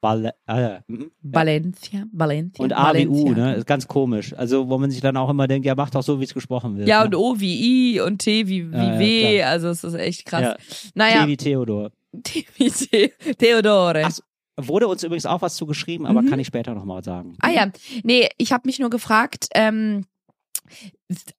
Val 0.03 0.34
äh, 0.47 0.79
mhm. 0.88 1.12
Valencia, 1.21 2.05
Valencia. 2.12 2.63
und 2.63 2.73
A 2.73 2.93
wie 2.95 3.07
U, 3.07 3.34
ne? 3.34 3.53
Ist 3.55 3.67
ganz 3.67 3.88
komisch. 3.88 4.34
Also, 4.36 4.67
wo 4.67 4.79
man 4.79 4.89
sich 4.89 4.99
dann 5.01 5.15
auch 5.15 5.29
immer 5.29 5.47
denkt, 5.47 5.65
ja, 5.65 5.75
mach 5.75 5.91
doch 5.91 6.01
so, 6.01 6.19
wie 6.19 6.23
es 6.23 6.34
gesprochen 6.34 6.75
wird. 6.77 6.88
Ja, 6.88 7.01
ne? 7.01 7.05
und 7.05 7.15
O 7.15 7.39
wie 7.39 7.93
I 7.95 7.99
und 8.01 8.17
T 8.19 8.47
wie, 8.47 8.71
wie 8.71 8.75
Ja, 8.75 8.93
ja, 8.93 8.99
W. 8.99 9.36
klar. 9.38 9.49
Also 9.51 9.69
es 9.69 9.84
ist 9.84 9.93
echt 9.93 10.25
krass. 10.25 10.41
Ja. 10.41 10.57
Naja, 10.95 11.23
T 11.23 11.27
wie 11.27 11.38
Theodor. 11.38 11.91
T 12.23 12.45
wie. 12.57 13.13
Theodore. 13.38 14.03
Ach 14.05 14.17
wurde 14.57 14.88
uns 14.88 15.03
übrigens 15.03 15.25
auch 15.25 15.41
was 15.41 15.55
zugeschrieben, 15.55 16.05
aber 16.05 16.21
Mhm. 16.21 16.29
kann 16.29 16.39
ich 16.39 16.47
später 16.47 16.73
nochmal 16.73 17.03
sagen. 17.03 17.36
Ah 17.39 17.49
ja, 17.49 17.71
nee, 18.03 18.29
ich 18.38 18.51
habe 18.51 18.63
mich 18.67 18.79
nur 18.79 18.89
gefragt, 18.89 19.47
ähm, 19.55 20.05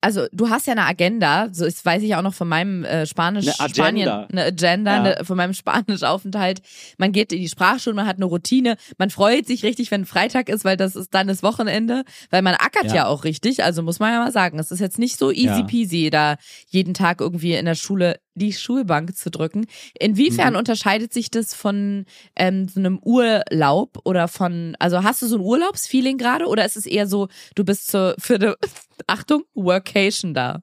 also 0.00 0.26
du 0.32 0.50
hast 0.50 0.66
ja 0.66 0.72
eine 0.72 0.85
Agenda, 0.87 1.48
so 1.52 1.64
das 1.64 1.85
weiß 1.85 2.02
ich 2.02 2.14
auch 2.14 2.22
noch 2.22 2.35
von 2.35 2.48
meinem 2.48 2.85
äh, 2.85 3.06
Spanisch 3.06 3.46
Eine 3.46 3.61
Agenda. 3.61 3.74
Spanien, 3.74 4.08
eine 4.30 4.42
Agenda, 4.44 4.92
Ja. 4.92 5.00
eine, 5.14 5.24
von 5.24 5.37
meinem 5.37 5.54
Spanisch-Aufenthalt. 5.54 6.62
Man 6.98 7.12
geht 7.12 7.33
in 7.33 7.40
die 7.40 7.48
Sprachschule, 7.48 7.94
man 7.94 8.06
hat 8.06 8.16
eine 8.16 8.25
Routine, 8.27 8.77
man 8.98 9.10
freut 9.10 9.46
sich 9.46 9.62
richtig, 9.64 9.90
wenn 9.90 10.04
Freitag 10.06 10.48
ist, 10.48 10.64
weil 10.64 10.77
das 10.77 10.96
ist 10.96 11.14
dann 11.14 11.27
das 11.29 11.42
Wochenende, 11.42 12.04
weil 12.31 12.42
man 12.42 12.54
ackert 12.54 12.87
ja, 12.87 12.94
Ja. 12.94 13.06
auch 13.06 13.25
richtig, 13.25 13.62
also 13.64 13.83
muss 13.83 13.98
man 13.98 14.12
ja 14.12 14.18
mal 14.20 14.33
sagen, 14.33 14.58
es 14.58 14.70
ist 14.70 14.81
jetzt 14.81 14.98
nicht 14.98 15.18
so 15.18 15.31
easy 15.31 15.60
Ja. 15.60 15.62
peasy, 15.62 16.10
da 16.10 16.37
jeden 16.68 16.94
Tag 16.94 17.20
irgendwie 17.20 17.54
in 17.54 17.64
der 17.66 17.75
Schule 17.75 18.18
die 18.35 18.52
Schulbank 18.54 19.14
zu 19.14 19.31
drücken. 19.31 19.66
Inwiefern 19.98 20.54
Mhm. 20.54 20.58
unterscheidet 20.58 21.12
sich 21.12 21.31
das 21.31 21.52
von 21.54 22.06
ähm, 22.35 22.66
so 22.66 22.81
einem 22.81 22.98
Urlaub 22.98 23.98
oder 24.04 24.27
von, 24.27 24.75
also 24.79 25.02
hast 25.02 25.20
du 25.20 25.27
so 25.27 25.37
ein 25.37 25.42
Urlaubsfeeling 25.42 26.16
gerade 26.16 26.46
oder 26.46 26.64
ist 26.64 26.77
es 26.77 26.87
eher 26.87 27.06
so, 27.06 27.29
du 27.54 27.64
bist 27.64 27.90
so 27.90 28.14
für 28.18 28.37
eine, 28.37 28.56
Achtung, 29.06 29.42
Workation 29.65 30.35
da? 30.35 30.63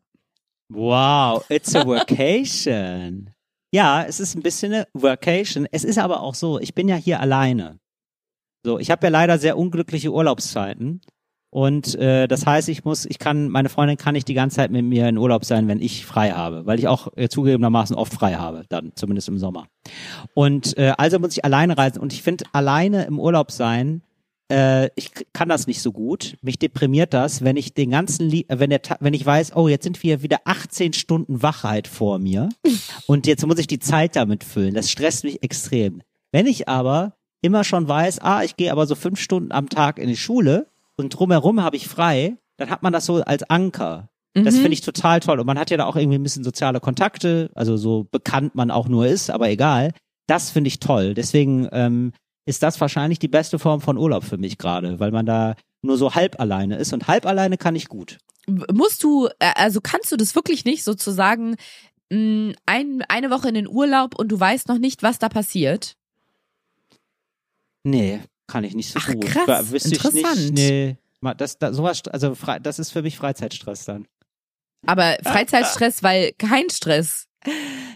Wow, 0.72 1.44
it's 1.50 1.76
a 1.76 1.86
workation. 1.86 3.32
ja, 3.74 4.04
es 4.04 4.20
ist 4.20 4.36
ein 4.36 4.44
bisschen 4.44 4.74
eine 4.74 4.88
Workation. 4.94 5.68
Es 5.72 5.84
ist 5.84 5.98
aber 5.98 6.22
auch 6.22 6.36
so, 6.36 6.60
ich 6.60 6.76
bin 6.76 6.88
ja 6.88 6.96
hier 6.96 7.20
alleine. 7.20 7.80
So, 8.66 8.78
ich 8.78 8.92
habe 8.92 9.08
ja 9.08 9.10
leider 9.10 9.38
sehr 9.40 9.58
unglückliche 9.58 10.12
Urlaubszeiten. 10.12 11.02
Und 11.52 11.96
äh, 11.96 12.28
das 12.28 12.46
heißt, 12.46 12.70
ich 12.70 12.86
muss, 12.86 13.06
ich 13.06 13.18
kann, 13.18 13.50
meine 13.50 13.70
Freundin 13.70 13.98
kann 13.98 14.14
nicht 14.14 14.28
die 14.28 14.36
ganze 14.36 14.58
Zeit 14.58 14.70
mit 14.70 14.86
mir 14.86 15.10
in 15.10 15.18
Urlaub 15.18 15.46
sein, 15.46 15.68
wenn 15.68 15.82
ich 15.82 16.06
frei 16.06 16.32
habe, 16.32 16.68
weil 16.68 16.78
ich 16.78 16.88
auch 16.88 17.08
äh, 17.16 17.28
zugegebenermaßen 17.28 17.96
oft 17.96 18.14
frei 18.14 18.36
habe, 18.36 18.66
dann 18.70 18.92
zumindest 18.94 19.30
im 19.30 19.40
Sommer. 19.40 19.68
Und 20.36 20.78
äh, 20.78 20.94
also 20.98 21.18
muss 21.18 21.36
ich 21.36 21.44
alleine 21.44 21.76
reisen. 21.76 22.00
Und 22.00 22.14
ich 22.14 22.22
finde, 22.22 22.46
alleine 22.52 23.06
im 23.06 23.20
Urlaub 23.20 23.52
sein, 23.52 24.04
äh, 24.52 24.90
ich 24.96 25.12
kann 25.34 25.50
das 25.50 25.68
nicht 25.68 25.82
so 25.82 25.92
gut. 25.92 26.36
Mich 26.42 26.58
deprimiert 26.60 27.14
das, 27.14 27.44
wenn 27.44 27.56
ich 27.58 27.74
den 27.74 27.92
ganzen, 27.92 28.28
Lie 28.30 28.46
äh, 28.48 28.60
wenn 28.60 28.70
der, 28.70 28.82
Ta- 28.82 28.98
wenn 29.00 29.14
ich 29.14 29.26
weiß, 29.26 29.56
oh, 29.56 29.68
jetzt 29.68 29.84
sind 29.84 30.02
wir 30.04 30.22
wieder 30.24 30.40
18 30.46 30.94
Stunden 30.94 31.42
Wachheit 31.42 31.88
vor 31.88 32.20
mir 32.20 32.50
und 33.08 33.28
jetzt 33.28 33.46
muss 33.46 33.60
ich 33.60 33.68
die 33.68 33.80
Zeit 33.80 34.16
damit 34.16 34.44
füllen. 34.44 34.74
Das 34.74 34.90
stresst 34.90 35.24
mich 35.24 35.44
extrem. 35.44 36.02
Wenn 36.32 36.46
ich 36.48 36.68
aber 36.68 37.14
immer 37.42 37.64
schon 37.64 37.88
weiß, 37.88 38.20
ah, 38.20 38.44
ich 38.44 38.56
gehe 38.58 38.72
aber 38.72 38.86
so 38.86 38.96
fünf 38.96 39.20
Stunden 39.20 39.52
am 39.52 39.70
Tag 39.70 39.98
in 40.00 40.08
die 40.08 40.18
Schule 40.18 40.68
und 40.98 41.10
drumherum 41.18 41.62
habe 41.64 41.78
ich 41.78 41.88
frei, 41.88 42.36
dann 42.58 42.70
hat 42.70 42.84
man 42.84 42.92
das 42.94 43.06
so 43.06 43.22
als 43.24 43.44
Anker. 43.50 44.10
Das 44.36 44.56
Mhm. 44.56 44.60
finde 44.62 44.74
ich 44.74 44.82
total 44.82 45.22
toll. 45.22 45.40
Und 45.40 45.48
man 45.48 45.58
hat 45.58 45.72
ja 45.72 45.78
da 45.78 45.86
auch 45.86 45.96
irgendwie 45.96 46.18
ein 46.20 46.24
bisschen 46.24 46.44
soziale 46.44 46.80
Kontakte, 46.80 47.50
also 47.56 47.78
so 47.78 48.06
bekannt 48.12 48.54
man 48.56 48.70
auch 48.72 48.88
nur 48.88 49.08
ist, 49.08 49.32
aber 49.32 49.50
egal. 49.50 49.92
Das 50.28 50.52
finde 50.52 50.68
ich 50.68 50.80
toll. 50.80 51.14
Deswegen 51.16 51.68
ähm, 51.72 52.12
ist 52.46 52.64
das 52.64 52.80
wahrscheinlich 52.82 53.20
die 53.20 53.28
beste 53.28 53.60
Form 53.60 53.82
von 53.82 53.98
Urlaub 53.98 54.24
für 54.24 54.38
mich 54.38 54.58
gerade, 54.58 55.00
weil 55.00 55.12
man 55.12 55.26
da 55.26 55.56
nur 55.82 55.98
so 55.98 56.16
halb 56.16 56.40
alleine 56.40 56.78
ist. 56.78 56.94
Und 56.94 57.08
halb 57.08 57.26
alleine 57.26 57.58
kann 57.58 57.76
ich 57.76 57.88
gut. 57.88 58.18
Musst 58.72 59.04
du, 59.04 59.28
äh, 59.40 59.52
also 59.56 59.80
kannst 59.82 60.12
du 60.12 60.18
das 60.18 60.36
wirklich 60.36 60.66
nicht 60.66 60.84
sozusagen 60.84 61.56
mh, 62.10 62.54
ein, 62.66 63.04
eine 63.08 63.30
Woche 63.30 63.50
in 63.50 63.54
den 63.54 63.68
Urlaub 63.68 64.18
und 64.18 64.30
du 64.30 64.40
weißt 64.40 64.68
noch 64.68 64.80
nicht, 64.80 65.04
was 65.04 65.20
da 65.20 65.30
passiert? 65.30 65.96
Nee, 67.84 68.22
kann 68.48 68.64
ich 68.64 68.76
nicht 68.76 68.92
so 68.92 69.00
Ach, 69.02 69.08
gut. 69.14 69.26
krass. 69.26 69.72
Wüsste 69.72 69.90
Ich 69.96 70.04
Interessant. 70.04 70.52
nicht, 70.52 70.54
nee. 70.54 70.98
Das, 71.38 71.58
das, 71.58 71.76
sowas, 71.76 72.02
also 72.08 72.36
das 72.62 72.80
ist 72.80 72.92
für 72.92 73.02
mich 73.02 73.18
Freizeitstress 73.18 73.86
dann. 73.86 74.08
Aber 74.86 75.18
Freizeitstress, 75.24 76.02
weil 76.02 76.32
kein 76.38 76.70
Stress. 76.70 77.28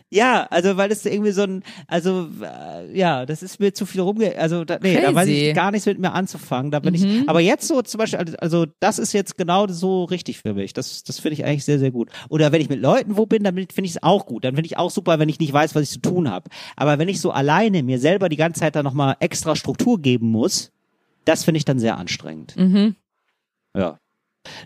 Ja, 0.10 0.48
also 0.52 0.78
weil 0.78 0.91
es 0.91 1.06
irgendwie 1.06 1.32
so 1.32 1.41
ein, 1.44 1.64
also 1.88 2.28
äh, 2.41 2.98
ja, 2.98 3.26
das 3.26 3.41
ist 3.44 3.60
mir 3.60 3.74
zu 3.74 3.86
viel 3.86 4.02
rumge, 4.02 4.38
also 4.38 4.64
da, 4.64 4.78
nee, 4.82 4.96
da 5.02 5.14
weiß 5.14 5.26
Crazy. 5.26 5.50
ich 5.50 5.56
gar 5.56 5.72
nichts 5.72 5.86
mit 5.86 6.00
mir 6.00 6.14
anzufangen. 6.14 6.72
Da 6.72 6.80
bin 6.80 6.94
Mhm. 6.94 7.24
ich, 7.24 7.30
aber 7.30 7.39
jetzt 7.41 7.68
so 7.68 7.82
zum 7.82 7.98
Beispiel, 7.98 8.20
also- 8.20 8.38
also 8.38 8.66
das 8.80 9.00
ist 9.00 9.12
jetzt 9.14 9.38
genau 9.38 9.68
so 9.68 10.04
richtig 10.06 10.39
für 10.39 10.54
mich. 10.54 10.74
Das, 10.74 11.04
das 11.04 11.20
finde 11.20 11.34
ich 11.34 11.46
eigentlich 11.46 11.66
sehr, 11.66 11.80
sehr 11.80 11.91
gut. 11.91 12.10
Oder 12.30 12.52
wenn 12.52 12.62
ich 12.62 12.70
mit 12.70 12.80
Leuten 12.80 13.18
wo 13.18 13.26
bin, 13.26 13.44
dann 13.44 13.56
finde 13.56 13.84
ich 13.86 13.91
es 13.91 14.04
auch 14.04 14.26
gut. 14.26 14.46
Dann 14.46 14.56
finde 14.56 14.68
ich 14.68 14.78
auch 14.78 14.91
super, 14.91 15.20
wenn 15.20 15.30
ich 15.30 15.39
nicht 15.39 15.52
weiß, 15.52 15.76
was 15.76 15.84
ich 15.84 15.89
zu 15.89 16.00
tun 16.02 16.30
habe. 16.30 16.50
Aber 16.76 17.00
wenn 17.00 17.10
ich 17.10 17.20
so 17.20 17.32
alleine 17.32 17.84
mir 17.84 18.00
selber 18.00 18.30
die 18.30 18.38
ganze 18.38 18.62
Zeit 18.62 18.76
dann 18.76 18.86
nochmal 18.86 19.18
extra 19.20 19.56
Struktur 19.56 20.00
geben 20.00 20.28
muss, 20.30 20.72
das 21.26 21.44
finde 21.44 21.58
ich 21.58 21.66
dann 21.66 21.80
sehr 21.80 21.98
anstrengend. 21.98 22.56
Mhm. 22.56 22.96
Ja. 23.76 23.98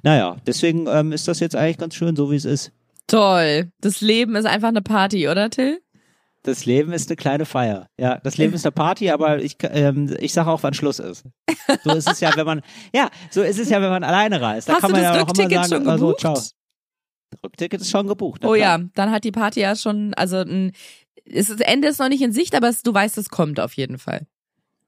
Naja, 0.04 0.38
deswegen 0.46 0.88
ähm, 0.88 1.12
ist 1.14 1.28
das 1.28 1.40
jetzt 1.40 1.56
eigentlich 1.56 1.78
ganz 1.78 1.96
schön, 1.96 2.16
so 2.16 2.32
wie 2.32 2.36
es 2.36 2.46
ist. 2.46 2.72
Toll. 3.08 3.72
Das 3.82 4.02
Leben 4.02 4.36
ist 4.36 4.46
einfach 4.46 4.68
eine 4.68 4.82
Party, 4.82 5.28
oder 5.30 5.50
Till? 5.50 5.82
Das 6.44 6.66
Leben 6.66 6.94
ist 6.94 7.10
eine 7.10 7.18
kleine 7.18 7.46
Feier. 7.46 7.90
Ja, 8.00 8.20
das 8.20 8.38
Leben 8.38 8.54
ist 8.54 8.66
eine 8.66 8.72
Party, 8.72 9.10
aber 9.10 9.42
ich, 9.42 9.58
ähm, 9.64 10.16
ich 10.20 10.32
sage 10.32 10.50
auch, 10.50 10.64
wann 10.64 10.74
Schluss 10.74 11.00
ist. 11.00 11.26
So 11.84 11.92
ist 11.92 12.10
es 12.10 12.20
ja, 12.22 12.34
wenn 12.36 12.46
man, 12.46 12.62
ja, 12.94 13.10
so 13.32 13.42
ist 13.42 13.60
es 13.60 13.70
ja, 13.70 13.82
wenn 13.82 13.90
man 13.90 14.04
alleine 14.04 14.40
reist. 14.40 14.70
Da 14.70 14.74
Hast 14.74 14.82
kann 14.82 14.92
man 14.92 15.02
das 15.02 15.16
ja 15.16 15.24
auch 15.24 15.34
immer 15.34 15.50
sagen, 15.50 15.70
schon 15.70 15.88
also, 15.90 16.08
gebucht? 16.08 16.20
ciao. 16.22 16.42
Rückticket 17.44 17.82
ist 17.82 17.90
schon 17.90 18.08
gebucht. 18.08 18.46
Oh 18.46 18.54
klar. 18.54 18.80
ja, 18.80 18.86
dann 18.96 19.12
hat 19.12 19.26
die 19.26 19.32
Party 19.32 19.60
ja 19.60 19.76
schon, 19.76 20.14
also 20.14 20.38
ein, 20.38 20.72
es 21.26 21.50
ist, 21.50 21.60
Ende 21.62 21.90
ist 21.90 22.00
noch 22.00 22.08
nicht 22.08 22.22
in 22.22 22.32
Sicht, 22.32 22.56
aber 22.56 22.70
es, 22.70 22.82
du 22.82 22.94
weißt, 22.94 23.18
es 23.18 23.30
kommt 23.30 23.60
auf 23.60 23.74
jeden 23.74 23.98
Fall. 23.98 24.26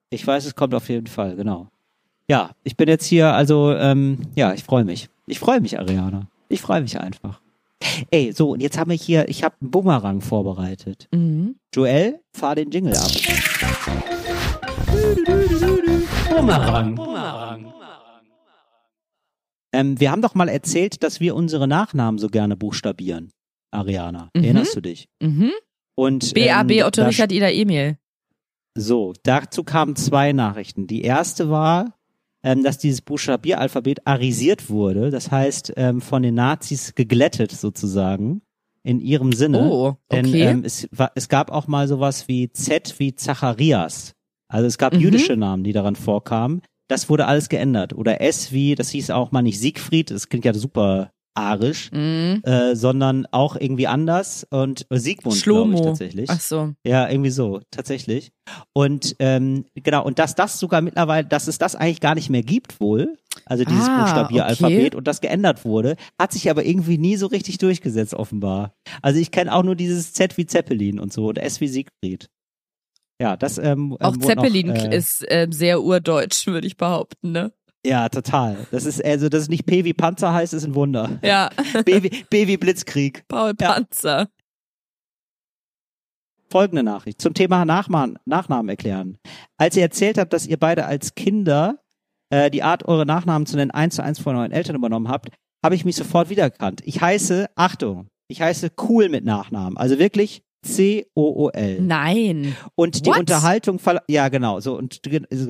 Ich 0.10 0.26
weiß, 0.26 0.46
es 0.46 0.56
kommt 0.56 0.74
auf 0.74 0.88
jeden 0.88 1.08
Fall, 1.08 1.36
genau. 1.36 1.68
Ja, 2.30 2.52
ich 2.64 2.78
bin 2.78 2.88
jetzt 2.88 3.06
hier, 3.06 3.34
also, 3.34 3.74
ähm, 3.74 4.20
ja, 4.36 4.54
ich 4.54 4.64
freue 4.64 4.86
mich. 4.86 5.10
Ich 5.28 5.40
freue 5.40 5.60
mich, 5.60 5.78
Ariana. 5.78 6.30
Ich 6.48 6.62
freue 6.62 6.82
mich 6.82 7.00
einfach. 7.00 7.42
Ey, 8.12 8.32
so, 8.34 8.52
und 8.52 8.62
jetzt 8.62 8.78
haben 8.78 8.90
wir 8.92 8.98
hier, 8.98 9.30
ich 9.30 9.44
habe 9.44 9.56
einen 9.62 9.72
Bumerang 9.72 10.22
vorbereitet. 10.22 11.08
Mhm. 11.14 11.56
Joel, 11.74 12.20
fahr 12.34 12.56
den 12.56 12.72
Jingle 12.72 12.96
ab. 12.96 13.10
Bumerang. 16.30 17.74
Ähm, 19.72 20.00
wir 20.00 20.12
haben 20.12 20.22
doch 20.22 20.34
mal 20.36 20.50
erzählt, 20.50 21.04
dass 21.04 21.20
wir 21.20 21.36
unsere 21.36 21.68
Nachnamen 21.68 22.18
so 22.18 22.28
gerne 22.28 22.56
buchstabieren. 22.58 23.32
Ariana, 23.72 24.30
Mhm. 24.36 24.44
erinnerst 24.44 24.76
du 24.76 24.82
dich? 24.82 25.08
Mhm. 25.22 25.52
Und 25.96 26.34
BAB 26.34 26.72
ähm, 26.72 26.86
Otto 26.88 27.04
Richard 27.06 27.32
Ida 27.32 27.50
Emil. 27.50 27.98
So, 28.76 29.14
dazu 29.24 29.64
kamen 29.64 29.96
zwei 29.96 30.32
Nachrichten. 30.32 30.88
Die 30.88 31.02
erste 31.02 31.50
war, 31.50 31.99
ähm, 32.44 32.64
dass 32.64 32.78
dieses 32.78 33.02
Buchstabieralphabet 33.02 34.06
arisiert 34.08 34.70
wurde, 34.70 35.10
das 35.10 35.32
heißt 35.32 35.74
ähm, 35.78 36.02
von 36.02 36.22
den 36.24 36.36
Nazis 36.36 36.96
geglättet 36.96 37.52
sozusagen 37.52 38.42
in 38.84 39.00
ihrem 39.02 39.34
Sinne. 39.34 39.70
Oh, 39.70 39.96
Denn 40.12 40.28
okay. 40.28 40.42
ähm, 40.48 40.64
es, 40.64 40.88
war, 40.92 41.12
es 41.16 41.28
gab 41.30 41.52
auch 41.52 41.68
mal 41.68 41.88
sowas 41.88 42.28
wie 42.28 42.52
Z 42.52 42.96
wie 42.98 43.14
Zacharias. 43.16 44.14
Also 44.48 44.68
es 44.68 44.78
gab 44.78 44.94
Mhm. 44.94 45.00
jüdische 45.02 45.36
Namen, 45.36 45.64
die 45.64 45.74
daran 45.74 45.96
vorkamen. 45.96 46.62
Das 46.88 47.10
wurde 47.10 47.28
alles 47.28 47.50
geändert. 47.50 47.94
Oder 47.94 48.22
S 48.22 48.52
wie, 48.52 48.74
das 48.76 48.90
hieß 48.90 49.12
auch 49.12 49.32
mal 49.32 49.42
nicht 49.44 49.60
Siegfried, 49.60 50.10
das 50.12 50.30
klingt 50.30 50.46
ja 50.46 50.54
super 50.54 51.12
arisch, 51.36 51.92
Mhm. 51.92 52.42
äh, 52.44 52.76
sondern 52.76 53.26
auch 53.32 53.56
irgendwie 53.56 53.88
anders 53.88 54.46
und 54.50 54.86
äh, 54.90 54.98
Siegmund, 54.98 55.42
glaube 55.44 55.74
ich 55.76 55.82
tatsächlich. 55.82 56.30
Ach 56.30 56.40
so. 56.42 56.74
Ja, 56.86 57.10
irgendwie 57.10 57.30
so, 57.30 57.62
tatsächlich. 57.72 58.32
Und 58.74 59.16
ähm, 59.20 59.66
genau, 59.76 60.04
und 60.04 60.20
dass 60.20 60.36
das 60.36 60.60
sogar 60.60 60.82
mittlerweile, 60.82 61.28
dass 61.28 61.48
es 61.48 61.58
das 61.58 61.76
eigentlich 61.76 62.02
gar 62.02 62.16
nicht 62.16 62.30
mehr 62.30 62.44
gibt 62.44 62.80
wohl, 62.82 63.16
also 63.46 63.64
dieses 63.64 63.88
Ah, 63.88 64.02
Buchstabieralphabet 64.02 64.88
okay. 64.88 64.96
und 64.98 65.08
das 65.08 65.22
geändert 65.22 65.64
wurde, 65.66 65.96
hat 66.20 66.32
sich 66.34 66.50
aber 66.50 66.66
irgendwie 66.66 66.98
nie 66.98 67.16
so 67.16 67.28
richtig 67.28 67.58
durchgesetzt, 67.60 68.14
offenbar. 68.14 68.74
Also 69.02 69.20
ich 69.20 69.32
kenne 69.32 69.54
auch 69.54 69.64
nur 69.64 69.76
dieses 69.76 70.14
Z 70.14 70.38
wie 70.38 70.46
Zeppelin 70.46 71.00
und 71.00 71.14
so 71.14 71.28
und 71.28 71.38
S 71.38 71.62
wie 71.62 71.68
Siegfried. 71.68 72.30
Ja, 73.22 73.36
das 73.36 73.58
ähm, 73.58 73.98
Auch 74.00 74.14
ähm, 74.14 74.22
Zeppelin 74.22 74.68
noch, 74.68 74.76
äh, 74.86 74.96
ist 74.96 75.26
ähm, 75.28 75.52
sehr 75.52 75.82
urdeutsch, 75.84 76.48
würde 76.48 76.68
ich 76.68 76.78
behaupten, 76.78 77.34
ne? 77.34 77.52
Ja, 77.86 78.10
total. 78.10 78.68
Das 78.72 78.86
ist 78.86 79.04
also, 79.04 79.30
dass 79.30 79.44
es 79.44 79.50
nicht 79.50 79.66
P 79.66 79.86
wie 79.86 79.94
Panzer 79.94 80.34
heißt, 80.34 80.54
ist 80.54 80.66
ein 80.66 80.76
Wunder. 80.76 81.20
Ja, 81.24 81.50
B 81.86 82.04
wie, 82.04 82.26
B 82.30 82.48
wie 82.48 82.58
Blitzkrieg. 82.58 83.26
Paul 83.28 83.54
Ja. 83.60 83.74
Panzer. 83.74 84.28
folgende 86.52 86.84
Nachricht 86.84 87.22
zum 87.22 87.34
Thema 87.34 87.64
Nachnamen, 87.64 88.18
Nachnamen 88.26 88.70
erklären. 88.70 89.18
Als 89.58 89.76
ihr 89.78 89.84
erzählt 89.84 90.18
habt, 90.18 90.34
dass 90.34 90.48
ihr 90.48 90.58
beide 90.58 90.86
als 90.88 91.14
Kinder 91.16 91.78
äh, 92.32 92.50
die 92.50 92.64
Art, 92.64 92.86
eure 92.88 93.06
Nachnamen 93.06 93.46
zu 93.46 93.56
nennen, 93.56 93.72
eins 93.72 93.96
zu 93.96 94.04
eins 94.04 94.20
von 94.20 94.36
euren 94.36 94.52
Eltern 94.52 94.76
übernommen 94.76 95.08
habt, 95.10 95.30
habe 95.64 95.76
ich 95.76 95.86
mich 95.86 95.96
sofort 95.96 96.30
wiedererkannt. 96.30 96.82
Ich 96.86 97.02
heiße, 97.02 97.50
Achtung, 97.56 98.08
ich 98.28 98.42
heiße 98.42 98.72
cool 98.90 99.10
mit 99.10 99.26
Nachnamen. 99.26 99.78
Also 99.78 100.00
wirklich 100.00 100.42
C-O-O-L. 100.66 101.82
Nein. 101.82 102.56
Und 102.76 103.06
die 103.06 103.10
What? 103.10 103.20
Unterhaltung, 103.20 103.80
ja 104.08 104.28
genau, 104.28 104.60
so 104.60 104.78
und 104.78 105.00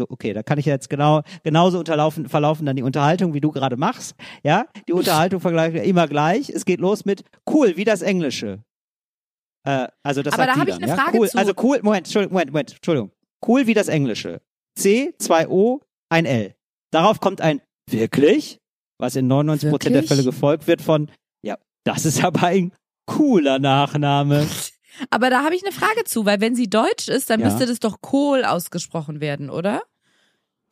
okay, 0.09 0.33
da 0.33 0.43
kann 0.43 0.59
ich 0.59 0.65
jetzt 0.65 0.89
genau 0.89 1.21
genauso 1.43 1.79
unterlaufen, 1.79 2.29
verlaufen 2.29 2.65
dann 2.65 2.75
die 2.75 2.83
Unterhaltung, 2.83 3.33
wie 3.33 3.41
du 3.41 3.51
gerade 3.51 3.75
machst, 3.75 4.15
ja? 4.43 4.65
Die 4.87 4.93
Unterhaltung 4.93 5.39
vergleicht 5.39 5.75
immer 5.75 6.07
gleich. 6.07 6.49
Es 6.49 6.65
geht 6.65 6.79
los 6.79 7.05
mit 7.05 7.23
cool, 7.49 7.75
wie 7.75 7.85
das 7.85 8.01
Englische. 8.01 8.63
Äh, 9.65 9.87
also 10.03 10.21
das 10.21 10.33
Aber 10.33 10.45
da 10.45 10.53
die 10.53 10.59
hab 10.59 10.67
ich 10.67 10.75
eine 10.75 10.87
ja? 10.87 10.95
Frage 10.95 11.17
cool, 11.17 11.29
zu. 11.29 11.37
Also 11.37 11.53
cool, 11.61 11.79
Moment, 11.81 12.07
Entschuldigung, 12.07 12.33
Moment, 12.33 12.51
Moment, 12.51 12.73
Entschuldigung. 12.75 13.11
Cool 13.45 13.67
wie 13.67 13.73
das 13.73 13.87
Englische. 13.87 14.41
C, 14.75 15.15
zwei 15.17 15.47
O, 15.47 15.81
ein 16.09 16.25
L. 16.25 16.55
Darauf 16.91 17.19
kommt 17.19 17.41
ein 17.41 17.61
wirklich, 17.89 18.59
was 18.99 19.15
in 19.15 19.27
99 19.27 19.69
Prozent 19.69 19.95
der? 19.95 20.03
Fälle 20.03 20.23
gefolgt 20.23 20.67
wird 20.67 20.81
von, 20.81 21.09
ja, 21.41 21.57
das 21.83 22.05
ist 22.05 22.23
aber 22.23 22.43
ein 22.47 22.73
cooler 23.05 23.59
Nachname. 23.59 24.47
Aber 25.09 25.29
da 25.29 25.43
habe 25.43 25.55
ich 25.55 25.63
eine 25.63 25.71
Frage 25.73 26.03
zu, 26.05 26.25
weil 26.25 26.41
wenn 26.41 26.55
sie 26.55 26.69
deutsch 26.69 27.07
ist, 27.07 27.29
dann 27.29 27.39
Ja. 27.39 27.47
müsste 27.47 27.65
das 27.65 27.79
doch 27.79 28.01
Kohl 28.01 28.43
ausgesprochen 28.45 29.19
werden, 29.21 29.49
oder? 29.49 29.81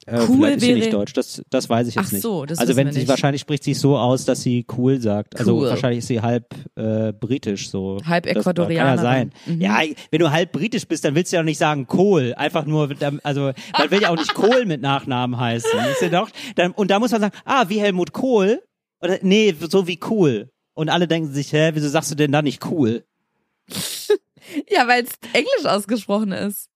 Äh, 0.06 0.26
Cool 0.30 0.50
ist 0.50 0.62
sie 0.62 0.68
wäre- 0.70 0.80
nicht 0.80 0.94
deutsch, 0.94 1.12
das, 1.14 1.42
das 1.50 1.70
weiß 1.70 1.88
ich 1.88 1.96
jetzt 1.96 2.06
Ach 2.08 2.12
nicht. 2.14 2.22
so, 2.22 2.46
das 2.46 2.60
also 2.60 2.76
wenn 2.78 2.92
sie 2.94 3.00
nicht. 3.00 3.10
wahrscheinlich 3.10 3.42
spricht 3.42 3.64
sie 3.64 3.74
so 3.74 3.98
aus, 3.98 4.24
dass 4.26 4.42
sie 4.42 4.66
cool 4.78 5.02
sagt. 5.02 5.38
Also 5.38 5.58
Cool. 5.58 5.70
wahrscheinlich 5.70 5.98
ist 6.00 6.08
sie 6.08 6.22
halb 6.22 6.46
äh, 6.76 7.12
britisch 7.12 7.70
so. 7.70 7.98
Halb 8.06 8.24
Das 8.26 8.38
Ecuadorianerin. 8.38 8.96
Kann 8.96 9.04
ja 9.06 9.12
sein. 9.12 9.32
Mhm. 9.56 9.62
Ja, 9.62 9.80
wenn 10.12 10.20
du 10.20 10.32
halb 10.32 10.52
britisch 10.54 10.88
bist, 10.88 11.04
dann 11.04 11.16
willst 11.16 11.32
du 11.34 11.36
ja 11.38 11.42
auch 11.42 11.46
nicht 11.46 11.58
sagen 11.58 11.88
Kohl. 11.88 12.34
Einfach 12.38 12.66
nur, 12.66 12.90
also 13.24 13.52
man 13.78 13.92
will 13.92 14.02
ja 14.02 14.10
auch 14.12 14.16
nicht 14.16 14.34
Kohl 14.34 14.66
mit 14.66 14.82
Nachnamen 14.82 15.38
heißen. 15.38 15.70
Ja 16.02 16.10
doch, 16.10 16.30
dann, 16.56 16.72
und 16.72 16.90
da 16.92 17.00
muss 17.00 17.12
man 17.12 17.20
sagen, 17.20 17.36
ah, 17.44 17.66
wie 17.68 17.80
Helmut 17.82 18.14
Kohl? 18.14 18.62
Oder 19.02 19.18
nee, 19.24 19.54
so 19.70 19.88
wie 19.88 20.00
cool. 20.10 20.50
Und 20.74 20.90
alle 20.90 21.08
denken 21.08 21.34
sich, 21.34 21.52
hä, 21.52 21.72
wieso 21.74 21.90
sagst 21.90 22.12
du 22.12 22.16
denn 22.16 22.32
da 22.32 22.42
nicht 22.42 22.66
cool? 22.72 23.04
Ja, 24.70 24.88
weil 24.88 25.04
es 25.04 25.12
Englisch 25.34 25.66
ausgesprochen 25.66 26.32
ist. 26.32 26.70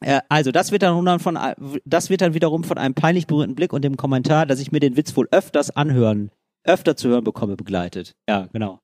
Äh, 0.00 0.20
Also, 0.28 0.52
das 0.52 0.72
wird 0.72 0.82
dann 0.82 1.20
von, 1.20 1.38
das 1.84 2.10
wird 2.10 2.20
dann 2.20 2.34
wiederum 2.34 2.64
von 2.64 2.78
einem 2.78 2.94
peinlich 2.94 3.26
berührten 3.26 3.54
Blick 3.54 3.72
und 3.72 3.82
dem 3.82 3.96
Kommentar, 3.96 4.46
dass 4.46 4.60
ich 4.60 4.72
mir 4.72 4.80
den 4.80 4.96
Witz 4.96 5.16
wohl 5.16 5.28
öfters 5.30 5.70
anhören, 5.70 6.30
öfter 6.64 6.96
zu 6.96 7.08
hören 7.08 7.24
bekomme, 7.24 7.56
begleitet. 7.56 8.14
Ja, 8.28 8.48
genau. 8.52 8.80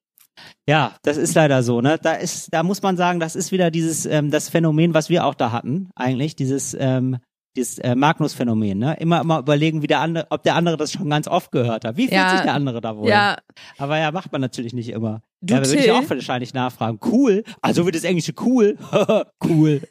Ja, 0.68 0.95
das 1.03 1.16
ist 1.16 1.34
leider 1.34 1.62
so, 1.64 1.80
ne? 1.80 1.99
Da 2.01 2.14
ist, 2.14 2.53
da 2.53 2.62
muss 2.62 2.82
man 2.82 2.97
sagen, 2.97 3.18
das 3.18 3.34
ist 3.34 3.51
wieder 3.51 3.70
dieses, 3.70 4.07
ähm, 4.07 4.30
das 4.30 4.49
Phänomen, 4.49 4.95
was 4.95 5.09
wir 5.09 5.24
auch 5.24 5.34
da 5.34 5.51
hatten, 5.51 5.91
eigentlich, 5.97 6.36
dieses, 6.36 6.76
ähm, 6.78 7.18
dieses 7.57 7.78
äh, 7.78 7.94
Magnus-Phänomen, 7.94 8.78
ne? 8.78 8.96
Immer, 9.01 9.20
immer 9.22 9.38
überlegen, 9.40 9.82
wie 9.82 9.86
der 9.86 10.01
andere, 10.01 10.26
ob 10.30 10.42
der 10.42 10.55
andere 10.55 10.76
das 10.76 10.92
schon 10.92 11.09
ganz 11.11 11.26
oft 11.28 11.51
gehört 11.51 11.84
hat. 11.84 11.96
Wie 11.96 12.03
fühlt 12.03 12.12
Ja. 12.12 12.30
sich 12.30 12.40
der 12.42 12.55
andere 12.55 12.80
da 12.80 12.96
wohl? 12.96 13.09
Ja, 13.09 13.36
Aber 13.78 13.99
ja, 13.99 14.11
macht 14.12 14.30
man 14.32 14.40
natürlich 14.40 14.72
nicht 14.74 14.90
immer. 14.90 15.22
Du, 15.40 15.55
ja, 15.55 15.61
da 15.61 15.66
würde 15.68 15.80
ich 15.82 15.90
auch 15.90 16.09
wahrscheinlich 16.09 16.55
nachfragen. 16.55 16.99
Cool? 17.05 17.44
Also 17.61 17.84
wird 17.84 17.94
das 17.94 18.05
Englische 18.05 18.32
cool? 18.44 18.76
cool. 19.44 19.82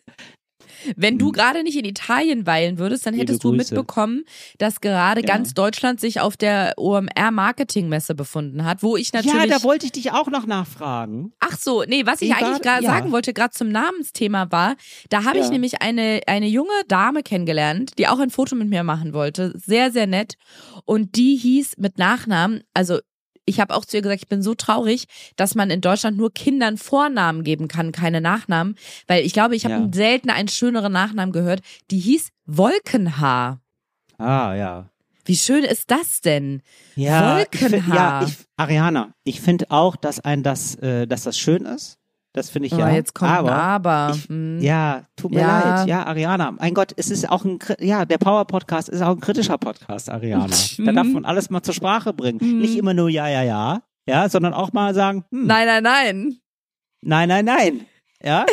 Wenn 0.95 1.17
du 1.17 1.31
gerade 1.31 1.63
nicht 1.63 1.77
in 1.77 1.85
Italien 1.85 2.45
weilen 2.45 2.77
würdest, 2.77 3.05
dann 3.05 3.13
hättest 3.13 3.43
du 3.43 3.51
mitbekommen, 3.51 4.23
dass 4.57 4.81
gerade 4.81 5.21
Ja. 5.21 5.27
ganz 5.27 5.53
Deutschland 5.53 5.99
sich 5.99 6.19
auf 6.19 6.37
der 6.37 6.73
OMR 6.77 7.31
Marketingmesse 7.31 8.15
befunden 8.15 8.65
hat, 8.65 8.83
wo 8.83 8.97
ich 8.97 9.13
natürlich 9.13 9.35
Ja, 9.35 9.45
da 9.59 9.63
wollte 9.63 9.85
ich 9.85 9.91
dich 9.91 10.11
auch 10.11 10.27
noch 10.27 10.45
nachfragen. 10.45 11.31
Ach 11.39 11.57
so, 11.57 11.83
nee, 11.87 12.05
was 12.05 12.21
ich 12.21 12.29
Wie 12.29 12.33
eigentlich 12.33 12.61
gerade 12.61 12.83
ja. 12.83 12.91
sagen 12.91 13.11
wollte, 13.11 13.33
gerade 13.33 13.51
zum 13.51 13.69
Namensthema 13.69 14.51
war, 14.51 14.75
da 15.09 15.23
habe 15.23 15.39
ich 15.39 15.45
Ja. 15.45 15.51
nämlich 15.51 15.81
eine, 15.81 16.21
eine 16.27 16.47
junge 16.47 16.69
Dame 16.87 17.23
kennengelernt, 17.23 17.93
die 17.97 18.07
auch 18.07 18.19
ein 18.19 18.29
Foto 18.29 18.55
mit 18.55 18.69
mir 18.69 18.83
machen 18.83 19.13
wollte. 19.13 19.53
Sehr, 19.55 19.91
sehr 19.91 20.07
nett. 20.07 20.35
Und 20.85 21.15
die 21.15 21.35
hieß 21.35 21.77
mit 21.77 21.97
Nachnamen, 21.97 22.61
also 22.73 22.99
ich 23.47 23.59
habe 23.59 23.73
auch 23.73 23.85
zu 23.85 23.97
ihr 23.97 24.03
gesagt, 24.03 24.21
ich 24.21 24.27
bin 24.29 24.43
so 24.43 24.53
traurig, 24.53 25.05
dass 25.37 25.55
man 25.55 25.69
in 25.71 25.81
Deutschland 25.81 26.17
nur 26.17 26.31
Kindern 26.33 26.77
Vornamen 26.77 27.43
geben 27.43 27.67
kann, 27.67 27.91
keine 27.91 28.21
Nachnamen. 28.21 28.75
Weil 29.07 29.25
ich 29.25 29.33
glaube, 29.33 29.55
ich 29.55 29.65
habe 29.65 29.73
Ja. 29.75 29.89
selten 29.91 30.29
einen 30.29 30.49
schöneren 30.49 30.91
Nachnamen 30.93 31.31
gehört. 31.31 31.61
Die 31.89 31.99
hieß 31.99 32.29
Wolkenhaar. 32.45 33.61
Ah, 34.17 34.53
ja. 34.55 34.89
Wie 35.25 35.35
schön 35.35 35.63
ist 35.63 35.91
das 35.91 36.21
denn? 36.21 36.61
Ja, 36.95 37.39
ich 37.39 37.59
find, 37.59 37.71
Wolkenhaar. 37.73 38.21
ja, 38.21 38.27
ich, 38.27 38.35
Ariana, 38.55 39.13
ich 39.23 39.41
finde 39.41 39.65
auch, 39.71 39.95
dass 39.95 40.19
ein 40.19 40.41
das, 40.43 40.75
äh, 40.75 41.05
dass 41.07 41.23
das 41.23 41.37
schön 41.37 41.65
ist. 41.65 41.96
Das 42.37 42.51
finde 42.51 42.67
ich 42.67 42.73
Oh, 42.73 42.77
ja. 42.77 42.91
jetzt 42.91 43.15
kommt 43.15 43.31
aber, 43.31 43.51
Aber. 43.55 44.11
ich- 44.15 44.29
Hm. 44.29 44.59
Ja, 44.61 45.05
tut 45.15 45.31
mir 45.31 45.39
Ja. 45.39 45.77
leid. 45.79 45.87
Ja, 45.87 46.05
Ariana. 46.05 46.51
Mein 46.51 46.75
Gott, 46.75 46.93
es 46.95 47.09
ist 47.09 47.27
auch 47.29 47.43
ein, 47.45 47.57
ja, 47.79 48.05
der 48.05 48.19
Power 48.19 48.45
Podcast 48.45 48.89
ist 48.89 49.01
auch 49.01 49.15
ein 49.15 49.19
kritischer 49.19 49.57
Podcast, 49.57 50.07
Ariana. 50.09 50.45
da 50.85 50.91
darf 50.91 51.07
man 51.07 51.25
alles 51.25 51.49
mal 51.49 51.63
zur 51.63 51.73
Sprache 51.73 52.13
bringen. 52.13 52.37
Mhm. 52.39 52.59
Nicht 52.59 52.77
immer 52.77 52.93
nur 52.93 53.09
ja, 53.09 53.27
ja, 53.27 53.41
ja, 53.41 53.81
ja, 54.07 54.29
sondern 54.29 54.53
auch 54.53 54.71
mal 54.71 54.93
sagen, 54.93 55.25
hm, 55.31 55.47
Nein, 55.47 55.65
nein, 55.65 55.83
nein. 55.83 56.37
Nein, 57.03 57.29
nein, 57.29 57.45
nein. 57.45 57.85
Ja, 58.23 58.45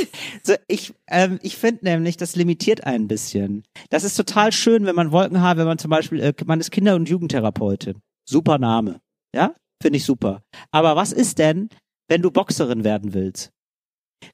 so, 0.42 0.54
ich, 0.66 0.94
ähm, 1.08 1.38
ich 1.42 1.56
finde 1.56 1.84
nämlich, 1.84 2.16
das 2.16 2.36
limitiert 2.36 2.84
ein 2.84 3.06
bisschen. 3.06 3.64
Das 3.90 4.02
ist 4.04 4.14
total 4.16 4.50
schön, 4.52 4.86
wenn 4.86 4.94
man 4.94 5.12
Wolkenhaar, 5.12 5.56
wenn 5.58 5.66
man 5.66 5.76
zum 5.78 5.90
Beispiel, 5.90 6.20
äh, 6.20 6.32
man 6.46 6.60
ist 6.60 6.70
Kinder- 6.70 6.94
und 6.94 7.08
Jugendtherapeutin. 7.08 8.00
Super 8.28 8.58
Name. 8.58 9.00
Ja, 9.34 9.54
finde 9.82 9.98
ich 9.98 10.04
super. 10.04 10.42
Aber 10.70 10.96
was 10.96 11.12
ist 11.12 11.38
denn, 11.38 11.68
wenn 12.08 12.22
du 12.22 12.30
Boxerin 12.30 12.82
werden 12.84 13.12
willst? 13.14 13.50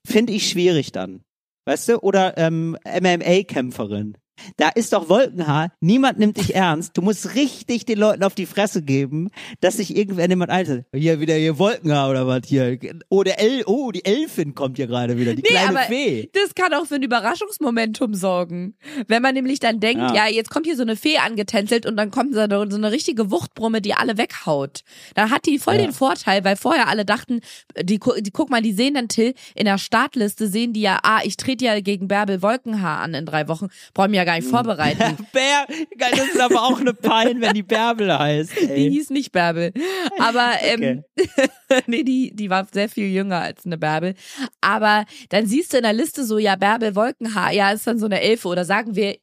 Finde 0.06 0.32
ich 0.32 0.48
schwierig 0.48 0.92
dann. 0.92 1.22
Weißt 1.66 1.88
du? 1.88 1.98
Oder 1.98 2.36
ähm, 2.38 2.76
MMA-Kämpferin. 2.84 4.16
Da 4.56 4.68
ist 4.70 4.92
doch 4.92 5.08
Wolkenhaar, 5.08 5.72
niemand 5.80 6.18
nimmt 6.18 6.36
dich 6.36 6.54
ernst. 6.54 6.96
Du 6.96 7.02
musst 7.02 7.34
richtig 7.34 7.84
den 7.86 7.98
Leuten 7.98 8.22
auf 8.24 8.34
die 8.34 8.46
Fresse 8.46 8.82
geben, 8.82 9.30
dass 9.60 9.76
sich 9.76 9.96
irgendwer 9.96 10.28
jemand 10.28 10.50
einsetzt. 10.50 10.86
Hier 10.94 11.20
wieder 11.20 11.34
hier 11.34 11.58
Wolkenhaar 11.58 12.10
oder 12.10 12.26
was 12.26 12.42
hier. 12.46 12.78
Oh, 13.08 13.22
der 13.22 13.40
El 13.40 13.62
oh, 13.66 13.90
die 13.90 14.04
Elfin 14.04 14.54
kommt 14.54 14.76
hier 14.76 14.86
gerade 14.86 15.18
wieder, 15.18 15.34
die 15.34 15.42
Nee, 15.42 15.48
kleine 15.48 15.78
Fee. 15.88 16.30
das 16.32 16.54
kann 16.54 16.72
auch 16.74 16.86
für 16.86 16.96
ein 16.96 17.02
Überraschungsmomentum 17.02 18.14
sorgen. 18.14 18.74
Wenn 19.08 19.22
man 19.22 19.34
nämlich 19.34 19.60
dann 19.60 19.80
denkt, 19.80 20.00
Ja. 20.00 20.14
ja, 20.14 20.28
jetzt 20.28 20.50
kommt 20.50 20.66
hier 20.66 20.76
so 20.76 20.82
eine 20.82 20.96
Fee 20.96 21.18
angetänzelt 21.18 21.86
und 21.86 21.96
dann 21.96 22.10
kommt 22.10 22.34
so 22.34 22.40
eine, 22.40 22.70
so 22.70 22.76
eine 22.76 22.92
richtige 22.92 23.30
Wuchtbrumme, 23.30 23.80
die 23.80 23.94
alle 23.94 24.18
weghaut. 24.18 24.82
Dann 25.14 25.30
hat 25.30 25.46
die 25.46 25.58
voll 25.58 25.74
Ja. 25.76 25.82
den 25.82 25.92
Vorteil, 25.92 26.44
weil 26.44 26.56
vorher 26.56 26.88
alle 26.88 27.04
dachten, 27.04 27.40
die, 27.82 27.98
die 28.18 28.30
guck 28.30 28.50
mal, 28.50 28.62
die 28.62 28.72
sehen 28.72 28.94
dann 28.94 29.08
Till 29.08 29.34
in 29.54 29.64
der 29.64 29.78
Startliste 29.78 30.46
sehen 30.48 30.72
die 30.72 30.80
ja, 30.82 30.98
ah, 31.02 31.20
ich 31.24 31.36
trete 31.36 31.64
ja 31.64 31.80
gegen 31.80 32.08
Bärbel 32.08 32.42
Wolkenhaar 32.42 33.00
an 33.00 33.14
in 33.14 33.26
drei 33.26 33.48
Wochen, 33.48 33.68
brauche 33.94 34.08
mich 34.08 34.16
ja 34.18 34.24
gar 34.30 34.36
nicht 34.36 34.48
vorbereiten. 34.48 35.16
Bär, 35.32 35.66
das 35.98 36.28
ist 36.28 36.40
aber 36.40 36.62
auch 36.62 36.80
eine 36.80 36.94
Pein, 36.94 37.40
wenn 37.40 37.54
die 37.54 37.62
Bärbel 37.62 38.16
heißt. 38.16 38.52
Die 38.60 38.70
Ey. 38.70 38.90
hieß 38.90 39.10
nicht 39.10 39.32
Bärbel. 39.32 39.72
Aber 40.18 40.52
ähm, 40.62 41.02
nee, 41.86 42.04
die, 42.04 42.34
die 42.34 42.48
war 42.48 42.66
sehr 42.70 42.88
viel 42.88 43.08
jünger 43.08 43.40
als 43.40 43.66
eine 43.66 43.76
Bärbel. 43.76 44.14
Aber 44.60 45.04
dann 45.30 45.46
siehst 45.46 45.72
du 45.72 45.78
in 45.78 45.82
der 45.82 45.92
Liste 45.92 46.24
so, 46.24 46.38
ja, 46.38 46.54
Bärbel 46.54 46.94
Wolkenhaar, 46.94 47.52
ja, 47.52 47.72
ist 47.72 47.86
dann 47.86 47.98
so 47.98 48.06
eine 48.06 48.20
Elfe. 48.20 48.48
Oder 48.48 48.64
sagen 48.64 48.94
wir, 48.94 49.16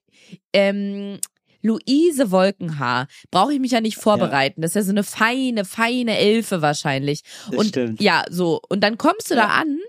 ähm, 0.51 1.19
Luise 1.61 2.31
Wolkenhaar, 2.31 3.07
brauche 3.31 3.53
ich 3.53 3.59
mich 3.59 3.71
ja 3.71 3.81
nicht 3.81 3.97
vorbereiten. 3.97 4.61
Das 4.61 4.71
ist 4.71 4.75
ja 4.75 4.83
so 4.83 4.91
eine 4.91 5.03
feine, 5.03 5.63
feine 5.63 6.17
Elfe 6.17 6.61
wahrscheinlich. 6.61 7.23
Das 7.49 7.59
und 7.59 7.67
stimmt. 7.67 8.01
ja, 8.01 8.23
so. 8.29 8.59
Und 8.69 8.81
dann 8.81 8.97
kommst 8.97 9.31
du 9.31 9.35
da 9.35 9.47
an 9.47 9.79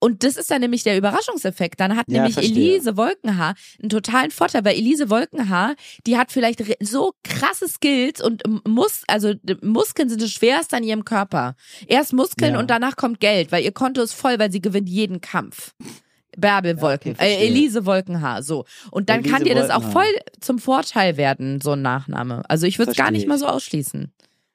und 0.00 0.24
das 0.24 0.36
ist 0.36 0.50
dann 0.50 0.60
nämlich 0.60 0.82
der 0.82 0.96
Überraschungseffekt. 0.98 1.78
Dann 1.78 1.96
hat 1.96 2.06
Ja, 2.08 2.18
nämlich 2.18 2.34
verstehe. 2.34 2.72
Elise 2.74 2.96
Wolkenhaar 2.96 3.54
einen 3.80 3.90
totalen 3.90 4.30
Vorteil, 4.30 4.64
weil 4.64 4.76
Elise 4.76 5.10
Wolkenhaar, 5.10 5.74
die 6.06 6.16
hat 6.18 6.32
vielleicht 6.32 6.62
so 6.82 7.12
krasse 7.22 7.68
Skills 7.68 8.20
und 8.20 8.42
muss, 8.66 9.02
also 9.06 9.34
Muskeln 9.62 10.08
sind 10.08 10.22
das 10.22 10.30
schwerste 10.32 10.76
an 10.76 10.82
ihrem 10.84 11.04
Körper. 11.04 11.54
Erst 11.86 12.12
Muskeln 12.12 12.54
Ja. 12.54 12.58
und 12.58 12.70
danach 12.70 12.96
kommt 12.96 13.20
Geld, 13.20 13.52
weil 13.52 13.62
ihr 13.62 13.72
Konto 13.72 14.02
ist 14.02 14.14
voll, 14.14 14.38
weil 14.38 14.50
sie 14.50 14.60
gewinnt 14.60 14.88
jeden 14.88 15.20
Kampf. 15.20 15.74
Bärbel 16.36 16.80
Wolken, 16.80 17.12
okay, 17.12 17.34
äh. 17.34 17.46
Elise 17.48 17.84
Wolkenhaar, 17.86 18.42
so. 18.42 18.64
Und 18.90 19.10
dann 19.10 19.20
Elise 19.20 19.34
kann 19.34 19.44
dir 19.44 19.54
das 19.54 19.68
auch 19.70 19.82
voll 19.82 20.04
zum 20.40 20.58
Vorteil 20.58 21.16
werden, 21.16 21.60
so 21.60 21.72
ein 21.72 21.82
Nachname. 21.82 22.42
Also 22.48 22.66
ich 22.66 22.78
würde 22.78 22.92
es 22.92 22.96
gar 22.96 23.10
nicht 23.10 23.26
mal 23.26 23.38
so 23.38 23.46
ausschließen. 23.46 24.12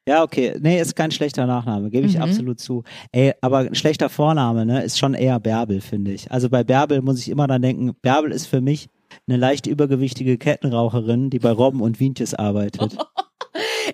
Ja, 0.08 0.22
okay. 0.24 0.56
Nee, 0.60 0.80
ist 0.80 0.96
kein 0.96 1.10
schlechter 1.12 1.46
Nachname, 1.48 1.90
gebe 1.90 2.06
ich 2.08 2.16
Mhm. 2.16 2.22
absolut 2.22 2.60
zu. 2.60 2.84
Ey, 3.12 3.34
aber 3.42 3.60
ein 3.60 3.76
schlechter 3.76 4.10
Vorname, 4.10 4.66
ne, 4.66 4.84
ist 4.84 5.00
schon 5.00 5.14
eher 5.16 5.40
Bärbel, 5.40 5.82
finde 5.82 6.12
ich. 6.12 6.32
Also 6.32 6.50
bei 6.50 6.64
Bärbel 6.64 7.02
muss 7.02 7.20
ich 7.20 7.30
immer 7.30 7.48
dann 7.48 7.62
denken, 7.64 7.96
Bärbel 8.02 8.32
ist 8.32 8.46
für 8.46 8.62
mich 8.62 8.88
eine 9.28 9.38
leicht 9.38 9.66
übergewichtige 9.66 10.38
Kettenraucherin, 10.38 11.30
die 11.30 11.40
bei 11.40 11.52
Robben 11.52 11.82
und 11.82 12.00
Wientjes 12.00 12.34
arbeitet. 12.34 12.96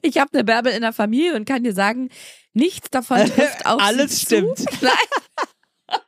Ich 0.02 0.18
habe 0.18 0.32
eine 0.34 0.44
Bärbel 0.46 0.72
in 0.72 0.82
der 0.82 0.94
Familie 0.94 1.36
und 1.36 1.46
kann 1.46 1.64
dir 1.64 1.74
sagen, 1.74 2.10
nichts 2.54 2.90
davon 2.90 3.18
trifft 3.26 3.66
auf 3.68 3.80
Alles 3.80 4.20
sie 4.22 4.26
stimmt. 4.26 4.58
zu. 4.58 4.66
Nein. 4.82 6.00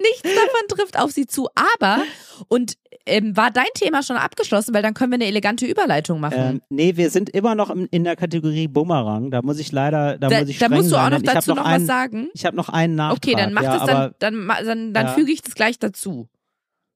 nichts 0.00 0.22
davon 0.22 0.68
trifft 0.68 0.98
auf 0.98 1.10
sie 1.12 1.26
zu. 1.26 1.48
Aber, 1.54 2.02
und 2.48 2.74
ähm, 3.06 3.36
war 3.36 3.50
dein 3.50 3.66
Thema 3.74 4.02
schon 4.02 4.16
abgeschlossen, 4.16 4.74
weil 4.74 4.82
dann 4.82 4.94
können 4.94 5.12
wir 5.12 5.16
eine 5.16 5.26
elegante 5.26 5.66
Überleitung 5.66 6.20
machen. 6.20 6.38
Ähm, 6.38 6.62
nee, 6.70 6.96
wir 6.96 7.10
sind 7.10 7.30
immer 7.30 7.54
noch 7.54 7.70
in, 7.70 7.86
in 7.86 8.04
der 8.04 8.16
Kategorie 8.16 8.68
Bumerang. 8.68 9.30
Da 9.30 9.42
muss 9.42 9.58
ich 9.58 9.72
leider, 9.72 10.18
da, 10.18 10.28
da 10.28 10.40
muss 10.40 10.48
ich 10.48 10.58
da 10.58 10.68
musst 10.68 10.90
du 10.92 10.96
auch 10.96 11.10
noch 11.10 11.22
dazu 11.22 11.54
noch, 11.54 11.64
einen, 11.64 11.82
was 11.82 11.86
sagen. 11.86 12.28
Ich 12.34 12.44
habe 12.46 12.56
noch 12.56 12.68
einen 12.68 12.94
Nachtrag. 12.94 13.16
Okay, 13.18 13.34
dann 13.36 13.52
mach 13.52 13.62
ja, 13.62 13.76
das 13.78 13.86
dann, 13.86 13.96
aber- 13.96 14.14
dann, 14.18 14.34
ma- 14.36 14.62
dann, 14.62 14.92
dann 14.94 15.06
Ja. 15.06 15.12
füge 15.12 15.32
ich 15.32 15.42
das 15.42 15.54
gleich 15.54 15.78
dazu. 15.78 16.28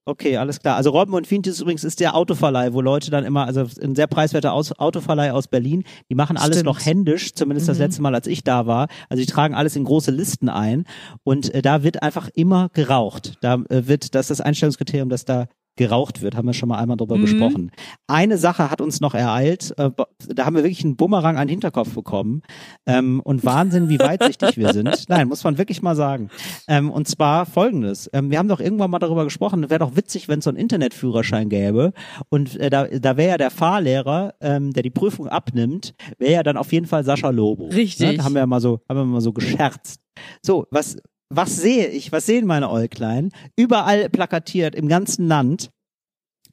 Okay, 0.07 0.39
alles 0.39 0.61
klar. 0.61 0.77
Also 0.77 0.89
Robben 0.89 1.13
und 1.13 1.31
Wientjes 1.31 1.61
übrigens 1.61 1.85
ist 1.85 2.01
der 2.01 2.15
Autoverleih, 2.15 2.73
wo 2.73 2.81
Leute 2.81 3.11
dann 3.11 3.27
immer, 3.27 3.45
also 3.45 3.67
ein 3.83 3.95
sehr 3.95 4.07
preiswerter 4.07 4.55
aus 4.55 4.73
Autoverleih 4.73 5.33
aus 5.35 5.49
Berlin, 5.49 5.85
die 6.11 6.15
machen 6.15 6.39
alles 6.39 6.61
Stimmt. 6.61 6.65
noch 6.65 6.83
händisch, 6.83 7.35
zumindest 7.35 7.69
das 7.69 7.77
Mhm. 7.77 7.83
letzte 7.85 8.01
Mal, 8.01 8.15
als 8.15 8.27
ich 8.27 8.43
da 8.43 8.67
war. 8.67 8.89
Also 9.11 9.21
die 9.23 9.27
tragen 9.31 9.55
alles 9.55 9.77
in 9.77 9.85
große 9.85 10.11
Listen 10.11 10.49
ein 10.49 10.85
und 11.25 11.53
äh, 11.53 11.61
da 11.61 11.83
wird 11.83 12.03
einfach 12.03 12.31
immer 12.35 12.71
geraucht. 12.73 13.35
Da 13.43 13.57
äh, 13.69 13.87
wird, 13.87 14.15
das 14.15 14.31
ist 14.31 14.39
das 14.39 14.41
Einstellungskriterium, 14.41 15.11
dass 15.11 15.27
da 15.27 15.45
geraucht 15.79 16.21
wird, 16.21 16.37
haben 16.37 16.47
wir 16.47 16.53
schon 16.53 16.69
mal 16.69 16.77
einmal 16.79 16.99
drüber 16.99 17.17
Mhm. 17.17 17.23
gesprochen. 17.23 17.71
Eine 18.07 18.37
Sache 18.37 18.71
hat 18.71 18.81
uns 18.83 19.01
noch 19.01 19.15
ereilt, 19.15 19.73
äh, 19.79 19.91
da 20.29 20.45
haben 20.45 20.55
wir 20.57 20.63
wirklich 20.65 20.85
einen 20.85 20.97
Bumerang 20.97 21.37
an 21.39 21.47
den 21.47 21.53
Hinterkopf 21.53 21.95
bekommen 21.95 22.43
ähm, 22.87 23.21
und 23.25 23.45
Wahnsinn, 23.45 23.89
wie 23.89 23.99
weitsichtig 23.99 24.59
wir 24.59 24.73
sind. 24.75 24.89
Nein, 25.09 25.29
muss 25.29 25.43
man 25.45 25.57
wirklich 25.57 25.81
mal 25.81 25.97
sagen. 25.97 26.29
Ähm, 26.69 26.91
und 26.91 27.09
zwar 27.09 27.47
folgendes, 27.47 28.11
ähm, 28.13 28.31
wir 28.31 28.39
haben 28.39 28.49
doch 28.49 28.61
irgendwann 28.61 28.91
mal 28.91 28.99
darüber 28.99 29.25
gesprochen, 29.25 29.71
wäre 29.71 29.79
doch 29.79 29.97
witzig, 29.97 30.29
wenn 30.29 30.41
es 30.41 30.45
so 30.45 30.51
einen 30.51 30.59
Internetführerschein 30.59 31.49
gäbe 31.49 31.93
und 32.29 32.57
äh, 32.61 32.69
da, 32.69 32.87
da 32.87 33.17
wäre 33.17 33.31
ja 33.31 33.39
der 33.39 33.51
Fahrlehrer, 33.51 34.35
ähm, 34.41 34.73
der 34.73 34.83
die 34.83 34.91
Prüfung 34.91 35.29
abnimmt, 35.29 35.95
wäre 36.19 36.33
ja 36.33 36.43
dann 36.43 36.57
auf 36.59 36.73
jeden 36.73 36.87
Fall 36.87 37.05
Sascha 37.05 37.31
Lobo. 37.31 37.69
Richtig. 37.69 38.07
Ne? 38.07 38.17
Da 38.19 38.25
haben 38.25 38.35
wir 38.35 38.41
ja 38.41 38.47
mal 38.47 38.61
so, 38.61 38.81
haben 38.89 38.99
wir 38.99 39.05
mal 39.05 39.21
so 39.21 39.33
gescherzt. 39.33 40.01
So, 40.43 40.67
was 40.71 40.97
was 41.31 41.57
sehe 41.57 41.89
ich? 41.89 42.13
Was 42.13 42.27
sehen 42.27 42.47
meine 42.47 42.71
Äuglein? 42.71 43.31
Überall 43.57 44.09
plakatiert 44.09 44.75
im 44.75 44.89
ganzen 44.89 45.27
Land. 45.29 45.71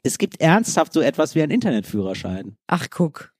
Es 0.03 0.17
gibt 0.17 0.41
ernsthaft 0.41 0.93
so 0.93 1.01
etwas 1.01 1.33
wie 1.35 1.41
einen 1.41 1.51
Internetführerschein. 1.51 2.57
Ach, 2.67 2.87
guck. 2.89 3.33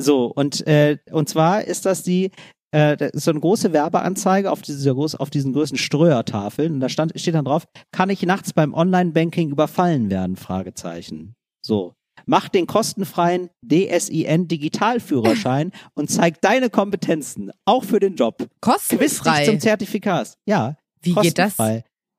So, 0.00 0.26
und, 0.26 0.66
äh, 0.66 0.98
und 1.10 1.28
zwar 1.28 1.64
ist 1.64 1.86
das 1.86 2.02
die, 2.02 2.30
äh, 2.72 3.10
so 3.14 3.30
eine 3.30 3.40
große 3.40 3.72
Werbeanzeige 3.72 4.50
auf, 4.50 4.62
dieser 4.62 4.94
groß, 4.94 5.14
auf 5.14 5.30
diesen 5.30 5.52
größten 5.52 5.78
Ströertafeln. 5.78 6.74
Und 6.74 6.80
da 6.80 6.88
stand, 6.88 7.18
steht 7.18 7.34
dann 7.34 7.44
drauf, 7.44 7.66
kann 7.92 8.10
ich 8.10 8.22
nachts 8.22 8.52
beim 8.52 8.74
Online-Banking 8.74 9.50
überfallen 9.50 10.10
werden? 10.10 10.36
Fragezeichen. 10.36 11.34
So. 11.64 11.94
Mach 12.26 12.48
den 12.48 12.66
kostenfreien 12.66 13.50
DSIN 13.62 14.48
Digitalführerschein 14.48 15.72
und 15.94 16.10
zeig 16.10 16.40
deine 16.40 16.70
Kompetenzen, 16.70 17.50
auch 17.64 17.84
für 17.84 18.00
den 18.00 18.16
Job. 18.16 18.38
Quiz 18.38 18.88
Kostenfrei. 18.88 19.44
zum 19.44 19.60
Zertifikat. 19.60 20.38
Ja, 20.46 20.76
Wie 21.02 21.14
geht 21.14 21.38
das? 21.38 21.56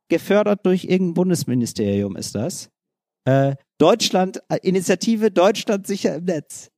Gefördert 0.08 0.66
durch 0.66 0.84
irgendein 0.84 1.16
Bundesministerium 1.16 2.16
ist 2.16 2.36
das. 2.36 2.70
Äh, 3.26 3.56
Deutschland, 3.80 4.40
äh, 4.50 4.58
Initiative 4.62 5.32
Deutschland 5.32 5.88
sicher 5.88 6.16
im 6.16 6.26
Netz. 6.26 6.70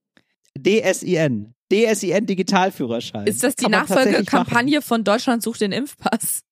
DSIN. 0.57 1.53
DSIN 1.71 2.25
Digitalführerschein. 2.25 3.27
Ist 3.27 3.43
das 3.43 3.55
die. 3.55 3.67
Nachfolgekampagne 3.67 4.81
von 4.81 5.03
Deutschland 5.03 5.43
sucht 5.43 5.61
den 5.61 5.73
Impfpass? 5.73 6.43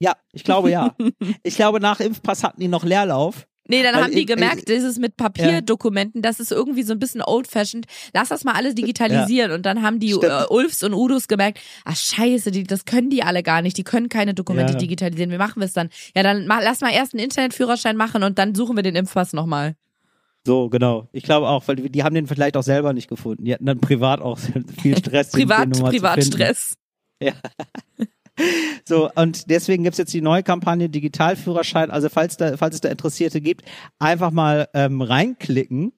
Ja, 0.00 0.16
ich 0.32 0.44
glaube 0.44 0.70
ja. 0.70 0.96
ich 1.42 1.56
glaube, 1.56 1.80
nach 1.80 2.00
Impfpass 2.00 2.42
hatten 2.42 2.60
die 2.60 2.68
noch 2.68 2.84
Leerlauf. 2.84 3.46
Nee, 3.66 3.82
dann 3.82 3.94
Weil 3.94 4.02
haben 4.04 4.12
die 4.12 4.20
ich- 4.20 4.26
gemerkt, 4.26 4.68
dieses 4.68 4.98
mit 4.98 5.16
Papierdokumenten, 5.16 6.20
das 6.20 6.38
ist 6.38 6.52
irgendwie 6.52 6.82
so 6.82 6.92
ein 6.92 6.98
bisschen 6.98 7.22
old-fashioned. 7.22 7.86
Lass 8.12 8.28
das 8.28 8.44
mal 8.44 8.52
alles 8.52 8.74
digitalisieren. 8.74 9.52
Und 9.52 9.64
dann 9.64 9.80
haben 9.82 10.00
die 10.00 10.10
äh, 10.10 10.44
Ulfs 10.50 10.82
und 10.82 10.92
Udos 10.92 11.28
gemerkt, 11.28 11.60
ach 11.86 11.96
scheiße, 11.96 12.50
die, 12.50 12.64
das 12.64 12.84
können 12.84 13.08
die 13.08 13.22
alle 13.22 13.42
gar 13.42 13.62
nicht. 13.62 13.78
Die 13.78 13.84
können 13.84 14.10
keine 14.10 14.34
Dokumente 14.34 14.74
Ja. 14.74 14.78
digitalisieren. 14.78 15.30
Wie 15.30 15.38
machen 15.38 15.60
wir 15.60 15.66
es 15.66 15.72
dann? 15.72 15.88
Ja, 16.14 16.22
dann 16.22 16.46
mach, 16.46 16.60
lass 16.62 16.82
mal 16.82 16.92
erst 16.92 17.14
einen 17.14 17.24
Internetführerschein 17.24 17.96
machen 17.96 18.22
und 18.22 18.38
dann 18.38 18.54
suchen 18.54 18.76
wir 18.76 18.82
den 18.82 18.96
Impfpass 18.96 19.32
nochmal. 19.32 19.76
So, 20.46 20.68
genau. 20.68 21.08
Ich 21.12 21.22
glaube 21.22 21.48
auch, 21.48 21.66
weil 21.66 21.76
die, 21.76 22.02
haben 22.04 22.14
den 22.14 22.26
vielleicht 22.26 22.58
auch 22.58 22.62
selber 22.62 22.92
nicht 22.92 23.08
gefunden. 23.08 23.46
Die 23.46 23.54
hatten 23.54 23.64
dann 23.64 23.80
privat 23.80 24.20
auch 24.20 24.38
viel 24.82 24.98
Stress. 24.98 25.30
Privat. 25.32 25.70
Privatstress. 25.70 26.74
So, 28.84 29.10
und 29.14 29.48
deswegen 29.50 29.84
gibt's 29.84 29.98
jetzt 29.98 30.12
die 30.12 30.20
neue 30.20 30.42
Kampagne 30.42 30.88
Digitalführerschein. 30.88 31.90
Also 31.90 32.08
falls 32.08 32.36
da, 32.36 32.56
falls 32.56 32.74
es 32.76 32.80
da 32.80 32.88
Interessierte 32.88 33.40
gibt, 33.40 33.62
einfach 33.98 34.30
mal 34.30 34.68
ähm, 34.74 35.00
reinklicken. 35.00 35.92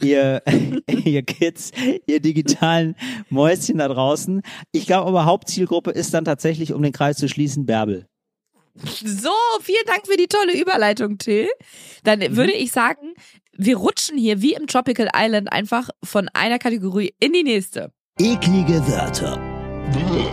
Ihr, 0.00 0.42
ihr 1.04 1.22
Kids, 1.22 1.70
ihr 2.06 2.20
digitalen 2.20 2.96
Mäuschen 3.28 3.78
da 3.78 3.88
draußen. 3.88 4.42
Ich 4.72 4.86
glaube 4.86 5.08
aber 5.08 5.24
Hauptzielgruppe 5.26 5.90
ist 5.90 6.14
dann 6.14 6.24
tatsächlich, 6.24 6.72
um 6.72 6.82
den 6.82 6.92
Kreis 6.92 7.18
zu 7.18 7.28
schließen, 7.28 7.66
Bärbel. 7.66 8.06
So, 8.74 9.30
vielen 9.60 9.84
Dank 9.86 10.06
für 10.06 10.16
die 10.16 10.28
tolle 10.28 10.58
Überleitung, 10.58 11.18
Till. 11.18 11.48
Dann 12.04 12.20
Mhm. 12.20 12.36
würde 12.36 12.52
ich 12.52 12.72
sagen, 12.72 13.14
wir 13.56 13.76
rutschen 13.76 14.16
hier 14.16 14.40
wie 14.40 14.54
im 14.54 14.66
Tropical 14.66 15.10
Island 15.14 15.52
einfach 15.52 15.90
von 16.02 16.28
einer 16.32 16.58
Kategorie 16.58 17.14
in 17.20 17.32
die 17.34 17.42
nächste. 17.42 17.92
Eklige 18.18 18.86
Wörter. 18.88 19.51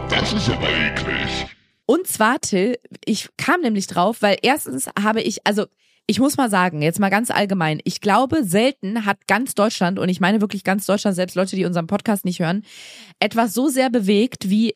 Das 0.09 0.33
ist 0.33 0.49
aber 0.49 0.69
eklig. 0.69 1.47
Und 1.85 2.07
zwar, 2.07 2.39
Till, 2.39 2.77
ich 3.05 3.29
kam 3.37 3.61
nämlich 3.61 3.87
drauf, 3.87 4.21
weil 4.21 4.37
erstens 4.41 4.87
habe 5.01 5.21
ich, 5.21 5.45
also 5.45 5.65
ich 6.05 6.19
muss 6.19 6.37
mal 6.37 6.49
sagen, 6.49 6.81
jetzt 6.81 6.99
mal 6.99 7.09
ganz 7.09 7.29
allgemein, 7.29 7.79
ich 7.83 8.01
glaube, 8.01 8.43
selten 8.43 9.05
hat 9.05 9.27
ganz 9.27 9.53
Deutschland, 9.53 9.99
und 9.99 10.09
ich 10.09 10.19
meine 10.19 10.41
wirklich 10.41 10.63
ganz 10.63 10.85
Deutschland, 10.85 11.15
selbst 11.15 11.35
Leute, 11.35 11.55
die 11.55 11.65
unseren 11.65 11.87
Podcast 11.87 12.25
nicht 12.25 12.39
hören, 12.39 12.63
etwas 13.19 13.53
so 13.53 13.67
sehr 13.67 13.89
bewegt 13.89 14.49
wie 14.49 14.73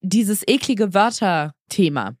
dieses 0.00 0.46
eklige 0.46 0.94
Wörter-Thema. 0.94 2.16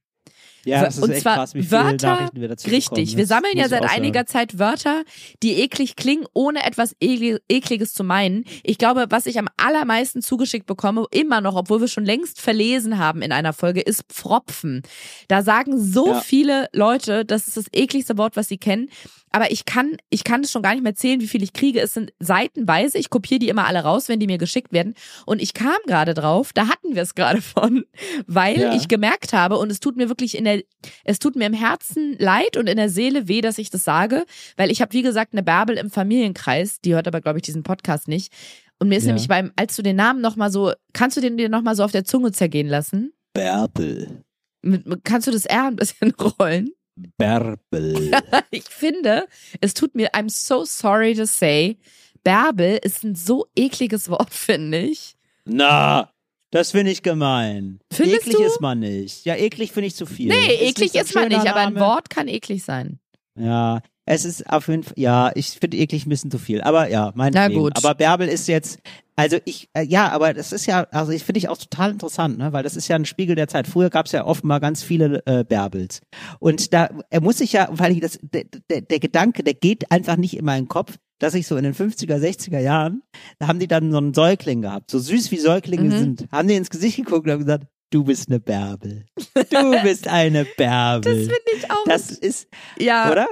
Ja, 0.64 0.84
das 0.84 0.96
ist 0.98 1.02
Und 1.02 1.10
echt 1.10 1.22
zwar 1.22 1.36
krass, 1.36 1.54
wie 1.54 1.62
viele 1.62 1.70
Wörter, 1.82 2.06
Nachrichten 2.08 2.40
wir 2.40 2.48
dazu 2.48 2.68
Richtig, 2.68 2.88
bekommen. 2.90 3.16
wir 3.16 3.22
Das 3.24 3.28
sammeln 3.28 3.56
ja 3.56 3.68
seit 3.68 3.82
einiger 3.90 4.26
Zeit 4.26 4.58
Wörter, 4.58 5.04
die 5.42 5.60
eklig 5.60 5.96
klingen, 5.96 6.26
ohne 6.34 6.64
etwas 6.66 6.94
ekli- 7.00 7.40
Ekliges 7.48 7.94
zu 7.94 8.04
meinen. 8.04 8.44
Ich 8.62 8.76
glaube, 8.78 9.06
was 9.10 9.26
ich 9.26 9.38
am 9.38 9.48
allermeisten 9.56 10.22
zugeschickt 10.22 10.66
bekomme, 10.66 11.06
immer 11.10 11.40
noch, 11.40 11.54
obwohl 11.56 11.80
wir 11.80 11.88
schon 11.88 12.04
längst 12.04 12.40
verlesen 12.40 12.98
haben 12.98 13.22
in 13.22 13.32
einer 13.32 13.52
Folge, 13.52 13.80
ist 13.80 14.02
Pfropfen. 14.12 14.82
Da 15.28 15.42
sagen 15.42 15.78
so 15.82 16.08
Ja. 16.08 16.20
viele 16.20 16.68
Leute, 16.72 17.24
das 17.24 17.48
ist 17.48 17.56
das 17.56 17.66
ekligste 17.72 18.18
Wort, 18.18 18.36
was 18.36 18.48
sie 18.48 18.58
kennen. 18.58 18.88
Aber 19.32 19.52
ich 19.52 19.64
kann, 19.64 19.96
ich 20.10 20.24
kann 20.24 20.40
es 20.42 20.50
schon 20.50 20.60
gar 20.62 20.72
nicht 20.74 20.82
mehr 20.82 20.96
zählen, 20.96 21.20
wie 21.20 21.28
viel 21.28 21.44
ich 21.44 21.52
kriege. 21.52 21.80
Es 21.80 21.94
sind 21.94 22.12
seitenweise. 22.18 22.98
Ich 22.98 23.10
kopiere 23.10 23.38
die 23.38 23.48
immer 23.48 23.64
alle 23.66 23.78
raus, 23.84 24.08
wenn 24.08 24.18
die 24.18 24.26
mir 24.26 24.38
geschickt 24.38 24.72
werden. 24.72 24.94
Und 25.24 25.40
ich 25.40 25.54
kam 25.54 25.76
gerade 25.86 26.14
drauf, 26.14 26.52
da 26.52 26.66
hatten 26.66 26.96
wir 26.96 27.02
es 27.02 27.14
gerade 27.14 27.40
von, 27.42 27.84
weil 28.26 28.60
Ja. 28.60 28.74
ich 28.74 28.88
gemerkt 28.88 29.32
habe, 29.32 29.58
und 29.58 29.70
es 29.70 29.78
tut 29.78 29.96
mir 29.96 30.08
wirklich 30.08 30.36
in 30.36 30.44
der, 30.56 30.64
es 31.04 31.18
tut 31.18 31.36
mir 31.36 31.46
im 31.46 31.52
Herzen 31.54 32.16
leid 32.18 32.56
und 32.56 32.68
in 32.68 32.76
der 32.76 32.88
Seele 32.88 33.28
weh, 33.28 33.40
dass 33.40 33.58
ich 33.58 33.70
das 33.70 33.84
sage, 33.84 34.24
weil 34.56 34.70
ich 34.70 34.80
habe, 34.80 34.92
wie 34.92 35.02
gesagt, 35.02 35.32
eine 35.32 35.42
Bärbel 35.42 35.76
im 35.76 35.90
Familienkreis, 35.90 36.80
die 36.80 36.94
hört 36.94 37.06
aber, 37.08 37.20
glaube 37.20 37.38
ich, 37.38 37.42
diesen 37.42 37.62
Podcast 37.62 38.08
nicht. 38.08 38.32
Und 38.78 38.88
mir 38.88 38.96
ist 38.96 39.04
Ja. 39.04 39.08
nämlich 39.08 39.28
beim, 39.28 39.52
als 39.56 39.76
du 39.76 39.82
den 39.82 39.96
Namen 39.96 40.20
nochmal 40.20 40.50
so, 40.50 40.72
kannst 40.92 41.16
du 41.16 41.20
den 41.20 41.36
dir 41.36 41.48
nochmal 41.48 41.76
so 41.76 41.84
auf 41.84 41.92
der 41.92 42.04
Zunge 42.04 42.32
zergehen 42.32 42.66
lassen? 42.68 43.12
Bärbel. 43.34 44.22
Mit, 44.62 44.84
kannst 45.04 45.26
du 45.26 45.30
das 45.32 45.46
R 45.46 45.66
ein 45.66 45.76
bisschen 45.76 46.12
rollen? 46.40 46.70
Bärbel. 47.18 48.10
Ich 48.50 48.64
finde, 48.64 49.26
es 49.60 49.74
tut 49.74 49.94
mir, 49.94 50.10
I'm 50.14 50.28
so 50.28 50.64
sorry 50.64 51.14
to 51.14 51.24
say, 51.26 51.78
Bärbel 52.24 52.78
ist 52.82 53.04
ein 53.04 53.14
so 53.14 53.46
ekliges 53.56 54.08
Wort, 54.10 54.32
finde 54.34 54.78
ich. 54.78 55.14
Na, 55.44 56.10
das 56.50 56.72
finde 56.72 56.90
ich 56.90 57.02
gemein. 57.02 57.80
Findest 57.92 58.22
eklig 58.22 58.36
du? 58.36 58.42
ist 58.44 58.60
man 58.60 58.80
nicht. 58.80 59.24
Ja, 59.24 59.36
eklig 59.36 59.72
finde 59.72 59.88
ich 59.88 59.94
zu 59.96 60.06
viel. 60.06 60.28
Nee, 60.28 60.54
Ist 60.54 60.78
eklig 60.78 60.94
ist 60.94 61.14
man 61.14 61.28
nicht, 61.28 61.38
schöner 61.38 61.50
aber 61.50 61.60
ein 61.60 61.74
Name. 61.74 61.86
Wort 61.86 62.10
kann 62.10 62.28
eklig 62.28 62.64
sein. 62.64 62.98
Ja, 63.38 63.80
es 64.04 64.24
ist 64.24 64.50
auf 64.50 64.66
jeden 64.66 64.82
Fall, 64.82 64.94
ja, 64.96 65.30
ich 65.34 65.50
finde 65.50 65.76
eklig 65.76 66.04
ein 66.04 66.08
bisschen 66.08 66.30
zu 66.30 66.38
viel. 66.38 66.60
Aber 66.62 66.88
ja, 66.88 67.12
mein 67.14 67.32
Na 67.32 67.48
gut. 67.48 67.76
Aber 67.76 67.94
Bärbel 67.94 68.26
ist 68.28 68.48
jetzt, 68.48 68.80
also 69.14 69.38
ich, 69.44 69.68
äh, 69.74 69.84
ja, 69.84 70.08
aber 70.10 70.34
das 70.34 70.52
ist 70.52 70.66
ja, 70.66 70.82
also 70.90 71.12
ich 71.12 71.22
finde 71.22 71.38
ich 71.38 71.48
auch 71.48 71.58
total 71.58 71.92
interessant, 71.92 72.36
ne, 72.36 72.52
weil 72.52 72.64
das 72.64 72.74
ist 72.74 72.88
ja 72.88 72.96
ein 72.96 73.04
Spiegel 73.04 73.36
der 73.36 73.46
Zeit. 73.46 73.68
Früher 73.68 73.88
gab 73.88 74.06
es 74.06 74.12
ja 74.12 74.24
offenbar 74.26 74.58
ganz 74.58 74.82
viele 74.82 75.22
äh, 75.26 75.44
Bärbels. 75.44 76.00
Und 76.40 76.72
da, 76.72 76.90
er 77.10 77.20
muss 77.20 77.38
sich 77.38 77.52
ja, 77.52 77.68
weil 77.70 78.00
das, 78.00 78.18
der, 78.22 78.44
der, 78.68 78.80
der 78.80 78.98
Gedanke, 78.98 79.44
der 79.44 79.54
geht 79.54 79.92
einfach 79.92 80.16
nicht 80.16 80.36
in 80.36 80.44
meinen 80.44 80.66
Kopf, 80.66 80.96
dass 81.20 81.34
ich 81.34 81.46
so 81.46 81.56
in 81.56 81.62
den 81.64 81.74
50er, 81.74 82.16
60er 82.16 82.58
Jahren, 82.58 83.02
da 83.38 83.46
haben 83.46 83.60
die 83.60 83.68
dann 83.68 83.92
so 83.92 83.98
einen 83.98 84.12
Säugling 84.14 84.62
gehabt, 84.62 84.90
so 84.90 84.98
süß 84.98 85.30
wie 85.30 85.38
Säuglinge 85.38 85.84
Mhm. 85.84 85.98
sind, 85.98 86.26
haben 86.32 86.48
die 86.48 86.54
ins 86.56 86.70
Gesicht 86.70 86.96
geguckt 86.96 87.26
und 87.26 87.32
haben 87.32 87.44
gesagt, 87.44 87.66
du 87.90 88.02
bist 88.04 88.28
eine 88.28 88.40
Bärbel. 88.40 89.06
Du 89.50 89.82
bist 89.82 90.08
eine 90.08 90.44
Das 90.44 90.56
Bärbel. 90.56 91.14
finde 91.14 91.34
ich 91.56 91.70
auch. 91.70 91.84
Das 91.86 92.10
ist, 92.10 92.48
ja, 92.78 93.10
oder? 93.10 93.28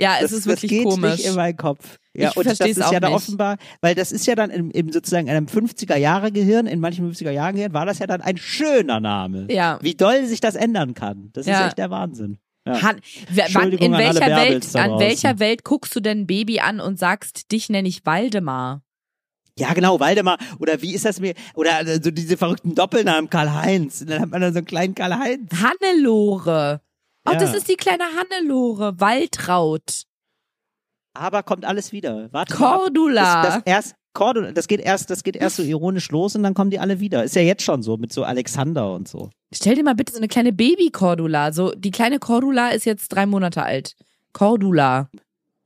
ja, 0.00 0.14
das, 0.20 0.32
es 0.32 0.38
ist 0.38 0.46
das 0.46 0.52
wirklich 0.54 0.70
geht 0.70 0.84
komisch. 0.84 1.12
nicht 1.18 1.26
in 1.26 1.34
meinen 1.34 1.56
Kopf. 1.56 1.98
Ja, 2.14 2.28
Ich 2.30 2.36
und 2.36 2.44
das 2.46 2.60
ist 2.60 2.82
auch 2.82 2.92
ja 2.92 3.00
da 3.00 3.08
nicht. 3.08 3.16
offenbar, 3.16 3.56
weil 3.80 3.94
das 3.94 4.12
ist 4.12 4.26
ja 4.26 4.34
dann 4.34 4.50
im, 4.50 4.70
im 4.70 4.92
sozusagen 4.92 5.30
einem 5.30 5.46
50er 5.46 5.96
Jahre 5.96 6.30
Gehirn, 6.30 6.66
in 6.66 6.78
manchen 6.78 7.10
50er 7.10 7.30
Jahren 7.30 7.54
Gehirn, 7.54 7.72
war 7.72 7.86
das 7.86 8.00
ja 8.00 8.06
dann 8.06 8.20
ein 8.20 8.36
schöner 8.36 9.00
Name. 9.00 9.46
Ja. 9.50 9.78
Wie 9.80 9.94
doll 9.94 10.26
sich 10.26 10.40
das 10.40 10.54
ändern 10.54 10.92
kann. 10.92 11.30
Das 11.32 11.46
Ja. 11.46 11.60
ist 11.60 11.66
echt 11.68 11.78
der 11.78 11.88
Wahnsinn. 11.90 12.36
Ja. 12.64 12.80
Han, 12.82 13.00
wann, 13.52 13.72
in 13.72 13.94
an 13.94 14.00
welcher 14.00 14.20
Welt, 14.20 14.36
Bärbels 14.36 14.72
da 14.72 14.84
an 14.84 14.98
welcher 15.00 15.38
Welt 15.40 15.64
guckst 15.64 15.96
du 15.96 16.00
denn 16.00 16.20
ein 16.20 16.26
Baby 16.26 16.60
an 16.60 16.78
und 16.80 16.98
sagst, 16.98 17.50
dich 17.50 17.68
nenne 17.68 17.88
ich 17.88 18.06
Waldemar? 18.06 18.82
ja, 19.58 19.74
genau, 19.74 20.00
Waldemar. 20.00 20.38
Oder 20.60 20.80
wie 20.80 20.94
ist 20.94 21.04
das 21.04 21.20
mir? 21.20 21.34
Oder 21.54 21.80
äh, 21.86 22.00
so 22.02 22.10
diese 22.10 22.36
verrückten 22.38 22.74
Doppelnamen 22.74 23.28
Karl-Heinz. 23.28 24.00
Und 24.00 24.10
Dann 24.10 24.22
hat 24.22 24.30
man 24.30 24.40
dann 24.40 24.52
so 24.52 24.58
einen 24.58 24.66
kleinen 24.66 24.94
Karl-Heinz. 24.94 25.50
Hannelore. 25.52 26.80
Oh, 27.28 27.32
Ja. 27.32 27.38
das 27.38 27.54
ist 27.54 27.68
die 27.68 27.74
kleine 27.76 28.04
Hannelore. 28.16 28.98
Waltraud. 28.98 30.04
Aber 31.14 31.42
kommt 31.42 31.64
alles 31.66 31.92
wieder. 31.92 32.28
Warte 32.32 32.58
mal 32.58 32.66
ab. 32.74 32.80
Cordula. 32.80 33.42
Das, 33.42 33.64
das 33.64 33.94
Cordula, 34.14 34.52
das 34.52 34.68
geht 34.68 34.80
erst, 34.80 35.10
das 35.10 35.22
geht 35.22 35.36
erst 35.36 35.56
so 35.56 35.62
ironisch 35.62 36.10
los 36.10 36.36
und 36.36 36.42
dann 36.42 36.54
kommen 36.54 36.70
die 36.70 36.78
alle 36.78 37.00
wieder. 37.00 37.24
Ist 37.24 37.36
ja 37.36 37.42
jetzt 37.42 37.62
schon 37.62 37.82
so 37.82 37.96
mit 37.96 38.12
so 38.12 38.24
Alexander 38.24 38.92
und 38.92 39.08
so. 39.08 39.30
Stell 39.52 39.74
dir 39.74 39.84
mal 39.84 39.94
bitte 39.94 40.12
so 40.12 40.18
eine 40.18 40.28
kleine 40.28 40.52
Baby-Cordula. 40.52 41.52
So, 41.52 41.72
die 41.72 41.90
kleine 41.90 42.18
Cordula 42.18 42.70
ist 42.70 42.84
jetzt 42.84 43.08
drei 43.08 43.26
Monate 43.26 43.62
alt. 43.62 43.96
Cordula. 44.32 45.08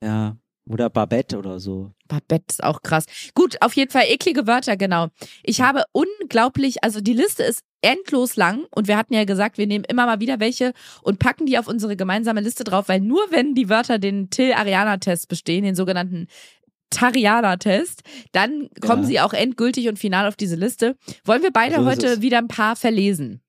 Ja. 0.02 0.36
Oder 0.68 0.90
Babette 0.90 1.38
oder 1.38 1.60
so. 1.60 1.92
Babette 2.08 2.46
ist 2.48 2.64
auch 2.64 2.82
krass. 2.82 3.06
Gut, 3.34 3.56
auf 3.60 3.74
jeden 3.74 3.92
Fall 3.92 4.04
eklige 4.08 4.48
Wörter, 4.48 4.76
genau. 4.76 5.08
Ich 5.44 5.60
habe 5.60 5.84
unglaublich, 5.92 6.82
also 6.82 7.00
die 7.00 7.12
Liste 7.12 7.44
ist 7.44 7.62
endlos 7.82 8.34
lang 8.34 8.64
und 8.74 8.88
wir 8.88 8.96
hatten 8.96 9.14
ja 9.14 9.24
gesagt, 9.24 9.58
wir 9.58 9.68
nehmen 9.68 9.84
immer 9.84 10.06
mal 10.06 10.18
wieder 10.18 10.40
welche 10.40 10.72
und 11.02 11.20
packen 11.20 11.46
die 11.46 11.56
auf 11.58 11.68
unsere 11.68 11.94
gemeinsame 11.94 12.40
Liste 12.40 12.64
drauf, 12.64 12.88
weil 12.88 13.00
nur 13.00 13.20
wenn 13.30 13.54
die 13.54 13.68
Wörter 13.68 14.00
den 14.00 14.28
Till-Ariana-Test 14.28 15.28
bestehen, 15.28 15.62
den 15.62 15.76
sogenannten 15.76 16.26
Tariana-Test, 16.96 18.02
dann 18.32 18.68
kommen 18.80 19.02
Ja. 19.02 19.08
sie 19.08 19.20
auch 19.20 19.32
endgültig 19.32 19.88
und 19.88 19.98
final 19.98 20.26
auf 20.26 20.36
diese 20.36 20.56
Liste. 20.56 20.96
Wollen 21.24 21.42
wir 21.42 21.52
beide 21.52 21.76
So 21.76 21.82
ist 21.82 21.86
heute 21.88 22.22
wieder 22.22 22.38
ein 22.38 22.48
paar 22.48 22.76
verlesen? 22.76 23.40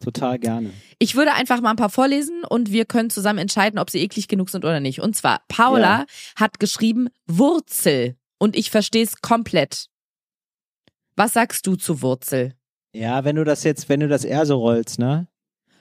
Total 0.00 0.38
gerne. 0.38 0.72
Ich 0.98 1.14
würde 1.16 1.32
einfach 1.32 1.60
mal 1.62 1.70
ein 1.70 1.76
paar 1.76 1.88
vorlesen 1.90 2.42
und 2.44 2.70
wir 2.70 2.84
können 2.84 3.08
zusammen 3.08 3.38
entscheiden, 3.38 3.78
ob 3.78 3.88
sie 3.90 4.00
eklig 4.00 4.28
genug 4.28 4.50
sind 4.50 4.64
oder 4.64 4.80
nicht. 4.80 5.00
Und 5.00 5.16
zwar, 5.16 5.40
Paula 5.48 6.00
Ja. 6.00 6.06
hat 6.36 6.60
geschrieben 6.60 7.08
Wurzel 7.26 8.16
und 8.38 8.56
ich 8.56 8.70
verstehe 8.70 9.02
es 9.04 9.20
komplett. 9.22 9.86
Was 11.16 11.32
sagst 11.32 11.66
du 11.66 11.76
zu 11.76 12.02
Wurzel? 12.02 12.54
Ja, 12.92 13.24
wenn 13.24 13.36
du 13.36 13.44
das 13.44 13.64
jetzt, 13.64 13.88
wenn 13.88 14.00
du 14.00 14.08
das 14.08 14.24
eher 14.24 14.44
so 14.44 14.56
rollst, 14.58 14.98
ne? 14.98 15.28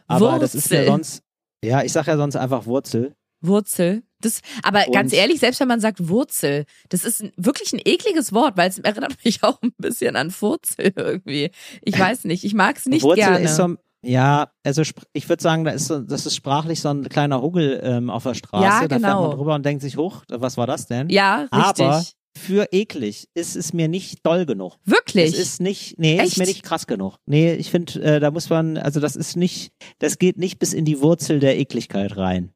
Aber 0.08 0.40
das 0.40 0.56
ist 0.56 0.70
ja 0.72 0.78
Wurzel. 0.80 0.92
sonst, 0.92 1.24
ja, 1.64 1.84
ich 1.84 1.92
sag 1.92 2.08
ja 2.08 2.16
sonst 2.16 2.36
einfach 2.38 2.66
Wurzel. 2.66 3.16
Wurzel. 3.48 4.04
Das, 4.22 4.42
aber 4.64 4.84
ganz 4.92 5.12
Und- 5.12 5.18
ehrlich, 5.20 5.40
selbst 5.40 5.60
wenn 5.60 5.68
man 5.68 5.80
sagt 5.80 6.08
Wurzel, 6.08 6.66
das 6.90 7.04
ist 7.06 7.22
ein, 7.24 7.32
wirklich 7.38 7.74
ein 7.74 7.82
ekliges 7.84 8.34
Wort, 8.34 8.58
weil 8.58 8.70
es 8.70 8.80
erinnert 8.80 9.16
mich 9.26 9.44
auch 9.44 9.62
ein 9.62 9.72
bisschen 9.78 10.16
an 10.16 10.32
Furzel 10.32 10.94
irgendwie. 10.96 11.52
Ich 11.82 11.98
weiß 12.00 12.24
nicht, 12.26 12.44
ich 12.44 12.54
mag 12.54 12.78
es 12.78 12.86
nicht 12.86 13.04
Wurzel 13.04 13.18
gerne. 13.24 13.46
ist 13.46 13.56
so, 13.56 13.76
ja, 14.04 14.52
also 14.64 14.84
ich 15.14 15.30
würde 15.30 15.42
sagen, 15.44 15.64
da 15.66 15.72
ist 15.72 15.88
so, 15.88 16.00
das 16.00 16.26
ist 16.26 16.36
sprachlich 16.36 16.80
so 16.80 16.90
ein 16.90 17.08
kleiner 17.10 17.42
Huggel 17.42 17.80
ähm, 17.84 18.10
auf 18.10 18.24
der 18.24 18.34
Straße. 18.36 18.64
Ja, 18.64 18.70
Da 18.72 18.80
fährt 18.88 18.92
genau. 19.02 19.28
man 19.30 19.38
drüber 19.38 19.56
und 19.56 19.66
denkt 19.66 19.82
sich, 19.84 19.98
hoch, 19.98 20.24
was 20.30 20.58
war 20.58 20.68
das 20.68 20.88
denn? 20.88 21.10
ja, 21.10 21.48
richtig. 21.52 21.86
Aber 21.86 22.04
für 22.38 22.68
eklig 22.74 23.30
ist 23.34 23.56
es 23.56 23.72
mir 23.74 23.88
nicht 23.88 24.26
doll 24.26 24.46
genug. 24.46 24.76
wirklich. 24.84 25.34
Es 25.34 25.40
ist 25.40 25.62
nicht, 25.62 25.98
nee, 25.98 26.18
Echt? 26.18 26.34
ist 26.34 26.38
mir 26.38 26.46
nicht 26.46 26.64
krass 26.64 26.86
genug. 26.86 27.16
Nee, 27.26 27.54
ich 27.54 27.72
finde, 27.72 28.02
äh, 28.04 28.20
da 28.20 28.30
muss 28.30 28.50
man, 28.50 28.78
also 28.78 29.00
das 29.00 29.16
ist 29.16 29.38
nicht, 29.38 29.72
das 30.00 30.20
geht 30.20 30.38
nicht 30.38 30.60
bis 30.60 30.74
in 30.74 30.84
die 30.84 31.00
Wurzel 31.02 31.40
der 31.40 31.58
Ekligkeit 31.58 32.18
rein. 32.18 32.52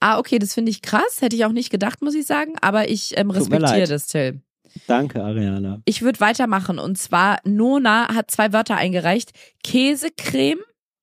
Ah, 0.00 0.18
okay, 0.18 0.38
das 0.38 0.54
finde 0.54 0.70
ich 0.70 0.82
krass. 0.82 1.20
Hätte 1.20 1.36
ich 1.36 1.44
auch 1.44 1.52
nicht 1.52 1.70
gedacht, 1.70 2.02
muss 2.02 2.14
ich 2.14 2.26
sagen. 2.26 2.54
Aber 2.60 2.88
ich 2.88 3.16
ähm, 3.16 3.30
respektiere 3.30 3.86
das, 3.86 4.06
Till. 4.06 4.40
Danke, 4.86 5.22
Ariana. 5.22 5.80
Ich 5.84 6.02
würde 6.02 6.20
weitermachen. 6.20 6.78
Und 6.78 6.96
zwar, 6.96 7.38
Nona 7.44 8.14
hat 8.14 8.30
zwei 8.30 8.52
Wörter 8.52 8.76
eingereicht. 8.76 9.32
Käsecreme 9.62 10.60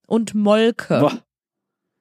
und 0.07 0.33
Molke. 0.33 0.99
Boah. 0.99 1.23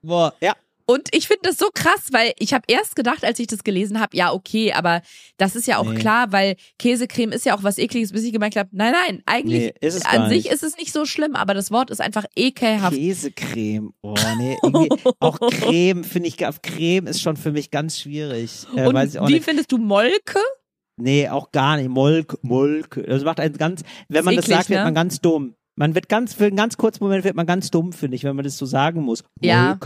Boah, 0.03 0.35
ja. 0.41 0.55
Und 0.89 1.09
ich 1.13 1.27
finde 1.27 1.41
das 1.43 1.57
so 1.59 1.67
krass, 1.75 2.09
weil 2.13 2.33
ich 2.39 2.55
habe 2.55 2.65
erst 2.69 2.95
gedacht, 2.95 3.25
als 3.25 3.41
ich 3.41 3.49
das 3.49 3.65
gelesen 3.65 3.99
habe, 4.01 4.17
ja, 4.17 4.33
okay, 4.33 4.73
aber 4.73 5.03
das 5.37 5.57
ist 5.57 5.67
ja 5.67 5.79
auch 5.79 5.91
Nee. 5.91 5.99
klar, 5.99 6.31
weil 6.31 6.55
Käsecreme 6.79 7.33
ist 7.33 7.45
ja 7.45 7.57
auch 7.57 7.65
was 7.65 7.79
ekliges, 7.79 8.13
bis 8.13 8.23
ich 8.23 8.33
gemerkt 8.33 8.55
habe, 8.57 8.69
nein, 8.73 8.93
nein, 8.93 9.23
eigentlich 9.27 9.73
Nee, 9.83 9.91
an 10.05 10.29
sich 10.29 10.45
nicht. 10.45 10.53
ist 10.53 10.63
es 10.63 10.77
nicht 10.77 10.93
so 10.93 11.05
schlimm, 11.05 11.35
aber 11.35 11.55
das 11.55 11.73
Wort 11.73 11.91
ist 11.91 12.01
einfach 12.01 12.25
ekelhaft. 12.37 12.97
Käsecreme. 12.97 13.91
Oh, 14.01 14.15
nee, 14.39 14.57
auch 15.19 15.39
Creme 15.41 16.05
finde 16.05 16.29
ich, 16.29 16.37
Creme 16.37 17.09
ist 17.09 17.21
schon 17.21 17.37
für 17.37 17.51
mich 17.51 17.71
ganz 17.73 17.99
schwierig. 17.99 18.67
Äh, 18.77 18.87
Und 18.87 18.95
wie 19.29 19.33
nicht. 19.35 19.45
findest 19.45 19.73
du 19.73 19.79
Molke? 19.79 20.39
Nee, 20.99 21.29
auch 21.29 21.51
gar 21.53 21.77
nicht. 21.77 21.89
Molk, 21.89 22.39
Molk. 22.43 23.03
Das 23.07 23.23
macht 23.25 23.41
einen 23.41 23.57
ganz, 23.59 23.83
wenn 24.09 24.25
man 24.25 24.35
Ist 24.35 24.45
das 24.45 24.45
eklig, 24.47 24.57
sagt, 24.59 24.71
wird 24.71 24.79
ne? 24.81 24.85
man 24.85 24.95
ganz 24.95 25.21
dumm. 25.21 25.55
Man 25.75 25.95
wird 25.95 26.09
ganz, 26.09 26.33
für 26.33 26.47
einen 26.47 26.57
ganz 26.57 26.77
kurzen 26.79 27.05
Moment 27.05 27.25
wird 27.25 27.37
man 27.37 27.45
ganz 27.45 27.71
dumm, 27.71 27.93
finde 27.93 28.15
ich, 28.17 28.25
wenn 28.25 28.35
man 28.35 28.45
das 28.45 28.57
so 28.57 28.65
sagen 28.65 29.03
muss. 29.03 29.23
Molke. 29.43 29.47
Ja, 29.47 29.79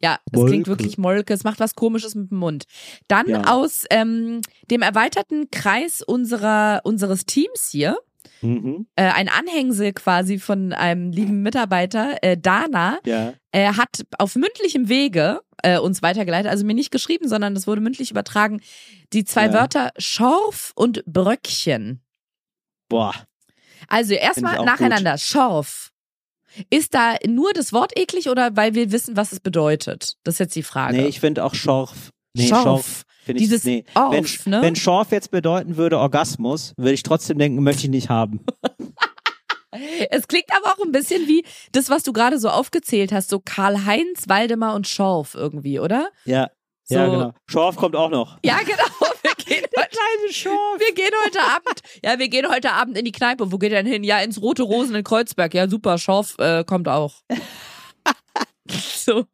es 0.00 0.18
Molke. 0.32 0.50
klingt 0.50 0.66
wirklich 0.68 0.98
Molke, 0.98 1.34
es 1.34 1.44
macht 1.44 1.60
was 1.60 1.74
komisches 1.74 2.14
mit 2.14 2.30
dem 2.30 2.38
Mund. 2.38 2.64
Dann 3.08 3.28
Ja. 3.28 3.42
aus 3.52 3.84
ähm, 3.90 4.40
dem 4.70 4.82
erweiterten 4.82 5.50
Kreis 5.50 6.02
unserer 6.02 6.80
unseres 6.84 7.26
Teams 7.26 7.68
hier, 7.70 7.98
Mhm. 8.40 8.86
äh, 8.94 9.02
ein 9.04 9.28
Anhängsel 9.28 9.92
quasi 9.92 10.38
von 10.38 10.72
einem 10.72 11.10
lieben 11.10 11.42
Mitarbeiter, 11.42 12.18
äh, 12.22 12.36
Dana, 12.36 12.98
Ja. 13.04 13.34
Er 13.50 13.76
hat 13.78 14.04
auf 14.18 14.36
mündlichem 14.36 14.88
Wege 14.88 15.40
äh, 15.64 15.78
uns 15.78 16.02
weitergeleitet, 16.02 16.48
also 16.50 16.64
mir 16.64 16.74
nicht 16.74 16.92
geschrieben, 16.92 17.26
sondern 17.28 17.54
das 17.54 17.66
wurde 17.66 17.80
mündlich 17.80 18.12
übertragen, 18.12 18.60
die 19.12 19.24
zwei 19.24 19.46
Ja. 19.46 19.52
Wörter 19.54 19.90
Schorf 19.98 20.70
und 20.76 21.02
Bröckchen. 21.06 22.00
Boah. 22.88 23.12
Also 23.88 24.14
erstmal 24.14 24.64
nacheinander. 24.64 25.18
Schorf. 25.18 25.90
Ist 26.70 26.94
da 26.94 27.16
nur 27.26 27.52
das 27.52 27.72
Wort 27.72 27.98
eklig 27.98 28.28
oder 28.28 28.56
weil 28.56 28.74
wir 28.74 28.92
wissen, 28.92 29.16
was 29.16 29.32
es 29.32 29.40
bedeutet? 29.40 30.16
Das 30.24 30.36
ist 30.36 30.38
jetzt 30.38 30.56
die 30.56 30.62
Frage. 30.62 30.96
Nee, 30.96 31.06
ich 31.06 31.20
finde 31.20 31.44
auch 31.44 31.54
Schorf. 31.54 32.10
Nee, 32.34 32.48
Schorf. 32.48 32.62
Schorf. 32.62 33.04
Find 33.24 33.40
ich, 33.40 33.46
Dieses 33.46 33.64
nee. 33.64 33.84
Orf, 33.94 34.12
wenn, 34.12 34.52
ne? 34.52 34.62
wenn 34.62 34.76
Schorf 34.76 35.12
jetzt 35.12 35.30
bedeuten 35.30 35.76
würde 35.76 35.98
Orgasmus, 35.98 36.72
würde 36.76 36.92
ich 36.92 37.02
trotzdem 37.02 37.38
denken, 37.38 37.62
möchte 37.62 37.84
ich 37.84 37.90
nicht 37.90 38.08
haben. 38.08 38.44
Es 40.10 40.26
klingt 40.26 40.50
aber 40.50 40.72
auch 40.72 40.84
ein 40.84 40.92
bisschen 40.92 41.28
wie 41.28 41.44
das, 41.72 41.90
was 41.90 42.02
du 42.02 42.12
gerade 42.12 42.38
so 42.38 42.48
aufgezählt 42.48 43.12
hast, 43.12 43.28
so 43.28 43.38
Karl-Heinz, 43.38 44.24
Waldemar 44.26 44.74
und 44.74 44.88
Schorf 44.88 45.34
irgendwie, 45.34 45.78
oder? 45.78 46.08
Ja. 46.24 46.50
So. 46.84 46.94
Ja, 46.94 47.06
genau. 47.06 47.32
Schorf 47.46 47.76
kommt 47.76 47.94
auch 47.94 48.08
noch. 48.08 48.38
Ja, 48.42 48.58
genau. 48.64 48.97
Kleine 49.90 50.32
Schorf. 50.32 50.78
wir 50.80 50.94
gehen 50.94 51.10
heute 51.24 51.40
Abend. 51.40 51.80
Ja, 52.04 52.18
wir 52.18 52.28
gehen 52.28 52.48
heute 52.48 52.72
Abend 52.72 52.96
in 52.98 53.04
die 53.04 53.12
Kneipe. 53.12 53.50
Wo 53.52 53.58
geht 53.58 53.72
ihr 53.72 53.78
denn 53.82 53.86
hin? 53.90 54.04
Ja, 54.04 54.18
ins 54.20 54.40
Rote 54.40 54.62
Rosen 54.62 54.94
in 54.94 55.04
Kreuzberg. 55.04 55.54
Ja, 55.54 55.68
super. 55.68 55.98
Schorf 55.98 56.36
äh, 56.38 56.64
kommt 56.64 56.88
auch. 56.88 57.14
so, 58.70 59.24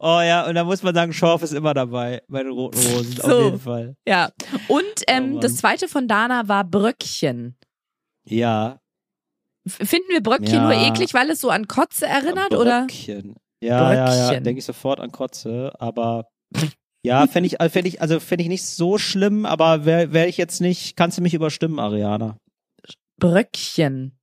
Oh 0.00 0.20
ja, 0.20 0.46
und 0.46 0.54
da 0.56 0.64
muss 0.64 0.82
man 0.82 0.94
sagen, 0.94 1.12
Schorf 1.12 1.42
ist 1.42 1.52
immer 1.52 1.72
dabei 1.74 2.22
bei 2.28 2.42
den 2.42 2.52
roten 2.52 2.78
Rosen, 2.78 3.12
So. 3.16 3.22
auf 3.38 3.44
jeden 3.44 3.60
Fall. 3.60 3.96
ja. 4.06 4.30
Und 4.68 4.84
ähm, 5.06 5.36
Oh 5.36 5.40
das 5.40 5.56
zweite 5.56 5.86
von 5.88 6.08
Dana 6.08 6.48
war 6.48 6.64
Bröckchen. 6.64 7.56
Ja. 8.24 8.80
Finden 9.66 10.08
wir 10.10 10.22
Bröckchen 10.22 10.54
Ja. 10.54 10.62
nur 10.62 10.72
eklig, 10.72 11.14
weil 11.14 11.30
es 11.30 11.40
so 11.40 11.50
an 11.50 11.68
Kotze 11.68 12.06
erinnert, 12.06 12.52
oder? 12.54 12.80
Bröckchen. 12.86 13.36
Ja, 13.62 13.92
ja, 13.94 14.14
ja, 14.14 14.24
Bröckchen. 14.26 14.44
denke 14.44 14.58
ich 14.58 14.64
sofort 14.64 14.98
an 14.98 15.12
Kotze, 15.12 15.72
aber 15.78 16.26
ja, 17.02 17.26
fände 17.26 17.48
ich, 17.48 17.56
fänd 17.72 17.86
ich, 17.86 18.00
also 18.00 18.20
fände 18.20 18.42
ich 18.42 18.48
nicht 18.48 18.64
so 18.64 18.98
schlimm, 18.98 19.44
aber 19.46 19.84
wäre 19.84 20.12
wär 20.12 20.28
ich 20.28 20.36
jetzt 20.36 20.60
nicht, 20.60 20.96
kannst 20.96 21.18
du 21.18 21.22
mich 21.22 21.34
überstimmen, 21.34 21.78
Ariana? 21.78 22.36
Bröckchen. 23.18 24.18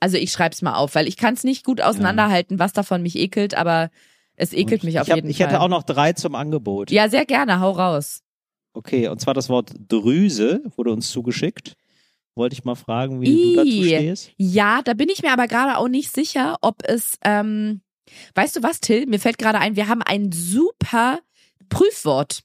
Also 0.00 0.16
ich 0.16 0.32
schreib's 0.32 0.62
mal 0.62 0.74
auf, 0.74 0.94
weil 0.94 1.06
ich 1.06 1.16
kann 1.16 1.34
es 1.34 1.44
nicht 1.44 1.64
gut 1.64 1.80
auseinanderhalten, 1.80 2.58
was 2.58 2.72
davon 2.72 3.02
mich 3.02 3.16
ekelt, 3.16 3.54
aber 3.54 3.90
es 4.36 4.52
ekelt 4.52 4.82
Und 4.82 4.88
mich 4.88 4.98
auf 4.98 5.06
ich 5.06 5.10
hab, 5.12 5.16
jeden 5.16 5.30
ich 5.30 5.38
Fall. 5.38 5.46
hätte 5.48 5.60
auch 5.60 5.68
noch 5.68 5.84
drei 5.84 6.12
zum 6.12 6.34
Angebot. 6.34 6.90
ja, 6.90 7.08
sehr 7.08 7.24
gerne, 7.24 7.60
hau 7.60 7.70
raus. 7.70 8.22
Okay, 8.74 9.08
und 9.08 9.20
zwar 9.20 9.34
das 9.34 9.48
Wort 9.48 9.72
Drüse 9.88 10.62
wurde 10.76 10.92
uns 10.92 11.10
zugeschickt. 11.10 11.74
Wollte 12.34 12.54
ich 12.54 12.64
mal 12.64 12.74
fragen, 12.74 13.20
wie 13.20 13.26
du 13.26 13.56
dazu 13.56 13.84
stehst. 13.84 14.32
Ja, 14.38 14.80
da 14.82 14.94
bin 14.94 15.10
ich 15.10 15.22
mir 15.22 15.32
aber 15.32 15.46
gerade 15.46 15.76
auch 15.76 15.88
nicht 15.88 16.10
sicher, 16.12 16.56
ob 16.62 16.76
es, 16.82 17.18
ähm, 17.22 17.82
weißt 18.34 18.56
du 18.56 18.62
was, 18.62 18.80
Till? 18.80 19.06
Mir 19.06 19.20
fällt 19.20 19.36
gerade 19.38 19.58
ein, 19.58 19.76
wir 19.76 19.88
haben 19.88 20.00
ein 20.02 20.32
super 20.32 21.18
Prüfwort. 21.72 22.40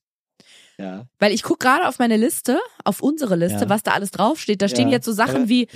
Ja. 0.79 1.05
Weil 1.19 1.31
ich 1.33 1.41
gucke 1.43 1.65
gerade 1.65 1.87
auf 1.87 1.97
meine 1.97 2.17
Liste, 2.17 2.59
auf 2.83 3.01
unsere 3.01 3.35
Liste, 3.35 3.61
Ja. 3.61 3.69
was 3.69 3.81
da 3.83 3.91
alles 3.91 4.11
draufsteht. 4.11 4.61
Da 4.61 4.67
stehen 4.67 4.89
ja. 4.89 4.95
jetzt 4.95 5.05
so 5.05 5.11
Sachen 5.11 5.49
wie. 5.49 5.67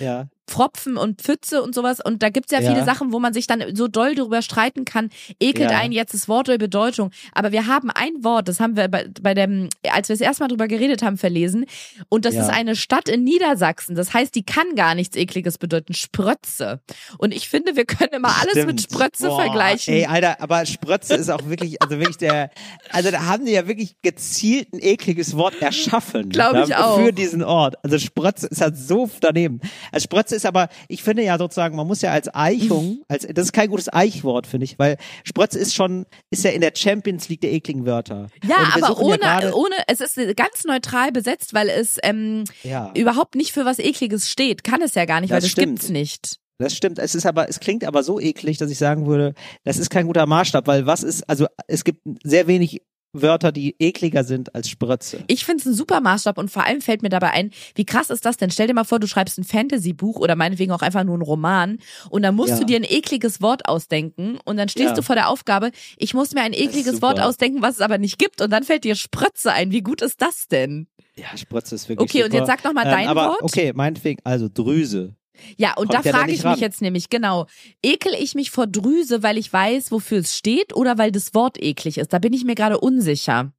Pfropfen 0.52 0.98
und 0.98 1.22
Pfütze 1.22 1.62
und 1.64 1.74
sowas. 1.74 2.00
Und 2.04 2.22
da 2.22 2.30
gibt's 2.30 2.52
ja, 2.52 2.60
Ja. 2.60 2.72
viele 2.74 2.84
Sachen, 2.86 3.14
wo 3.14 3.20
man 3.20 3.34
sich 3.34 3.48
dann 3.48 3.64
so 3.76 3.88
doll 3.88 4.16
darüber 4.16 4.42
streiten 4.42 4.84
kann, 4.86 5.10
ekelt 5.40 5.72
Ja. 5.72 5.78
einen 5.80 5.94
jetzt 5.94 6.14
das 6.14 6.28
Wort 6.28 6.50
oder 6.50 6.58
Bedeutung. 6.58 7.12
Aber 7.34 7.52
wir 7.52 7.68
haben 7.68 7.90
ein 7.92 8.24
Wort, 8.24 8.48
das 8.48 8.60
haben 8.60 8.76
wir 8.76 8.88
bei, 8.90 9.08
bei 9.22 9.34
dem, 9.34 9.70
als 9.90 10.10
wir 10.10 10.16
das 10.16 10.22
erste 10.22 10.44
Mal 10.44 10.50
drüber 10.50 10.68
geredet 10.68 11.02
haben, 11.04 11.18
verlesen. 11.18 11.66
Und 12.10 12.26
das 12.26 12.36
Ja. 12.36 12.44
ist 12.44 12.50
eine 12.50 12.76
Stadt 12.76 13.08
in 13.08 13.24
Niedersachsen. 13.24 13.96
Das 13.96 14.14
heißt, 14.14 14.36
die 14.36 14.44
kann 14.44 14.76
gar 14.76 14.94
nichts 14.96 15.16
Ekliges 15.16 15.58
bedeuten. 15.58 15.94
Sprötze. 15.94 16.82
Und 17.18 17.34
ich 17.34 17.48
finde, 17.50 17.76
wir 17.76 17.86
können 17.86 18.10
immer 18.14 18.36
alles 18.40 18.56
mit 18.66 18.82
Stimmt. 18.82 18.82
Sprötze 18.82 19.28
Boah, 19.28 19.42
vergleichen. 19.44 19.94
Ey, 19.94 20.06
Alter, 20.06 20.42
aber 20.42 20.66
Sprötze 20.66 21.16
ist 21.16 21.30
auch 21.30 21.46
wirklich, 21.46 21.82
also 21.82 21.98
wirklich 21.98 22.18
der, 22.18 22.52
also 22.92 23.12
da 23.12 23.26
haben 23.26 23.46
die 23.46 23.54
ja 23.54 23.68
wirklich 23.68 23.96
gezielt 24.02 24.74
ein 24.74 24.80
ekliges 24.82 25.36
Wort 25.38 25.62
erschaffen. 25.62 26.30
Glaub 26.30 26.68
ich 26.68 26.76
auch. 26.76 26.98
Für 27.00 27.14
diesen 27.14 27.44
Ort. 27.44 27.76
Also 27.84 27.98
Sprötze 28.00 28.48
ist 28.48 28.62
halt 28.62 28.78
so 28.78 29.10
daneben. 29.22 29.62
Also 29.92 30.04
Sprötze 30.04 30.36
ist 30.36 30.41
aber, 30.46 30.70
ich 30.88 31.04
finde 31.04 31.24
ja 31.24 31.38
sozusagen, 31.38 31.76
man 31.76 31.88
muss 31.88 32.02
ja 32.02 32.12
als 32.12 32.34
Eichung, 32.34 33.02
als, 33.08 33.28
das 33.28 33.46
ist 33.46 33.54
kein 33.54 33.70
gutes 33.70 33.92
Eichwort, 33.92 34.48
finde 34.48 34.66
ich, 34.66 34.80
weil 34.80 34.98
Sprötze 35.24 35.60
ist 35.60 35.74
schon, 35.74 36.06
ist 36.30 36.44
ja 36.44 36.52
in 36.52 36.62
der 36.62 36.74
Champions 36.76 37.30
League 37.30 37.42
der 37.42 37.52
ekligen 37.52 37.86
Wörter. 37.86 38.28
ja, 38.44 38.58
aber 38.76 39.00
ohne, 39.00 39.22
ja 39.22 39.54
ohne, 39.54 39.76
es 39.88 40.02
ist 40.02 40.16
ganz 40.36 40.64
neutral 40.66 41.12
besetzt, 41.12 41.54
weil 41.54 41.70
es 41.70 41.98
ähm, 42.04 42.44
ja. 42.64 42.92
überhaupt 42.96 43.36
nicht 43.36 43.52
für 43.52 43.66
was 43.66 43.80
Ekliges 43.80 44.30
steht. 44.30 44.64
Kann 44.64 44.82
es 44.82 44.96
ja 44.96 45.06
gar 45.06 45.22
nicht, 45.22 45.32
weil 45.32 45.38
Das 45.38 45.46
das 45.46 45.52
stimmt. 45.52 45.80
gibt's 45.80 45.90
nicht. 45.90 46.38
Das 46.62 46.76
stimmt. 46.76 47.00
Es 47.00 47.16
ist 47.16 47.26
aber, 47.26 47.50
es 47.50 47.60
klingt 47.60 47.84
aber 47.84 48.04
so 48.04 48.20
eklig, 48.20 48.58
dass 48.58 48.70
ich 48.70 48.78
sagen 48.78 49.08
würde, 49.08 49.34
das 49.64 49.78
ist 49.78 49.90
kein 49.90 50.06
guter 50.06 50.28
Maßstab, 50.28 50.68
weil 50.68 50.86
was 50.86 51.02
ist, 51.02 51.28
also 51.28 51.48
es 51.68 51.84
gibt 51.84 52.02
sehr 52.24 52.46
wenig 52.46 52.82
Wörter, 53.14 53.52
die 53.52 53.76
ekliger 53.80 54.24
sind 54.24 54.56
als 54.56 54.70
Sprötze. 54.70 55.24
Ich 55.28 55.44
finde 55.44 55.60
es 55.62 55.66
ein 55.66 55.74
super 55.74 56.00
Maßstab 56.00 56.38
und 56.38 56.50
vor 56.50 56.66
allem 56.66 56.80
fällt 56.80 57.02
mir 57.02 57.10
dabei 57.10 57.32
ein, 57.32 57.52
wie 57.76 57.86
krass 57.86 58.10
ist 58.10 58.26
das 58.26 58.38
denn? 58.38 58.52
Stell 58.52 58.68
dir 58.68 58.74
mal 58.74 58.86
vor, 58.86 59.00
du 59.00 59.08
schreibst 59.08 59.38
ein 59.38 59.44
Fantasy-Buch 59.44 60.18
oder 60.18 60.36
meinetwegen 60.38 60.72
auch 60.72 60.82
einfach 60.82 61.04
nur 61.04 61.16
einen 61.16 61.24
Roman 61.24 61.78
und 62.10 62.22
dann 62.24 62.36
musst 62.36 62.52
Ja. 62.52 62.60
du 62.60 62.66
dir 62.66 62.78
ein 62.78 62.86
ekliges 62.86 63.42
Wort 63.42 63.68
ausdenken 63.68 64.40
und 64.46 64.56
dann 64.58 64.70
stehst 64.70 64.90
Ja. 64.92 64.96
du 64.96 65.02
vor 65.02 65.16
der 65.16 65.28
Aufgabe, 65.30 65.72
ich 65.98 66.14
muss 66.14 66.34
mir 66.34 66.42
ein 66.42 66.54
ekliges. 66.54 67.02
Wort 67.02 67.20
ausdenken, 67.20 67.62
was 67.62 67.76
es 67.76 67.82
aber 67.82 67.98
nicht 67.98 68.20
gibt 68.20 68.42
und 68.42 68.52
dann 68.52 68.64
fällt 68.64 68.84
dir 68.84 68.96
Sprötze 68.96 69.52
ein. 69.54 69.72
Wie 69.72 69.82
gut 69.82 70.02
ist 70.02 70.22
das 70.22 70.48
denn? 70.48 70.88
Ja, 71.16 71.36
Sprötze 71.36 71.76
ist 71.76 71.90
wirklich 71.90 72.10
Okay, 72.10 72.24
und 72.24 72.32
super. 72.32 72.38
jetzt 72.44 72.48
sag 72.48 72.64
noch 72.64 72.74
mal 72.74 72.86
Ähm, 72.86 72.92
dein 72.92 73.08
aber, 73.08 73.26
Wort. 73.28 73.42
Okay, 73.42 73.72
meinetwegen, 73.74 74.20
also 74.24 74.48
Drüse. 74.54 75.16
Ja, 75.58 75.74
und 75.78 75.90
Kommt 75.90 76.06
da 76.06 76.12
frage 76.12 76.32
ich 76.32 76.40
mich 76.40 76.46
ran. 76.46 76.60
jetzt 76.60 76.82
nämlich, 76.82 77.10
genau, 77.10 77.48
ekel 77.84 78.14
ich 78.20 78.36
mich 78.36 78.52
vor 78.52 78.68
Drüse, 78.68 79.24
weil 79.24 79.38
ich 79.38 79.52
weiß, 79.52 79.92
wofür 79.92 80.20
es 80.20 80.38
steht 80.38 80.76
oder 80.76 80.98
weil 80.98 81.12
das 81.12 81.34
Wort 81.34 81.62
eklig 81.62 81.98
ist? 81.98 82.14
Da 82.14 82.20
bin 82.20 82.34
ich 82.34 82.44
mir 82.46 82.56
gerade 82.56 82.80
unsicher. 82.80 83.52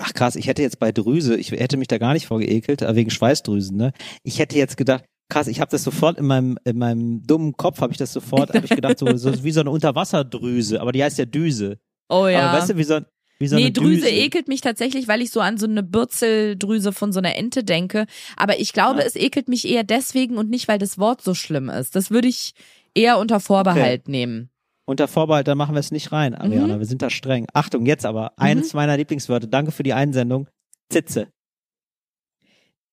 Ach 0.00 0.12
krass, 0.12 0.36
ich 0.36 0.46
hätte 0.48 0.62
jetzt 0.62 0.78
bei 0.80 0.90
Drüse, 0.92 1.36
ich 1.36 1.52
hätte 1.52 1.76
mich 1.76 1.88
da 1.88 1.98
gar 1.98 2.14
nicht 2.14 2.26
vorgeekelt, 2.26 2.82
äh, 2.82 2.94
wegen 2.96 3.10
Schweißdrüsen, 3.10 3.76
ne? 3.76 3.92
Ich 4.24 4.38
hätte 4.40 4.56
jetzt 4.56 4.76
gedacht, 4.76 5.04
krass, 5.28 5.46
ich 5.46 5.60
habe 5.60 5.70
das 5.70 5.84
sofort 5.84 6.18
in 6.18 6.26
meinem 6.26 6.58
in 6.64 6.78
meinem 6.78 7.22
dummen 7.24 7.56
Kopf 7.56 7.80
habe 7.80 7.92
ich 7.92 7.98
das 7.98 8.12
sofort, 8.12 8.52
habe 8.54 8.66
ich 8.66 8.74
gedacht 8.74 8.98
so, 8.98 9.16
so 9.16 9.44
wie 9.44 9.52
so 9.52 9.60
eine 9.60 9.70
Unterwasserdrüse, 9.70 10.80
aber 10.80 10.92
die 10.92 11.02
heißt 11.02 11.18
ja 11.18 11.24
Düse. 11.26 11.78
Oh 12.08 12.26
ja. 12.26 12.48
Aber 12.50 12.58
weißt 12.58 12.70
du, 12.70 12.76
wie 12.76 12.84
so, 12.84 13.00
wie 13.44 13.48
so 13.48 13.56
nee, 13.56 13.62
eine 13.64 13.72
Drüse 13.72 14.02
Düse. 14.02 14.08
ekelt 14.10 14.48
mich 14.48 14.60
tatsächlich, 14.60 15.06
weil 15.06 15.20
ich 15.22 15.30
so 15.30 15.40
an 15.40 15.58
so 15.58 15.66
eine 15.66 15.82
Bürzeldrüse 15.82 16.92
von 16.92 17.12
so 17.12 17.18
einer 17.20 17.36
Ente 17.36 17.62
denke. 17.62 18.06
Aber 18.36 18.58
ich 18.58 18.72
glaube, 18.72 19.00
Ja. 19.00 19.06
es 19.06 19.14
ekelt 19.16 19.48
mich 19.48 19.68
eher 19.68 19.84
deswegen 19.84 20.36
und 20.38 20.50
nicht, 20.50 20.66
weil 20.68 20.78
das 20.78 20.98
Wort 20.98 21.20
so 21.22 21.34
schlimm 21.34 21.68
ist. 21.68 21.94
Das 21.94 22.10
würde 22.10 22.28
ich 22.28 22.52
eher 22.94 23.18
unter 23.18 23.38
Vorbehalt 23.40 24.08
nehmen. 24.08 24.50
Unter 24.86 25.08
Vorbehalt, 25.08 25.48
dann 25.48 25.56
machen 25.58 25.74
wir 25.74 25.80
es 25.80 25.90
nicht 25.92 26.12
rein, 26.12 26.34
Ariana. 26.34 26.74
Mhm. 26.76 26.78
Wir 26.80 26.86
sind 26.86 27.00
da 27.02 27.08
streng. 27.10 27.46
Achtung, 27.54 27.86
jetzt 27.86 28.04
aber. 28.04 28.32
Eines 28.38 28.74
meiner 28.74 28.96
Lieblingswörter. 28.96 29.46
Danke 29.46 29.70
für 29.72 29.82
die 29.82 29.94
Einsendung. 29.94 30.48
Zitze. 30.90 31.28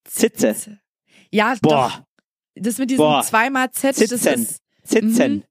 Zitze. 0.04 0.78
Ja, 1.30 1.54
doch. 1.62 1.70
Boah. 1.70 2.04
Das 2.54 2.78
mit 2.78 2.90
diesem 2.90 2.98
Boah. 3.04 3.22
zweimal 3.22 3.70
Z, 3.70 3.90
das 4.00 4.08
Zitzen. 4.08 4.42
ist. 4.42 4.60
Zitzen. 4.84 5.32
Mhm. 5.34 5.42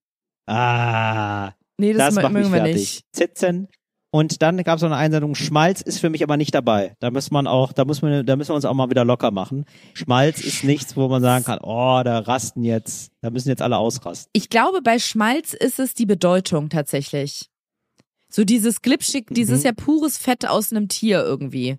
Ah. 0.48 1.54
Nee, 1.78 1.94
das, 1.94 2.14
Das, 2.14 2.16
macht 2.16 2.34
mich 2.34 2.44
mögen 2.44 2.54
wir 2.54 2.60
fertig. 2.62 2.76
nicht. 2.76 3.02
Zitzen. 3.14 3.68
Und 4.14 4.42
dann 4.42 4.58
gab 4.64 4.76
es 4.76 4.82
noch 4.82 4.90
eine 4.90 4.98
Einsendung, 4.98 5.36
Schmalz 5.36 5.80
ist 5.82 6.00
für 6.00 6.10
mich 6.10 6.22
aber 6.22 6.36
nicht 6.36 6.54
dabei. 6.54 6.96
Da 7.00 7.12
muss 7.12 7.32
man 7.32 7.48
auch, 7.48 7.72
da 7.72 7.86
muss 7.86 8.02
man, 8.02 8.26
da 8.26 8.36
müssen 8.36 8.50
wir 8.50 8.56
uns 8.56 8.66
auch 8.66 8.74
mal 8.74 8.90
wieder 8.90 9.06
locker 9.06 9.32
machen. 9.32 9.64
Schmalz 9.94 10.42
ist 10.42 10.66
nichts, 10.66 10.98
wo 10.98 11.08
man 11.08 11.22
sagen 11.22 11.46
kann, 11.46 11.60
oh, 11.62 12.02
da 12.04 12.20
rasten 12.20 12.64
jetzt, 12.66 13.12
da 13.22 13.30
müssen 13.30 13.48
jetzt 13.48 13.62
alle 13.62 13.78
ausrasten. 13.78 14.30
Ich 14.34 14.50
glaube, 14.50 14.82
bei 14.82 15.00
Schmalz 15.00 15.54
ist 15.54 15.80
es 15.80 15.94
die 15.94 16.06
Bedeutung 16.06 16.68
tatsächlich. 16.70 17.50
So 18.28 18.44
dieses 18.44 18.82
Glitschig, 18.82 19.28
dieses 19.30 19.62
Mhm. 19.62 19.66
ja 19.68 19.72
pures 19.74 20.18
Fett 20.18 20.46
aus 20.46 20.72
einem 20.72 20.90
Tier 20.90 21.24
irgendwie. 21.24 21.78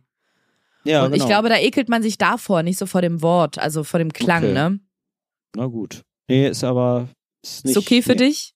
Ja, 0.84 1.04
Und 1.04 1.14
ich 1.14 1.24
glaube, 1.26 1.48
da 1.50 1.58
ekelt 1.58 1.88
man 1.90 2.02
sich 2.02 2.16
davor, 2.18 2.62
nicht 2.62 2.78
so 2.78 2.86
vor 2.86 3.02
dem 3.02 3.20
Wort, 3.22 3.58
also 3.58 3.84
vor 3.84 3.98
dem 3.98 4.12
Klang, 4.12 4.42
Okay. 4.44 4.52
ne? 4.54 4.80
Na 5.54 5.66
gut. 5.66 6.00
Nee, 6.28 6.48
ist 6.48 6.64
aber, 6.64 7.08
ist 7.42 7.64
nicht. 7.66 7.76
ist 7.76 7.82
okay 7.82 8.00
für 8.02 8.12
nee, 8.12 8.28
dich? 8.28 8.51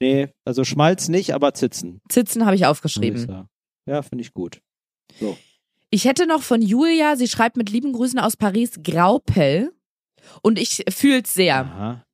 Nee, 0.00 0.28
also 0.44 0.64
Schmalz 0.64 1.08
nicht, 1.08 1.34
aber 1.34 1.52
Zitzen. 1.54 2.00
Zitzen 2.08 2.46
habe 2.46 2.56
ich 2.56 2.66
aufgeschrieben. 2.66 3.46
Ja, 3.86 4.02
finde 4.02 4.22
ich 4.22 4.32
gut. 4.32 4.60
Ich 5.90 6.04
hätte 6.04 6.26
noch 6.26 6.42
von 6.42 6.62
Julia, 6.62 7.16
sie 7.16 7.28
schreibt 7.28 7.56
mit 7.56 7.70
lieben 7.70 7.92
Grüßen 7.92 8.18
aus 8.18 8.36
Paris, 8.36 8.72
Graupel. 8.82 9.72
Und 10.42 10.58
ich 10.58 10.84
fühl's 10.90 11.34
sehr. 11.34 11.56
Aha. 11.60 12.04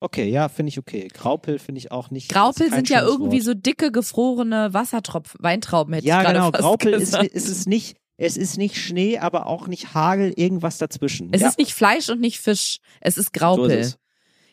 Okay, 0.00 0.28
ja, 0.28 0.48
finde 0.48 0.70
ich 0.70 0.78
okay. 0.78 1.06
Graupel 1.12 1.60
finde 1.60 1.78
ich 1.78 1.92
auch 1.92 2.10
nicht. 2.10 2.28
Graupel 2.28 2.66
ist 2.66 2.74
sind 2.74 2.88
ja 2.88 3.02
irgendwie 3.02 3.36
Wort. 3.36 3.44
so 3.44 3.54
dicke, 3.54 3.92
gefrorene 3.92 4.74
Wassertropfen, 4.74 5.38
Weintrauben 5.42 5.94
hätte 5.94 6.06
Ja, 6.06 6.18
ich 6.18 6.24
gerade 6.24 6.38
genau. 6.38 6.50
fast 6.50 6.62
Graupel 6.62 6.92
ist, 6.94 7.00
gesagt. 7.12 7.26
ist 7.26 7.48
es 7.48 7.66
nicht. 7.66 7.96
Es 8.18 8.36
ist 8.36 8.58
nicht 8.58 8.76
Schnee, 8.76 9.18
aber 9.18 9.46
auch 9.46 9.68
nicht 9.68 9.94
Hagel, 9.94 10.32
irgendwas 10.36 10.78
dazwischen. 10.78 11.30
Es 11.32 11.40
ja, 11.40 11.48
ist 11.48 11.58
nicht 11.58 11.72
Fleisch 11.72 12.08
und 12.08 12.20
nicht 12.20 12.40
Fisch, 12.40 12.78
es 13.00 13.16
ist 13.16 13.26
so 13.26 13.30
Graupel. 13.32 13.70
ist 13.70 13.86
es. 13.86 13.98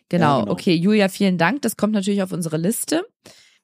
Genau. 0.10 0.26
Ja, 0.26 0.40
genau. 0.42 0.52
okay, 0.52 0.74
Julia, 0.76 1.08
vielen 1.10 1.38
Dank. 1.38 1.62
Das 1.62 1.78
kommt 1.78 1.94
natürlich 1.94 2.22
auf 2.24 2.32
unsere 2.32 2.58
Liste. 2.58 3.06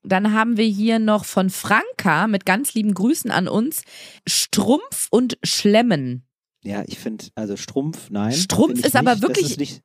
Dann 0.04 0.34
haben 0.34 0.58
wir 0.58 0.66
hier 0.68 1.00
noch 1.00 1.26
von 1.26 1.50
Franka 1.50 2.28
mit 2.28 2.46
ganz 2.46 2.76
lieben 2.76 2.94
Grüßen 2.94 3.32
an 3.32 3.48
uns 3.48 3.84
Strumpf 4.28 5.08
und 5.10 5.38
Schlemmen. 5.44 6.24
Ja, 6.64 6.84
ich 6.88 7.00
finde, 7.00 7.26
also 7.36 7.58
Strumpf, 7.58 8.10
nein. 8.10 8.32
Strumpf 8.32 8.80
ich 8.80 8.86
ist 8.86 8.96
aber 8.96 9.14
nicht. 9.14 9.22
wirklich- 9.24 9.44
Das 9.44 9.52
ist 9.52 9.60
nicht, 9.60 9.82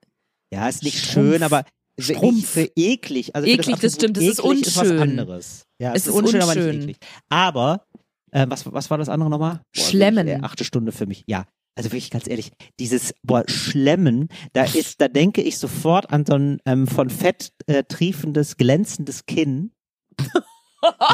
ja, 0.52 0.68
ist 0.68 0.82
nicht 0.82 0.98
Strumpf. 0.98 1.12
schön, 1.32 1.42
aber 1.42 1.64
wirklich 1.96 2.16
Strumpf. 2.18 2.48
für 2.48 2.70
eklig. 2.76 3.34
Also 3.34 3.46
Eklig, 3.48 3.66
das 3.80 3.94
Attribut 3.94 3.94
stimmt, 3.94 4.16
das 4.16 4.24
ist 4.24 4.38
eklig 4.40 4.66
Ist 4.66 4.76
was 4.76 4.82
unschön. 4.88 5.00
anderes. 5.00 5.62
Ja, 5.78 5.92
Es 5.94 6.02
ist 6.02 6.08
ist 6.08 6.14
unschön, 6.14 6.42
aber 6.42 6.52
unschön. 6.52 6.70
nicht 6.78 6.82
eklig. 6.84 6.96
Aber, 7.28 7.86
äh, 8.32 8.46
was, 8.48 8.70
was 8.72 8.90
war 8.90 8.98
das 8.98 9.08
andere 9.08 9.28
nochmal? 9.30 9.60
Boah, 9.74 9.82
Schlemmen. 9.84 10.26
wirklich, 10.26 10.42
äh, 10.42 10.46
achte 10.46 10.64
Stunde 10.64 10.92
für 10.92 11.06
mich. 11.06 11.24
Ja. 11.26 11.46
Also 11.80 11.92
wirklich 11.92 12.10
ganz 12.10 12.28
ehrlich, 12.28 12.52
dieses 12.78 13.14
boah, 13.22 13.42
Schlemmen, 13.46 14.28
da 14.52 14.64
ist, 14.64 15.00
da 15.00 15.08
denke 15.08 15.40
ich 15.40 15.56
sofort 15.56 16.12
an 16.12 16.26
so 16.26 16.34
ein 16.34 16.58
ähm, 16.66 16.86
von 16.86 17.08
Fett 17.08 17.54
äh, 17.68 17.84
triefendes, 17.84 18.58
glänzendes 18.58 19.24
Kinn. 19.24 19.72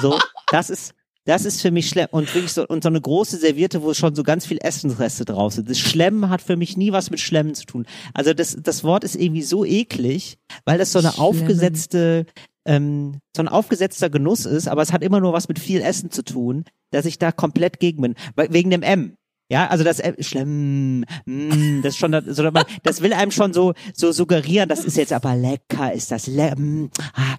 So, 0.01 0.17
das 0.53 0.71
ist, 0.71 0.95
das 1.25 1.45
ist 1.45 1.61
für 1.61 1.73
mich 1.73 1.89
schlimm. 1.89 2.07
Und 2.13 2.33
wirklich 2.33 2.53
so, 2.53 2.65
und 2.69 2.85
so 2.85 2.89
eine 2.89 3.01
große 3.01 3.37
Serviette, 3.37 3.83
wo 3.83 3.95
schon 3.95 4.15
so 4.15 4.23
ganz 4.23 4.47
viel 4.47 4.59
Essensreste 4.61 5.25
drauf 5.25 5.55
sind. 5.55 5.69
Das 5.69 5.81
Schlemmen 5.81 6.31
hat 6.31 6.41
für 6.41 6.57
mich 6.57 6.77
nie 6.77 6.93
was 6.93 7.11
mit 7.11 7.19
Schlemmen 7.19 7.57
zu 7.57 7.65
tun. 7.65 7.85
Also 8.15 8.33
das, 8.33 8.57
das 8.61 8.85
Wort 8.85 9.03
ist 9.03 9.17
irgendwie 9.17 9.43
so 9.43 9.65
eklig, 9.65 10.39
weil 10.65 10.79
das 10.79 10.93
so 10.93 11.01
eine 11.01 11.11
Schlemmen. 11.11 11.29
aufgesetzte, 11.29 12.27
ähm, 12.65 13.19
so 13.37 13.43
ein 13.43 13.49
aufgesetzter 13.49 14.09
Genuss 14.09 14.47
ist, 14.47 14.69
aber 14.69 14.83
es 14.83 14.93
hat 14.93 15.03
immer 15.03 15.19
nur 15.19 15.33
was 15.33 15.49
mit 15.49 15.59
viel 15.59 15.81
Essen 15.81 16.13
zu 16.13 16.23
tun, 16.23 16.65
dass 16.93 17.07
ich 17.07 17.19
da 17.19 17.33
komplett 17.33 17.81
gegen 17.81 18.03
bin. 18.03 18.15
Wegen 18.37 18.71
dem 18.71 18.83
M. 18.83 19.17
Ja, 19.49 19.69
also 19.69 19.85
das 19.85 20.01
M, 20.01 20.17
schlimm, 20.21 21.05
mm, 21.25 21.83
das 21.83 21.95
ist 21.95 21.99
schon, 21.99 22.13
das, 22.13 22.25
so, 22.25 22.51
das 22.83 23.01
will 23.01 23.13
einem 23.13 23.31
schon 23.31 23.53
so, 23.53 23.75
so 23.95 24.11
suggerieren, 24.11 24.69
das 24.69 24.85
ist 24.85 24.97
jetzt 24.97 25.13
aber 25.13 25.37
lecker, 25.37 25.93
ist 25.93 26.11
das 26.11 26.27
le 26.27 26.55
mm, 26.57 26.91
ah, 27.15 27.37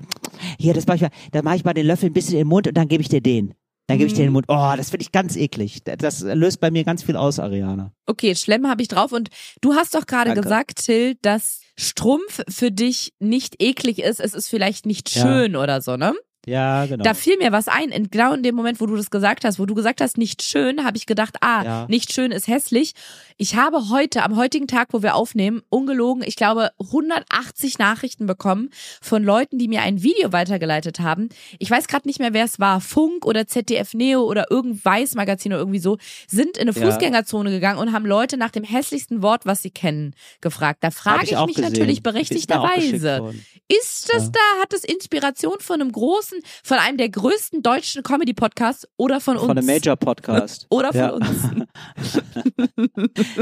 hier, 0.57 0.73
das 0.73 0.87
mach 0.87 0.95
ich 0.95 1.01
mal, 1.01 1.11
da 1.31 1.41
mache 1.41 1.57
ich 1.57 1.65
mal 1.65 1.73
den 1.73 1.85
Löffel 1.85 2.09
ein 2.09 2.13
bisschen 2.13 2.33
in 2.33 2.39
den 2.39 2.47
Mund 2.47 2.67
und 2.67 2.77
dann 2.77 2.87
gebe 2.87 3.01
ich 3.01 3.09
dir 3.09 3.21
den. 3.21 3.53
Dann 3.87 3.99
gebe 3.99 4.07
ich 4.09 4.13
dir 4.13 4.25
den 4.25 4.33
Mund. 4.33 4.45
Oh, 4.49 4.73
das 4.75 4.89
finde 4.89 5.03
ich 5.03 5.13
ganz 5.13 5.37
eklig. 5.37 5.81
Das 5.85 6.19
löst 6.21 6.59
bei 6.59 6.71
mir 6.71 6.83
ganz 6.83 7.03
viel 7.03 7.15
aus, 7.15 7.39
Ariana. 7.39 7.93
Okay, 8.05 8.35
Schlemmen 8.35 8.69
habe 8.69 8.81
ich 8.81 8.89
drauf. 8.89 9.13
Und 9.13 9.29
du 9.61 9.75
hast 9.75 9.95
doch 9.95 10.05
gerade 10.05 10.33
gesagt, 10.33 10.83
Till, 10.83 11.15
dass 11.21 11.61
Strumpf 11.77 12.43
für 12.49 12.69
dich 12.69 13.13
nicht 13.19 13.63
eklig 13.63 13.99
ist. 13.99 14.19
Es 14.19 14.33
ist 14.33 14.49
vielleicht 14.49 14.85
nicht 14.85 15.15
Ja. 15.15 15.21
schön 15.21 15.55
oder 15.55 15.79
so, 15.79 15.95
ne? 15.95 16.13
Ja, 16.47 16.85
genau. 16.85 17.03
Da 17.03 17.13
fiel 17.13 17.37
mir 17.37 17.51
was 17.51 17.67
ein. 17.67 17.89
In, 17.89 18.09
genau 18.09 18.33
in 18.33 18.41
dem 18.41 18.55
Moment, 18.55 18.79
wo 18.79 18.85
du 18.85 18.95
das 18.95 19.11
gesagt 19.11 19.43
hast, 19.45 19.59
wo 19.59 19.65
du 19.65 19.75
gesagt 19.75 20.01
hast, 20.01 20.17
nicht 20.17 20.41
schön, 20.41 20.83
habe 20.85 20.95
ich 20.97 21.05
gedacht, 21.05 21.35
ah, 21.41 21.63
Ja. 21.63 21.85
nicht 21.89 22.13
schön 22.13 22.31
ist 22.31 22.47
hässlich. 22.47 22.93
Ich 23.37 23.55
habe 23.55 23.89
heute, 23.89 24.23
am 24.23 24.35
heutigen 24.37 24.67
Tag, 24.67 24.87
wo 24.93 25.03
wir 25.03 25.15
aufnehmen, 25.15 25.61
ungelogen, 25.69 26.23
ich 26.25 26.35
glaube, 26.37 26.71
180 26.79 27.77
Nachrichten 27.79 28.25
bekommen 28.25 28.69
von 29.01 29.23
Leuten, 29.23 29.57
die 29.59 29.67
mir 29.67 29.81
ein 29.81 30.01
Video 30.01 30.31
weitergeleitet 30.31 30.99
haben. 31.01 31.29
Ich 31.59 31.69
weiß 31.69 31.87
gerade 31.87 32.07
nicht 32.07 32.19
mehr, 32.19 32.33
wer 32.33 32.45
es 32.45 32.59
war. 32.59 32.81
Funk 32.81 33.25
oder 33.25 33.45
ZDF 33.47 33.93
Neo 33.93 34.23
oder 34.23 34.45
irgendein 34.49 34.83
Weiß-Magazin 34.85 35.51
oder 35.53 35.61
irgendwie 35.61 35.79
so, 35.79 35.97
sind 36.27 36.57
in 36.57 36.69
eine 36.69 36.79
Ja. 36.79 36.85
Fußgängerzone 36.89 37.51
gegangen 37.51 37.79
und 37.79 37.91
haben 37.93 38.05
Leute 38.05 38.37
nach 38.37 38.51
dem 38.51 38.63
hässlichsten 38.63 39.21
Wort, 39.21 39.45
was 39.45 39.61
sie 39.61 39.71
kennen, 39.71 40.15
gefragt. 40.41 40.79
Da 40.83 40.91
frage 40.91 41.25
ich, 41.25 41.35
auch 41.37 41.45
mich 41.47 41.55
gesehen. 41.57 41.71
natürlich 41.73 42.01
berechtigterweise. 42.03 43.33
Ist 43.67 44.11
das 44.13 44.25
Ja. 44.25 44.31
da, 44.31 44.61
hat 44.61 44.73
es 44.73 44.83
Inspiration 44.83 45.59
von 45.59 45.81
einem 45.81 45.91
großen, 45.91 46.36
von 46.63 46.77
einem 46.77 46.97
der 46.97 47.09
größten 47.09 47.61
deutschen 47.61 48.03
Comedy-Podcasts 48.03 48.87
oder 48.97 49.19
von 49.19 49.37
uns? 49.37 49.45
Von 49.45 49.57
einem 49.57 49.67
Major-Podcast. 49.67 50.67
Oder 50.69 50.89
von 50.89 50.99
ja. 50.99 51.09
uns. 51.11 51.27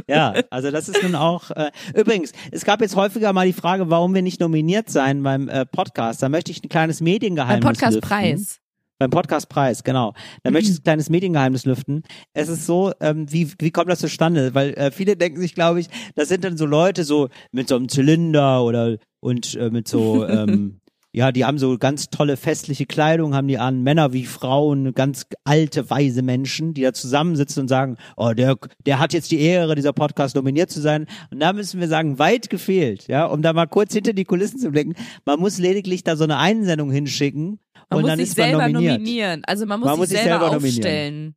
Ja, 0.07 0.33
also 0.49 0.71
das 0.71 0.89
ist 0.89 1.01
nun 1.03 1.15
auch. 1.15 1.51
Äh, 1.51 1.71
übrigens, 1.95 2.31
es 2.51 2.65
gab 2.65 2.81
jetzt 2.81 2.95
häufiger 2.95 3.33
mal 3.33 3.45
die 3.45 3.53
Frage, 3.53 3.89
warum 3.89 4.13
wir 4.13 4.21
nicht 4.21 4.39
nominiert 4.39 4.89
sein 4.89 5.23
beim 5.23 5.49
äh, 5.49 5.65
Podcast. 5.65 6.21
Da 6.21 6.29
möchte 6.29 6.51
ich 6.51 6.63
ein 6.63 6.69
kleines 6.69 6.99
Beim 6.99 7.05
Mediengeheimnis 7.05 7.65
lüften. 7.65 8.01
Podcastpreis. 8.01 8.59
Beim 8.97 9.09
Podcastpreis, 9.09 9.83
genau. 9.83 10.13
Da 10.43 10.51
möchte 10.51 10.71
ich 10.71 10.79
ein 10.79 10.83
kleines 10.83 11.09
Mediengeheimnis 11.09 11.65
lüften. 11.65 12.03
Es 12.33 12.47
ist 12.47 12.65
so, 12.65 12.93
ähm, 13.01 13.31
wie, 13.31 13.51
wie 13.59 13.71
kommt 13.71 13.89
das 13.89 13.99
zustande? 13.99 14.55
Weil 14.55 14.73
äh, 14.75 14.91
viele 14.91 15.17
denken 15.17 15.41
sich, 15.41 15.53
glaube 15.53 15.81
ich, 15.81 15.87
das 16.15 16.29
sind 16.29 16.45
dann 16.45 16.55
so 16.55 16.65
Leute 16.65 17.03
so 17.03 17.27
mit 17.51 17.67
so 17.67 17.75
einem 17.75 17.89
Zylinder 17.89 18.63
oder 18.63 18.97
und 19.19 19.55
äh, 19.55 19.69
mit 19.69 19.89
so, 19.89 20.25
ähm, 20.25 20.79
ja, 21.16 21.32
die 21.32 21.45
haben 21.45 21.57
so 21.57 21.78
ganz 21.78 22.09
tolle 22.09 22.36
festliche 22.36 22.86
Kleidung, 22.86 23.34
haben 23.36 23.47
die 23.47 23.57
an, 23.57 23.84
Männer 23.84 24.11
wie 24.11 24.26
Frauen, 24.26 24.93
ganz 24.93 25.26
alte, 25.45 25.89
weise 25.89 26.22
Menschen, 26.24 26.74
die 26.74 26.82
da 26.82 26.91
zusammensitzen 26.91 27.61
und 27.61 27.68
sagen, 27.70 27.95
oh, 28.18 28.34
der, 28.34 28.57
der 28.86 28.99
hat 28.99 29.13
jetzt 29.13 29.32
die 29.32 29.39
Ehre, 29.39 29.76
dieser 29.76 29.93
Podcast 29.93 30.36
nominiert 30.36 30.70
zu 30.70 30.82
sein. 30.82 31.07
Und 31.32 31.39
da 31.39 31.53
müssen 31.53 31.80
wir 31.80 31.88
sagen, 31.88 32.20
weit 32.20 32.49
gefehlt, 32.49 33.07
ja, 33.07 33.28
um 33.28 33.41
da 33.41 33.53
mal 33.53 33.66
kurz 33.66 33.93
hinter 33.93 34.11
die 34.11 34.26
Kulissen 34.26 34.59
zu 34.59 34.72
blicken. 34.72 34.93
Man 35.24 35.39
muss 35.39 35.57
lediglich 35.57 36.03
da 36.03 36.18
so 36.18 36.26
eine 36.26 36.38
Einsendung 36.38 36.91
hinschicken 36.91 37.61
Man 37.89 37.99
und 37.99 38.07
dann 38.09 38.20
ist 38.20 38.38
man 38.38 38.49
selber 38.49 38.68
nominiert. 38.68 38.99
nominieren. 38.99 39.43
Also 39.45 39.66
man 39.66 39.80
muss, 39.80 39.86
Man 39.86 39.93
sich, 39.93 39.99
muss 39.99 40.09
sich 40.09 40.20
selber, 40.20 40.49
selber 40.49 40.57
aufstellen. 40.57 41.36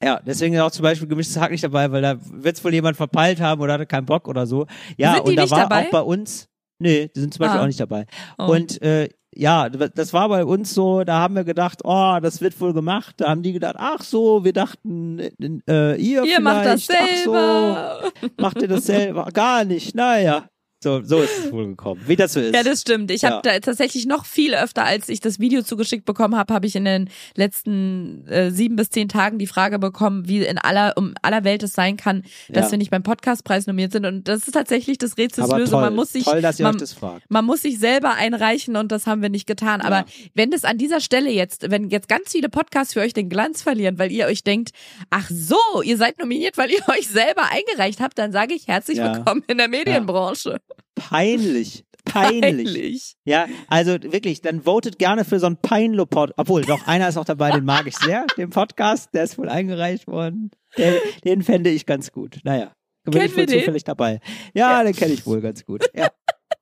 Ja, 0.00 0.20
deswegen 0.24 0.54
ist 0.54 0.60
auch 0.60 0.70
zum 0.70 0.84
Beispiel 0.84 1.08
gemischtes 1.08 1.36
Hack 1.36 1.50
nicht 1.50 1.64
dabei, 1.64 1.90
weil 1.90 2.02
da 2.02 2.16
wird 2.20 2.56
es 2.56 2.64
wohl 2.64 2.72
jemand 2.72 2.96
verpeilt 2.96 3.40
haben 3.40 3.60
oder 3.60 3.72
hatte 3.72 3.86
keinen 3.86 4.06
Bock 4.06 4.28
oder 4.28 4.46
so. 4.46 4.66
Ja, 4.96 5.18
und 5.18 5.34
da 5.34 5.50
war 5.50 5.62
dabei? 5.62 5.86
auch 5.86 5.90
bei 5.90 6.00
uns, 6.00 6.48
nee, 6.78 7.10
die 7.14 7.20
sind 7.20 7.34
zum 7.34 7.40
Beispiel 7.40 7.58
Ah. 7.60 7.62
auch 7.62 7.66
nicht 7.66 7.80
dabei. 7.80 8.06
Oh. 8.38 8.46
Und 8.52 8.80
äh, 8.82 9.08
ja, 9.36 9.68
das 9.68 10.12
war 10.12 10.28
bei 10.28 10.44
uns 10.44 10.72
so, 10.74 11.02
da 11.02 11.18
haben 11.18 11.34
wir 11.34 11.42
gedacht, 11.44 11.80
oh, 11.82 12.18
das 12.22 12.40
wird 12.40 12.60
wohl 12.60 12.72
gemacht. 12.72 13.16
Da 13.18 13.30
haben 13.30 13.42
die 13.42 13.52
gedacht, 13.52 13.74
ach 13.78 14.00
so, 14.02 14.44
wir 14.44 14.52
dachten, 14.52 15.18
äh, 15.18 15.96
ihr, 15.96 16.22
Ihr 16.24 16.40
macht 16.40 16.64
das 16.66 16.86
selber. 16.86 18.00
so, 18.20 18.30
macht 18.40 18.62
ihr 18.62 18.68
das 18.68 18.86
selber? 18.86 19.28
Gar 19.34 19.64
nicht, 19.64 19.94
naja. 19.96 20.48
So, 20.84 21.00
so 21.02 21.22
ist 21.22 21.30
es 21.46 21.50
wohl 21.52 21.66
gekommen. 21.68 22.00
Wie 22.06 22.14
das 22.14 22.34
so 22.34 22.40
ist. 22.40 22.54
Ja, 22.54 22.62
das 22.62 22.82
stimmt. 22.82 23.10
Ich 23.10 23.24
habe 23.24 23.36
Ja. 23.36 23.40
da 23.54 23.58
tatsächlich 23.60 24.04
noch 24.04 24.26
viel 24.26 24.54
öfter, 24.54 24.84
als 24.84 25.08
ich 25.08 25.20
das 25.20 25.38
Video 25.40 25.62
zugeschickt 25.62 26.04
bekommen 26.04 26.36
habe, 26.36 26.52
habe 26.52 26.66
ich 26.66 26.76
in 26.76 26.84
den 26.84 27.08
letzten 27.36 28.26
äh, 28.28 28.50
sieben 28.50 28.76
bis 28.76 28.90
zehn 28.90 29.08
Tagen 29.08 29.38
die 29.38 29.46
Frage 29.46 29.78
bekommen, 29.78 30.28
wie 30.28 30.44
in 30.44 30.58
aller 30.58 30.92
um 30.96 31.14
aller 31.22 31.42
Welt 31.44 31.62
es 31.62 31.72
sein 31.72 31.96
kann, 31.96 32.22
dass 32.50 32.66
Ja. 32.66 32.70
wir 32.72 32.78
nicht 32.78 32.90
beim 32.90 33.02
Podcastpreis 33.02 33.66
nominiert 33.66 33.92
sind. 33.92 34.04
Und 34.04 34.28
das 34.28 34.46
ist 34.46 34.52
tatsächlich 34.52 34.98
das 34.98 35.16
Rätsels 35.16 35.48
Aber 35.48 35.58
Lösung. 35.58 35.80
toll, 35.80 35.84
Man 35.86 35.94
muss 35.96 36.12
sich, 36.12 36.24
toll, 36.24 36.42
dass 36.42 36.58
ihr 36.60 36.64
man, 36.64 36.74
euch 36.74 36.80
das 36.80 36.92
fragt. 36.92 37.22
man 37.30 37.44
muss 37.46 37.62
sich 37.62 37.78
selber 37.78 38.14
einreichen 38.14 38.76
und 38.76 38.92
das 38.92 39.06
haben 39.06 39.22
wir 39.22 39.30
nicht 39.30 39.46
getan. 39.46 39.80
Aber 39.80 40.00
Ja. 40.00 40.04
wenn 40.34 40.50
das 40.50 40.64
an 40.64 40.76
dieser 40.76 41.00
Stelle 41.00 41.30
jetzt, 41.30 41.70
wenn 41.70 41.88
jetzt 41.88 42.08
ganz 42.08 42.30
viele 42.32 42.50
Podcasts 42.50 42.92
für 42.92 43.00
euch 43.00 43.14
den 43.14 43.30
Glanz 43.30 43.62
verlieren, 43.62 43.98
weil 43.98 44.12
ihr 44.12 44.26
euch 44.26 44.44
denkt, 44.44 44.72
ach 45.08 45.30
so, 45.30 45.56
ihr 45.82 45.96
seid 45.96 46.18
nominiert, 46.18 46.58
weil 46.58 46.70
ihr 46.70 46.82
euch 46.88 47.08
selber 47.08 47.44
eingereicht 47.50 48.00
habt, 48.00 48.18
dann 48.18 48.32
sage 48.32 48.52
ich 48.54 48.68
herzlich 48.68 48.98
willkommen 48.98 49.42
in 49.46 49.56
der 49.56 49.68
Medienbranche. 49.68 50.58
Peinlich. 50.94 51.84
Peinlich. 52.04 53.16
Ja, 53.24 53.46
also 53.68 53.92
wirklich, 54.02 54.42
dann 54.42 54.62
votet 54.62 54.98
gerne 54.98 55.24
für 55.24 55.38
so 55.40 55.46
einen 55.46 55.56
Peinlo-Pod. 55.56 56.32
Obwohl, 56.36 56.62
doch, 56.62 56.86
einer 56.86 57.08
ist 57.08 57.16
auch 57.16 57.24
dabei, 57.24 57.50
den 57.50 57.64
mag 57.64 57.86
ich 57.86 57.96
sehr, 57.96 58.26
den 58.36 58.50
Podcast, 58.50 59.10
der 59.14 59.24
ist 59.24 59.38
wohl 59.38 59.48
eingereicht 59.48 60.06
worden. 60.06 60.50
Den, 60.76 60.94
den 61.24 61.42
fände 61.42 61.70
ich 61.70 61.86
ganz 61.86 62.12
gut. 62.12 62.40
Naja, 62.44 62.72
bin 63.04 63.14
Kennen 63.14 63.24
ich 63.26 63.36
wohl 63.36 63.46
zufällig 63.46 63.84
dabei. 63.84 64.20
Ja, 64.52 64.82
den 64.84 64.94
kenne 64.94 65.14
ich 65.14 65.24
wohl 65.26 65.40
ganz 65.40 65.64
gut. 65.64 65.84
Ja. 65.94 66.08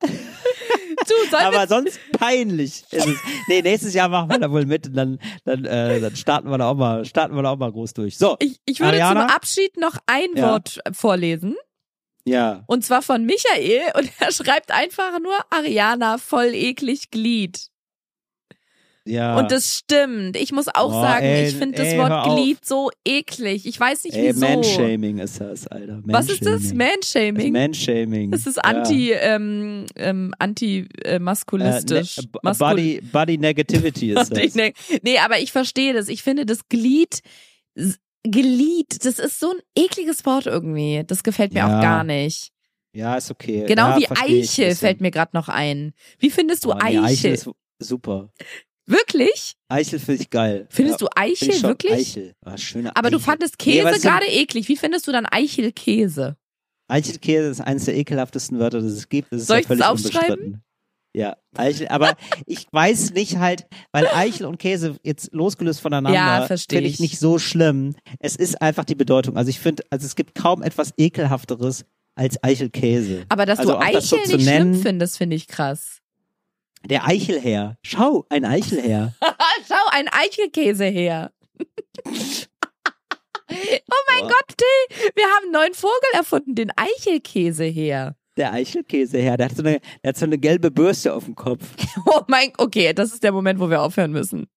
Du, 1.05 1.37
Aber 1.37 1.67
sonst 1.67 1.99
peinlich 2.17 2.83
ist 2.91 3.07
es. 3.07 3.17
Nee, 3.47 3.61
nächstes 3.61 3.93
Jahr 3.93 4.07
machen 4.07 4.29
wir 4.29 4.39
da 4.39 4.49
wohl 4.49 4.65
mit 4.65 4.87
und 4.87 4.93
dann, 4.93 5.19
dann, 5.43 5.65
äh, 5.65 5.99
dann 5.99 6.15
starten 6.15 6.49
wir 6.49 6.57
da 6.57 6.69
auch 6.69 6.75
mal, 6.75 7.03
starten 7.03 7.35
wir 7.35 7.43
da 7.43 7.49
auch 7.49 7.57
mal 7.57 7.71
groß 7.71 7.93
durch. 7.93 8.17
So, 8.17 8.37
Ich, 8.39 8.59
ich 8.65 8.79
würde 8.79 9.03
Ariana? 9.03 9.27
zum 9.27 9.35
Abschied 9.35 9.75
noch 9.77 9.97
ein 10.05 10.29
Ja. 10.35 10.51
Wort 10.51 10.79
vorlesen. 10.93 11.55
Ja. 12.25 12.63
Und 12.67 12.85
zwar 12.85 13.01
von 13.01 13.25
Michael. 13.25 13.81
Und 13.97 14.09
er 14.19 14.31
schreibt 14.31 14.71
einfach 14.71 15.19
nur 15.19 15.35
Ariana, 15.49 16.17
voll 16.17 16.53
eklig 16.53 17.11
Glied. 17.11 17.67
Ja. 19.05 19.37
Und 19.37 19.51
das 19.51 19.79
stimmt. 19.79 20.37
Ich 20.37 20.53
muss 20.53 20.69
auch 20.69 20.91
Boah, 20.91 21.01
sagen, 21.01 21.25
ey, 21.25 21.49
ich 21.49 21.55
finde 21.57 21.77
das 21.83 21.97
Wort. 21.97 22.23
Glied 22.37 22.63
so 22.65 22.89
eklig. 23.05 23.65
Ich 23.65 23.77
weiß 23.77 24.05
nicht 24.05 24.15
Ey, 24.15 24.29
wieso. 24.29 24.39
Manshaming 24.39 25.19
ist 25.19 25.41
das, 25.41 25.67
Alter. 25.67 25.99
Was 26.05 26.29
ist 26.29 26.45
das? 26.45 26.73
Manshaming. 26.73 27.51
Manshaming? 27.51 28.31
Das 28.31 28.47
ist 28.47 28.55
Ja. 28.55 28.61
anti, 28.63 29.11
ähm, 29.11 29.85
ähm, 29.97 30.33
anti 30.39 30.87
äh, 31.03 31.19
maskulistisch. 31.19 32.19
Äh, 32.19 32.21
ne, 32.21 32.29
Maskul- 32.43 32.69
Body, 32.69 33.01
Body 33.11 33.37
Negativity 33.37 34.13
ist 34.13 34.31
das. 34.31 34.55
nee, 34.55 34.73
nee, 35.01 35.17
aber 35.17 35.39
ich 35.39 35.51
verstehe 35.51 35.93
das. 35.93 36.07
Ich 36.07 36.23
finde 36.23 36.45
das 36.45 36.69
Glied, 36.69 37.19
Glied, 38.23 39.03
das 39.05 39.19
ist 39.19 39.39
so 39.39 39.51
ein 39.51 39.59
ekliges 39.75 40.25
Wort 40.25 40.45
irgendwie. 40.45 41.03
Das 41.05 41.23
gefällt 41.23 41.53
mir 41.53 41.59
Ja. 41.59 41.77
auch 41.77 41.81
gar 41.81 42.03
nicht. 42.03 42.51
Ja, 42.95 43.15
ist 43.17 43.31
okay. 43.31 43.65
Genau 43.67 43.97
ja, 43.97 44.09
wie 44.27 44.37
bisschen. 44.41 44.75
fällt 44.75 45.01
mir 45.01 45.11
gerade 45.11 45.31
noch 45.33 45.49
ein. 45.49 45.93
Wie 46.19 46.29
findest 46.29 46.63
du 46.63 46.71
Oh, 46.71 46.75
nee, 46.75 46.97
Eichel? 46.99 47.03
Eichel 47.05 47.33
ist 47.33 47.49
super. 47.79 48.31
Wirklich? 48.85 49.55
Eichel 49.69 49.99
finde 49.99 50.21
ich 50.23 50.29
geil. 50.29 50.67
Findest 50.69 51.01
ja, 51.01 51.07
du 51.07 51.11
Eichel 51.15 51.51
find 51.53 51.63
wirklich? 51.63 51.91
Eichel. 51.91 52.35
Ah, 52.45 52.57
schöne 52.57 52.95
Aber 52.95 53.09
du 53.09 53.17
Eichel. 53.17 53.25
fandest 53.25 53.55
Nee, 53.65 53.73
Käse 53.73 53.89
ist 53.89 54.03
denn- 54.03 54.11
gerade 54.11 54.27
eklig. 54.27 54.67
Wie 54.67 54.75
findest 54.77 55.07
du 55.07 55.11
dann 55.11 55.25
Eichelkäse? 55.25 56.37
Eichelkäse 56.87 57.47
ist 57.47 57.61
eines 57.61 57.85
der 57.85 57.95
ekelhaftesten 57.95 58.59
Wörter, 58.59 58.81
das 58.81 58.91
es 58.91 59.09
gibt. 59.09 59.31
Das 59.31 59.41
ist 59.41 59.47
Soll 59.47 59.57
ja 59.57 59.61
ich 59.61 59.67
das 59.67 59.77
völlig 59.79 59.85
aufschreiben? 60.13 60.63
Ja, 61.15 61.37
Eichel, 61.55 61.87
aber 61.89 62.15
ich 62.47 62.65
weiß 62.71 63.11
nicht 63.13 63.37
halt, 63.37 63.67
weil 63.91 64.07
Eichel 64.07 64.47
und 64.47 64.57
Käse 64.57 64.95
jetzt 65.03 65.31
losgelöst 65.31 65.79
Ja, 65.79 65.83
voneinander 65.83 66.47
versteh 66.47 66.77
finde 66.77 66.87
ich 66.89 66.95
ich. 66.95 66.99
nicht 67.01 67.19
so 67.19 67.37
schlimm. 67.37 67.95
Es 68.19 68.35
ist 68.35 68.59
einfach 68.63 68.83
die 68.83 68.95
Bedeutung. 68.95 69.37
Also 69.37 69.49
ich 69.51 69.59
finde, 69.59 69.83
also 69.91 70.05
es 70.07 70.15
gibt 70.15 70.33
kaum 70.33 70.63
etwas 70.63 70.91
ekelhafteres 70.97 71.85
als 72.15 72.43
Eichelkäse. 72.43 73.25
Aber 73.29 73.45
dass 73.45 73.59
Also 73.59 73.73
du 73.73 73.77
auch 73.77 73.91
das 73.91 74.09
so 74.09 74.15
Eichel 74.15 74.29
zu 74.31 74.37
nicht 74.37 74.45
nennen- 74.45 74.73
schlimm 74.73 74.81
findest, 74.83 75.17
finde 75.19 75.35
ich 75.35 75.47
krass. 75.47 75.99
Der 76.85 77.05
Eichelherr. 77.07 77.77
Schau, 77.83 78.25
ein 78.29 78.43
Eichelherr. 78.43 79.13
Schau, 79.67 79.75
ein 79.91 80.07
Eichelkäse 80.09 80.85
her. 80.85 81.31
oh 83.49 84.03
mein 84.07 84.21
Boah. 84.21 84.29
Gott, 84.29 84.57
Till, 84.57 85.11
wir 85.15 85.25
haben 85.25 85.43
einen 85.43 85.51
neuen 85.53 85.73
Vogel 85.73 85.93
erfunden, 86.13 86.55
den 86.55 86.71
Eichelkäse 86.75 87.65
her. 87.65 88.15
Der 88.37 88.51
Eichelkäseherr, 88.53 89.37
der 89.37 89.49
hat 89.49 89.55
so 89.55 89.63
eine, 89.63 89.79
der 90.03 90.09
hat 90.09 90.17
so 90.17 90.25
eine 90.25 90.37
gelbe 90.37 90.71
Bürste 90.71 91.13
auf 91.13 91.25
dem 91.25 91.35
Kopf. 91.35 91.75
Oh 92.05 92.21
mein, 92.27 92.51
okay, 92.57 92.93
das 92.93 93.13
ist 93.13 93.23
der 93.23 93.31
Moment, 93.31 93.59
wo 93.59 93.69
wir 93.69 93.81
aufhören 93.81 94.11
müssen. 94.11 94.47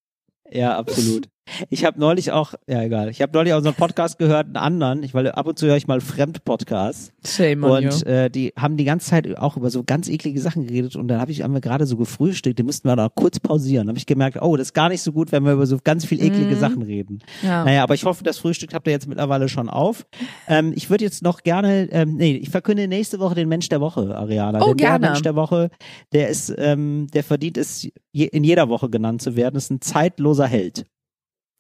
Ja, 0.51 0.77
absolut. 0.77 1.29
Ich 1.71 1.85
habe 1.85 1.99
neulich 2.01 2.33
auch, 2.33 2.55
ja 2.67 2.83
egal, 2.83 3.09
ich 3.09 3.23
habe 3.23 3.33
neulich 3.33 3.53
auch 3.55 3.61
so 3.61 3.69
einen 3.69 3.77
Podcast 3.77 4.19
gehört, 4.19 4.47
einen 4.47 4.57
anderen, 4.57 5.03
ich, 5.03 5.15
weil 5.15 5.31
ab 5.31 5.47
und 5.47 5.59
zu 5.59 5.67
höre 5.67 5.77
ich 5.77 5.87
mal 5.87 6.01
Fremdpodcasts 6.01 7.13
Shame 7.27 7.65
on 7.65 7.83
you. 7.85 7.91
und 7.91 8.07
äh, 8.07 8.31
die 8.31 8.53
haben 8.59 8.77
die 8.77 8.85
ganze 8.85 9.09
Zeit 9.11 9.39
auch 9.39 9.57
über 9.57 9.71
so 9.71 9.83
ganz 9.85 10.09
eklige 10.09 10.41
Sachen 10.41 10.67
geredet 10.67 10.97
und 10.97 11.09
dann 11.09 11.21
habe 11.21 11.31
ich 11.33 11.43
haben 11.43 11.55
wir 11.55 11.61
gerade 11.61 11.87
so 11.87 11.97
gefrühstückt, 11.97 12.59
die 12.59 12.63
mussten 12.63 12.89
wir 12.89 12.97
da 12.97 13.09
kurz 13.09 13.41
pausieren. 13.41 13.89
habe 13.89 13.99
ich 13.99 14.07
gemerkt, 14.07 14.39
oh, 14.43 14.57
das 14.57 14.69
ist 14.69 14.73
gar 14.75 14.89
nicht 14.89 15.03
so 15.03 15.13
gut, 15.13 15.33
wenn 15.33 15.45
wir 15.45 15.53
über 15.53 15.67
so 15.67 15.79
ganz 15.83 16.05
viel 16.05 16.21
eklige 16.23 16.57
Mhm. 16.57 16.61
Sachen 16.61 16.83
reden. 16.83 17.19
Ja. 17.43 17.65
Naja, 17.65 17.83
aber 17.83 17.95
ich 17.95 18.05
hoffe, 18.05 18.25
das 18.25 18.39
Frühstück 18.39 18.73
habt 18.75 18.87
ihr 18.87 18.93
jetzt 18.93 19.09
mittlerweile 19.09 19.49
schon 19.49 19.69
auf. 19.69 20.07
Ähm, 20.49 20.73
ich 20.75 20.91
würde 20.91 21.05
jetzt 21.05 21.23
noch 21.23 21.43
gerne, 21.43 21.89
ähm, 21.93 22.17
nee, 22.17 22.37
ich 22.37 22.51
verkünde 22.51 22.89
nächste 22.89 23.19
Woche 23.19 23.35
den 23.35 23.49
Mensch 23.49 23.69
der 23.69 23.81
Woche, 23.81 24.17
Ariana. 24.17 24.61
Oh, 24.63 24.75
der 24.75 24.89
gerne. 24.89 25.07
Mensch 25.07 25.23
der 25.23 25.35
Woche, 25.37 25.71
der 26.13 26.29
ist, 26.29 26.55
ähm, 26.57 27.07
der 27.13 27.25
verdient 27.25 27.57
es, 27.59 27.89
je, 28.13 28.27
in 28.27 28.45
jeder 28.45 28.69
Woche 28.69 28.89
genannt 28.91 29.23
zu 29.23 29.37
werden. 29.37 29.57
ist 29.57 29.71
ein 29.71 29.81
zeitloser 29.81 30.47
Held. 30.47 30.87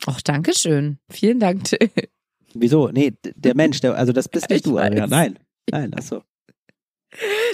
Ach, 0.05 0.21
danke 0.21 0.53
schön. 0.55 0.99
Vielen 1.11 1.41
Dank, 1.41 1.65
Till. 1.65 1.91
Wieso? 2.55 2.89
Nee, 2.89 3.15
der 3.35 3.55
Mensch, 3.55 3.81
der, 3.81 3.95
also 3.95 4.13
das 4.13 4.29
bist 4.29 4.49
nicht 4.51 4.59
Ich 4.59 4.63
du, 4.71 4.75
weiß. 4.77 5.09
Nein, 5.11 5.39
nein, 5.71 5.93
ach 5.97 6.03
so. 6.03 6.23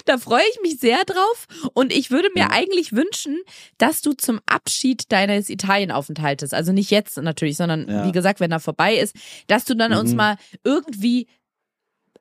Da 0.06 0.18
freue 0.18 0.42
ich 0.52 0.60
mich 0.62 0.80
sehr 0.80 1.04
drauf 1.04 1.46
und 1.74 1.92
ich 1.92 2.10
würde 2.10 2.28
mir 2.34 2.40
Ja. 2.44 2.50
eigentlich 2.50 2.92
wünschen, 2.92 3.38
dass 3.78 4.00
du 4.02 4.12
zum 4.12 4.40
Abschied 4.46 5.12
deines 5.12 5.50
Italienaufenthaltes, 5.50 6.52
also 6.52 6.72
nicht 6.72 6.90
jetzt 6.90 7.16
natürlich, 7.18 7.56
sondern 7.56 7.88
Ja. 7.88 8.06
wie 8.06 8.12
gesagt, 8.12 8.40
wenn 8.40 8.50
er 8.50 8.60
vorbei 8.60 8.96
ist, 8.96 9.14
dass 9.46 9.64
du 9.64 9.74
dann 9.76 9.92
uns 9.92 10.10
Mhm. 10.12 10.16
mal 10.16 10.36
irgendwie 10.64 11.28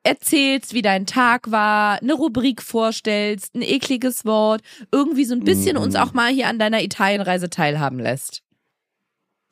erzählst, 0.04 0.74
wie 0.74 0.82
dein 0.82 1.06
Tag 1.06 1.52
war, 1.52 2.00
eine 2.02 2.14
Rubrik 2.14 2.62
vorstellst, 2.62 3.56
ein 3.56 3.62
ekliges 3.62 4.26
Wort, 4.26 4.62
irgendwie 4.92 5.26
so 5.26 5.34
ein 5.36 5.44
bisschen 5.44 5.78
Mhm. 5.78 5.84
uns 5.84 5.96
auch 5.96 6.14
mal 6.14 6.32
hier 6.32 6.48
an 6.48 6.60
deiner 6.60 6.84
Italienreise 6.84 7.50
teilhaben 7.50 8.00
lässt. 8.00 8.42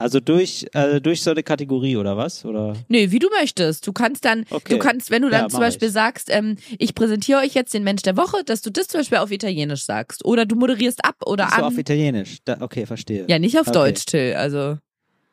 Also 0.02 0.20
durch, 0.22 0.66
äh, 0.74 1.02
durch 1.02 1.22
so 1.22 1.32
eine 1.32 1.44
Kategorie 1.44 1.98
oder 1.98 2.16
was? 2.16 2.46
Oder? 2.46 2.74
Nee, 2.88 3.12
wie 3.12 3.20
du 3.20 3.28
möchtest. 3.30 3.86
Du 3.86 3.92
kannst 3.92 4.24
dann, 4.24 4.46
Okay. 4.50 4.74
du 4.74 4.80
kannst, 4.80 5.12
wenn 5.12 5.22
du 5.24 5.30
dann 5.30 5.42
Ja, 5.44 5.50
zum 5.50 5.60
Beispiel 5.60 5.90
ich. 5.90 5.94
sagst, 5.94 6.30
ähm, 6.32 6.56
ich 6.78 6.96
präsentiere 6.96 7.42
euch 7.42 7.54
jetzt 7.54 7.74
den 7.74 7.84
Mensch 7.84 8.02
der 8.04 8.16
Woche, 8.16 8.44
dass 8.46 8.62
du 8.62 8.70
das 8.72 8.88
zum 8.88 9.02
Beispiel 9.02 9.18
auf 9.18 9.30
Italienisch 9.32 9.84
sagst. 9.84 10.24
Oder 10.24 10.46
du 10.46 10.56
moderierst 10.56 11.04
ab 11.04 11.18
oder 11.26 11.48
Ach 11.48 11.56
so 11.58 11.62
an. 11.64 11.64
auf 11.74 11.78
Italienisch. 11.78 12.38
Da, 12.46 12.58
okay, 12.62 12.86
verstehe. 12.86 13.26
ja, 13.28 13.38
nicht 13.40 13.60
auf 13.60 13.68
Okay. 13.68 13.74
Deutsch, 13.78 14.06
Till. 14.06 14.36
Also, 14.36 14.78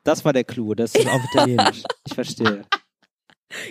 Das 0.02 0.24
war 0.24 0.32
der 0.32 0.42
Clou. 0.44 0.74
Das 0.74 0.94
ist 0.96 1.06
auf 1.06 1.22
Italienisch. 1.32 1.82
ich 2.06 2.14
verstehe. 2.14 2.64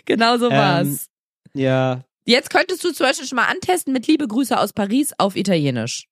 genau 0.06 0.38
so 0.38 0.46
Ähm, 0.50 0.58
war's. 0.58 1.08
Ja, 1.54 2.04
Jetzt 2.28 2.50
könntest 2.50 2.84
du 2.84 2.92
zum 2.92 3.06
Beispiel 3.06 3.28
schon 3.28 3.36
mal 3.36 3.46
antesten 3.48 3.94
mit 3.94 4.08
Liebe 4.08 4.28
Grüße 4.28 4.58
aus 4.60 4.74
Paris 4.74 5.12
auf 5.20 5.36
Italienisch. 5.36 6.08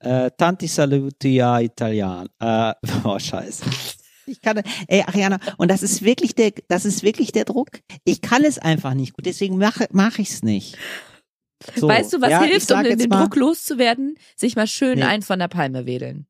Äh, 0.00 0.30
tanti 0.38 0.68
saluti 0.68 1.40
a 1.42 1.60
Italian. 1.60 2.28
Äh, 2.38 2.74
oh, 3.04 3.18
scheiße. 3.18 3.64
Ich 4.28 4.40
kann, 4.40 4.62
ey, 4.86 5.02
Ariana, 5.02 5.38
und 5.56 5.70
das 5.70 5.82
ist 5.82 6.02
wirklich 6.02 6.34
der, 6.34 6.52
das 6.68 6.84
ist 6.84 7.02
wirklich 7.02 7.32
der 7.32 7.44
Druck. 7.44 7.70
Ich 8.04 8.20
kann 8.20 8.44
es 8.44 8.58
einfach 8.58 8.94
nicht 8.94 9.14
gut, 9.14 9.26
deswegen 9.26 9.58
mache, 9.58 9.86
mache 9.90 10.22
ich's 10.22 10.42
nicht. 10.42 10.76
So, 11.74 11.88
weißt 11.88 12.12
du, 12.12 12.20
was 12.20 12.30
ja, 12.30 12.44
ich 12.44 12.50
hilft, 12.50 12.70
um 12.70 12.82
den, 12.84 13.08
mal, 13.08 13.22
Druck 13.22 13.36
loszuwerden? 13.36 14.16
Sich 14.36 14.54
mal 14.54 14.66
schön 14.66 14.98
Nee. 14.98 15.04
einen 15.04 15.22
von 15.22 15.38
der 15.38 15.48
Palme 15.48 15.86
wedeln. 15.86 16.26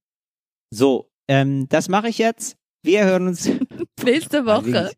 So, 0.70 1.10
ähm, 1.28 1.68
das 1.68 1.88
mache 1.88 2.08
ich 2.08 2.18
jetzt. 2.18 2.56
Wir 2.82 3.04
hören 3.04 3.28
uns. 3.28 3.48
Nächste 4.02 4.46
Woche. 4.46 4.92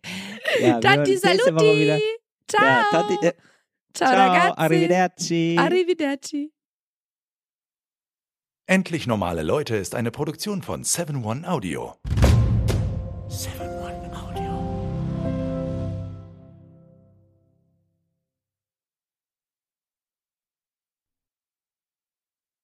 Ja, 0.61 0.81
Tanti. 0.81 1.17
Saluti. 1.17 2.01
Ciao. 2.49 2.65
Ja, 2.65 2.85
Tanti, 2.91 3.27
äh, 3.27 3.33
ciao, 3.95 4.09
ciao, 4.09 4.29
ragazzi. 4.33 4.61
arrivederci. 4.61 5.57
Arrivederci. 5.59 6.53
Endlich 8.67 9.09
normale 9.09 9.43
Leute 9.43 9.77
ist 9.77 9.97
eine 9.97 10.13
Produktion 10.13 10.63
von 10.63 10.85
7 10.85 11.25
One 11.25 11.49
Audio. 11.49 11.97
7 13.31 13.80